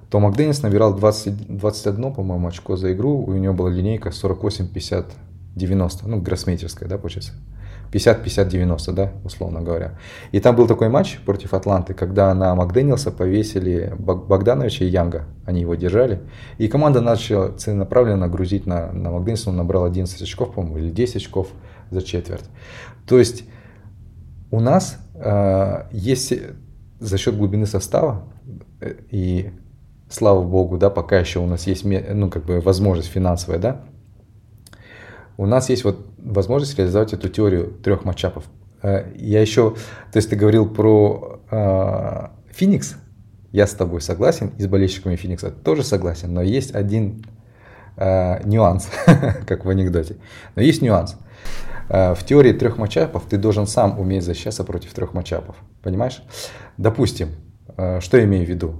то 0.09 0.19
Макденнис 0.19 0.61
набирал 0.61 0.93
20, 0.93 1.57
21, 1.57 2.13
по-моему, 2.13 2.49
очко 2.49 2.75
за 2.75 2.91
игру, 2.91 3.23
у 3.23 3.31
него 3.31 3.53
была 3.53 3.69
линейка 3.69 4.11
48, 4.11 4.67
50, 4.67 5.05
90, 5.55 6.09
ну, 6.09 6.21
гроссмейтерская, 6.21 6.89
да, 6.89 6.97
получается. 6.97 7.31
50-50-90, 7.91 8.93
да, 8.93 9.11
условно 9.23 9.61
говоря. 9.61 9.97
И 10.31 10.39
там 10.39 10.55
был 10.55 10.67
такой 10.67 10.89
матч 10.89 11.19
против 11.25 11.53
Атланты, 11.53 11.93
когда 11.93 12.33
на 12.33 12.55
Макдэниелса 12.55 13.11
повесили 13.11 13.93
Богдановича 13.97 14.85
и 14.85 14.89
Янга, 14.89 15.25
они 15.45 15.61
его 15.61 15.75
держали. 15.75 16.21
И 16.57 16.67
команда 16.67 17.01
начала 17.01 17.51
целенаправленно 17.51 18.27
грузить 18.27 18.65
на, 18.65 18.91
на 18.91 19.11
Макдэниелса, 19.11 19.49
он 19.49 19.57
набрал 19.57 19.85
11 19.85 20.21
очков, 20.21 20.53
по-моему, 20.53 20.77
или 20.77 20.89
10 20.89 21.15
очков 21.17 21.47
за 21.91 22.01
четверть. 22.01 22.45
То 23.07 23.19
есть 23.19 23.43
у 24.51 24.59
нас 24.59 24.97
э, 25.15 25.83
есть 25.91 26.33
за 26.99 27.17
счет 27.17 27.37
глубины 27.37 27.65
состава 27.65 28.23
э, 28.81 28.95
и 29.11 29.51
слава 30.09 30.43
богу, 30.43 30.77
да, 30.77 30.89
пока 30.89 31.19
еще 31.19 31.39
у 31.39 31.47
нас 31.47 31.67
есть, 31.67 31.83
ну, 31.85 32.29
как 32.29 32.45
бы 32.45 32.61
возможность 32.61 33.09
финансовая, 33.09 33.59
да, 33.59 33.81
у 35.37 35.45
нас 35.45 35.69
есть 35.69 35.83
вот 35.83 36.05
возможность 36.25 36.77
реализовать 36.77 37.13
эту 37.13 37.29
теорию 37.29 37.67
трех 37.83 38.05
матчапов. 38.05 38.45
Э, 38.81 39.11
я 39.15 39.41
еще, 39.41 39.71
то 40.11 40.17
есть 40.17 40.29
ты 40.29 40.35
говорил 40.35 40.67
про 40.67 41.39
э, 41.51 42.27
Феникс, 42.51 42.95
я 43.51 43.67
с 43.67 43.73
тобой 43.73 44.01
согласен, 44.01 44.51
и 44.57 44.63
с 44.63 44.67
болельщиками 44.67 45.15
Феникса 45.15 45.49
тоже 45.49 45.83
согласен, 45.83 46.33
но 46.33 46.41
есть 46.41 46.75
один 46.75 47.25
э, 47.97 48.45
нюанс, 48.45 48.89
как 49.47 49.65
в 49.65 49.69
анекдоте. 49.69 50.17
Но 50.55 50.61
есть 50.61 50.81
нюанс. 50.81 51.17
Э, 51.89 52.13
в 52.15 52.23
теории 52.25 52.53
трех 52.53 52.77
матчапов 52.77 53.23
ты 53.29 53.37
должен 53.37 53.67
сам 53.67 53.99
уметь 53.99 54.23
защищаться 54.23 54.63
против 54.63 54.93
трех 54.93 55.13
матчапов. 55.13 55.55
Понимаешь? 55.81 56.21
Допустим, 56.77 57.29
э, 57.77 57.99
что 58.01 58.17
я 58.17 58.25
имею 58.25 58.45
в 58.45 58.49
виду? 58.49 58.75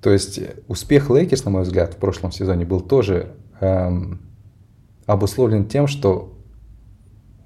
То 0.00 0.10
есть 0.10 0.40
успех 0.68 1.10
Лейкерс, 1.10 1.44
на 1.44 1.50
мой 1.50 1.62
взгляд, 1.62 1.94
в 1.94 1.96
прошлом 1.96 2.30
сезоне 2.30 2.64
был 2.64 2.80
тоже 2.80 3.32
эм, 3.60 4.20
обусловлен 5.06 5.66
тем, 5.66 5.88
что 5.88 6.35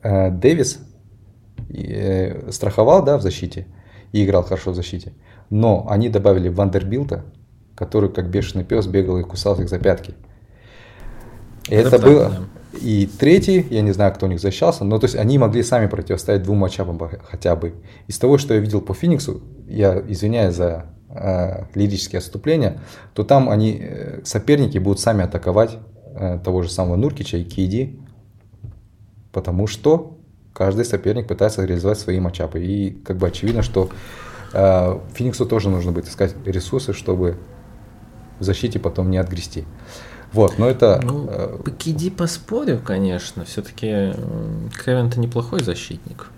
Дэвис 0.03 0.81
э, 1.69 2.51
страховал 2.51 3.05
да, 3.05 3.19
в 3.19 3.23
защите 3.23 3.67
и 4.13 4.25
играл 4.25 4.43
хорошо 4.43 4.73
в 4.73 4.75
защите, 4.75 5.13
но 5.51 5.87
они 5.89 6.09
добавили 6.09 6.49
Вандербилта, 6.49 7.25
который 7.75 8.11
как 8.11 8.31
бешеный 8.31 8.65
пес 8.65 8.87
бегал 8.87 9.19
и 9.19 9.23
кусал 9.23 9.61
их 9.61 9.69
за 9.69 9.79
пятки. 9.79 10.15
И 11.69 11.75
это, 11.75 11.97
это 11.97 12.07
было... 12.07 12.29
Да. 12.31 12.39
И 12.81 13.07
третий, 13.19 13.67
я 13.69 13.83
не 13.83 13.91
знаю, 13.91 14.15
кто 14.15 14.27
у 14.27 14.29
них 14.29 14.39
защищался, 14.39 14.85
но 14.85 14.99
то 15.01 15.07
есть 15.07 15.17
они 15.17 15.39
могли 15.39 15.65
сами 15.65 15.89
противостоять 15.89 16.45
двум 16.45 16.59
матчапам 16.59 17.01
хотя 17.25 17.57
бы. 17.57 17.75
Из 18.07 18.17
того, 18.17 18.39
что 18.39 18.55
я 18.55 18.61
видел 18.61 18.81
по 18.81 18.95
Фениксу, 18.95 19.43
я 19.67 20.01
извиняюсь 20.07 20.55
за 20.55 20.87
э, 21.09 21.65
лирические 21.75 22.21
отступления, 22.21 22.81
то 23.13 23.25
там 23.25 23.51
они, 23.51 23.77
э, 23.81 24.21
соперники 24.23 24.79
будут 24.79 25.01
сами 25.01 25.25
атаковать 25.25 25.79
Э, 26.13 26.39
того 26.43 26.63
же 26.63 26.71
самого 26.71 26.97
Нуркича 26.97 27.39
и 27.39 27.45
Кейди, 27.45 28.01
потому 29.33 29.67
что 29.67 30.17
каждый 30.53 30.85
соперник 30.85 31.27
пытается 31.27 31.65
реализовать 31.65 31.99
свои 31.99 32.21
матчапы. 32.21 32.63
И 32.63 32.91
как 32.91 33.17
бы 33.17 33.29
очевидно, 33.29 33.63
что 33.63 33.91
э, 34.53 34.99
Фениксу 35.15 35.47
тоже 35.47 35.71
нужно 35.71 35.93
будет 35.93 36.09
искать 36.09 36.35
ресурсы, 36.45 36.93
чтобы 36.93 37.37
в 38.39 38.45
защите 38.45 38.79
потом 38.79 39.11
не 39.11 39.19
отгрести. 39.19 39.65
Вот, 40.33 40.59
но 40.59 40.69
это... 40.69 41.01
Ну, 41.03 41.27
э, 41.29 41.59
по 41.65 41.71
Киди 41.71 42.11
поспорю, 42.11 42.81
конечно. 42.85 43.45
Все-таки 43.45 44.15
Кевин-то 44.85 45.19
неплохой 45.19 45.63
защитник. 45.63 46.29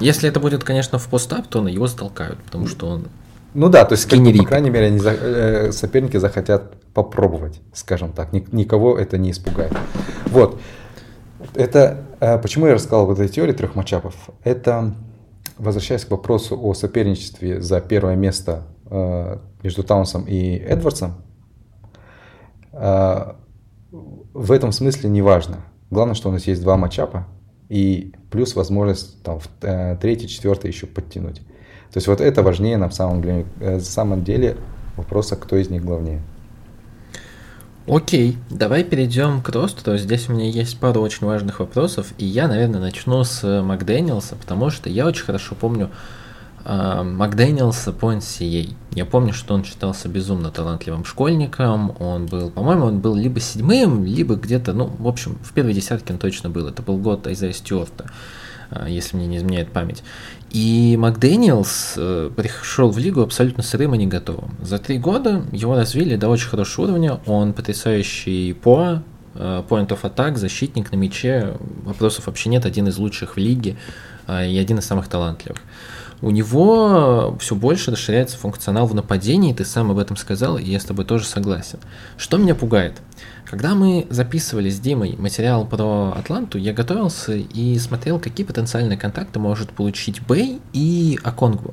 Если 0.00 0.28
это 0.28 0.40
будет, 0.40 0.64
конечно, 0.64 0.98
в 0.98 1.08
постап, 1.08 1.46
то 1.46 1.62
на 1.62 1.68
его 1.68 1.86
затолкают, 1.86 2.38
потому 2.42 2.66
что 2.66 2.86
он 2.88 3.06
ну 3.54 3.70
да, 3.70 3.86
то 3.86 3.94
есть, 3.94 4.04
как, 4.04 4.18
по 4.18 4.44
крайней 4.44 4.68
мере, 4.68 4.88
они, 4.88 5.00
э, 5.02 5.72
соперники 5.72 6.18
захотят 6.18 6.74
попробовать, 6.92 7.62
скажем 7.72 8.12
так. 8.12 8.30
Никого 8.52 8.98
это 8.98 9.16
не 9.16 9.30
испугает. 9.30 9.72
Вот. 10.26 10.60
Это 11.56 12.04
э, 12.20 12.38
почему 12.38 12.66
я 12.66 12.74
рассказал 12.74 13.04
об 13.04 13.10
этой 13.10 13.28
теории 13.28 13.52
трех 13.52 13.74
матчапов? 13.74 14.14
Это 14.44 14.94
возвращаясь 15.56 16.04
к 16.04 16.10
вопросу 16.10 16.58
о 16.62 16.74
соперничестве 16.74 17.62
за 17.62 17.80
первое 17.80 18.14
место 18.14 18.64
э, 18.90 19.38
между 19.62 19.82
Таунсом 19.82 20.24
и 20.24 20.56
Эдвардсом, 20.56 21.14
э, 22.72 23.32
в 23.90 24.52
этом 24.52 24.70
смысле 24.72 25.08
не 25.08 25.22
важно. 25.22 25.64
Главное, 25.90 26.14
что 26.14 26.28
у 26.28 26.32
нас 26.32 26.46
есть 26.46 26.60
два 26.60 26.76
матчапа 26.76 27.26
и 27.70 28.12
плюс 28.30 28.54
возможность 28.54 29.22
там, 29.22 29.40
в 29.40 29.48
третий, 30.00 30.28
четвертый 30.28 30.68
еще 30.68 30.86
подтянуть. 30.86 31.38
То 31.38 31.96
есть 31.96 32.06
вот 32.06 32.20
это 32.20 32.42
важнее 32.42 32.76
на 32.76 32.90
самом 32.90 33.22
деле, 33.22 33.46
на 33.60 33.80
самом 33.80 34.24
деле 34.24 34.58
вопроса, 34.96 35.36
кто 35.36 35.56
из 35.56 35.70
них 35.70 35.84
главнее. 35.84 36.20
Окей, 37.88 38.36
давай 38.50 38.82
перейдем 38.82 39.40
к 39.40 39.48
росту. 39.50 39.84
То 39.84 39.92
есть 39.92 40.06
здесь 40.06 40.28
у 40.28 40.32
меня 40.32 40.48
есть 40.48 40.76
пару 40.80 41.00
очень 41.02 41.24
важных 41.24 41.60
вопросов, 41.60 42.12
и 42.18 42.24
я, 42.24 42.48
наверное, 42.48 42.80
начну 42.80 43.22
с 43.22 43.62
Макдэниелса, 43.62 44.34
потому 44.34 44.70
что 44.70 44.90
я 44.90 45.06
очень 45.06 45.22
хорошо 45.22 45.54
помню 45.54 45.90
э, 46.64 47.02
Макдэниелса 47.04 47.92
по 47.92 48.12
NCAA. 48.12 48.74
Я 48.90 49.04
помню, 49.04 49.32
что 49.32 49.54
он 49.54 49.62
считался 49.62 50.08
безумно 50.08 50.50
талантливым 50.50 51.04
школьником, 51.04 51.94
он 52.00 52.26
был, 52.26 52.50
по-моему, 52.50 52.86
он 52.86 52.98
был 52.98 53.14
либо 53.14 53.38
седьмым, 53.38 54.04
либо 54.04 54.34
где-то, 54.34 54.72
ну, 54.72 54.86
в 54.98 55.06
общем, 55.06 55.38
в 55.44 55.52
первой 55.52 55.72
десятке 55.72 56.12
он 56.12 56.18
точно 56.18 56.50
был. 56.50 56.66
Это 56.66 56.82
был 56.82 56.96
год 56.98 57.28
Айзея 57.28 57.52
Стюарта, 57.52 58.10
э, 58.72 58.86
если 58.88 59.16
мне 59.16 59.28
не 59.28 59.36
изменяет 59.36 59.70
память. 59.70 60.02
И 60.56 60.96
Макдэниелс 60.98 61.94
э, 61.98 62.30
пришел 62.34 62.90
в 62.90 62.96
лигу 62.96 63.20
абсолютно 63.20 63.62
сырым 63.62 63.94
и 63.94 63.98
не 63.98 64.06
готовым. 64.06 64.56
За 64.62 64.78
три 64.78 64.96
года 64.96 65.44
его 65.52 65.74
развили 65.74 66.16
до 66.16 66.30
очень 66.30 66.48
хорошего 66.48 66.86
уровня. 66.86 67.20
Он 67.26 67.52
потрясающий 67.52 68.54
по 68.54 69.02
э, 69.34 69.62
point 69.68 69.88
of 69.88 70.00
attack, 70.00 70.36
защитник 70.36 70.92
на 70.92 70.96
мяче. 70.96 71.58
Вопросов 71.84 72.26
вообще 72.26 72.48
нет. 72.48 72.64
Один 72.64 72.88
из 72.88 72.96
лучших 72.96 73.36
в 73.36 73.38
лиге 73.38 73.76
э, 74.28 74.48
и 74.48 74.56
один 74.56 74.78
из 74.78 74.86
самых 74.86 75.08
талантливых. 75.08 75.60
у 76.22 76.30
него 76.30 77.36
все 77.38 77.54
больше 77.54 77.90
расширяется 77.90 78.38
функционал 78.38 78.86
в 78.86 78.94
нападении, 78.94 79.52
ты 79.52 79.66
сам 79.66 79.90
об 79.90 79.98
этом 79.98 80.16
сказал, 80.16 80.56
и 80.56 80.64
я 80.64 80.80
с 80.80 80.86
тобой 80.86 81.04
тоже 81.04 81.26
согласен. 81.26 81.80
Что 82.16 82.38
меня 82.38 82.54
пугает? 82.54 83.02
Когда 83.46 83.76
мы 83.76 84.08
записывали 84.10 84.70
с 84.70 84.80
Димой 84.80 85.14
материал 85.16 85.64
про 85.64 86.12
Атланту, 86.16 86.58
я 86.58 86.72
готовился 86.72 87.34
и 87.34 87.78
смотрел, 87.78 88.18
какие 88.18 88.44
потенциальные 88.44 88.98
контакты 88.98 89.38
может 89.38 89.70
получить 89.70 90.20
Бэй 90.20 90.60
и 90.72 91.16
Аконгву. 91.22 91.72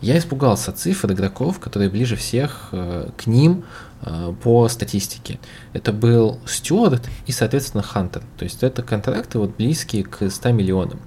Я 0.00 0.18
испугался 0.18 0.72
цифр 0.72 1.12
игроков, 1.12 1.60
которые 1.60 1.88
ближе 1.88 2.16
всех 2.16 2.70
э, 2.72 3.10
к 3.16 3.28
ним 3.28 3.64
э, 4.02 4.34
по 4.42 4.68
статистике. 4.68 5.38
Это 5.72 5.92
был 5.92 6.40
Стюарт 6.46 7.08
и, 7.26 7.32
соответственно, 7.32 7.84
Хантер. 7.84 8.22
То 8.36 8.44
есть 8.44 8.64
это 8.64 8.82
контракты 8.82 9.38
вот 9.38 9.56
близкие 9.56 10.02
к 10.02 10.28
100 10.28 10.50
миллионам. 10.50 10.98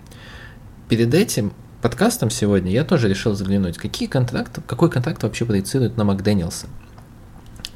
Перед 0.88 1.14
этим 1.14 1.52
подкастом 1.82 2.30
сегодня 2.30 2.72
я 2.72 2.86
тоже 2.86 3.10
решил 3.10 3.34
заглянуть, 3.34 3.78
какие 3.78 4.08
контракты, 4.08 4.62
какой 4.62 4.90
контракт 4.90 5.22
вообще 5.24 5.46
проецирует 5.46 5.98
на 5.98 6.06
Макдэниелса. 6.06 6.68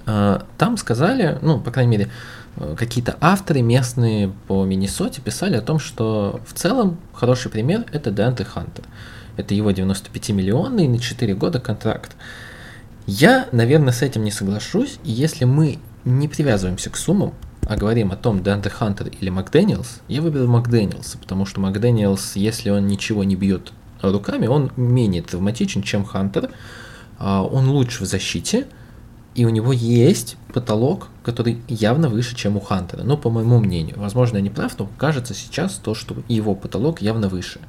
Э, 0.06 0.40
там 0.58 0.78
сказали, 0.78 1.38
ну, 1.42 1.60
по 1.60 1.72
крайней 1.72 1.92
мере, 1.92 2.12
э, 2.58 2.76
какие-то 2.78 3.18
авторы 3.22 3.62
местные 3.62 4.32
по 4.48 4.64
Миннесоте 4.66 5.22
писали 5.22 5.56
о 5.56 5.62
том, 5.62 5.80
что 5.80 6.40
в 6.48 6.54
целом 6.54 6.98
хороший 7.14 7.52
пример 7.52 7.86
это 7.92 8.12
Данте 8.12 8.46
Хантер. 8.46 8.86
Это 9.38 9.54
его 9.54 9.72
95-миллионный 9.72 10.88
на 10.88 11.00
4 11.00 11.34
года 11.36 11.60
контракт. 11.60 12.16
Я, 13.06 13.48
наверное, 13.52 13.94
с 13.94 14.02
этим 14.02 14.24
не 14.24 14.32
соглашусь, 14.32 15.00
и 15.04 15.12
если 15.12 15.46
мы 15.46 15.80
не 16.06 16.28
привязываемся 16.28 16.90
к 16.90 16.98
суммам, 16.98 17.34
а 17.68 17.76
говорим 17.76 18.12
о 18.12 18.16
том, 18.16 18.44
Данте 18.44 18.70
Хантер 18.70 19.08
или 19.08 19.30
Макдэниелс, 19.30 20.02
я 20.08 20.22
выберу 20.22 20.48
Макдэниелса, 20.48 21.18
потому 21.18 21.46
что 21.46 21.60
Макдэниелс, 21.60 22.36
если 22.36 22.70
он 22.70 22.88
ничего 22.88 23.24
не 23.24 23.36
бьет 23.36 23.74
руками, 24.02 24.48
он 24.48 24.72
менее 24.76 25.24
травматичен, 25.24 25.82
чем 25.82 26.06
Хантер, 26.06 26.52
а, 27.18 27.44
он 27.44 27.70
лучше 27.70 28.04
в 28.04 28.08
защите, 28.08 28.68
и 29.36 29.44
у 29.44 29.50
него 29.50 29.74
есть 29.74 30.38
потолок, 30.54 31.10
который 31.24 31.62
явно 31.68 32.08
выше, 32.08 32.36
чем 32.36 32.56
у 32.56 32.62
Хантера. 32.62 33.04
Ну, 33.04 33.18
по 33.18 33.30
моему 33.30 33.60
мнению. 33.60 34.00
Возможно, 34.00 34.38
я 34.38 34.44
не 34.44 34.50
прав, 34.50 34.80
но 34.80 34.90
кажется 34.98 35.34
сейчас 35.34 35.74
то, 35.74 35.94
что 35.94 36.16
его 36.30 36.56
потолок 36.56 37.02
явно 37.02 37.28
выше. 37.28 37.60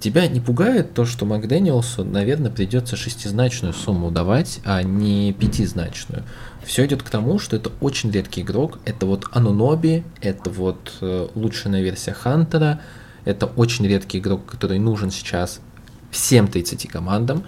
Тебя 0.00 0.26
не 0.26 0.40
пугает 0.40 0.94
то, 0.94 1.04
что 1.04 1.24
Макдэниелсу, 1.24 2.04
наверное, 2.04 2.50
придется 2.50 2.96
шестизначную 2.96 3.72
сумму 3.72 4.10
давать, 4.10 4.58
а 4.64 4.82
не 4.82 5.32
пятизначную. 5.32 6.24
Все 6.64 6.84
идет 6.86 7.04
к 7.04 7.10
тому, 7.10 7.38
что 7.38 7.54
это 7.54 7.70
очень 7.80 8.10
редкий 8.10 8.40
игрок. 8.40 8.80
Это 8.84 9.06
вот 9.06 9.26
Ануноби, 9.30 10.02
это 10.20 10.50
вот 10.50 10.94
э, 11.00 11.28
лучшая 11.36 11.80
версия 11.80 12.12
Хантера. 12.12 12.80
Это 13.24 13.46
очень 13.46 13.86
редкий 13.86 14.18
игрок, 14.18 14.44
который 14.46 14.80
нужен 14.80 15.12
сейчас 15.12 15.60
всем 16.10 16.48
30 16.48 16.88
командам. 16.88 17.44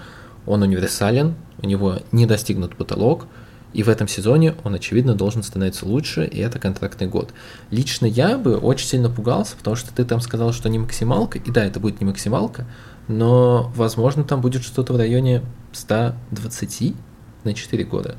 Он 0.47 0.63
универсален, 0.63 1.35
у 1.65 1.67
него 1.67 1.99
не 2.13 2.27
достигнут 2.27 2.77
потолок– 2.77 3.27
и 3.75 3.83
в 3.83 3.89
этом 3.89 4.07
сезоне 4.07 4.55
он, 4.63 4.75
очевидно, 4.75 5.17
должен 5.17 5.43
становиться 5.43 5.85
лучше, 5.85 6.25
и 6.25 6.39
это 6.39 6.61
контрактный 6.61 7.09
год. 7.09 7.35
Лично 7.73 8.07
я 8.07 8.39
бы 8.39 8.57
очень 8.57 8.87
сильно 8.87 9.11
пугался, 9.11 9.57
потому 9.57 9.75
что 9.75 9.93
ты 9.93 10.05
там 10.05 10.21
сказал, 10.21 10.53
что 10.53 10.69
не 10.69 10.79
максималка, 10.79 11.39
и 11.39 11.51
да, 11.51 11.65
это 11.65 11.81
будет 11.81 12.01
не 12.01 12.07
максималка, 12.07 12.67
но, 13.09 13.73
возможно, 13.75 14.23
там 14.23 14.41
будет 14.41 14.63
что-то 14.63 14.93
в 14.93 14.97
районе 14.97 15.43
120 15.73 16.95
на 17.43 17.53
4 17.53 17.85
года. 17.85 18.15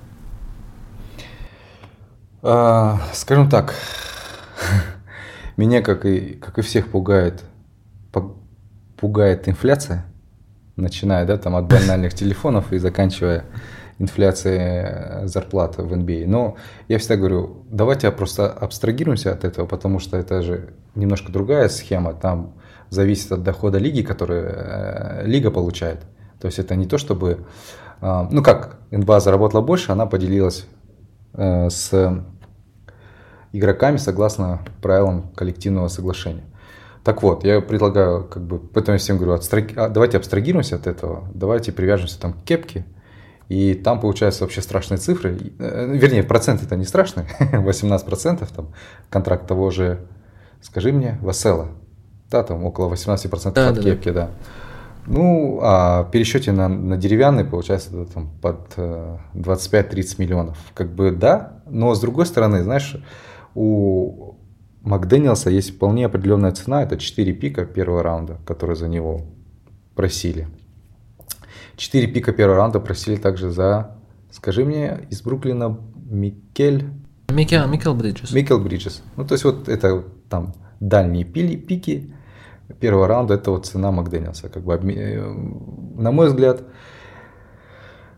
А, 2.43 3.01
скажем 3.13 3.49
так, 3.49 3.75
меня, 5.55 5.81
как 5.81 6.05
и, 6.05 6.33
как 6.33 6.59
и 6.59 6.63
всех, 6.63 6.91
пугает, 6.91 7.45
пугает 8.97 9.47
инфляция, 9.47 10.05
начиная 10.75 11.25
да, 11.25 11.37
там, 11.37 11.55
от 11.55 11.67
банальных 11.67 12.13
телефонов 12.13 12.73
и 12.73 12.77
заканчивая 12.77 13.45
инфляции 13.97 14.59
э, 14.59 15.27
зарплаты 15.27 15.83
в 15.83 15.93
NBA. 15.93 16.25
Но 16.27 16.57
я 16.87 16.99
всегда 16.99 17.15
говорю, 17.15 17.63
давайте 17.69 18.11
просто 18.11 18.49
абстрагируемся 18.49 19.31
от 19.31 19.45
этого, 19.45 19.65
потому 19.65 19.99
что 19.99 20.17
это 20.17 20.41
же 20.41 20.73
немножко 20.95 21.31
другая 21.31 21.69
схема. 21.69 22.13
Там 22.13 22.53
зависит 22.89 23.31
от 23.31 23.43
дохода 23.43 23.77
лиги, 23.77 24.01
которую 24.01 24.51
э, 24.53 25.23
лига 25.25 25.51
получает. 25.51 25.99
То 26.39 26.47
есть 26.47 26.59
это 26.59 26.75
не 26.75 26.87
то, 26.87 26.97
чтобы... 26.97 27.45
Э, 28.01 28.27
ну 28.29 28.43
как, 28.43 28.79
НБА 28.91 29.19
заработала 29.19 29.61
больше, 29.61 29.91
она 29.91 30.05
поделилась 30.05 30.65
э, 31.33 31.69
с 31.69 32.23
игроками 33.53 33.97
согласно 33.97 34.59
правилам 34.81 35.29
коллективного 35.35 35.87
соглашения. 35.87 36.43
Так 37.05 37.21
вот, 37.21 37.43
я 37.43 37.61
предлагаю, 37.61 38.23
как 38.23 38.41
бы, 38.41 38.57
поэтому 38.57 38.95
я 38.95 38.97
всем 38.97 39.17
говорю, 39.17 39.33
абстраги... 39.33 39.75
А, 39.75 39.89
давайте 39.89 40.17
абстрагируемся 40.17 40.77
от 40.77 40.87
этого, 40.87 41.29
давайте 41.35 41.71
привяжемся 41.71 42.19
там 42.19 42.33
к 42.33 42.43
кепке, 42.43 42.83
и 43.47 43.75
там 43.75 43.99
получаются 43.99 44.43
вообще 44.43 44.63
страшные 44.63 44.97
цифры. 44.97 45.37
Э, 45.59 45.85
вернее, 45.93 46.23
проценты 46.23 46.65
это 46.65 46.75
не 46.75 46.83
страшные, 46.83 47.27
18% 47.39 48.47
там 48.55 48.73
контракт 49.11 49.45
того 49.45 49.69
же, 49.69 49.99
скажи 50.61 50.91
мне, 50.91 51.19
Васела. 51.21 51.67
Да, 52.31 52.41
там 52.41 52.65
около 52.65 52.91
18% 52.91 53.53
да, 53.53 53.69
от 53.69 53.75
да, 53.75 53.81
кепки, 53.83 54.09
да. 54.09 54.21
да. 54.21 54.29
Ну, 55.05 55.59
а 55.61 56.05
в 56.05 56.09
пересчете 56.09 56.53
на, 56.53 56.67
на 56.67 56.97
деревянный 56.97 57.45
получается 57.45 57.89
это, 58.01 58.13
там, 58.13 58.31
под 58.41 58.75
25-30 58.77 59.35
э, 59.35 60.05
миллионов. 60.17 60.57
Как 60.73 60.89
бы 60.89 61.11
да, 61.11 61.61
но 61.67 61.93
с 61.93 62.01
другой 62.01 62.25
стороны, 62.25 62.63
знаешь, 62.63 62.97
у 63.53 64.24
Макдэниелса 64.85 65.49
есть 65.49 65.75
вполне 65.75 66.05
определенная 66.05 66.51
цена, 66.51 66.83
это 66.83 66.97
4 66.97 67.33
пика 67.33 67.65
первого 67.65 68.03
раунда, 68.03 68.37
которые 68.45 68.75
за 68.75 68.87
него 68.87 69.23
просили. 69.95 70.47
Четыре 71.75 72.07
пика 72.07 72.31
первого 72.31 72.57
раунда 72.57 72.79
просили 72.79 73.15
также 73.15 73.49
за, 73.49 73.97
скажи 74.31 74.63
мне, 74.63 75.07
из 75.09 75.21
Бруклина 75.23 75.79
Микель... 76.09 76.85
Микел, 77.29 77.67
Микел 77.67 77.95
Бриджес. 77.95 78.31
Микел 78.31 78.59
Бриджес. 78.59 79.01
Ну, 79.17 79.25
то 79.25 79.33
есть 79.33 79.43
вот 79.43 79.67
это 79.67 80.03
там 80.29 80.53
дальние 80.79 81.25
пили, 81.25 81.55
пики 81.55 82.13
первого 82.79 83.07
раунда, 83.07 83.33
это 83.33 83.51
вот 83.51 83.65
цена 83.65 83.91
Макдэниелса. 83.91 84.49
Как 84.49 84.63
бы, 84.63 84.73
э, 84.75 85.21
на 85.97 86.11
мой 86.11 86.27
взгляд, 86.27 86.61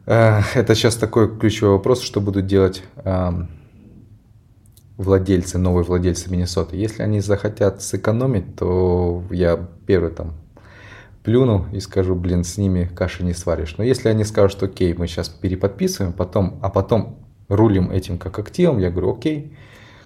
э, 0.05 0.41
это 0.53 0.75
сейчас 0.75 0.97
такой 0.97 1.39
ключевой 1.39 1.73
вопрос, 1.73 2.01
что 2.01 2.19
будут 2.19 2.45
делать 2.45 2.83
эм, 2.97 3.49
владельцы, 4.97 5.57
новые 5.57 5.85
владельцы 5.85 6.29
Миннесоты. 6.29 6.75
Если 6.75 7.03
они 7.03 7.19
захотят 7.19 7.81
сэкономить, 7.81 8.55
то 8.55 9.23
я 9.29 9.67
первый 9.85 10.11
там 10.11 10.33
плюну 11.23 11.67
и 11.71 11.79
скажу, 11.79 12.15
блин, 12.15 12.43
с 12.43 12.57
ними 12.57 12.89
каши 12.95 13.23
не 13.23 13.33
сваришь. 13.33 13.75
Но 13.77 13.83
если 13.83 14.09
они 14.09 14.23
скажут, 14.23 14.63
окей, 14.63 14.93
мы 14.93 15.07
сейчас 15.07 15.29
переподписываем, 15.29 16.13
потом, 16.13 16.59
а 16.61 16.69
потом 16.69 17.19
рулим 17.47 17.91
этим 17.91 18.17
как 18.17 18.39
активом, 18.39 18.79
я 18.79 18.89
говорю, 18.89 19.13
окей, 19.13 19.57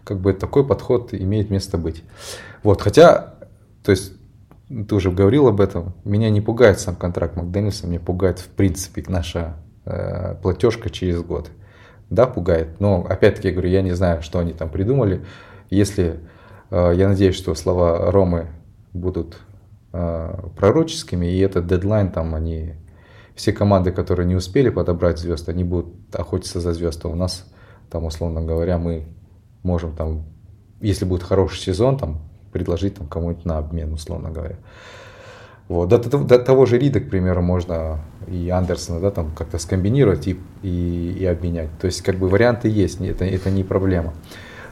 как 0.03 0.19
бы 0.19 0.34
такой 0.34 0.65
подход 0.65 1.13
имеет 1.13 1.49
место 1.49 1.77
быть. 1.77 2.03
Вот, 2.63 2.81
хотя, 2.81 3.35
то 3.84 3.91
есть, 3.91 4.13
ты 4.68 4.95
уже 4.95 5.11
говорил 5.11 5.47
об 5.47 5.61
этом, 5.61 5.93
меня 6.05 6.30
не 6.30 6.41
пугает 6.41 6.80
сам 6.80 6.95
контракт 6.95 7.35
Макдональдса, 7.35 7.88
меня 7.88 7.99
пугает 7.99 8.39
в 8.39 8.47
принципе 8.47 9.03
наша 9.07 9.57
э, 9.85 10.35
платежка 10.41 10.89
через 10.89 11.22
год. 11.22 11.51
Да, 12.11 12.27
пугает, 12.27 12.79
но 12.79 13.03
опять-таки 13.09 13.47
я 13.47 13.53
говорю, 13.53 13.69
я 13.69 13.81
не 13.81 13.93
знаю, 13.93 14.21
что 14.21 14.38
они 14.38 14.53
там 14.53 14.69
придумали. 14.69 15.25
Если, 15.71 16.19
э, 16.69 16.93
я 16.95 17.07
надеюсь, 17.07 17.35
что 17.35 17.55
слова 17.55 18.11
Ромы 18.11 18.49
будут 18.93 19.39
Э, 19.93 20.49
пророческими, 20.55 21.25
и 21.25 21.39
этот 21.39 21.67
дедлайн 21.67 22.11
там 22.11 22.33
они 22.33 22.75
все 23.35 23.51
команды, 23.51 23.91
которые 23.91 24.25
не 24.25 24.35
успели 24.35 24.69
подобрать 24.69 25.19
звезд, 25.19 25.49
они 25.49 25.65
будут 25.65 26.15
охотиться 26.15 26.61
за 26.61 26.71
звезд. 26.71 27.03
А 27.03 27.09
у 27.09 27.15
нас 27.15 27.45
там, 27.89 28.05
условно 28.05 28.41
говоря, 28.41 28.77
мы 28.77 29.05
можем 29.63 29.93
там, 29.93 30.23
если 30.79 31.03
будет 31.03 31.23
хороший 31.23 31.59
сезон, 31.59 31.97
там 31.97 32.21
предложить 32.53 32.95
там 32.95 33.07
кому-нибудь 33.07 33.43
на 33.43 33.57
обмен, 33.57 33.91
условно 33.91 34.31
говоря. 34.31 34.55
Вот. 35.67 35.89
До, 35.89 35.97
до, 35.97 36.17
до 36.19 36.39
того 36.39 36.65
же 36.65 36.77
Рида, 36.77 36.99
к 36.99 37.09
примеру, 37.09 37.41
можно 37.41 37.99
и 38.27 38.49
Андерсона 38.49 38.99
да, 38.99 39.11
там 39.11 39.31
как-то 39.31 39.57
скомбинировать 39.57 40.27
и, 40.27 40.39
и, 40.63 41.17
и 41.19 41.25
обменять. 41.25 41.69
То 41.79 41.85
есть 41.85 42.01
как 42.01 42.15
бы 42.15 42.27
варианты 42.27 42.69
есть, 42.69 43.01
это, 43.01 43.25
это 43.25 43.49
не 43.49 43.63
проблема. 43.63 44.13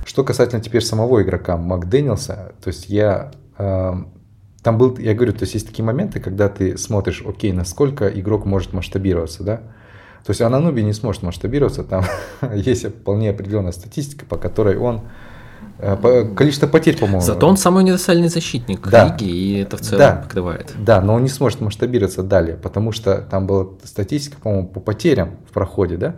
Что 0.06 0.24
касательно 0.24 0.61
теперь 0.61 0.82
самого 0.82 1.22
игрока 1.22 1.57
Макдэниелса, 1.57 2.53
то 2.61 2.68
есть 2.68 2.90
я 2.90 3.32
э, 3.57 3.94
там 4.64 4.78
был, 4.78 4.98
я 4.98 5.14
говорю, 5.14 5.34
то 5.34 5.44
есть 5.44 5.53
есть 5.53 5.68
такие 5.68 5.86
моменты, 5.86 6.20
когда 6.20 6.49
ты 6.49 6.78
смотришь, 6.78 7.24
окей, 7.26 7.52
насколько 7.52 8.07
игрок 8.07 8.45
может 8.45 8.74
масштабироваться, 8.74 9.44
да, 9.44 9.57
то 10.26 10.32
есть 10.32 10.41
Анануби 10.41 10.82
не 10.82 10.94
сможет 10.94 11.24
масштабироваться, 11.24 11.84
там 11.84 12.03
есть 12.53 12.86
вполне 12.88 13.30
определенная 13.30 13.72
статистика, 13.72 14.26
по 14.26 14.38
которой 14.38 14.78
он 14.78 15.02
количество 16.36 16.68
потерь, 16.68 16.98
по-моему. 16.98 17.22
Зато 17.22 17.48
он 17.48 17.56
самый 17.57 17.84
универсальный 17.84 18.27
защитник 18.27 18.88
да. 18.90 19.06
лиги, 19.06 19.30
и 19.30 19.60
это 19.60 19.77
в 19.77 19.81
целом 19.81 19.99
да. 19.99 20.11
покрывает. 20.15 20.73
Да, 20.77 21.02
но 21.02 21.14
он 21.14 21.23
не 21.23 21.30
сможет 21.30 21.61
масштабироваться 21.61 22.23
далее, 22.23 22.57
потому 22.57 22.91
что 22.91 23.22
там 23.22 23.48
была 23.48 23.68
статистика, 23.84 24.38
по-моему, 24.41 24.68
по 24.68 24.80
потерям 24.80 25.38
в 25.49 25.53
проходе, 25.53 25.98
да? 25.98 26.15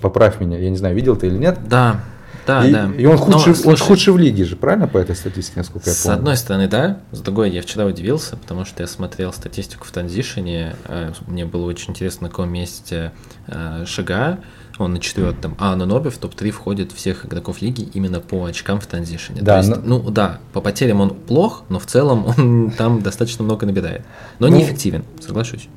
Поправь 0.00 0.40
меня, 0.40 0.58
я 0.58 0.70
не 0.70 0.76
знаю, 0.76 0.96
видел 0.96 1.16
ты 1.16 1.26
или 1.28 1.36
нет. 1.36 1.58
Да. 1.68 2.00
Да, 2.46 2.64
и, 2.64 2.72
да. 2.72 2.90
И 2.96 3.04
он 3.06 3.18
худший, 3.18 3.50
Но, 3.50 3.54
слушай, 3.54 3.66
он 3.66 3.76
худший 3.76 4.12
в 4.12 4.18
лиге 4.18 4.44
же, 4.44 4.56
правильно 4.56 4.86
по 4.86 4.98
этой 4.98 5.16
статистике, 5.16 5.58
насколько 5.58 5.90
я 5.90 5.96
С 5.96 6.02
помню? 6.04 6.18
одной 6.18 6.36
стороны, 6.36 6.68
да. 6.68 7.00
С 7.10 7.20
другой, 7.20 7.50
я 7.50 7.60
вчера 7.60 7.84
удивился, 7.84 8.36
потому 8.36 8.64
что 8.64 8.82
я 8.82 8.86
смотрел 8.86 9.32
статистику 9.32 9.84
в 9.84 9.90
транзишене. 9.90 10.76
э, 10.86 11.12
Мне 11.26 11.44
было 11.44 11.66
очень 11.66 11.90
интересно, 11.90 12.24
на 12.24 12.30
каком 12.30 12.50
месте 12.50 13.12
э, 13.48 13.84
Шага. 13.84 14.38
Он 14.78 14.92
на 14.92 15.00
четвертом. 15.00 15.54
А 15.58 15.72
Ананобе 15.72 16.10
в 16.10 16.18
топ-3 16.18 16.50
входит 16.50 16.92
всех 16.92 17.24
игроков 17.24 17.62
лиги 17.62 17.88
именно 17.94 18.20
по 18.20 18.44
очкам 18.44 18.78
в 18.80 18.86
транзишене. 18.86 19.40
Да, 19.42 19.62
То 19.62 19.68
есть, 19.68 19.82
но- 19.84 20.00
ну 20.00 20.10
да, 20.10 20.38
по 20.52 20.60
потерям 20.60 21.00
он 21.00 21.10
плох, 21.14 21.64
но 21.68 21.78
в 21.78 21.86
целом 21.86 22.26
он 22.26 22.70
там 22.78 23.00
достаточно 23.02 23.44
много 23.44 23.64
набирает. 23.66 24.04
Но 24.38 24.48
Ну, 24.48 24.56
неэффективен, 24.56 25.04
соглашусь. 25.20 25.68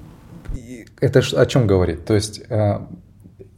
Это 1.00 1.20
о 1.20 1.46
чем 1.46 1.66
говорит? 1.66 2.06
То 2.06 2.14
есть 2.14 2.42
э, 2.50 2.80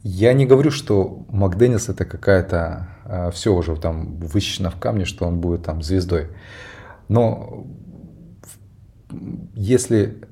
я 0.04 0.32
не 0.32 0.46
говорю, 0.46 0.70
что 0.70 1.24
Макденнис 1.28 1.88
это 1.88 2.04
какая-то 2.04 2.88
все 3.32 3.52
уже 3.52 3.74
там 3.76 4.16
высечено 4.18 4.70
в 4.70 4.76
камне, 4.76 5.04
что 5.04 5.26
он 5.26 5.40
будет 5.40 5.64
там 5.64 5.82
звездой. 5.82 6.28
Но 7.08 7.66
если 9.54 10.22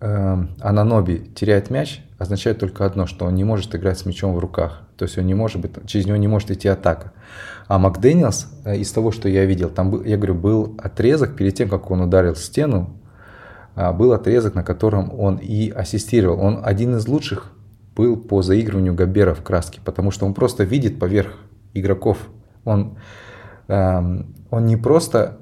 э, 0.00 0.36
Ананоби 0.60 1.30
теряет 1.34 1.68
мяч, 1.70 2.02
означает 2.18 2.58
только 2.58 2.86
одно, 2.86 3.06
что 3.06 3.26
он 3.26 3.34
не 3.34 3.44
может 3.44 3.74
играть 3.74 3.98
с 3.98 4.06
мячом 4.06 4.34
в 4.34 4.38
руках. 4.38 4.82
То 4.96 5.04
есть 5.04 5.18
он 5.18 5.26
не 5.26 5.34
может 5.34 5.60
быть, 5.60 5.72
через 5.86 6.06
него 6.06 6.16
не 6.16 6.28
может 6.28 6.50
идти 6.50 6.68
атака. 6.68 7.12
А 7.68 7.78
Макдэниелс, 7.78 8.48
э, 8.64 8.76
из 8.78 8.90
того, 8.92 9.12
что 9.12 9.28
я 9.28 9.44
видел, 9.44 9.68
там, 9.68 9.90
был, 9.90 10.02
я 10.02 10.16
говорю, 10.16 10.34
был 10.34 10.74
отрезок 10.78 11.36
перед 11.36 11.54
тем, 11.54 11.68
как 11.68 11.90
он 11.90 12.00
ударил 12.00 12.34
стену, 12.34 12.96
а, 13.74 13.92
был 13.92 14.12
отрезок, 14.12 14.54
на 14.54 14.64
котором 14.64 15.12
он 15.18 15.36
и 15.36 15.68
ассистировал. 15.70 16.40
Он 16.40 16.60
один 16.64 16.96
из 16.96 17.06
лучших 17.06 17.52
был 17.94 18.16
по 18.16 18.40
заигрыванию 18.42 18.94
Габера 18.94 19.34
в 19.34 19.42
краске, 19.42 19.80
потому 19.84 20.10
что 20.10 20.24
он 20.24 20.32
просто 20.32 20.64
видит 20.64 20.98
поверх 20.98 21.34
игроков. 21.74 22.18
Он, 22.64 22.96
эм, 23.68 24.34
он 24.50 24.66
не 24.66 24.76
просто 24.76 25.38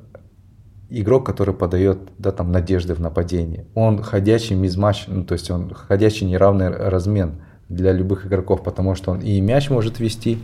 игрок, 0.91 1.27
который 1.27 1.55
подает 1.55 1.99
да, 2.19 2.31
там, 2.31 2.53
надежды 2.53 2.95
в 2.95 3.01
нападении. 3.01 3.67
Он 3.75 4.03
ходячий 4.03 4.57
мизматч, 4.57 5.05
ну, 5.07 5.25
то 5.25 5.33
есть 5.35 5.51
он 5.51 5.73
ходячий 5.75 6.27
неравный 6.27 6.69
размен 6.69 7.37
для 7.69 7.93
любых 7.93 8.27
игроков, 8.27 8.63
потому 8.63 8.95
что 8.95 9.13
он 9.13 9.21
и 9.21 9.41
мяч 9.41 9.71
может 9.71 9.99
вести, 10.01 10.39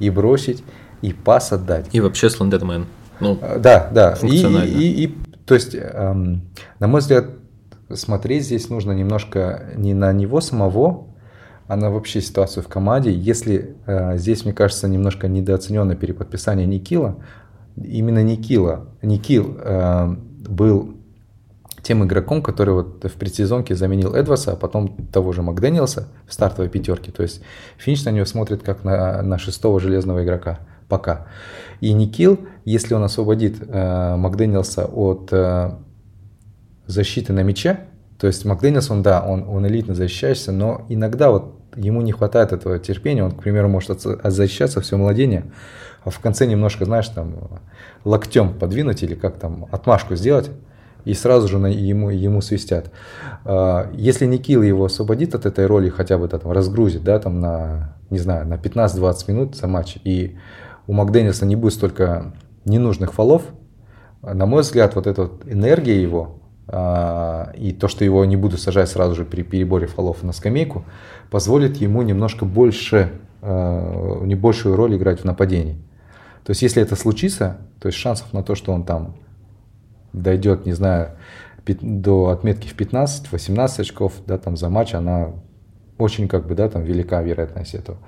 и 0.00 0.10
бросить, 0.10 0.62
и 1.02 1.12
пас 1.12 1.52
отдать. 1.52 1.86
И 1.92 2.00
вообще 2.00 2.28
слендермен. 2.30 2.86
Ну, 3.20 3.38
Э, 3.40 3.58
Да, 3.60 3.90
да. 3.92 4.12
И, 4.12 4.16
Функционально. 4.16 4.64
и- 4.68 5.04
и- 5.04 5.18
то 5.46 5.54
есть, 5.54 5.74
эм, 5.74 6.42
на 6.80 6.88
мой 6.88 7.00
взгляд, 7.00 7.26
смотреть 7.92 8.44
здесь 8.44 8.68
нужно 8.70 8.92
немножко 8.92 9.70
не 9.76 9.94
на 9.94 10.12
него 10.12 10.40
самого, 10.40 11.06
а 11.68 11.76
на 11.76 11.90
вообще 11.90 12.20
ситуацию 12.20 12.62
в 12.64 12.68
команде. 12.68 13.12
Если 13.12 13.76
э, 13.86 14.18
здесь, 14.18 14.44
мне 14.44 14.52
кажется, 14.52 14.88
немножко 14.88 15.28
недооцененное 15.28 15.96
переподписание 15.96 16.66
Никила, 16.66 17.16
именно 17.76 18.22
Никила, 18.22 18.86
Никил 19.02 19.56
э, 19.58 20.16
был 20.48 20.94
тем 21.84 22.02
игроком, 22.04 22.42
который 22.42 22.74
вот 22.74 23.04
в 23.04 23.12
предсезонке 23.12 23.74
заменил 23.74 24.14
Эдваса, 24.14 24.52
а 24.52 24.56
потом 24.56 24.96
того 25.12 25.32
же 25.32 25.42
Макдэниелса 25.42 26.08
в 26.26 26.32
стартовой 26.32 26.70
пятерке. 26.70 27.12
То 27.12 27.22
есть 27.22 27.42
Финч 27.76 28.04
на 28.04 28.10
него 28.10 28.24
смотрит 28.24 28.62
как 28.62 28.84
на, 28.84 29.22
на 29.22 29.38
шестого 29.38 29.78
железного 29.78 30.24
игрока 30.24 30.60
пока. 30.88 31.26
И 31.80 31.92
Никил, 31.92 32.40
если 32.64 32.94
он 32.94 33.04
освободит 33.04 33.56
э, 33.60 34.16
Макдэниелса 34.16 34.86
от 34.86 35.28
э, 35.32 35.72
защиты 36.86 37.32
на 37.32 37.42
мяче, 37.42 37.80
то 38.18 38.26
есть 38.26 38.44
Макдэниелс, 38.44 38.90
он, 38.90 39.02
да, 39.02 39.22
он, 39.22 39.46
он 39.46 39.66
элитно 39.66 39.94
защищаешься, 39.94 40.52
но 40.52 40.86
иногда 40.88 41.30
вот 41.30 41.63
ему 41.76 42.02
не 42.02 42.12
хватает 42.12 42.52
этого 42.52 42.78
терпения, 42.78 43.24
он, 43.24 43.32
к 43.32 43.42
примеру, 43.42 43.68
может 43.68 44.00
защищаться 44.00 44.80
все 44.80 44.96
младение, 44.96 45.44
а 46.04 46.10
в 46.10 46.18
конце 46.20 46.46
немножко, 46.46 46.84
знаешь, 46.84 47.08
там 47.08 47.60
локтем 48.04 48.54
подвинуть 48.54 49.02
или 49.02 49.14
как 49.14 49.36
там 49.36 49.66
отмашку 49.70 50.16
сделать, 50.16 50.50
и 51.04 51.14
сразу 51.14 51.48
же 51.48 51.56
ему, 51.56 52.10
ему 52.10 52.40
свистят. 52.40 52.90
А, 53.44 53.90
Если 53.92 54.26
Никил 54.26 54.62
его 54.62 54.86
освободит 54.86 55.34
от 55.34 55.46
этой 55.46 55.66
роли, 55.66 55.88
хотя 55.88 56.18
бы 56.18 56.28
там, 56.28 56.50
разгрузит, 56.50 57.04
да, 57.04 57.18
там 57.18 57.40
на, 57.40 57.96
не 58.10 58.18
знаю, 58.18 58.46
на 58.46 58.54
15-20 58.54 59.14
минут 59.28 59.56
за 59.56 59.66
матч, 59.66 59.98
и 60.04 60.36
у 60.86 60.92
Макдэниелса 60.92 61.46
не 61.46 61.56
будет 61.56 61.74
столько 61.74 62.32
ненужных 62.64 63.12
фолов, 63.12 63.42
на 64.22 64.46
мой 64.46 64.62
взгляд, 64.62 64.94
вот 64.94 65.06
эта 65.06 65.22
вот 65.22 65.42
энергия 65.46 66.00
его 66.00 66.38
и 66.66 67.76
то, 67.78 67.88
что 67.88 68.04
его 68.04 68.24
не 68.24 68.36
буду 68.36 68.56
сажать 68.56 68.88
сразу 68.88 69.14
же 69.14 69.24
при 69.24 69.42
переборе 69.42 69.86
фолов 69.86 70.22
на 70.22 70.32
скамейку, 70.32 70.84
позволит 71.30 71.76
ему 71.76 72.00
немножко 72.02 72.46
больше, 72.46 73.12
а, 73.42 74.22
не 74.24 74.34
большую 74.34 74.74
роль 74.76 74.96
играть 74.96 75.20
в 75.20 75.24
нападении. 75.24 75.76
То 76.44 76.50
есть, 76.50 76.62
если 76.62 76.82
это 76.82 76.96
случится, 76.96 77.58
то 77.80 77.88
есть 77.88 77.98
шансов 77.98 78.32
на 78.32 78.42
то, 78.42 78.54
что 78.54 78.72
он 78.72 78.84
там 78.84 79.16
дойдет, 80.14 80.64
не 80.64 80.72
знаю, 80.72 81.10
до 81.66 82.28
отметки 82.28 82.68
в 82.68 82.76
15-18 82.76 83.80
очков, 83.80 84.12
да, 84.26 84.38
там 84.38 84.56
за 84.56 84.68
матч, 84.68 84.94
она 84.94 85.32
очень 85.98 86.28
как 86.28 86.46
бы, 86.46 86.54
да, 86.54 86.68
там 86.68 86.82
велика 86.82 87.22
вероятность 87.22 87.74
этого. 87.74 87.98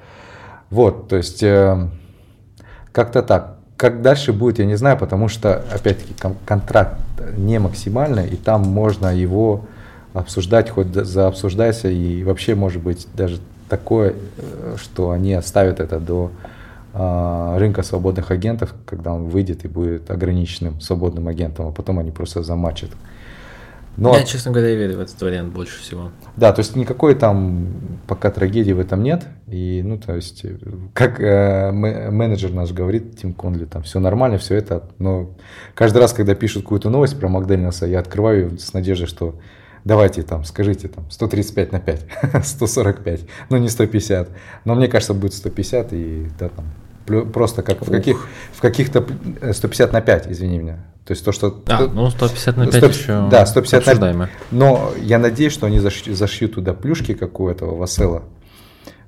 Вот, 0.71 1.09
то 1.09 1.17
есть 1.17 1.43
э, 1.43 1.89
как-то 2.93 3.23
так. 3.23 3.56
Как 3.77 4.01
дальше 4.01 4.33
будет, 4.33 4.59
я 4.59 4.65
не 4.65 4.77
знаю, 4.77 4.97
потому 4.97 5.29
что, 5.29 5.65
опять-таки, 5.71 6.15
кон- 6.21 6.37
контракт 6.47 6.99
не 7.37 7.59
максимальный, 7.59 8.27
и 8.27 8.37
там 8.37 8.63
можно 8.63 9.15
его 9.15 9.67
обсуждать, 10.15 10.71
хоть 10.71 10.95
за- 10.95 11.05
заобсуждайся, 11.05 11.89
и 11.89 12.25
вообще 12.25 12.55
может 12.55 12.83
быть 12.83 13.07
даже 13.15 13.39
такое, 13.69 14.15
э, 14.39 14.77
что 14.79 15.11
они 15.11 15.35
оставят 15.35 15.81
это 15.81 16.01
до 16.01 16.31
а, 16.99 17.59
рынка 17.59 17.83
свободных 17.83 18.31
агентов, 18.31 18.75
когда 18.87 19.13
он 19.13 19.25
выйдет 19.29 19.67
и 19.67 19.69
будет 19.69 20.11
ограниченным 20.11 20.81
свободным 20.81 21.29
агентом, 21.29 21.67
а 21.69 21.71
потом 21.71 21.99
они 21.99 22.11
просто 22.11 22.43
замачат. 22.43 22.89
Но, 23.97 24.15
я, 24.15 24.25
честно 24.25 24.53
говоря, 24.53 24.75
верю 24.75 24.99
в 24.99 25.01
этот 25.01 25.21
вариант 25.23 25.53
больше 25.55 25.81
всего. 25.81 26.11
да, 26.37 26.53
то 26.53 26.61
есть 26.61 26.77
никакой 26.77 27.15
там 27.15 27.69
пока 28.07 28.31
трагедии 28.31 28.73
в 28.73 28.81
этом 28.81 29.03
нет. 29.03 29.27
И, 29.49 29.83
ну, 29.83 29.99
то 29.99 30.15
есть, 30.15 30.45
э, 30.45 30.57
как 30.93 31.21
э, 31.21 31.71
ме- 31.73 32.11
менеджер 32.11 32.53
наш 32.53 32.73
говорит, 32.73 33.19
Тим 33.19 33.33
Конли, 33.33 33.65
там 33.65 33.83
все 33.83 33.99
нормально, 34.01 34.37
все 34.39 34.55
это. 34.57 34.89
Но 34.99 35.31
каждый 35.75 35.99
раз, 35.99 36.13
когда 36.13 36.35
пишут 36.35 36.65
какую-то 36.65 36.91
новость 36.91 37.19
про 37.19 37.29
Макдональдса, 37.29 37.87
я 37.87 38.01
открываю 38.01 38.47
её 38.49 38.59
с 38.59 38.73
надеждой, 38.75 39.07
что 39.07 39.35
давайте 39.85 40.23
там, 40.23 40.45
скажите 40.45 40.89
там 40.89 41.11
135 41.11 41.73
на 41.73 41.81
5, 41.81 42.07
145, 42.45 43.21
ну 43.51 43.57
не 43.57 43.69
150. 43.69 44.29
Но 44.65 44.75
мне 44.75 44.89
кажется, 44.89 45.15
будет 45.15 45.33
150 45.33 45.93
и 45.93 46.27
да, 46.39 46.49
там 46.51 46.67
просто 47.07 47.63
как 47.63 47.87
в, 47.87 47.91
каких, 47.91 48.27
в 48.53 48.61
каких-то 48.61 49.05
э, 49.41 49.53
150 49.53 49.93
на 49.93 50.01
5, 50.01 50.27
извини 50.29 50.59
меня. 50.59 50.79
То 51.07 51.13
есть 51.13 51.25
то, 51.25 51.33
что... 51.33 51.63
А, 51.69 51.87
ну 51.87 52.11
150 52.11 52.57
на 52.57 52.67
5 52.67 52.75
100 52.75 52.87
еще 52.87 53.29
да, 53.31 53.47
150 53.47 53.73
на- 53.73 53.79
обсуждаемо. 53.79 54.29
Но 54.51 54.91
я 55.01 55.19
надеюсь, 55.19 55.53
что 55.53 55.67
они 55.67 55.79
зашьют, 55.79 56.17
зашьют 56.17 56.55
туда 56.55 56.75
плюшки, 56.75 57.15
как 57.15 57.39
у 57.39 57.49
этого 57.49 57.77
Васела. 57.77 58.23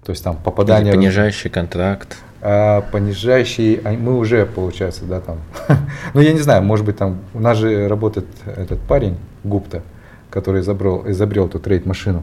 То 0.04 0.12
есть 0.12 0.22
там 0.22 0.36
Или 0.36 0.42
попадание... 0.42 0.94
понижающий 0.94 1.50
контракт. 1.50 2.16
А, 2.40 2.82
понижающий, 2.92 3.80
а 3.84 3.90
мы 3.92 4.16
уже, 4.16 4.46
получается, 4.46 5.04
да, 5.04 5.20
там. 5.20 5.38
ну, 6.14 6.20
я 6.20 6.32
не 6.32 6.40
знаю, 6.40 6.62
может 6.62 6.86
быть, 6.86 6.96
там, 6.96 7.18
у 7.34 7.40
нас 7.40 7.58
же 7.58 7.88
работает 7.88 8.26
этот 8.46 8.78
парень, 8.80 9.16
Гупта, 9.42 9.82
который 10.30 10.60
изобрел, 10.60 11.02
изобрел 11.06 11.46
эту 11.46 11.58
трейд-машину. 11.58 12.22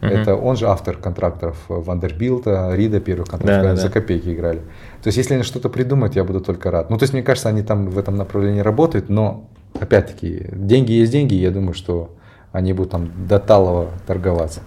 Мгм. 0.00 0.12
Это 0.12 0.34
он 0.34 0.56
же 0.56 0.66
автор 0.66 0.96
контрактов 0.96 1.56
Вандербилта, 1.68 2.70
Рида 2.74 3.00
первых 3.00 3.28
контрактов, 3.28 3.62
Да, 3.62 3.70
да, 3.70 3.76
за 3.76 3.88
да. 3.88 3.92
копейки 3.92 4.32
играли. 4.32 4.60
То 5.02 5.08
есть, 5.08 5.16
если 5.16 5.34
они 5.34 5.42
что-то 5.42 5.68
придумают, 5.68 6.14
я 6.14 6.24
буду 6.24 6.40
только 6.40 6.70
рад. 6.70 6.90
Ну, 6.90 6.98
то 6.98 7.04
есть, 7.04 7.12
мне 7.12 7.22
кажется, 7.22 7.48
они 7.48 7.62
там 7.62 7.88
в 7.88 7.98
этом 7.98 8.16
направлении 8.16 8.60
работают, 8.60 9.08
но, 9.08 9.48
опять-таки, 9.78 10.48
деньги 10.52 10.92
есть 10.92 11.12
деньги, 11.12 11.34
и 11.34 11.40
я 11.40 11.50
думаю, 11.50 11.74
что 11.74 12.14
они 12.52 12.72
будут 12.72 12.92
там 12.92 13.10
до 13.26 13.38
талого 13.38 13.90
торговаться. 14.06 14.60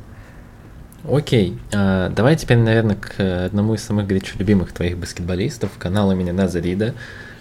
Окей, 1.09 1.59
а, 1.73 2.09
давай 2.09 2.35
теперь, 2.37 2.57
наверное, 2.57 2.95
к 2.95 3.45
одному 3.45 3.73
из 3.73 3.83
самых 3.83 4.07
горячо 4.07 4.39
любимых 4.39 4.71
твоих 4.71 4.97
баскетболистов, 4.97 5.71
канал 5.77 6.11
имени 6.11 6.31
Назарида. 6.31 6.93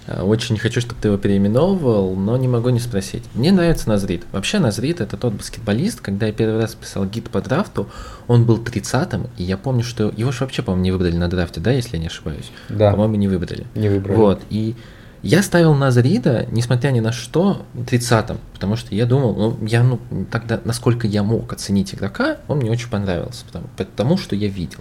А, 0.06 0.24
Очень 0.24 0.58
хочу, 0.58 0.80
чтобы 0.80 1.00
ты 1.00 1.08
его 1.08 1.16
переименовывал, 1.16 2.14
но 2.16 2.36
не 2.36 2.48
могу 2.48 2.70
не 2.70 2.80
спросить. 2.80 3.24
Мне 3.34 3.52
нравится 3.52 3.88
Назрид. 3.88 4.24
Вообще 4.32 4.58
Назрид 4.58 5.00
это 5.00 5.16
тот 5.16 5.34
баскетболист, 5.34 6.00
когда 6.00 6.26
я 6.26 6.32
первый 6.32 6.60
раз 6.60 6.74
писал 6.74 7.04
гид 7.06 7.30
по 7.30 7.40
драфту, 7.40 7.88
он 8.26 8.44
был 8.44 8.58
30-м, 8.58 9.28
и 9.36 9.44
я 9.44 9.56
помню, 9.56 9.82
что 9.82 10.12
его 10.16 10.32
же 10.32 10.40
вообще, 10.40 10.62
по-моему, 10.62 10.84
не 10.84 10.90
выбрали 10.90 11.16
на 11.16 11.28
драфте, 11.28 11.60
да, 11.60 11.70
если 11.70 11.96
я 11.96 12.00
не 12.00 12.08
ошибаюсь? 12.08 12.50
Да. 12.68 12.90
По-моему, 12.92 13.16
не 13.16 13.28
выбрали. 13.28 13.66
Не 13.74 13.88
выбрали. 13.88 14.16
Вот, 14.16 14.42
и 14.50 14.74
я 15.22 15.40
ставил 15.42 15.74
Назарида, 15.74 16.46
несмотря 16.50 16.90
ни 16.90 16.98
на 16.98 17.12
что, 17.12 17.64
30-м, 17.76 18.38
потому 18.54 18.74
что 18.74 18.92
я 18.92 19.06
думал, 19.06 19.36
ну, 19.36 19.66
я, 19.66 19.84
ну, 19.84 20.00
тогда, 20.30 20.60
насколько 20.64 21.06
я 21.06 21.22
мог 21.22 21.52
оценить 21.52 21.94
игрока, 21.94 22.38
он 22.48 22.58
мне 22.58 22.70
очень 22.72 22.90
понравился, 22.90 23.44
потому, 23.46 23.66
потому 23.76 24.18
что 24.18 24.34
я 24.34 24.48
видел. 24.48 24.80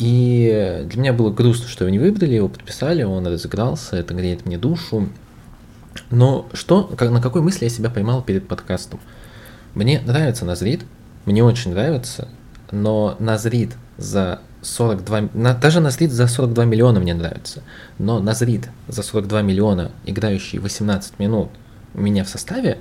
И 0.00 0.82
для 0.86 0.98
меня 0.98 1.12
было 1.12 1.30
грустно, 1.30 1.68
что 1.68 1.84
его 1.84 1.92
не 1.92 1.98
выбрали, 1.98 2.34
его 2.34 2.48
подписали, 2.48 3.02
он 3.02 3.26
разыгрался, 3.26 3.96
это 3.96 4.14
греет 4.14 4.46
мне 4.46 4.56
душу. 4.56 5.10
Но 6.10 6.48
что, 6.54 6.84
как- 6.84 7.10
на 7.10 7.20
какой 7.20 7.42
мысли 7.42 7.64
я 7.64 7.70
себя 7.70 7.90
поймал 7.90 8.22
перед 8.22 8.48
подкастом? 8.48 8.98
Мне 9.74 10.00
нравится 10.00 10.46
Назрид, 10.46 10.84
мне 11.26 11.44
очень 11.44 11.72
нравится, 11.72 12.28
но 12.72 13.14
Назрид 13.18 13.74
за 13.98 14.40
42, 14.62 15.28
на, 15.34 15.52
даже 15.54 15.80
Назрит 15.80 16.12
за 16.12 16.26
42 16.28 16.64
миллиона 16.64 16.98
мне 16.98 17.12
нравится, 17.12 17.62
но 17.98 18.20
Назрит 18.20 18.70
за 18.88 19.02
42 19.02 19.42
миллиона, 19.42 19.90
играющий 20.06 20.58
18 20.58 21.18
минут 21.18 21.50
у 21.92 22.00
меня 22.00 22.24
в 22.24 22.28
составе, 22.30 22.78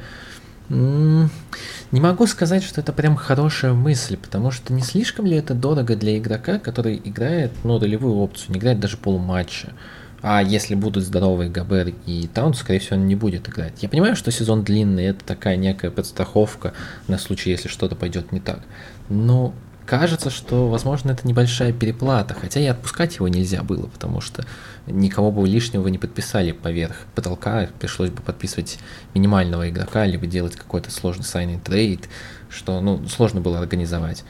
не 0.69 1.99
могу 1.99 2.27
сказать, 2.27 2.63
что 2.63 2.81
это 2.81 2.93
прям 2.93 3.15
хорошая 3.15 3.73
мысль, 3.73 4.17
потому 4.17 4.51
что 4.51 4.71
не 4.73 4.81
слишком 4.81 5.25
ли 5.25 5.35
это 5.35 5.53
дорого 5.53 5.95
для 5.95 6.17
игрока, 6.17 6.59
который 6.59 7.01
играет, 7.03 7.51
ну, 7.63 7.79
ролевую 7.79 8.15
опцию, 8.17 8.53
не 8.53 8.59
играет 8.59 8.79
даже 8.79 8.97
полуматча. 8.97 9.73
А 10.21 10.43
если 10.43 10.75
будут 10.75 11.05
здоровые 11.05 11.49
Габер 11.49 11.93
и 12.05 12.27
Таун, 12.27 12.53
скорее 12.53 12.79
всего, 12.79 12.97
он 12.97 13.07
не 13.07 13.15
будет 13.15 13.47
играть. 13.47 13.81
Я 13.81 13.89
понимаю, 13.89 14.15
что 14.15 14.31
сезон 14.31 14.63
длинный, 14.63 15.05
это 15.05 15.23
такая 15.23 15.55
некая 15.55 15.91
подстраховка 15.91 16.73
на 17.07 17.17
случай, 17.17 17.51
если 17.51 17.69
что-то 17.69 17.95
пойдет 17.95 18.31
не 18.31 18.41
так. 18.41 18.59
Но 19.07 19.53
кажется, 19.89 20.29
что, 20.29 20.69
возможно, 20.69 21.11
это 21.11 21.27
небольшая 21.27 21.73
переплата, 21.73 22.35
хотя 22.39 22.59
и 22.59 22.65
отпускать 22.67 23.15
его 23.15 23.27
нельзя 23.27 23.63
было, 23.63 23.87
потому 23.87 24.21
что 24.21 24.45
никого 24.85 25.31
бы 25.31 25.47
лишнего 25.47 25.87
не 25.87 25.97
подписали 25.97 26.51
поверх 26.51 27.07
потолка, 27.15 27.67
пришлось 27.79 28.11
бы 28.11 28.21
подписывать 28.21 28.77
минимального 29.15 29.67
игрока, 29.67 30.05
либо 30.05 30.27
делать 30.27 30.55
какой-то 30.55 30.91
сложный 30.91 31.23
сайный 31.23 31.57
трейд, 31.57 32.07
что 32.49 32.79
ну, 32.81 33.07
сложно 33.07 33.41
было 33.41 33.57
организовать. 33.57 34.23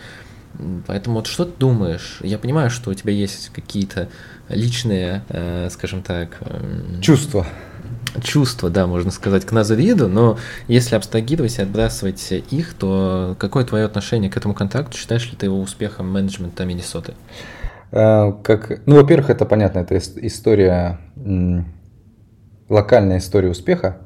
Поэтому 0.88 1.18
вот 1.18 1.28
что 1.28 1.44
ты 1.44 1.52
думаешь? 1.60 2.20
Я 2.22 2.38
понимаю, 2.38 2.70
что 2.70 2.90
у 2.90 2.94
тебя 2.94 3.12
есть 3.12 3.50
какие-то 3.50 4.08
личные, 4.48 5.24
э, 5.28 5.68
скажем 5.72 6.04
так... 6.04 6.38
Э, 6.40 7.02
чувства 7.02 7.46
чувства, 8.22 8.70
да, 8.70 8.88
можно 8.88 9.12
сказать, 9.12 9.46
к 9.46 9.52
Назариду, 9.52 10.08
но 10.08 10.38
если 10.68 10.96
абстрагировать 10.96 11.58
и 11.58 11.62
отбрасывать 11.62 12.32
их, 12.32 12.74
то 12.74 13.36
какое 13.40 13.66
твое 13.66 13.86
отношение 13.86 14.30
к 14.30 14.38
этому 14.38 14.54
контракту? 14.54 14.98
Считаешь 14.98 15.30
ли 15.30 15.38
ты 15.38 15.46
его 15.48 15.60
успехом 15.60 16.12
менеджмента 16.12 16.66
Миннесоты? 16.66 17.14
Э, 17.92 18.34
как, 18.44 18.82
ну, 18.86 18.96
во-первых, 18.96 19.30
это 19.30 19.46
понятно, 19.46 19.80
это 19.80 19.98
история, 19.98 21.00
локальная 22.68 23.18
история 23.18 23.50
успеха. 23.50 23.98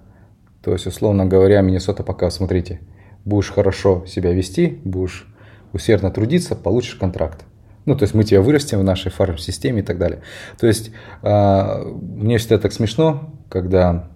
То 0.63 0.71
есть, 0.71 0.87
условно 0.87 1.25
говоря, 1.25 1.61
Миннесота 1.61 2.03
пока, 2.03 2.29
смотрите, 2.29 2.79
будешь 3.25 3.51
хорошо 3.51 4.05
себя 4.07 4.31
вести, 4.31 4.79
будешь 4.83 5.27
усердно 5.73 6.11
трудиться, 6.11 6.55
получишь 6.55 6.95
контракт. 6.95 7.45
Ну, 7.85 7.95
то 7.97 8.03
есть 8.03 8.13
мы 8.13 8.23
тебя 8.23 8.41
вырастим 8.41 8.79
в 8.79 8.83
нашей 8.83 9.11
фарм-системе 9.11 9.81
и 9.81 9.83
так 9.83 9.97
далее. 9.97 10.21
То 10.57 10.67
есть 10.67 10.91
э, 11.21 11.83
мне 12.01 12.37
всегда 12.37 12.57
так 12.57 12.71
смешно, 12.71 13.33
когда 13.53 14.09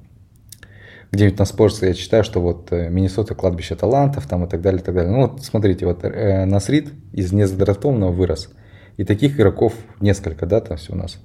где-нибудь 1.11 1.37
на 1.37 1.45
спорте 1.45 1.87
я 1.87 1.93
читаю, 1.93 2.23
что 2.23 2.41
вот 2.41 2.73
э, 2.73 2.89
Миннесота 2.89 3.35
кладбище 3.35 3.75
талантов 3.75 4.25
там 4.25 4.43
и 4.43 4.49
так 4.49 4.61
далее, 4.61 4.81
и 4.81 4.83
так 4.83 4.95
далее. 4.95 5.11
Ну 5.11 5.27
вот 5.27 5.45
смотрите, 5.45 5.85
вот 5.85 6.03
э, 6.03 6.45
Насрид 6.45 6.91
из 7.13 7.31
незадратованного 7.31 8.11
вырос. 8.11 8.51
И 8.97 9.03
таких 9.05 9.35
игроков 9.35 9.75
несколько, 10.01 10.47
да, 10.47 10.59
там 10.59 10.77
все 10.77 10.93
у 10.93 10.95
нас. 10.95 11.19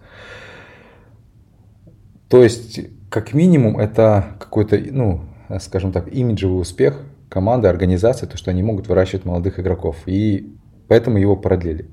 То 2.29 2.43
есть, 2.43 2.81
как 3.09 3.33
минимум, 3.33 3.79
это 3.79 4.37
какой-то, 4.39 4.79
ну, 4.79 5.23
скажем 5.61 5.91
так, 5.91 6.13
имиджевый 6.13 6.61
успех 6.61 7.01
команды, 7.31 7.69
организации, 7.69 8.27
то, 8.27 8.37
что 8.37 8.51
они 8.51 8.63
могут 8.63 8.89
выращивать 8.89 9.25
молодых 9.25 9.59
игроков. 9.59 9.97
И 10.05 10.55
поэтому 10.87 11.17
его 11.17 11.35
продлили. 11.35 11.89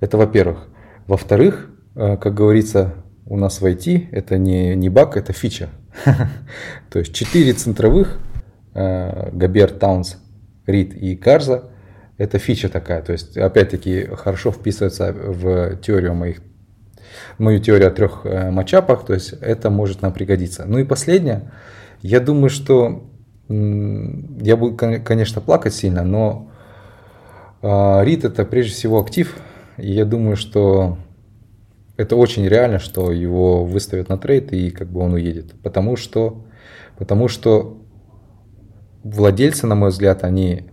Это 0.00 0.18
во-первых. 0.18 0.68
Во-вторых, 1.06 1.70
э, 1.94 2.16
как 2.16 2.34
говорится, 2.34 2.94
у 3.26 3.36
нас 3.36 3.60
в 3.60 3.66
IT 3.66 4.08
это 4.12 4.38
не, 4.38 4.74
не 4.74 4.88
баг, 4.88 5.16
это 5.16 5.32
фича. 5.32 5.68
То 6.90 6.98
есть 6.98 7.14
четыре 7.14 7.52
центровых, 7.52 8.18
э, 8.74 9.30
Габер, 9.32 9.70
Таунс, 9.70 10.18
Рид 10.66 10.94
и 10.94 11.16
Карза, 11.16 11.70
это 12.18 12.38
фича 12.38 12.68
такая. 12.68 13.02
То 13.02 13.12
есть, 13.12 13.36
опять-таки, 13.36 14.06
хорошо 14.16 14.52
вписывается 14.52 15.12
в 15.12 15.76
теорию 15.76 16.14
моих 16.14 16.40
мою 17.38 17.60
теорию 17.60 17.88
о 17.88 17.90
трех 17.90 18.24
э, 18.24 18.50
матчапах, 18.50 19.04
то 19.04 19.12
есть 19.12 19.34
это 19.40 19.70
может 19.70 20.02
нам 20.02 20.12
пригодиться. 20.12 20.64
Ну 20.66 20.78
и 20.78 20.84
последнее, 20.84 21.52
я 22.00 22.20
думаю, 22.20 22.48
что 22.48 23.04
я 23.48 24.56
буду, 24.56 24.76
конечно, 24.76 25.42
плакать 25.42 25.74
сильно, 25.74 26.04
но 26.04 26.50
Рид 27.60 28.24
это 28.24 28.46
прежде 28.46 28.72
всего 28.72 28.98
актив, 28.98 29.36
и 29.76 29.92
я 29.92 30.06
думаю, 30.06 30.36
что 30.36 30.96
это 32.02 32.16
очень 32.16 32.46
реально, 32.46 32.78
что 32.78 33.12
его 33.12 33.64
выставят 33.64 34.08
на 34.08 34.18
трейд 34.18 34.52
и 34.52 34.70
как 34.70 34.88
бы 34.88 35.00
он 35.00 35.14
уедет. 35.14 35.54
Потому 35.62 35.96
что, 35.96 36.44
потому 36.98 37.28
что 37.28 37.78
владельцы, 39.04 39.66
на 39.66 39.74
мой 39.74 39.90
взгляд, 39.90 40.24
они 40.24 40.64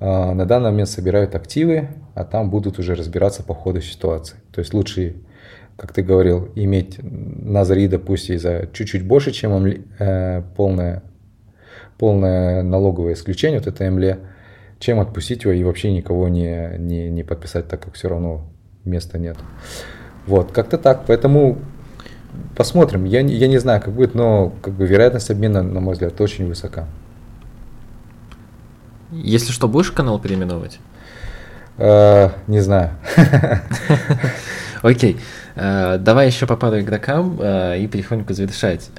э, 0.00 0.32
на 0.32 0.46
данный 0.46 0.70
момент 0.70 0.88
собирают 0.88 1.34
активы, 1.34 1.88
а 2.14 2.24
там 2.24 2.50
будут 2.50 2.78
уже 2.78 2.94
разбираться 2.94 3.42
по 3.42 3.54
ходу 3.54 3.80
ситуации. 3.80 4.36
То 4.52 4.60
есть 4.60 4.74
лучше, 4.74 5.16
как 5.76 5.92
ты 5.92 6.02
говорил, 6.02 6.48
иметь 6.54 6.98
Назарида 7.02 7.98
пусть 7.98 8.30
и 8.30 8.36
за 8.36 8.68
чуть-чуть 8.72 9.06
больше, 9.06 9.32
чем 9.32 9.66
э, 9.98 10.42
полное, 10.56 11.02
полное 11.98 12.62
налоговое 12.62 13.12
исключение, 13.12 13.58
вот 13.58 13.68
это 13.68 13.90
МЛЕ, 13.90 14.18
чем 14.78 15.00
отпустить 15.00 15.44
его 15.44 15.52
и 15.52 15.64
вообще 15.64 15.92
никого 15.92 16.28
не, 16.28 16.76
не, 16.78 17.10
не 17.10 17.22
подписать, 17.22 17.68
так 17.68 17.80
как 17.80 17.94
все 17.94 18.08
равно 18.08 18.50
места 18.84 19.18
нет. 19.18 19.36
Вот, 20.26 20.52
как-то 20.52 20.78
так. 20.78 21.04
Поэтому 21.06 21.58
посмотрим. 22.56 23.04
Я, 23.04 23.20
я 23.20 23.48
не 23.48 23.58
знаю, 23.58 23.80
как 23.80 23.94
будет, 23.94 24.14
но 24.14 24.52
как 24.62 24.74
бы 24.74 24.86
вероятность 24.86 25.30
обмена, 25.30 25.62
на 25.62 25.80
мой 25.80 25.94
взгляд, 25.94 26.20
очень 26.20 26.46
высока. 26.46 26.86
Если 29.12 29.52
что, 29.52 29.68
будешь 29.68 29.92
канал 29.92 30.18
переименовывать? 30.18 30.80
Uh, 31.78 32.32
не 32.46 32.60
знаю. 32.60 32.90
Окей. 34.82 35.18
Uh, 35.54 35.98
давай 35.98 36.26
еще 36.26 36.46
по 36.46 36.56
пару 36.56 36.80
игрокам 36.80 37.38
uh, 37.40 37.78
и 37.78 37.86
потихоньку 37.86 38.32
завершать. 38.32 38.90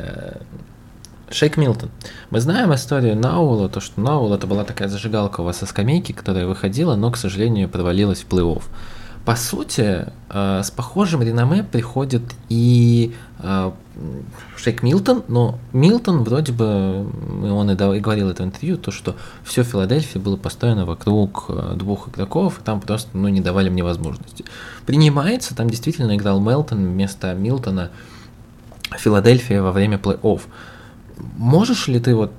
Шейк 1.30 1.58
Милтон. 1.58 1.90
Мы 2.30 2.40
знаем 2.40 2.74
историю 2.74 3.18
Наула, 3.18 3.68
то, 3.68 3.82
что 3.82 4.00
Наул 4.00 4.34
это 4.34 4.48
была 4.48 4.64
такая 4.64 4.88
зажигалка 4.88 5.42
у 5.42 5.44
вас 5.44 5.58
со 5.58 5.66
скамейки, 5.66 6.14
которая 6.14 6.46
выходила, 6.46 6.96
но, 6.96 7.12
к 7.12 7.18
сожалению, 7.18 7.68
провалилась 7.68 8.24
в 8.24 8.30
плей-офф. 8.30 8.64
По 9.28 9.36
сути, 9.36 10.06
э, 10.30 10.62
с 10.64 10.72
похожим 10.72 11.22
реноме 11.22 11.62
приходит 11.62 12.24
и 12.48 13.14
э, 13.40 13.72
Шейк 14.56 14.84
Милтон, 14.84 15.26
но 15.28 15.60
Милтон 15.74 16.24
вроде 16.24 16.54
бы, 16.54 17.06
он 17.44 17.70
и 17.70 18.00
говорил 18.00 18.30
это 18.30 18.44
в 18.44 18.46
интервью, 18.46 18.78
то, 18.78 18.90
что 18.90 19.18
все 19.44 19.64
в 19.64 19.68
Филадельфии 19.68 20.18
было 20.18 20.38
построено 20.38 20.86
вокруг 20.86 21.48
э, 21.50 21.74
двух 21.76 22.08
игроков, 22.08 22.62
и 22.62 22.64
там 22.64 22.80
просто 22.80 23.10
ну, 23.18 23.28
не 23.28 23.42
давали 23.42 23.68
мне 23.68 23.84
возможности. 23.84 24.46
Принимается, 24.86 25.54
там 25.54 25.70
действительно 25.70 26.16
играл 26.16 26.40
Мелтон 26.40 26.86
вместо 26.86 27.34
Милтона 27.34 27.92
Филадельфия 28.98 29.62
во 29.62 29.74
время 29.74 29.98
плей-офф. 29.98 30.40
Можешь 31.36 31.90
ли 31.90 32.00
ты 32.00 32.16
вот, 32.16 32.32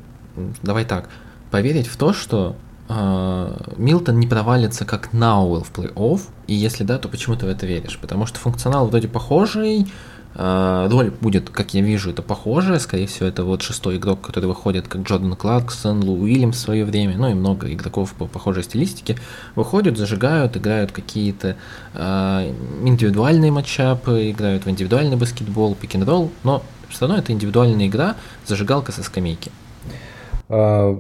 давай 0.63 0.87
так, 0.87 1.11
поверить 1.51 1.87
в 1.87 1.99
то, 1.99 2.15
что 2.15 2.57
Милтон 2.89 4.19
не 4.19 4.27
провалится 4.27 4.85
как 4.85 5.13
Науэлл 5.13 5.63
в 5.63 5.73
плей-офф, 5.73 6.21
и 6.47 6.55
если 6.55 6.85
да, 6.85 6.99
то 6.99 7.09
почему 7.09 7.37
ты 7.37 7.47
в 7.47 7.49
это 7.49 7.67
веришь? 7.67 7.99
Потому 7.99 8.25
что 8.27 8.39
функционал 8.39 8.87
вроде 8.89 9.09
похожий, 9.09 9.87
роль 10.35 11.11
будет, 11.21 11.51
как 11.51 11.75
я 11.75 11.81
вижу, 11.83 12.11
это 12.11 12.23
похожая, 12.23 12.79
скорее 12.79 13.07
всего, 13.07 13.27
это 13.27 13.45
вот 13.45 13.63
шестой 13.63 13.97
игрок, 13.97 14.21
который 14.21 14.47
выходит, 14.47 14.87
как 14.87 15.03
Джордан 15.03 15.35
Кларксон, 15.35 16.05
Лу 16.05 16.21
Уильямс 16.21 16.57
в 16.57 16.61
свое 16.61 16.85
время, 16.85 17.17
ну 17.19 17.29
и 17.29 17.35
много 17.35 17.73
игроков 17.73 18.15
по 18.15 18.27
похожей 18.27 18.63
стилистике, 18.63 19.17
выходят, 19.57 19.99
зажигают, 19.99 20.57
играют 20.57 20.93
какие-то 20.93 21.57
э, 21.95 22.55
индивидуальные 22.85 23.51
матчапы, 23.51 24.31
играют 24.31 24.65
в 24.65 24.71
индивидуальный 24.71 25.17
баскетбол, 25.17 25.75
пик-н-ролл, 25.75 26.31
но 26.45 26.63
все 26.89 27.07
равно 27.07 27.19
это 27.19 27.33
индивидуальная 27.33 27.89
игра, 27.89 28.15
зажигалка 28.47 28.93
со 28.93 29.03
скамейки. 29.03 29.51
А, 30.49 30.97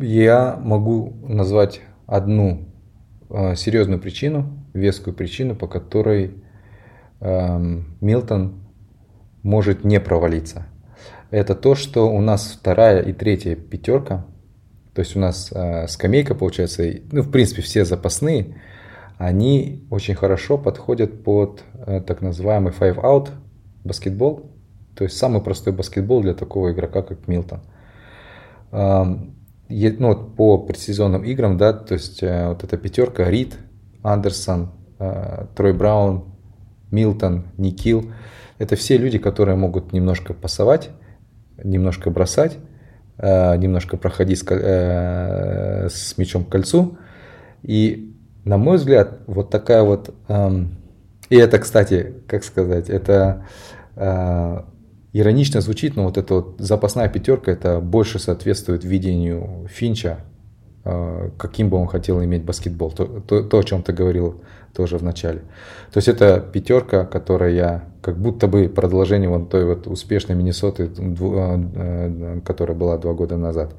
я 0.00 0.56
могу 0.62 1.14
назвать 1.26 1.80
одну 2.06 2.68
а, 3.28 3.54
серьезную 3.54 4.00
причину, 4.00 4.46
вескую 4.72 5.14
причину, 5.14 5.54
по 5.54 5.66
которой 5.66 6.34
Милтон 7.20 8.60
может 9.42 9.84
не 9.84 10.00
провалиться. 10.00 10.66
Это 11.30 11.54
то, 11.54 11.74
что 11.74 12.10
у 12.10 12.20
нас 12.20 12.56
вторая 12.58 13.02
и 13.02 13.12
третья 13.12 13.54
пятерка, 13.54 14.26
то 14.94 15.00
есть 15.00 15.14
у 15.16 15.20
нас 15.20 15.52
э, 15.52 15.86
скамейка 15.86 16.34
получается, 16.34 16.84
ну 17.12 17.22
в 17.22 17.30
принципе 17.30 17.62
все 17.62 17.84
запасные, 17.84 18.60
они 19.16 19.86
очень 19.90 20.14
хорошо 20.14 20.58
подходят 20.58 21.22
под 21.22 21.62
э, 21.74 22.00
так 22.00 22.20
называемый 22.20 22.72
five 22.72 22.96
out 22.96 23.30
баскетбол, 23.84 24.50
то 24.96 25.04
есть 25.04 25.16
самый 25.16 25.40
простой 25.40 25.72
баскетбол 25.72 26.22
для 26.22 26.34
такого 26.34 26.72
игрока, 26.72 27.02
как 27.02 27.28
Милтон. 27.28 27.60
Ну, 29.70 30.08
вот 30.08 30.34
по 30.34 30.58
предсезонным 30.58 31.22
играм, 31.24 31.56
да, 31.56 31.72
то 31.72 31.94
есть 31.94 32.22
э, 32.22 32.48
вот 32.48 32.64
эта 32.64 32.76
пятерка, 32.76 33.30
Рид, 33.30 33.56
Андерсон, 34.02 34.72
э, 34.98 35.46
Трой 35.54 35.72
Браун, 35.72 36.24
Милтон, 36.90 37.44
Никил, 37.56 38.10
это 38.58 38.74
все 38.74 38.98
люди, 38.98 39.18
которые 39.18 39.56
могут 39.56 39.92
немножко 39.92 40.34
пасовать, 40.34 40.90
немножко 41.62 42.10
бросать, 42.10 42.58
э, 43.18 43.56
немножко 43.58 43.96
проходить 43.96 44.40
с, 44.40 46.14
мячом 46.16 46.44
к 46.44 46.48
кольцу. 46.48 46.98
И 47.62 48.16
на 48.44 48.58
мой 48.58 48.76
взгляд, 48.76 49.20
вот 49.28 49.50
такая 49.50 49.82
вот... 49.82 50.12
Эм, 50.26 50.76
и 51.28 51.36
это, 51.36 51.60
кстати, 51.60 52.14
как 52.26 52.42
сказать, 52.42 52.90
это 52.90 53.44
иронично 55.12 55.60
звучит, 55.60 55.96
но 55.96 56.04
вот 56.04 56.18
эта 56.18 56.34
вот 56.34 56.56
запасная 56.58 57.08
пятерка, 57.08 57.52
это 57.52 57.80
больше 57.80 58.18
соответствует 58.18 58.84
видению 58.84 59.66
Финча, 59.68 60.20
э, 60.84 61.30
каким 61.36 61.68
бы 61.68 61.76
он 61.76 61.86
хотел 61.86 62.22
иметь 62.22 62.44
баскетбол. 62.44 62.92
То, 62.92 63.04
то, 63.06 63.42
то, 63.42 63.58
о 63.58 63.62
чем 63.62 63.82
ты 63.82 63.92
говорил 63.92 64.42
тоже 64.74 64.98
в 64.98 65.02
начале. 65.02 65.40
То 65.92 65.98
есть 65.98 66.08
это 66.08 66.40
пятерка, 66.40 67.04
которая 67.04 67.84
как 68.02 68.18
будто 68.18 68.46
бы 68.46 68.68
продолжение 68.68 69.28
вот 69.28 69.50
той 69.50 69.64
вот 69.64 69.86
успешной 69.86 70.36
Миннесоты, 70.36 70.84
э, 70.84 70.88
э, 70.96 72.40
которая 72.44 72.76
была 72.76 72.98
два 72.98 73.12
года 73.14 73.36
назад. 73.36 73.74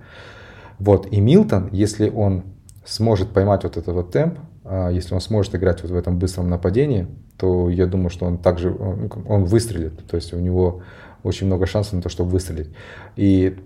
Вот. 0.80 1.08
И 1.12 1.22
Милтон, 1.22 1.70
если 1.72 2.10
он 2.10 2.44
сможет 2.86 3.30
поймать 3.30 3.64
вот 3.64 3.78
этот 3.78 3.94
вот 3.94 4.12
темп, 4.12 4.40
а, 4.64 4.90
если 4.90 5.14
он 5.14 5.22
сможет 5.22 5.56
играть 5.56 5.82
вот 5.82 5.92
в 5.92 5.96
этом 5.96 6.18
быстром 6.20 6.50
нападении, 6.50 7.08
то 7.38 7.70
я 7.70 7.88
думаю, 7.88 8.10
что 8.10 8.26
он 8.26 8.38
также 8.38 8.72
он 8.72 9.46
выстрелит. 9.46 10.06
То 10.08 10.16
есть 10.16 10.34
у 10.34 10.40
него 10.40 10.82
очень 11.24 11.48
много 11.48 11.66
шансов 11.66 11.94
на 11.94 12.02
то, 12.02 12.10
чтобы 12.10 12.32
выстрелить. 12.32 12.70
И 13.16 13.58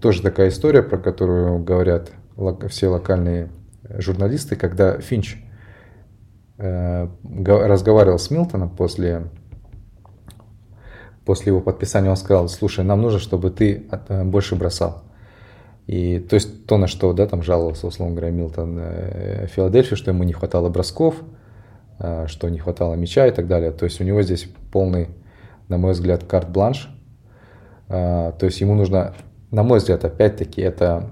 тоже 0.00 0.22
такая 0.22 0.48
история, 0.48 0.82
про 0.82 0.98
которую 0.98 1.58
говорят 1.62 2.12
все 2.68 2.88
локальные 2.88 3.50
журналисты, 3.88 4.56
когда 4.56 4.98
Финч 4.98 5.36
э, 6.58 7.08
разговаривал 7.24 8.18
с 8.18 8.30
Милтоном 8.30 8.70
после, 8.70 9.24
после 11.24 11.50
его 11.50 11.60
подписания, 11.60 12.10
он 12.10 12.16
сказал, 12.16 12.48
слушай, 12.48 12.84
нам 12.84 13.02
нужно, 13.02 13.18
чтобы 13.18 13.50
ты 13.50 13.86
э, 13.90 14.24
больше 14.24 14.56
бросал. 14.56 15.02
И 15.86 16.18
то 16.18 16.34
есть 16.34 16.66
то, 16.66 16.76
на 16.76 16.86
что 16.86 17.12
да, 17.14 17.26
там 17.26 17.42
жаловался, 17.42 17.86
условно 17.86 18.14
говоря, 18.14 18.30
Милтон 18.30 18.78
э, 18.78 19.46
Филадельфии, 19.50 19.94
что 19.94 20.10
ему 20.10 20.24
не 20.24 20.32
хватало 20.32 20.68
бросков, 20.68 21.16
что 22.26 22.48
не 22.48 22.60
хватало 22.60 22.94
мяча 22.94 23.26
и 23.26 23.32
так 23.32 23.48
далее. 23.48 23.72
То 23.72 23.84
есть 23.84 24.00
у 24.00 24.04
него 24.04 24.22
здесь 24.22 24.48
полный, 24.70 25.08
на 25.68 25.78
мой 25.78 25.92
взгляд, 25.92 26.24
карт-бланш. 26.24 26.88
Э, 27.88 28.32
то 28.38 28.46
есть 28.46 28.60
ему 28.60 28.74
нужно, 28.74 29.14
на 29.50 29.62
мой 29.62 29.78
взгляд, 29.78 30.04
опять-таки, 30.04 30.60
это 30.60 31.10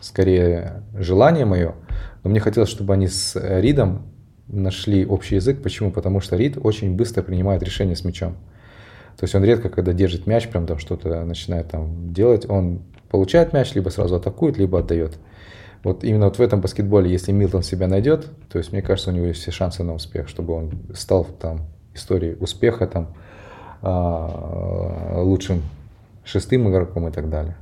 скорее 0.00 0.82
желание 0.94 1.44
мое, 1.44 1.74
но 2.22 2.30
мне 2.30 2.40
хотелось, 2.40 2.70
чтобы 2.70 2.94
они 2.94 3.08
с 3.08 3.38
Ридом 3.60 4.06
нашли 4.46 5.04
общий 5.06 5.36
язык. 5.36 5.62
Почему? 5.62 5.90
Потому 5.90 6.20
что 6.20 6.36
Рид 6.36 6.58
очень 6.62 6.96
быстро 6.96 7.22
принимает 7.22 7.62
решения 7.62 7.96
с 7.96 8.04
мячом. 8.04 8.36
То 9.18 9.24
есть 9.24 9.34
он 9.34 9.44
редко, 9.44 9.68
когда 9.68 9.92
держит 9.92 10.26
мяч, 10.26 10.48
прям 10.48 10.66
там 10.66 10.78
что-то 10.78 11.24
начинает 11.24 11.70
там 11.70 12.12
делать, 12.12 12.48
он 12.48 12.82
получает 13.10 13.52
мяч, 13.52 13.74
либо 13.74 13.88
сразу 13.88 14.16
атакует, 14.16 14.56
либо 14.58 14.78
отдает. 14.78 15.18
Вот 15.82 16.04
именно 16.04 16.26
вот 16.26 16.38
в 16.38 16.42
этом 16.42 16.60
баскетболе, 16.60 17.10
если 17.10 17.32
Милтон 17.32 17.62
себя 17.62 17.88
найдет, 17.88 18.26
то 18.48 18.58
есть 18.58 18.72
мне 18.72 18.82
кажется, 18.82 19.10
у 19.10 19.12
него 19.12 19.26
есть 19.26 19.40
все 19.40 19.50
шансы 19.50 19.82
на 19.82 19.94
успех, 19.94 20.28
чтобы 20.28 20.54
он 20.54 20.72
стал 20.94 21.24
там 21.24 21.66
историей 21.94 22.36
успеха, 22.38 22.86
там 22.86 23.08
а, 23.08 23.16
лучшим 23.82 25.62
шестым 26.24 26.68
игроком 26.68 27.08
и 27.08 27.10
так 27.10 27.30
далее. 27.30 27.56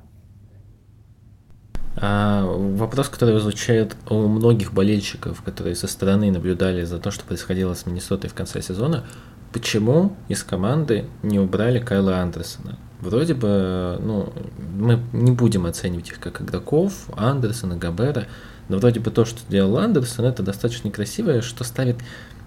А, 1.98 2.44
вопрос, 2.44 3.08
который 3.08 3.38
звучит 3.40 3.96
у 4.10 4.26
многих 4.28 4.72
болельщиков, 4.74 5.40
которые 5.42 5.74
со 5.74 5.86
стороны 5.86 6.30
наблюдали 6.30 6.84
за 6.84 6.98
то, 6.98 7.10
что 7.10 7.24
происходило 7.24 7.72
с 7.72 7.86
Миннесотой 7.86 8.28
в 8.28 8.34
конце 8.34 8.60
сезона, 8.60 9.04
почему 9.52 10.14
из 10.28 10.42
команды 10.42 11.06
не 11.22 11.38
убрали 11.40 11.78
Кайла 11.78 12.18
Андерсона? 12.18 12.78
Вроде 13.00 13.34
бы, 13.34 13.98
ну, 14.02 14.32
мы 14.78 15.00
не 15.12 15.32
будем 15.32 15.64
оценивать 15.64 16.08
их 16.10 16.20
как 16.20 16.42
игроков, 16.42 17.08
Андерсона, 17.16 17.76
Габера, 17.76 18.26
но 18.68 18.78
вроде 18.78 19.00
бы 19.00 19.10
то, 19.10 19.24
что 19.24 19.40
делал 19.48 19.78
Андерсон, 19.78 20.26
это 20.26 20.42
достаточно 20.42 20.90
красивое, 20.90 21.40
что 21.40 21.64
ставит 21.64 21.96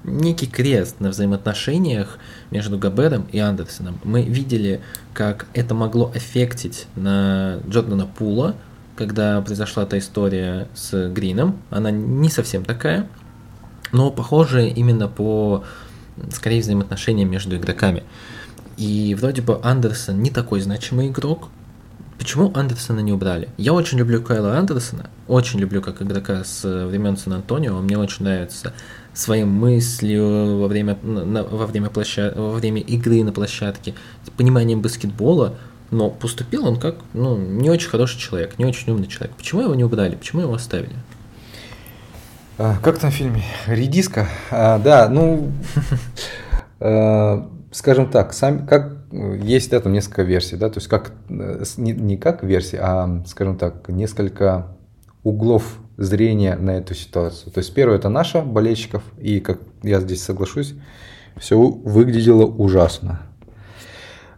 некий 0.03 0.47
крест 0.47 0.99
на 0.99 1.09
взаимоотношениях 1.09 2.17
между 2.51 2.77
Габером 2.77 3.27
и 3.31 3.39
Андерсоном. 3.39 3.99
Мы 4.03 4.23
видели, 4.23 4.81
как 5.13 5.47
это 5.53 5.73
могло 5.73 6.11
эффектить 6.13 6.87
на 6.95 7.59
Джордана 7.67 8.05
Пула, 8.05 8.55
когда 8.95 9.41
произошла 9.41 9.83
эта 9.83 9.97
история 9.97 10.67
с 10.73 11.09
Грином. 11.09 11.57
Она 11.69 11.91
не 11.91 12.29
совсем 12.29 12.65
такая, 12.65 13.07
но 13.91 14.11
похожая 14.11 14.67
именно 14.67 15.07
по, 15.07 15.63
скорее, 16.31 16.61
взаимоотношениям 16.61 17.29
между 17.29 17.55
игроками. 17.55 18.03
И 18.77 19.15
вроде 19.19 19.41
бы 19.41 19.59
Андерсон 19.61 20.21
не 20.21 20.29
такой 20.31 20.61
значимый 20.61 21.09
игрок. 21.09 21.49
Почему 22.17 22.51
Андерсона 22.53 22.99
не 22.99 23.13
убрали? 23.13 23.49
Я 23.57 23.73
очень 23.73 23.97
люблю 23.97 24.21
Кайла 24.21 24.57
Андерсона, 24.57 25.09
очень 25.27 25.59
люблю 25.59 25.81
как 25.81 26.01
игрока 26.01 26.43
с 26.43 26.63
времен 26.85 27.15
Сан-Антонио, 27.15 27.77
он 27.77 27.85
мне 27.85 27.97
очень 27.97 28.25
нравится 28.25 28.73
своей 29.19 29.43
мыслью 29.43 30.59
во 30.59 30.67
время, 30.67 30.97
на, 31.03 31.43
во, 31.43 31.65
время 31.65 31.89
площад... 31.89 32.35
во 32.35 32.51
время 32.51 32.81
игры 32.81 33.23
на 33.23 33.31
площадке, 33.31 33.93
пониманием 34.37 34.81
баскетбола, 34.81 35.55
но 35.91 36.09
поступил 36.09 36.65
он 36.67 36.79
как 36.79 36.95
ну, 37.13 37.37
не 37.37 37.69
очень 37.69 37.89
хороший 37.89 38.19
человек, 38.19 38.57
не 38.57 38.65
очень 38.65 38.91
умный 38.91 39.07
человек. 39.07 39.35
Почему 39.35 39.61
его 39.61 39.75
не 39.75 39.83
убрали? 39.83 40.15
Почему 40.15 40.41
его 40.41 40.53
оставили? 40.53 40.95
А, 42.57 42.77
как 42.81 42.99
там 42.99 43.11
в 43.11 43.13
фильме? 43.13 43.43
Редиска? 43.67 44.27
А, 44.51 44.79
да, 44.79 45.09
ну, 45.09 45.51
а, 46.79 47.49
скажем 47.71 48.09
так, 48.09 48.33
сам, 48.33 48.67
как 48.67 48.99
есть 49.11 49.71
да, 49.71 49.79
там 49.79 49.91
несколько 49.91 50.23
версий, 50.23 50.55
да, 50.55 50.69
то 50.69 50.77
есть 50.77 50.87
как 50.87 51.11
не, 51.29 51.91
не 51.91 52.17
как 52.17 52.43
версии, 52.43 52.77
а, 52.81 53.23
скажем 53.27 53.57
так, 53.57 53.89
несколько 53.89 54.67
углов 55.23 55.79
зрения 55.99 56.55
на 56.55 56.71
эту 56.71 56.95
ситуацию. 56.95 57.51
То 57.51 57.59
есть 57.59 57.73
первое 57.73 57.97
это 57.97 58.09
наша 58.09 58.41
болельщиков, 58.41 59.03
и 59.19 59.39
как 59.39 59.59
я 59.83 59.99
здесь 59.99 60.23
соглашусь, 60.23 60.73
все 61.37 61.59
выглядело 61.59 62.45
ужасно. 62.45 63.21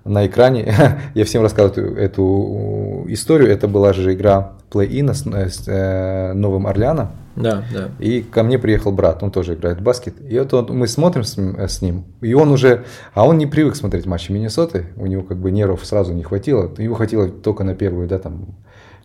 На 0.04 0.26
экране 0.26 0.74
я 1.14 1.26
всем 1.26 1.44
рассказываю 1.44 1.96
эту, 1.96 1.96
эту 1.96 3.06
историю. 3.10 3.52
Это 3.52 3.68
была 3.68 3.94
же 3.94 4.14
игра 4.14 4.54
плей-ина 4.72 5.14
с, 5.14 5.26
с 5.26 5.64
э, 5.68 6.34
Новым 6.34 6.66
Орлеаном. 6.66 7.10
Да, 7.36 7.64
да. 7.74 7.90
И 8.00 8.22
ко 8.22 8.44
мне 8.44 8.60
приехал 8.60 8.92
брат, 8.92 9.24
он 9.24 9.32
тоже 9.32 9.54
играет 9.54 9.80
в 9.80 9.84
баскет. 9.84 10.16
И 10.28 10.38
вот 10.38 10.54
он, 10.54 10.78
мы 10.78 10.88
смотрим 10.88 11.24
с, 11.24 11.38
с 11.38 11.82
ним, 11.82 12.04
и 12.22 12.34
он 12.34 12.52
уже, 12.52 12.84
а 13.14 13.26
он 13.26 13.38
не 13.38 13.48
привык 13.48 13.76
смотреть 13.76 14.06
матчи 14.06 14.32
Миннесоты, 14.32 14.88
у 14.98 15.06
него 15.06 15.24
как 15.24 15.38
бы 15.38 15.50
нервов 15.50 15.86
сразу 15.86 16.14
не 16.14 16.24
хватило, 16.24 16.70
его 16.78 16.96
хватило 16.96 17.30
только 17.30 17.64
на 17.64 17.74
первую, 17.74 18.08
да, 18.08 18.20
там, 18.20 18.56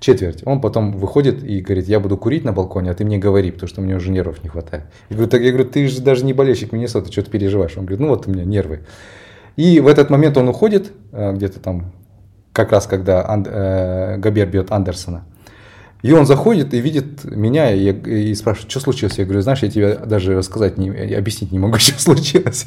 четверть. 0.00 0.42
Он 0.44 0.60
потом 0.60 0.92
выходит 0.92 1.42
и 1.42 1.60
говорит, 1.60 1.86
я 1.86 2.00
буду 2.00 2.16
курить 2.16 2.44
на 2.44 2.52
балконе, 2.52 2.90
а 2.90 2.94
ты 2.94 3.04
мне 3.04 3.18
говори, 3.18 3.50
потому 3.50 3.68
что 3.68 3.80
мне 3.80 3.96
уже 3.96 4.10
нервов 4.10 4.42
не 4.42 4.48
хватает. 4.48 4.84
Я 5.08 5.16
говорю, 5.16 5.30
так, 5.30 5.42
я 5.42 5.52
говорю 5.52 5.68
ты 5.68 5.88
же 5.88 6.00
даже 6.00 6.24
не 6.24 6.32
болельщик 6.32 6.72
Миннесоты, 6.72 7.10
что 7.10 7.22
ты 7.22 7.30
переживаешь? 7.30 7.76
Он 7.76 7.84
говорит, 7.84 8.00
ну 8.00 8.08
вот 8.08 8.26
у 8.26 8.30
меня 8.30 8.44
нервы. 8.44 8.80
И 9.56 9.80
в 9.80 9.86
этот 9.86 10.10
момент 10.10 10.36
он 10.36 10.48
уходит, 10.48 10.92
э, 11.12 11.32
где-то 11.32 11.60
там, 11.60 11.92
как 12.52 12.72
раз 12.72 12.86
когда 12.86 13.26
Анд, 13.26 13.48
э, 13.50 14.18
Габер 14.18 14.48
бьет 14.48 14.70
Андерсона. 14.70 15.24
И 16.02 16.12
он 16.12 16.26
заходит 16.26 16.74
и 16.74 16.80
видит 16.80 17.24
меня 17.24 17.72
и, 17.72 17.92
и 17.92 18.34
спрашивает, 18.34 18.70
что 18.70 18.80
случилось? 18.80 19.18
Я 19.18 19.24
говорю, 19.24 19.40
знаешь, 19.40 19.62
я 19.62 19.70
тебе 19.70 19.96
даже 19.96 20.36
рассказать, 20.36 20.78
не, 20.78 20.90
объяснить 20.90 21.52
не 21.52 21.58
могу, 21.58 21.78
что 21.78 22.00
случилось. 22.00 22.66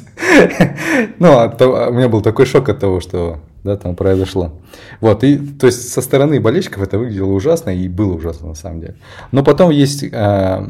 Ну, 1.18 1.32
а 1.32 1.44
а 1.58 1.88
у 1.90 1.92
меня 1.92 2.08
был 2.08 2.22
такой 2.22 2.46
шок 2.46 2.68
от 2.68 2.80
того, 2.80 3.00
что 3.00 3.40
да, 3.64 3.76
там 3.76 3.94
произошло. 3.94 4.60
Вот, 5.00 5.22
и 5.24 5.36
то 5.36 5.66
есть 5.66 5.90
со 5.90 6.00
стороны 6.00 6.40
болельщиков 6.40 6.82
это 6.82 6.98
выглядело 6.98 7.32
ужасно 7.32 7.70
и 7.70 7.88
было 7.88 8.14
ужасно 8.14 8.48
на 8.48 8.54
самом 8.54 8.80
деле. 8.80 8.96
Но 9.32 9.44
потом 9.44 9.70
есть 9.70 10.02
э, 10.02 10.66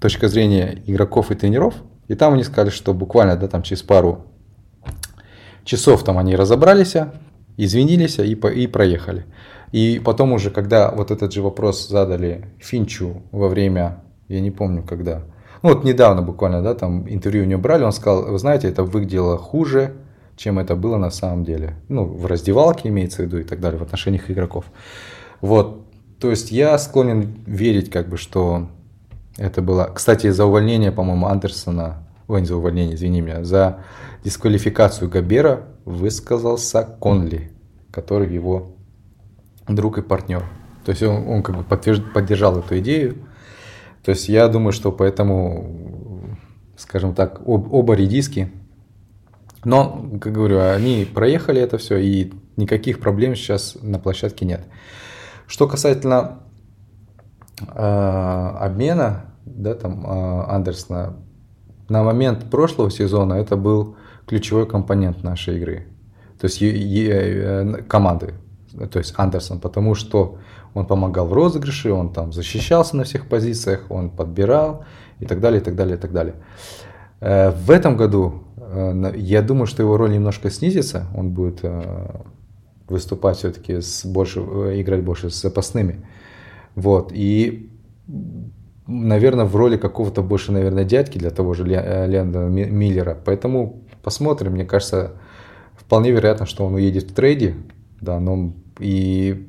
точка 0.00 0.28
зрения 0.28 0.82
игроков 0.86 1.30
и 1.30 1.34
тренеров, 1.34 1.74
и 2.06 2.14
там 2.14 2.34
они 2.34 2.44
сказали, 2.44 2.70
что 2.70 2.94
буквально 2.94 3.36
да, 3.36 3.48
там 3.48 3.62
через 3.62 3.82
пару 3.82 4.26
часов 5.64 6.04
там 6.04 6.18
они 6.18 6.36
разобрались, 6.36 6.96
извинились 7.56 8.18
и, 8.18 8.32
и 8.32 8.66
проехали. 8.66 9.26
И 9.72 10.00
потом 10.04 10.32
уже, 10.32 10.50
когда 10.50 10.90
вот 10.90 11.10
этот 11.10 11.32
же 11.32 11.42
вопрос 11.42 11.88
задали 11.88 12.46
Финчу 12.58 13.22
во 13.32 13.48
время, 13.48 14.02
я 14.28 14.40
не 14.40 14.50
помню 14.50 14.82
когда, 14.82 15.22
ну 15.62 15.70
вот 15.70 15.84
недавно 15.84 16.22
буквально, 16.22 16.62
да, 16.62 16.74
там 16.74 17.08
интервью 17.08 17.44
у 17.44 17.46
него 17.46 17.60
брали, 17.60 17.82
он 17.82 17.92
сказал, 17.92 18.24
вы 18.26 18.38
знаете, 18.38 18.68
это 18.68 18.82
выглядело 18.82 19.36
хуже, 19.36 19.94
чем 20.36 20.58
это 20.58 20.76
было 20.76 20.96
на 20.96 21.10
самом 21.10 21.44
деле. 21.44 21.76
Ну, 21.88 22.04
в 22.04 22.26
раздевалке 22.26 22.88
имеется 22.88 23.22
в 23.22 23.26
виду 23.26 23.38
и 23.38 23.44
так 23.44 23.60
далее, 23.60 23.78
в 23.78 23.82
отношениях 23.82 24.30
игроков. 24.30 24.66
Вот, 25.40 25.84
то 26.20 26.30
есть 26.30 26.50
я 26.50 26.78
склонен 26.78 27.42
верить, 27.46 27.90
как 27.90 28.08
бы, 28.08 28.16
что 28.16 28.68
это 29.36 29.62
было... 29.62 29.90
Кстати, 29.92 30.30
за 30.30 30.46
увольнение, 30.46 30.92
по-моему, 30.92 31.26
Андерсона, 31.26 32.08
ой, 32.26 32.40
не 32.40 32.46
за 32.46 32.56
увольнение, 32.56 32.94
извини 32.94 33.20
меня, 33.20 33.44
за 33.44 33.80
дисквалификацию 34.24 35.10
Габера 35.10 35.66
высказался 35.84 36.84
Конли, 37.00 37.50
который 37.90 38.32
его 38.32 38.77
друг 39.68 39.98
и 39.98 40.02
партнер. 40.02 40.44
То 40.84 40.90
есть 40.90 41.02
он, 41.02 41.28
он 41.28 41.42
как 41.42 41.56
бы 41.56 41.62
подтверж... 41.62 42.00
поддержал 42.14 42.58
эту 42.58 42.78
идею. 42.78 43.16
То 44.04 44.12
есть 44.12 44.28
я 44.28 44.48
думаю, 44.48 44.72
что 44.72 44.90
поэтому, 44.90 46.36
скажем 46.76 47.14
так, 47.14 47.40
об, 47.46 47.72
оба 47.72 47.94
редиски. 47.94 48.50
Но, 49.64 50.08
как 50.20 50.32
говорю, 50.32 50.60
они 50.60 51.04
проехали 51.04 51.60
это 51.60 51.78
все, 51.78 51.98
и 51.98 52.32
никаких 52.56 53.00
проблем 53.00 53.34
сейчас 53.34 53.76
на 53.82 53.98
площадке 53.98 54.46
нет. 54.46 54.62
Что 55.46 55.66
касательно 55.66 56.40
э, 57.60 57.74
обмена, 57.74 59.34
да, 59.44 59.74
там 59.74 60.04
а, 60.06 60.54
Андерсона, 60.54 61.16
на 61.88 62.02
момент 62.02 62.50
прошлого 62.50 62.90
сезона 62.90 63.34
это 63.34 63.56
был 63.56 63.96
ключевой 64.26 64.66
компонент 64.66 65.22
нашей 65.22 65.56
игры. 65.56 65.86
То 66.40 66.46
есть 66.46 66.60
е- 66.60 66.78
е- 66.78 67.10
э, 67.10 67.82
команды, 67.82 68.34
то 68.86 68.98
есть 68.98 69.14
Андерсон, 69.16 69.60
потому 69.60 69.94
что 69.94 70.38
он 70.74 70.86
помогал 70.86 71.26
в 71.26 71.32
розыгрыше, 71.32 71.92
он 71.92 72.12
там 72.12 72.32
защищался 72.32 72.96
на 72.96 73.04
всех 73.04 73.28
позициях, 73.28 73.86
он 73.88 74.10
подбирал 74.10 74.84
и 75.20 75.26
так 75.26 75.40
далее, 75.40 75.60
и 75.60 75.64
так 75.64 75.74
далее, 75.74 75.96
и 75.96 75.98
так 75.98 76.12
далее. 76.12 76.34
Э, 77.20 77.50
в 77.50 77.70
этом 77.70 77.96
году 77.96 78.44
э, 78.56 79.12
я 79.16 79.42
думаю, 79.42 79.66
что 79.66 79.82
его 79.82 79.96
роль 79.96 80.12
немножко 80.12 80.50
снизится, 80.50 81.06
он 81.16 81.30
будет 81.30 81.62
выступать 82.88 83.36
все-таки 83.36 83.80
с 83.80 84.04
больше, 84.06 84.40
играть 84.40 85.02
больше 85.02 85.30
с 85.30 85.40
запасными. 85.40 86.06
Вот, 86.74 87.12
и 87.12 87.70
наверное, 88.88 89.44
в 89.44 89.54
роли 89.54 89.76
какого-то 89.76 90.22
больше, 90.22 90.50
наверное, 90.50 90.84
дядьки 90.84 91.18
для 91.18 91.30
того 91.30 91.54
же 91.54 91.64
Ленда 91.64 92.40
Миллера. 92.40 93.16
Поэтому 93.24 93.82
посмотрим. 94.02 94.52
Мне 94.52 94.64
кажется, 94.64 95.12
вполне 95.76 96.10
вероятно, 96.10 96.46
что 96.46 96.64
он 96.66 96.74
уедет 96.74 97.10
в 97.10 97.14
трейде. 97.14 97.54
Да, 98.00 98.18
но 98.18 98.52
и 98.78 99.48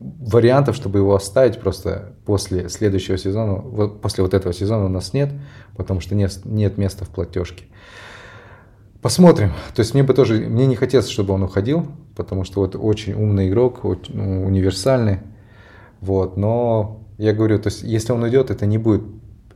вариантов, 0.00 0.76
чтобы 0.76 0.98
его 0.98 1.14
оставить 1.14 1.60
просто 1.60 2.14
после 2.24 2.68
следующего 2.68 3.16
сезона, 3.16 3.56
после 3.88 4.22
вот 4.22 4.34
этого 4.34 4.52
сезона 4.52 4.86
у 4.86 4.88
нас 4.88 5.12
нет, 5.12 5.32
потому 5.76 6.00
что 6.00 6.14
нет, 6.14 6.40
нет 6.44 6.78
места 6.78 7.04
в 7.04 7.08
платежке. 7.08 7.64
Посмотрим. 9.00 9.52
То 9.74 9.80
есть 9.80 9.92
мне 9.92 10.02
бы 10.02 10.14
тоже, 10.14 10.34
мне 10.48 10.66
не 10.66 10.76
хотелось, 10.76 11.08
чтобы 11.08 11.34
он 11.34 11.42
уходил, 11.42 11.86
потому 12.16 12.44
что 12.44 12.60
вот 12.60 12.74
очень 12.74 13.12
умный 13.12 13.48
игрок, 13.48 13.84
очень, 13.84 14.16
ну, 14.16 14.46
универсальный. 14.46 15.18
Вот, 16.00 16.36
но 16.36 17.02
я 17.18 17.32
говорю, 17.32 17.58
то 17.58 17.68
есть 17.68 17.82
если 17.82 18.12
он 18.12 18.22
уйдет, 18.22 18.50
это 18.50 18.66
не 18.66 18.78
будет 18.78 19.02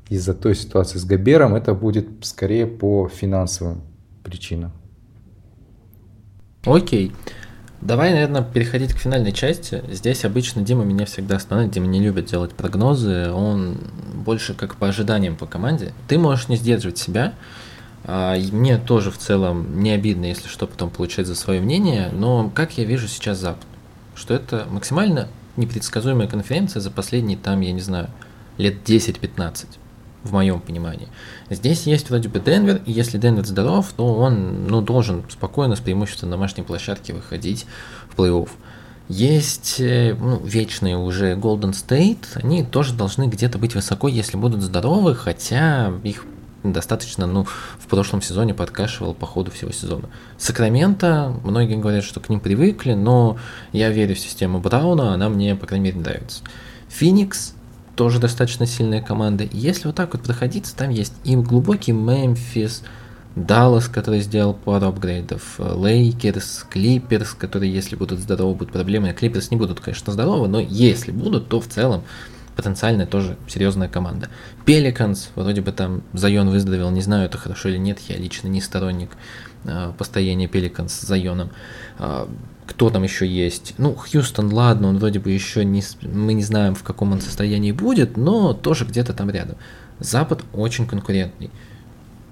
из-за 0.08 0.34
той 0.34 0.54
ситуации 0.54 0.98
с 0.98 1.04
Габером, 1.04 1.54
это 1.54 1.74
будет 1.74 2.08
скорее 2.22 2.66
по 2.66 3.08
финансовым 3.08 3.82
причинам. 4.22 4.72
Окей. 6.64 7.12
Давай, 7.80 8.12
наверное, 8.12 8.42
переходить 8.42 8.92
к 8.92 8.98
финальной 8.98 9.32
части. 9.32 9.82
Здесь 9.88 10.24
обычно 10.24 10.62
Дима 10.62 10.84
меня 10.84 11.06
всегда 11.06 11.36
останавливает. 11.36 11.74
Дима 11.74 11.86
не 11.86 12.00
любит 12.00 12.26
делать 12.26 12.52
прогнозы. 12.52 13.30
Он 13.30 13.78
больше 14.14 14.54
как 14.54 14.76
по 14.76 14.88
ожиданиям 14.88 15.36
по 15.36 15.46
команде. 15.46 15.92
Ты 16.08 16.18
можешь 16.18 16.48
не 16.48 16.56
сдерживать 16.56 16.98
себя. 16.98 17.34
А, 18.04 18.36
мне 18.36 18.78
тоже 18.78 19.10
в 19.10 19.18
целом 19.18 19.80
не 19.80 19.90
обидно, 19.90 20.26
если 20.26 20.48
что, 20.48 20.66
потом 20.66 20.90
получать 20.90 21.26
за 21.26 21.36
свое 21.36 21.60
мнение. 21.60 22.10
Но 22.12 22.50
как 22.52 22.78
я 22.78 22.84
вижу 22.84 23.06
сейчас 23.06 23.38
Запад? 23.38 23.66
Что 24.16 24.34
это 24.34 24.66
максимально 24.68 25.28
непредсказуемая 25.56 26.26
конференция 26.26 26.80
за 26.80 26.90
последние, 26.90 27.38
там, 27.38 27.60
я 27.60 27.72
не 27.72 27.80
знаю, 27.80 28.08
лет 28.56 28.76
10-15, 28.84 29.66
в 30.24 30.32
моем 30.32 30.60
понимании. 30.60 31.08
Здесь 31.50 31.86
есть 31.86 32.10
вроде 32.10 32.28
бы 32.28 32.40
Денвер, 32.40 32.80
и 32.84 32.92
если 32.92 33.18
Денвер 33.18 33.46
здоров, 33.46 33.92
то 33.96 34.14
он 34.14 34.66
ну, 34.66 34.80
должен 34.80 35.24
спокойно 35.28 35.76
с 35.76 35.80
преимуществом 35.80 36.30
на 36.30 36.36
домашней 36.36 36.64
площадке 36.64 37.12
выходить 37.12 37.66
в 38.10 38.18
плей-офф. 38.18 38.48
Есть 39.08 39.76
э, 39.80 40.14
ну, 40.18 40.38
вечные 40.44 40.98
уже 40.98 41.34
Golden 41.34 41.72
State, 41.72 42.26
они 42.34 42.62
тоже 42.62 42.92
должны 42.92 43.26
где-то 43.26 43.58
быть 43.58 43.74
высоко, 43.74 44.06
если 44.08 44.36
будут 44.36 44.62
здоровы, 44.62 45.14
хотя 45.14 45.92
их 46.04 46.26
достаточно, 46.62 47.26
ну, 47.26 47.44
в 47.44 47.86
прошлом 47.88 48.20
сезоне 48.20 48.52
подкашивал 48.52 49.14
по 49.14 49.24
ходу 49.24 49.50
всего 49.50 49.70
сезона. 49.70 50.10
Сакраменто, 50.36 51.34
многие 51.44 51.76
говорят, 51.76 52.04
что 52.04 52.20
к 52.20 52.28
ним 52.28 52.40
привыкли, 52.40 52.92
но 52.94 53.38
я 53.72 53.90
верю 53.90 54.14
в 54.14 54.18
систему 54.18 54.60
Брауна, 54.60 55.14
она 55.14 55.28
мне, 55.28 55.54
по 55.54 55.66
крайней 55.66 55.86
мере, 55.86 56.00
нравится. 56.00 56.42
Феникс 56.88 57.54
тоже 57.98 58.20
достаточно 58.20 58.64
сильная 58.64 59.02
команда. 59.02 59.48
Если 59.50 59.88
вот 59.88 59.96
так 59.96 60.12
вот 60.14 60.22
пройтись, 60.22 60.76
там 60.76 60.90
есть 60.90 61.14
и 61.24 61.34
глубокий 61.34 61.90
Мемфис, 61.90 62.84
Даллас, 63.34 63.88
который 63.88 64.20
сделал 64.20 64.54
пару 64.54 64.86
апгрейдов, 64.86 65.58
Лейкерс, 65.58 66.64
Клиперс, 66.70 67.34
которые, 67.34 67.72
если 67.72 67.96
будут 67.96 68.20
здоровы, 68.20 68.54
будут 68.54 68.72
проблемы. 68.72 69.12
Клиперс 69.12 69.50
не 69.50 69.56
будут, 69.56 69.80
конечно, 69.80 70.12
здоровы, 70.12 70.46
но 70.46 70.60
если 70.60 71.10
будут, 71.10 71.48
то 71.48 71.60
в 71.60 71.66
целом 71.66 72.04
потенциальная 72.54 73.06
тоже 73.06 73.36
серьезная 73.48 73.88
команда. 73.88 74.28
Пеликанс, 74.64 75.30
вроде 75.34 75.60
бы 75.60 75.72
там 75.72 76.02
Зайон 76.12 76.50
выздоровел, 76.50 76.92
не 76.92 77.02
знаю, 77.02 77.26
это 77.26 77.36
хорошо 77.36 77.68
или 77.68 77.78
нет, 77.78 77.98
я 78.08 78.16
лично 78.16 78.46
не 78.46 78.60
сторонник 78.60 79.10
э, 79.64 79.92
постояния 79.98 80.46
Пеликанс 80.46 80.92
с 80.92 81.00
Зайоном. 81.00 81.50
Э, 81.98 82.28
кто 82.68 82.90
там 82.90 83.02
еще 83.02 83.26
есть? 83.26 83.74
Ну, 83.78 83.94
Хьюстон, 83.94 84.52
ладно, 84.52 84.88
он 84.88 84.98
вроде 84.98 85.18
бы 85.18 85.30
еще 85.30 85.64
не, 85.64 85.82
мы 86.02 86.34
не 86.34 86.42
знаем, 86.42 86.74
в 86.74 86.82
каком 86.82 87.12
он 87.12 87.20
состоянии 87.22 87.72
будет, 87.72 88.18
но 88.18 88.52
тоже 88.52 88.84
где-то 88.84 89.14
там 89.14 89.30
рядом. 89.30 89.56
Запад 90.00 90.44
очень 90.52 90.86
конкурентный. 90.86 91.50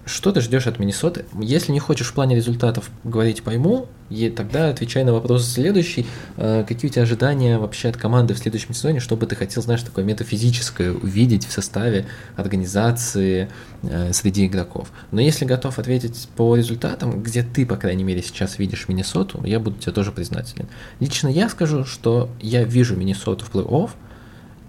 Что 0.06 0.30
ты 0.30 0.40
ждешь 0.40 0.68
от 0.68 0.78
Миннесоты? 0.78 1.24
Если 1.40 1.72
не 1.72 1.80
хочешь 1.80 2.06
в 2.06 2.12
плане 2.14 2.36
результатов 2.36 2.90
говорить 3.02 3.42
пойму, 3.42 3.88
и 4.08 4.30
тогда 4.30 4.68
отвечай 4.68 5.02
на 5.02 5.12
вопрос 5.12 5.48
следующий. 5.48 6.06
Э, 6.36 6.64
какие 6.66 6.88
у 6.88 6.92
тебя 6.92 7.02
ожидания 7.02 7.58
вообще 7.58 7.88
от 7.88 7.96
команды 7.96 8.32
в 8.34 8.38
следующем 8.38 8.72
сезоне? 8.72 9.00
Что 9.00 9.16
бы 9.16 9.26
ты 9.26 9.34
хотел, 9.34 9.64
знаешь, 9.64 9.82
такое 9.82 10.04
метафизическое 10.04 10.92
увидеть 10.92 11.44
в 11.44 11.50
составе 11.50 12.06
организации 12.36 13.50
э, 13.82 14.12
среди 14.12 14.46
игроков? 14.46 14.92
Но 15.10 15.20
если 15.20 15.44
готов 15.44 15.80
ответить 15.80 16.28
по 16.36 16.54
результатам, 16.54 17.20
где 17.20 17.42
ты, 17.42 17.66
по 17.66 17.76
крайней 17.76 18.04
мере, 18.04 18.22
сейчас 18.22 18.60
видишь 18.60 18.86
Миннесоту, 18.86 19.42
я 19.44 19.58
буду 19.58 19.76
тебе 19.78 19.90
тоже 19.90 20.12
признателен. 20.12 20.68
Лично 21.00 21.26
я 21.26 21.48
скажу, 21.48 21.84
что 21.84 22.30
я 22.40 22.62
вижу 22.62 22.94
Миннесоту 22.94 23.44
в 23.44 23.52
плей-офф, 23.52 23.90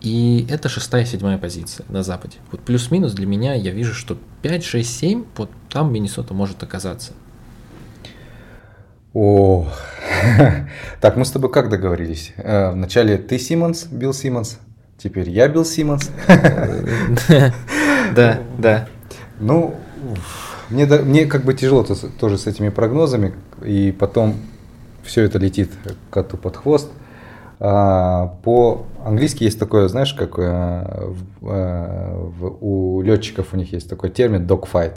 и 0.02 0.46
это 0.50 0.70
шестая, 0.70 1.06
седьмая 1.06 1.38
позиция 1.38 1.86
на 1.90 2.04
Западе. 2.04 2.38
Вот 2.52 2.62
плюс-минус 2.62 3.14
для 3.14 3.26
меня 3.26 3.54
я 3.56 3.72
вижу, 3.72 3.94
что 3.94 4.18
5, 4.42 4.64
6, 4.64 5.00
7, 5.00 5.24
вот 5.36 5.50
там 5.70 5.92
Миннесота 5.92 6.34
может 6.34 6.62
оказаться. 6.62 7.14
О, 9.14 9.68
так 11.02 11.18
мы 11.18 11.26
с 11.26 11.32
тобой 11.32 11.52
как 11.52 11.70
договорились? 11.70 12.34
Э, 12.38 12.72
вначале 12.72 13.18
ты 13.18 13.40
Симмонс, 13.40 13.86
Билл 13.86 14.14
Симмонс, 14.14 14.60
теперь 14.98 15.30
я 15.30 15.48
Билл 15.48 15.66
Симмонс. 15.66 16.12
Да, 18.16 18.40
да. 18.58 18.88
Ну, 19.40 19.76
мне, 20.70 20.86
мне 20.86 21.26
как 21.26 21.44
бы 21.44 21.54
тяжело 21.54 21.84
тоже 21.84 22.38
с 22.38 22.48
этими 22.48 22.70
прогнозами, 22.70 23.34
и 23.64 23.92
потом 23.92 24.38
все 25.04 25.24
это 25.24 25.40
летит 25.40 25.72
коту 26.10 26.38
под 26.38 26.56
хвост. 26.56 26.90
А, 27.60 28.38
по-английски 28.44 29.44
есть 29.44 29.60
такое, 29.60 29.88
знаешь, 29.88 30.14
как 30.14 30.38
э, 30.38 31.14
э, 31.42 32.30
у 32.62 33.02
летчиков 33.02 33.54
у 33.54 33.58
них 33.58 33.74
есть 33.74 33.90
такой 33.90 34.10
термин 34.10 34.46
dogfight. 34.46 34.96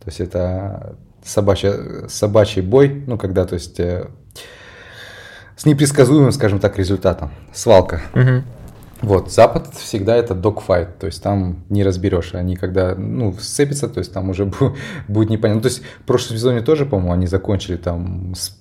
То 0.00 0.06
есть 0.06 0.20
это 0.20 0.96
собачья, 1.24 2.06
собачий 2.08 2.62
бой, 2.62 3.02
ну, 3.06 3.16
когда, 3.16 3.46
то 3.46 3.54
есть, 3.54 3.80
э, 3.80 4.08
с 5.56 5.64
непредсказуемым, 5.64 6.32
скажем 6.32 6.60
так, 6.60 6.78
результатом. 6.78 7.30
Свалка. 7.52 8.02
Угу. 8.14 8.42
Вот, 9.02 9.30
Запад 9.30 9.74
всегда 9.74 10.16
это 10.16 10.34
dogfight, 10.34 10.88
то 10.98 11.06
есть 11.06 11.22
там 11.22 11.64
не 11.68 11.84
разберешь, 11.84 12.34
они 12.34 12.56
когда, 12.56 12.94
ну, 12.94 13.34
сцепятся, 13.38 13.88
то 13.88 13.98
есть 13.98 14.12
там 14.12 14.30
уже 14.30 14.50
будет 15.08 15.30
непонятно. 15.30 15.62
То 15.62 15.68
есть 15.68 15.82
в 16.00 16.02
прошлом 16.02 16.36
сезоне 16.36 16.60
тоже, 16.60 16.84
по-моему, 16.86 17.12
они 17.12 17.26
закончили 17.26 17.76
там 17.76 18.34
с 18.34 18.56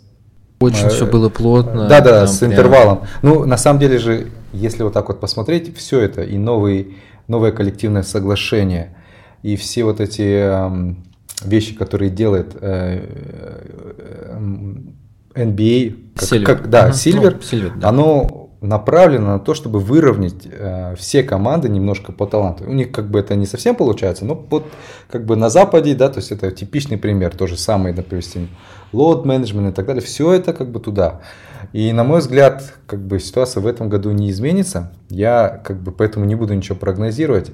очень 0.60 0.90
все 0.90 1.06
было 1.06 1.30
плотно. 1.30 1.88
Да, 1.88 2.02
да, 2.02 2.28
с 2.28 2.40
прям... 2.40 2.52
интервалом. 2.52 3.02
Ну, 3.22 3.46
на 3.46 3.58
самом 3.58 3.80
деле 3.80 3.98
же, 3.98 4.28
если 4.54 4.84
вот 4.84 4.94
так 4.94 5.08
вот 5.08 5.20
посмотреть, 5.20 5.76
все 5.78 6.00
это 6.00 6.24
и 6.24 6.38
новый, 6.38 6.98
новое 7.28 7.52
коллективное 7.52 8.04
соглашение, 8.04 8.96
и 9.44 9.56
все 9.58 9.84
вот 9.84 10.00
эти 10.00 10.22
э, 10.22 10.94
вещи, 11.44 11.76
которые 11.76 12.10
делает 12.10 12.56
э, 12.60 13.06
э, 14.26 14.40
NBA, 15.36 16.14
как, 16.16 16.24
Silver. 16.24 16.44
как, 16.44 16.70
да, 16.70 16.92
Сильвер, 16.94 17.34
ну, 17.34 17.40
Silver 17.40 17.72
да. 17.78 17.90
оно 17.90 18.45
направлено 18.68 19.34
на 19.34 19.40
то, 19.40 19.54
чтобы 19.54 19.80
выровнять 19.80 20.48
э, 20.50 20.96
все 20.98 21.24
команды 21.24 21.70
немножко 21.70 22.12
по 22.12 22.26
таланту. 22.26 22.66
У 22.66 22.74
них 22.74 22.92
как 22.92 23.10
бы 23.10 23.20
это 23.20 23.36
не 23.36 23.46
совсем 23.46 23.76
получается, 23.76 24.26
но 24.26 24.36
вот 24.50 24.66
как 25.10 25.26
бы 25.26 25.36
на 25.36 25.50
Западе, 25.50 25.96
да, 25.96 26.10
то 26.10 26.20
есть 26.20 26.32
это 26.32 26.52
типичный 26.52 26.98
пример, 26.98 27.36
то 27.36 27.48
же 27.48 27.58
самое, 27.58 27.96
load 27.96 29.24
management 29.24 29.70
и 29.70 29.74
так 29.74 29.86
далее, 29.86 30.02
все 30.02 30.34
это 30.34 30.54
как 30.54 30.70
бы 30.70 30.80
туда. 30.80 31.22
И 31.74 31.92
на 31.92 32.04
мой 32.04 32.20
взгляд, 32.20 32.74
как 32.88 33.00
бы 33.00 33.20
ситуация 33.20 33.62
в 33.62 33.68
этом 33.68 33.90
году 33.90 34.12
не 34.12 34.30
изменится. 34.30 34.94
Я 35.10 35.62
как 35.64 35.82
бы 35.82 35.92
поэтому 35.92 36.26
не 36.26 36.36
буду 36.36 36.54
ничего 36.54 36.78
прогнозировать. 36.78 37.52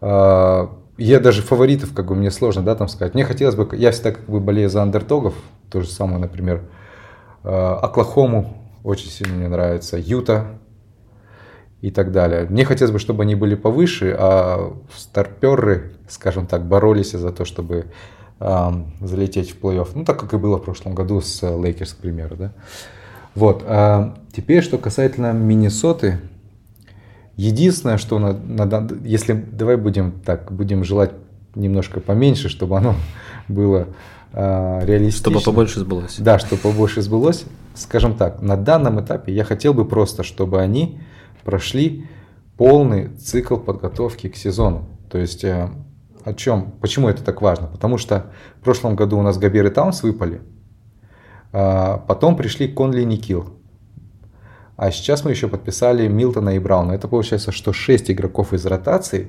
Э, 0.00 0.68
я 0.98 1.20
даже 1.20 1.42
фаворитов, 1.42 1.94
как 1.94 2.06
бы 2.06 2.14
мне 2.14 2.30
сложно, 2.30 2.62
да, 2.62 2.74
там 2.74 2.88
сказать. 2.88 3.14
Мне 3.14 3.24
хотелось 3.24 3.54
бы, 3.54 3.68
я 3.76 3.90
всегда 3.90 4.12
как 4.12 4.26
бы 4.26 4.40
болею 4.40 4.68
за 4.68 4.82
андердогов, 4.82 5.34
то 5.70 5.80
же 5.80 5.88
самое, 5.88 6.18
например, 6.18 6.62
э, 7.44 7.76
Оклахому 7.82 8.61
очень 8.84 9.08
сильно 9.08 9.34
мне 9.34 9.48
нравится, 9.48 9.98
Юта 9.98 10.58
и 11.80 11.90
так 11.90 12.12
далее. 12.12 12.46
Мне 12.48 12.64
хотелось 12.64 12.92
бы, 12.92 12.98
чтобы 12.98 13.22
они 13.22 13.34
были 13.34 13.54
повыше, 13.54 14.14
а 14.18 14.76
старперы, 14.96 15.92
скажем 16.08 16.46
так, 16.46 16.66
боролись 16.66 17.12
за 17.12 17.32
то, 17.32 17.44
чтобы 17.44 17.86
э, 18.40 18.70
залететь 19.00 19.50
в 19.50 19.60
плей-офф. 19.60 19.88
Ну, 19.94 20.04
так 20.04 20.20
как 20.20 20.32
и 20.34 20.36
было 20.36 20.58
в 20.58 20.64
прошлом 20.64 20.94
году 20.94 21.20
с 21.20 21.42
Лейкерс, 21.42 21.94
к 21.94 21.96
примеру. 21.96 22.36
Да? 22.36 22.52
Вот. 23.34 23.64
А 23.66 24.16
теперь, 24.32 24.62
что 24.62 24.78
касательно 24.78 25.32
Миннесоты, 25.32 26.20
Единственное, 27.36 27.96
что 27.96 28.18
надо, 28.18 28.94
если 29.04 29.32
давай 29.32 29.76
будем 29.76 30.12
так, 30.24 30.52
будем 30.52 30.84
желать 30.84 31.12
немножко 31.54 32.00
поменьше, 32.00 32.48
чтобы 32.48 32.76
оно 32.76 32.94
было 33.48 33.88
реалистично. 34.32 35.30
Чтобы 35.30 35.44
побольше 35.44 35.80
сбылось. 35.80 36.16
Да, 36.18 36.38
чтобы 36.38 36.62
побольше 36.62 37.02
сбылось. 37.02 37.44
Скажем 37.74 38.14
так, 38.14 38.42
на 38.42 38.56
данном 38.56 39.00
этапе 39.00 39.32
я 39.32 39.44
хотел 39.44 39.74
бы 39.74 39.84
просто, 39.84 40.22
чтобы 40.22 40.60
они 40.60 41.00
прошли 41.44 42.06
полный 42.56 43.08
цикл 43.16 43.56
подготовки 43.56 44.28
к 44.28 44.36
сезону. 44.36 44.88
То 45.10 45.18
есть 45.18 45.44
э, 45.44 45.68
о 46.24 46.34
чем, 46.34 46.72
почему 46.80 47.08
это 47.08 47.22
так 47.22 47.42
важно? 47.42 47.66
Потому 47.66 47.98
что 47.98 48.26
в 48.60 48.64
прошлом 48.64 48.96
году 48.96 49.18
у 49.18 49.22
нас 49.22 49.38
Габер 49.38 49.66
и 49.66 49.70
Таунс 49.70 50.02
выпали, 50.02 50.40
а 51.52 51.98
потом 51.98 52.36
пришли 52.36 52.68
Конли 52.68 53.02
и 53.02 53.04
Никил. 53.04 53.58
А 54.76 54.90
сейчас 54.90 55.24
мы 55.24 55.30
еще 55.30 55.48
подписали 55.48 56.08
Милтона 56.08 56.50
и 56.50 56.58
Брауна. 56.58 56.92
Это 56.92 57.08
получается, 57.08 57.52
что 57.52 57.72
6 57.72 58.10
игроков 58.10 58.52
из 58.52 58.64
ротации 58.64 59.28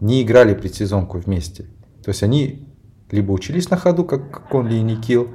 не 0.00 0.22
играли 0.22 0.54
предсезонку 0.54 1.18
вместе. 1.18 1.64
То 2.04 2.10
есть 2.10 2.22
они 2.22 2.67
либо 3.10 3.32
учились 3.32 3.70
на 3.70 3.76
ходу, 3.76 4.04
как 4.04 4.48
Конли 4.48 4.76
и 4.76 4.82
Никил, 4.82 5.28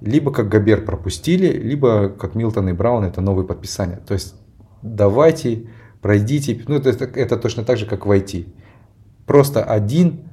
либо 0.00 0.32
как 0.32 0.48
Габер 0.48 0.84
пропустили, 0.84 1.46
либо 1.46 2.08
как 2.08 2.34
Милтон 2.34 2.68
и 2.68 2.72
Браун, 2.72 3.04
это 3.04 3.20
новые 3.20 3.46
подписания. 3.46 4.00
То 4.06 4.14
есть 4.14 4.34
давайте, 4.82 5.68
пройдите, 6.00 6.62
ну 6.66 6.76
это, 6.76 7.04
это 7.04 7.36
точно 7.36 7.64
так 7.64 7.78
же, 7.78 7.86
как 7.86 8.06
в 8.06 8.10
IT. 8.10 8.48
Просто 9.26 9.62
один 9.62 10.28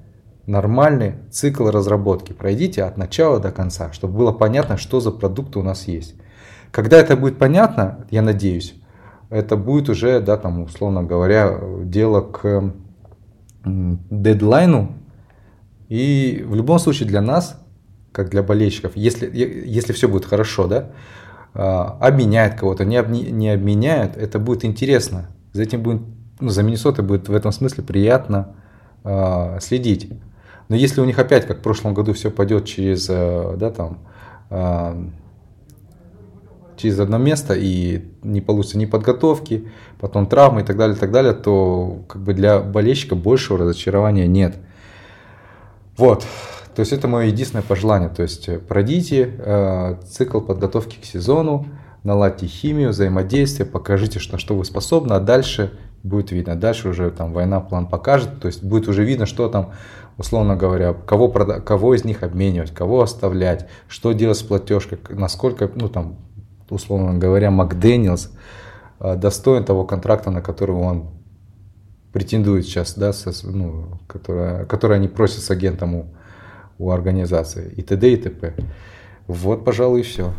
нормальный 0.45 1.15
цикл 1.31 1.69
разработки 1.69 2.33
пройдите 2.33 2.83
от 2.83 2.97
начала 2.97 3.39
до 3.39 3.51
конца, 3.51 3.91
чтобы 3.91 4.17
было 4.17 4.31
понятно, 4.31 4.77
что 4.77 4.99
за 4.99 5.11
продукты 5.11 5.59
у 5.59 5.63
нас 5.63 5.87
есть. 5.87 6.15
Когда 6.71 6.97
это 6.97 7.15
будет 7.15 7.37
понятно, 7.37 8.05
я 8.11 8.21
надеюсь, 8.21 8.75
это 9.29 9.57
будет 9.57 9.89
уже, 9.89 10.19
да, 10.19 10.37
там, 10.37 10.61
условно 10.61 11.03
говоря, 11.03 11.59
дело 11.83 12.21
к 12.21 12.73
дедлайну. 13.65 14.91
И 15.89 16.43
в 16.47 16.55
любом 16.55 16.79
случае 16.79 17.07
для 17.07 17.21
нас, 17.21 17.61
как 18.11 18.29
для 18.29 18.43
болельщиков, 18.43 18.95
если, 18.95 19.29
если 19.35 19.93
все 19.93 20.07
будет 20.07 20.25
хорошо, 20.25 20.67
да, 20.67 20.91
а, 21.53 21.97
обменяют 22.01 22.55
кого-то, 22.55 22.85
не, 22.85 22.97
об, 22.97 23.09
не 23.09 23.49
обменяют, 23.49 24.17
это 24.17 24.39
будет 24.39 24.65
интересно. 24.65 25.29
За 25.53 25.63
этим 25.63 25.81
будет, 25.81 26.01
ну, 26.39 26.49
за 26.49 26.63
Миннесотой 26.63 27.05
будет 27.05 27.29
в 27.29 27.33
этом 27.33 27.53
смысле 27.53 27.83
приятно 27.83 28.55
э, 29.05 29.59
следить. 29.61 30.11
Но 30.67 30.75
если 30.75 30.99
у 30.99 31.05
них 31.05 31.17
опять, 31.17 31.45
как 31.45 31.59
в 31.59 31.61
прошлом 31.61 31.93
году, 31.93 32.11
все 32.11 32.29
пойдет 32.29 32.65
через, 32.65 33.07
э, 33.09 33.55
да, 33.57 33.71
там, 33.71 33.99
э, 34.49 35.05
через 36.75 36.99
одно 36.99 37.17
место 37.17 37.53
и 37.55 38.03
не 38.21 38.41
получится 38.41 38.77
ни 38.77 38.85
подготовки, 38.85 39.69
потом 39.99 40.27
травмы 40.27 40.61
и 40.61 40.63
так 40.65 40.75
далее, 40.75 40.97
и 40.97 40.99
так 40.99 41.11
далее, 41.11 41.33
то 41.33 42.03
как 42.09 42.21
бы 42.21 42.33
для 42.33 42.59
болельщика 42.59 43.15
большего 43.15 43.59
разочарования 43.59 44.27
нет. 44.27 44.57
Вот. 45.97 46.25
То 46.75 46.81
есть 46.81 46.91
это 46.91 47.07
мое 47.07 47.27
единственное 47.27 47.63
пожелание. 47.63 48.09
То 48.09 48.21
есть 48.21 48.49
пройдите 48.67 49.33
э, 49.37 49.95
цикл 50.09 50.41
подготовки 50.41 50.99
к 51.01 51.05
сезону, 51.05 51.67
наладьте 52.03 52.47
химию, 52.47 52.89
взаимодействие, 52.89 53.65
покажите, 53.65 54.19
на 54.31 54.37
что 54.37 54.55
вы 54.55 54.65
способны, 54.65 55.13
а 55.13 55.19
дальше 55.19 55.71
будет 56.03 56.31
видно. 56.31 56.55
Дальше 56.55 56.89
уже 56.89 57.09
там 57.11 57.33
война 57.33 57.59
план 57.61 57.87
покажет, 57.87 58.39
то 58.39 58.47
есть 58.47 58.63
будет 58.63 58.87
уже 58.87 59.03
видно, 59.03 59.25
что 59.25 59.49
там, 59.49 59.71
условно 60.17 60.55
говоря, 60.55 60.93
кого, 60.93 61.29
кого 61.29 61.95
из 61.95 62.03
них 62.05 62.23
обменивать, 62.23 62.71
кого 62.73 63.01
оставлять, 63.01 63.67
что 63.87 64.11
делать 64.11 64.37
с 64.37 64.43
платежкой, 64.43 64.99
насколько, 65.09 65.69
ну 65.73 65.89
там, 65.89 66.17
условно 66.69 67.17
говоря, 67.17 67.51
Макдэниелс 67.51 68.31
э, 68.99 69.15
достоин 69.15 69.63
того 69.63 69.85
контракта, 69.85 70.29
на 70.29 70.41
который 70.41 70.75
он 70.75 71.09
претендует 72.15 72.63
сейчас, 72.63 72.93
да, 72.95 73.11
со, 73.11 73.33
ну, 73.45 73.99
который, 74.07 74.65
который 74.67 74.95
они 74.95 75.09
просят 75.09 75.43
с 75.43 75.51
агентом 75.51 75.95
у, 75.95 76.05
у 76.79 76.91
организации, 76.91 77.73
и 77.75 77.81
т.д. 77.81 78.13
и 78.13 78.15
т.п. 78.15 78.53
Вот, 79.27 79.65
пожалуй, 79.65 79.99
и 79.99 80.03
все. 80.03 80.33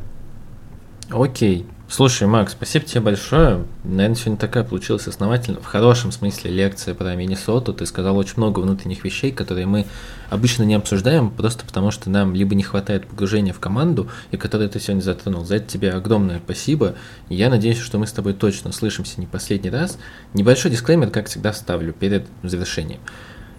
Окей. 1.11 1.66
Слушай, 1.88 2.26
Макс, 2.26 2.50
спасибо 2.50 2.84
тебе 2.84 3.00
большое. 3.00 3.64
Наверное, 3.84 4.16
сегодня 4.16 4.36
такая 4.38 4.64
получилась 4.64 5.06
основательная, 5.06 5.60
в 5.60 5.66
хорошем 5.66 6.10
смысле 6.10 6.50
лекция 6.50 6.94
про 6.94 7.14
Миннесоту. 7.14 7.72
Ты 7.72 7.86
сказал 7.86 8.16
очень 8.16 8.34
много 8.38 8.58
внутренних 8.58 9.04
вещей, 9.04 9.30
которые 9.30 9.66
мы 9.66 9.86
обычно 10.28 10.64
не 10.64 10.74
обсуждаем, 10.74 11.30
просто 11.30 11.64
потому 11.64 11.92
что 11.92 12.10
нам 12.10 12.34
либо 12.34 12.56
не 12.56 12.64
хватает 12.64 13.06
погружения 13.06 13.52
в 13.52 13.60
команду, 13.60 14.10
и 14.32 14.36
которые 14.36 14.68
ты 14.68 14.80
сегодня 14.80 15.00
затронул. 15.00 15.44
За 15.44 15.56
это 15.56 15.68
тебе 15.68 15.92
огромное 15.92 16.40
спасибо. 16.44 16.96
Я 17.28 17.50
надеюсь, 17.50 17.78
что 17.78 17.98
мы 17.98 18.08
с 18.08 18.12
тобой 18.12 18.34
точно 18.34 18.72
слышимся 18.72 19.20
не 19.20 19.26
последний 19.26 19.70
раз. 19.70 19.96
Небольшой 20.34 20.72
дисклеймер, 20.72 21.10
как 21.10 21.28
всегда, 21.28 21.52
вставлю 21.52 21.92
перед 21.92 22.26
завершением. 22.42 23.00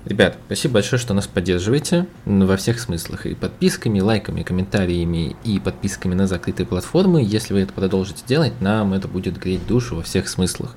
Ребят, 0.05 0.37
спасибо 0.45 0.75
большое, 0.75 0.99
что 1.01 1.13
нас 1.13 1.27
поддерживаете 1.27 2.07
во 2.25 2.55
всех 2.55 2.79
смыслах. 2.79 3.25
И 3.25 3.35
подписками, 3.35 3.99
лайками, 3.99 4.43
комментариями 4.43 5.35
и 5.43 5.59
подписками 5.59 6.15
на 6.15 6.27
закрытые 6.27 6.65
платформы. 6.65 7.21
Если 7.21 7.53
вы 7.53 7.61
это 7.61 7.73
продолжите 7.73 8.23
делать, 8.25 8.53
нам 8.61 8.93
это 8.93 9.07
будет 9.07 9.37
греть 9.37 9.67
душу 9.67 9.97
во 9.97 10.03
всех 10.03 10.29
смыслах. 10.29 10.75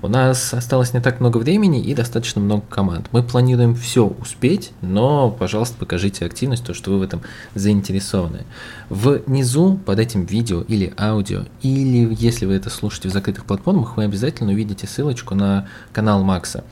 У 0.00 0.06
нас 0.06 0.54
осталось 0.54 0.94
не 0.94 1.00
так 1.00 1.18
много 1.18 1.38
времени 1.38 1.82
и 1.82 1.92
достаточно 1.92 2.40
много 2.40 2.62
команд. 2.68 3.08
Мы 3.10 3.24
планируем 3.24 3.74
все 3.74 4.06
успеть, 4.06 4.70
но, 4.80 5.28
пожалуйста, 5.28 5.76
покажите 5.76 6.24
активность, 6.24 6.64
то, 6.64 6.72
что 6.72 6.92
вы 6.92 7.00
в 7.00 7.02
этом 7.02 7.22
заинтересованы. 7.56 8.44
Внизу 8.90 9.76
под 9.84 9.98
этим 9.98 10.24
видео 10.24 10.60
или 10.60 10.94
аудио, 10.96 11.46
или 11.62 12.14
если 12.14 12.46
вы 12.46 12.54
это 12.54 12.70
слушаете 12.70 13.08
в 13.08 13.12
закрытых 13.12 13.44
платформах, 13.44 13.96
вы 13.96 14.04
обязательно 14.04 14.52
увидите 14.52 14.86
ссылочку 14.86 15.34
на 15.34 15.66
канал 15.92 16.22
Макса. 16.22 16.62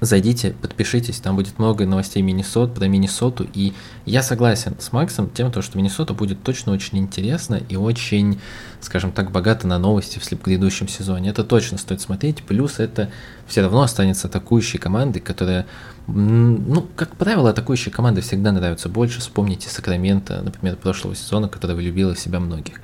Зайдите, 0.00 0.52
подпишитесь, 0.52 1.18
там 1.18 1.34
будет 1.34 1.58
много 1.58 1.84
новостей 1.84 2.22
Миннесот, 2.22 2.74
про 2.74 2.86
Миннесоту, 2.86 3.48
и 3.52 3.72
я 4.06 4.22
согласен 4.22 4.76
с 4.78 4.92
Максом 4.92 5.28
тем, 5.28 5.50
что 5.60 5.76
Миннесота 5.76 6.14
будет 6.14 6.42
точно 6.44 6.72
очень 6.72 6.98
интересно 6.98 7.60
и 7.68 7.74
очень, 7.74 8.40
скажем 8.80 9.10
так, 9.10 9.32
богато 9.32 9.66
на 9.66 9.78
новости 9.78 10.20
в 10.20 10.42
грядущем 10.42 10.86
сезоне. 10.86 11.30
Это 11.30 11.42
точно 11.42 11.78
стоит 11.78 12.00
смотреть, 12.00 12.44
плюс 12.44 12.78
это 12.78 13.10
все 13.48 13.62
равно 13.62 13.82
останется 13.82 14.28
атакующей 14.28 14.78
командой, 14.78 15.18
которая, 15.18 15.66
ну, 16.06 16.86
как 16.94 17.16
правило, 17.16 17.50
атакующие 17.50 17.92
команды 17.92 18.20
всегда 18.20 18.52
нравятся 18.52 18.88
больше. 18.88 19.18
Вспомните 19.20 19.68
Сакрамента, 19.68 20.42
например, 20.42 20.76
прошлого 20.76 21.16
сезона, 21.16 21.48
который 21.48 21.74
влюбила 21.74 22.14
в 22.14 22.20
себя 22.20 22.38
многих. 22.38 22.80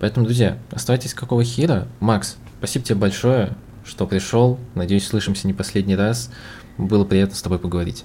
Поэтому, 0.00 0.26
друзья, 0.26 0.58
оставайтесь 0.70 1.14
какого 1.14 1.44
хера. 1.44 1.88
Макс, 2.00 2.36
спасибо 2.58 2.84
тебе 2.84 2.96
большое, 2.96 3.56
что 3.84 4.06
пришел. 4.06 4.58
Надеюсь, 4.74 5.06
слышимся 5.06 5.46
не 5.46 5.54
последний 5.54 5.96
раз. 5.96 6.30
Было 6.78 7.04
приятно 7.04 7.34
с 7.34 7.42
тобой 7.42 7.58
поговорить. 7.58 8.04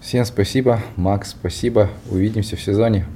Всем 0.00 0.26
спасибо, 0.26 0.80
Макс, 0.96 1.30
спасибо. 1.30 1.88
Увидимся 2.10 2.56
в 2.56 2.60
сезоне. 2.60 3.06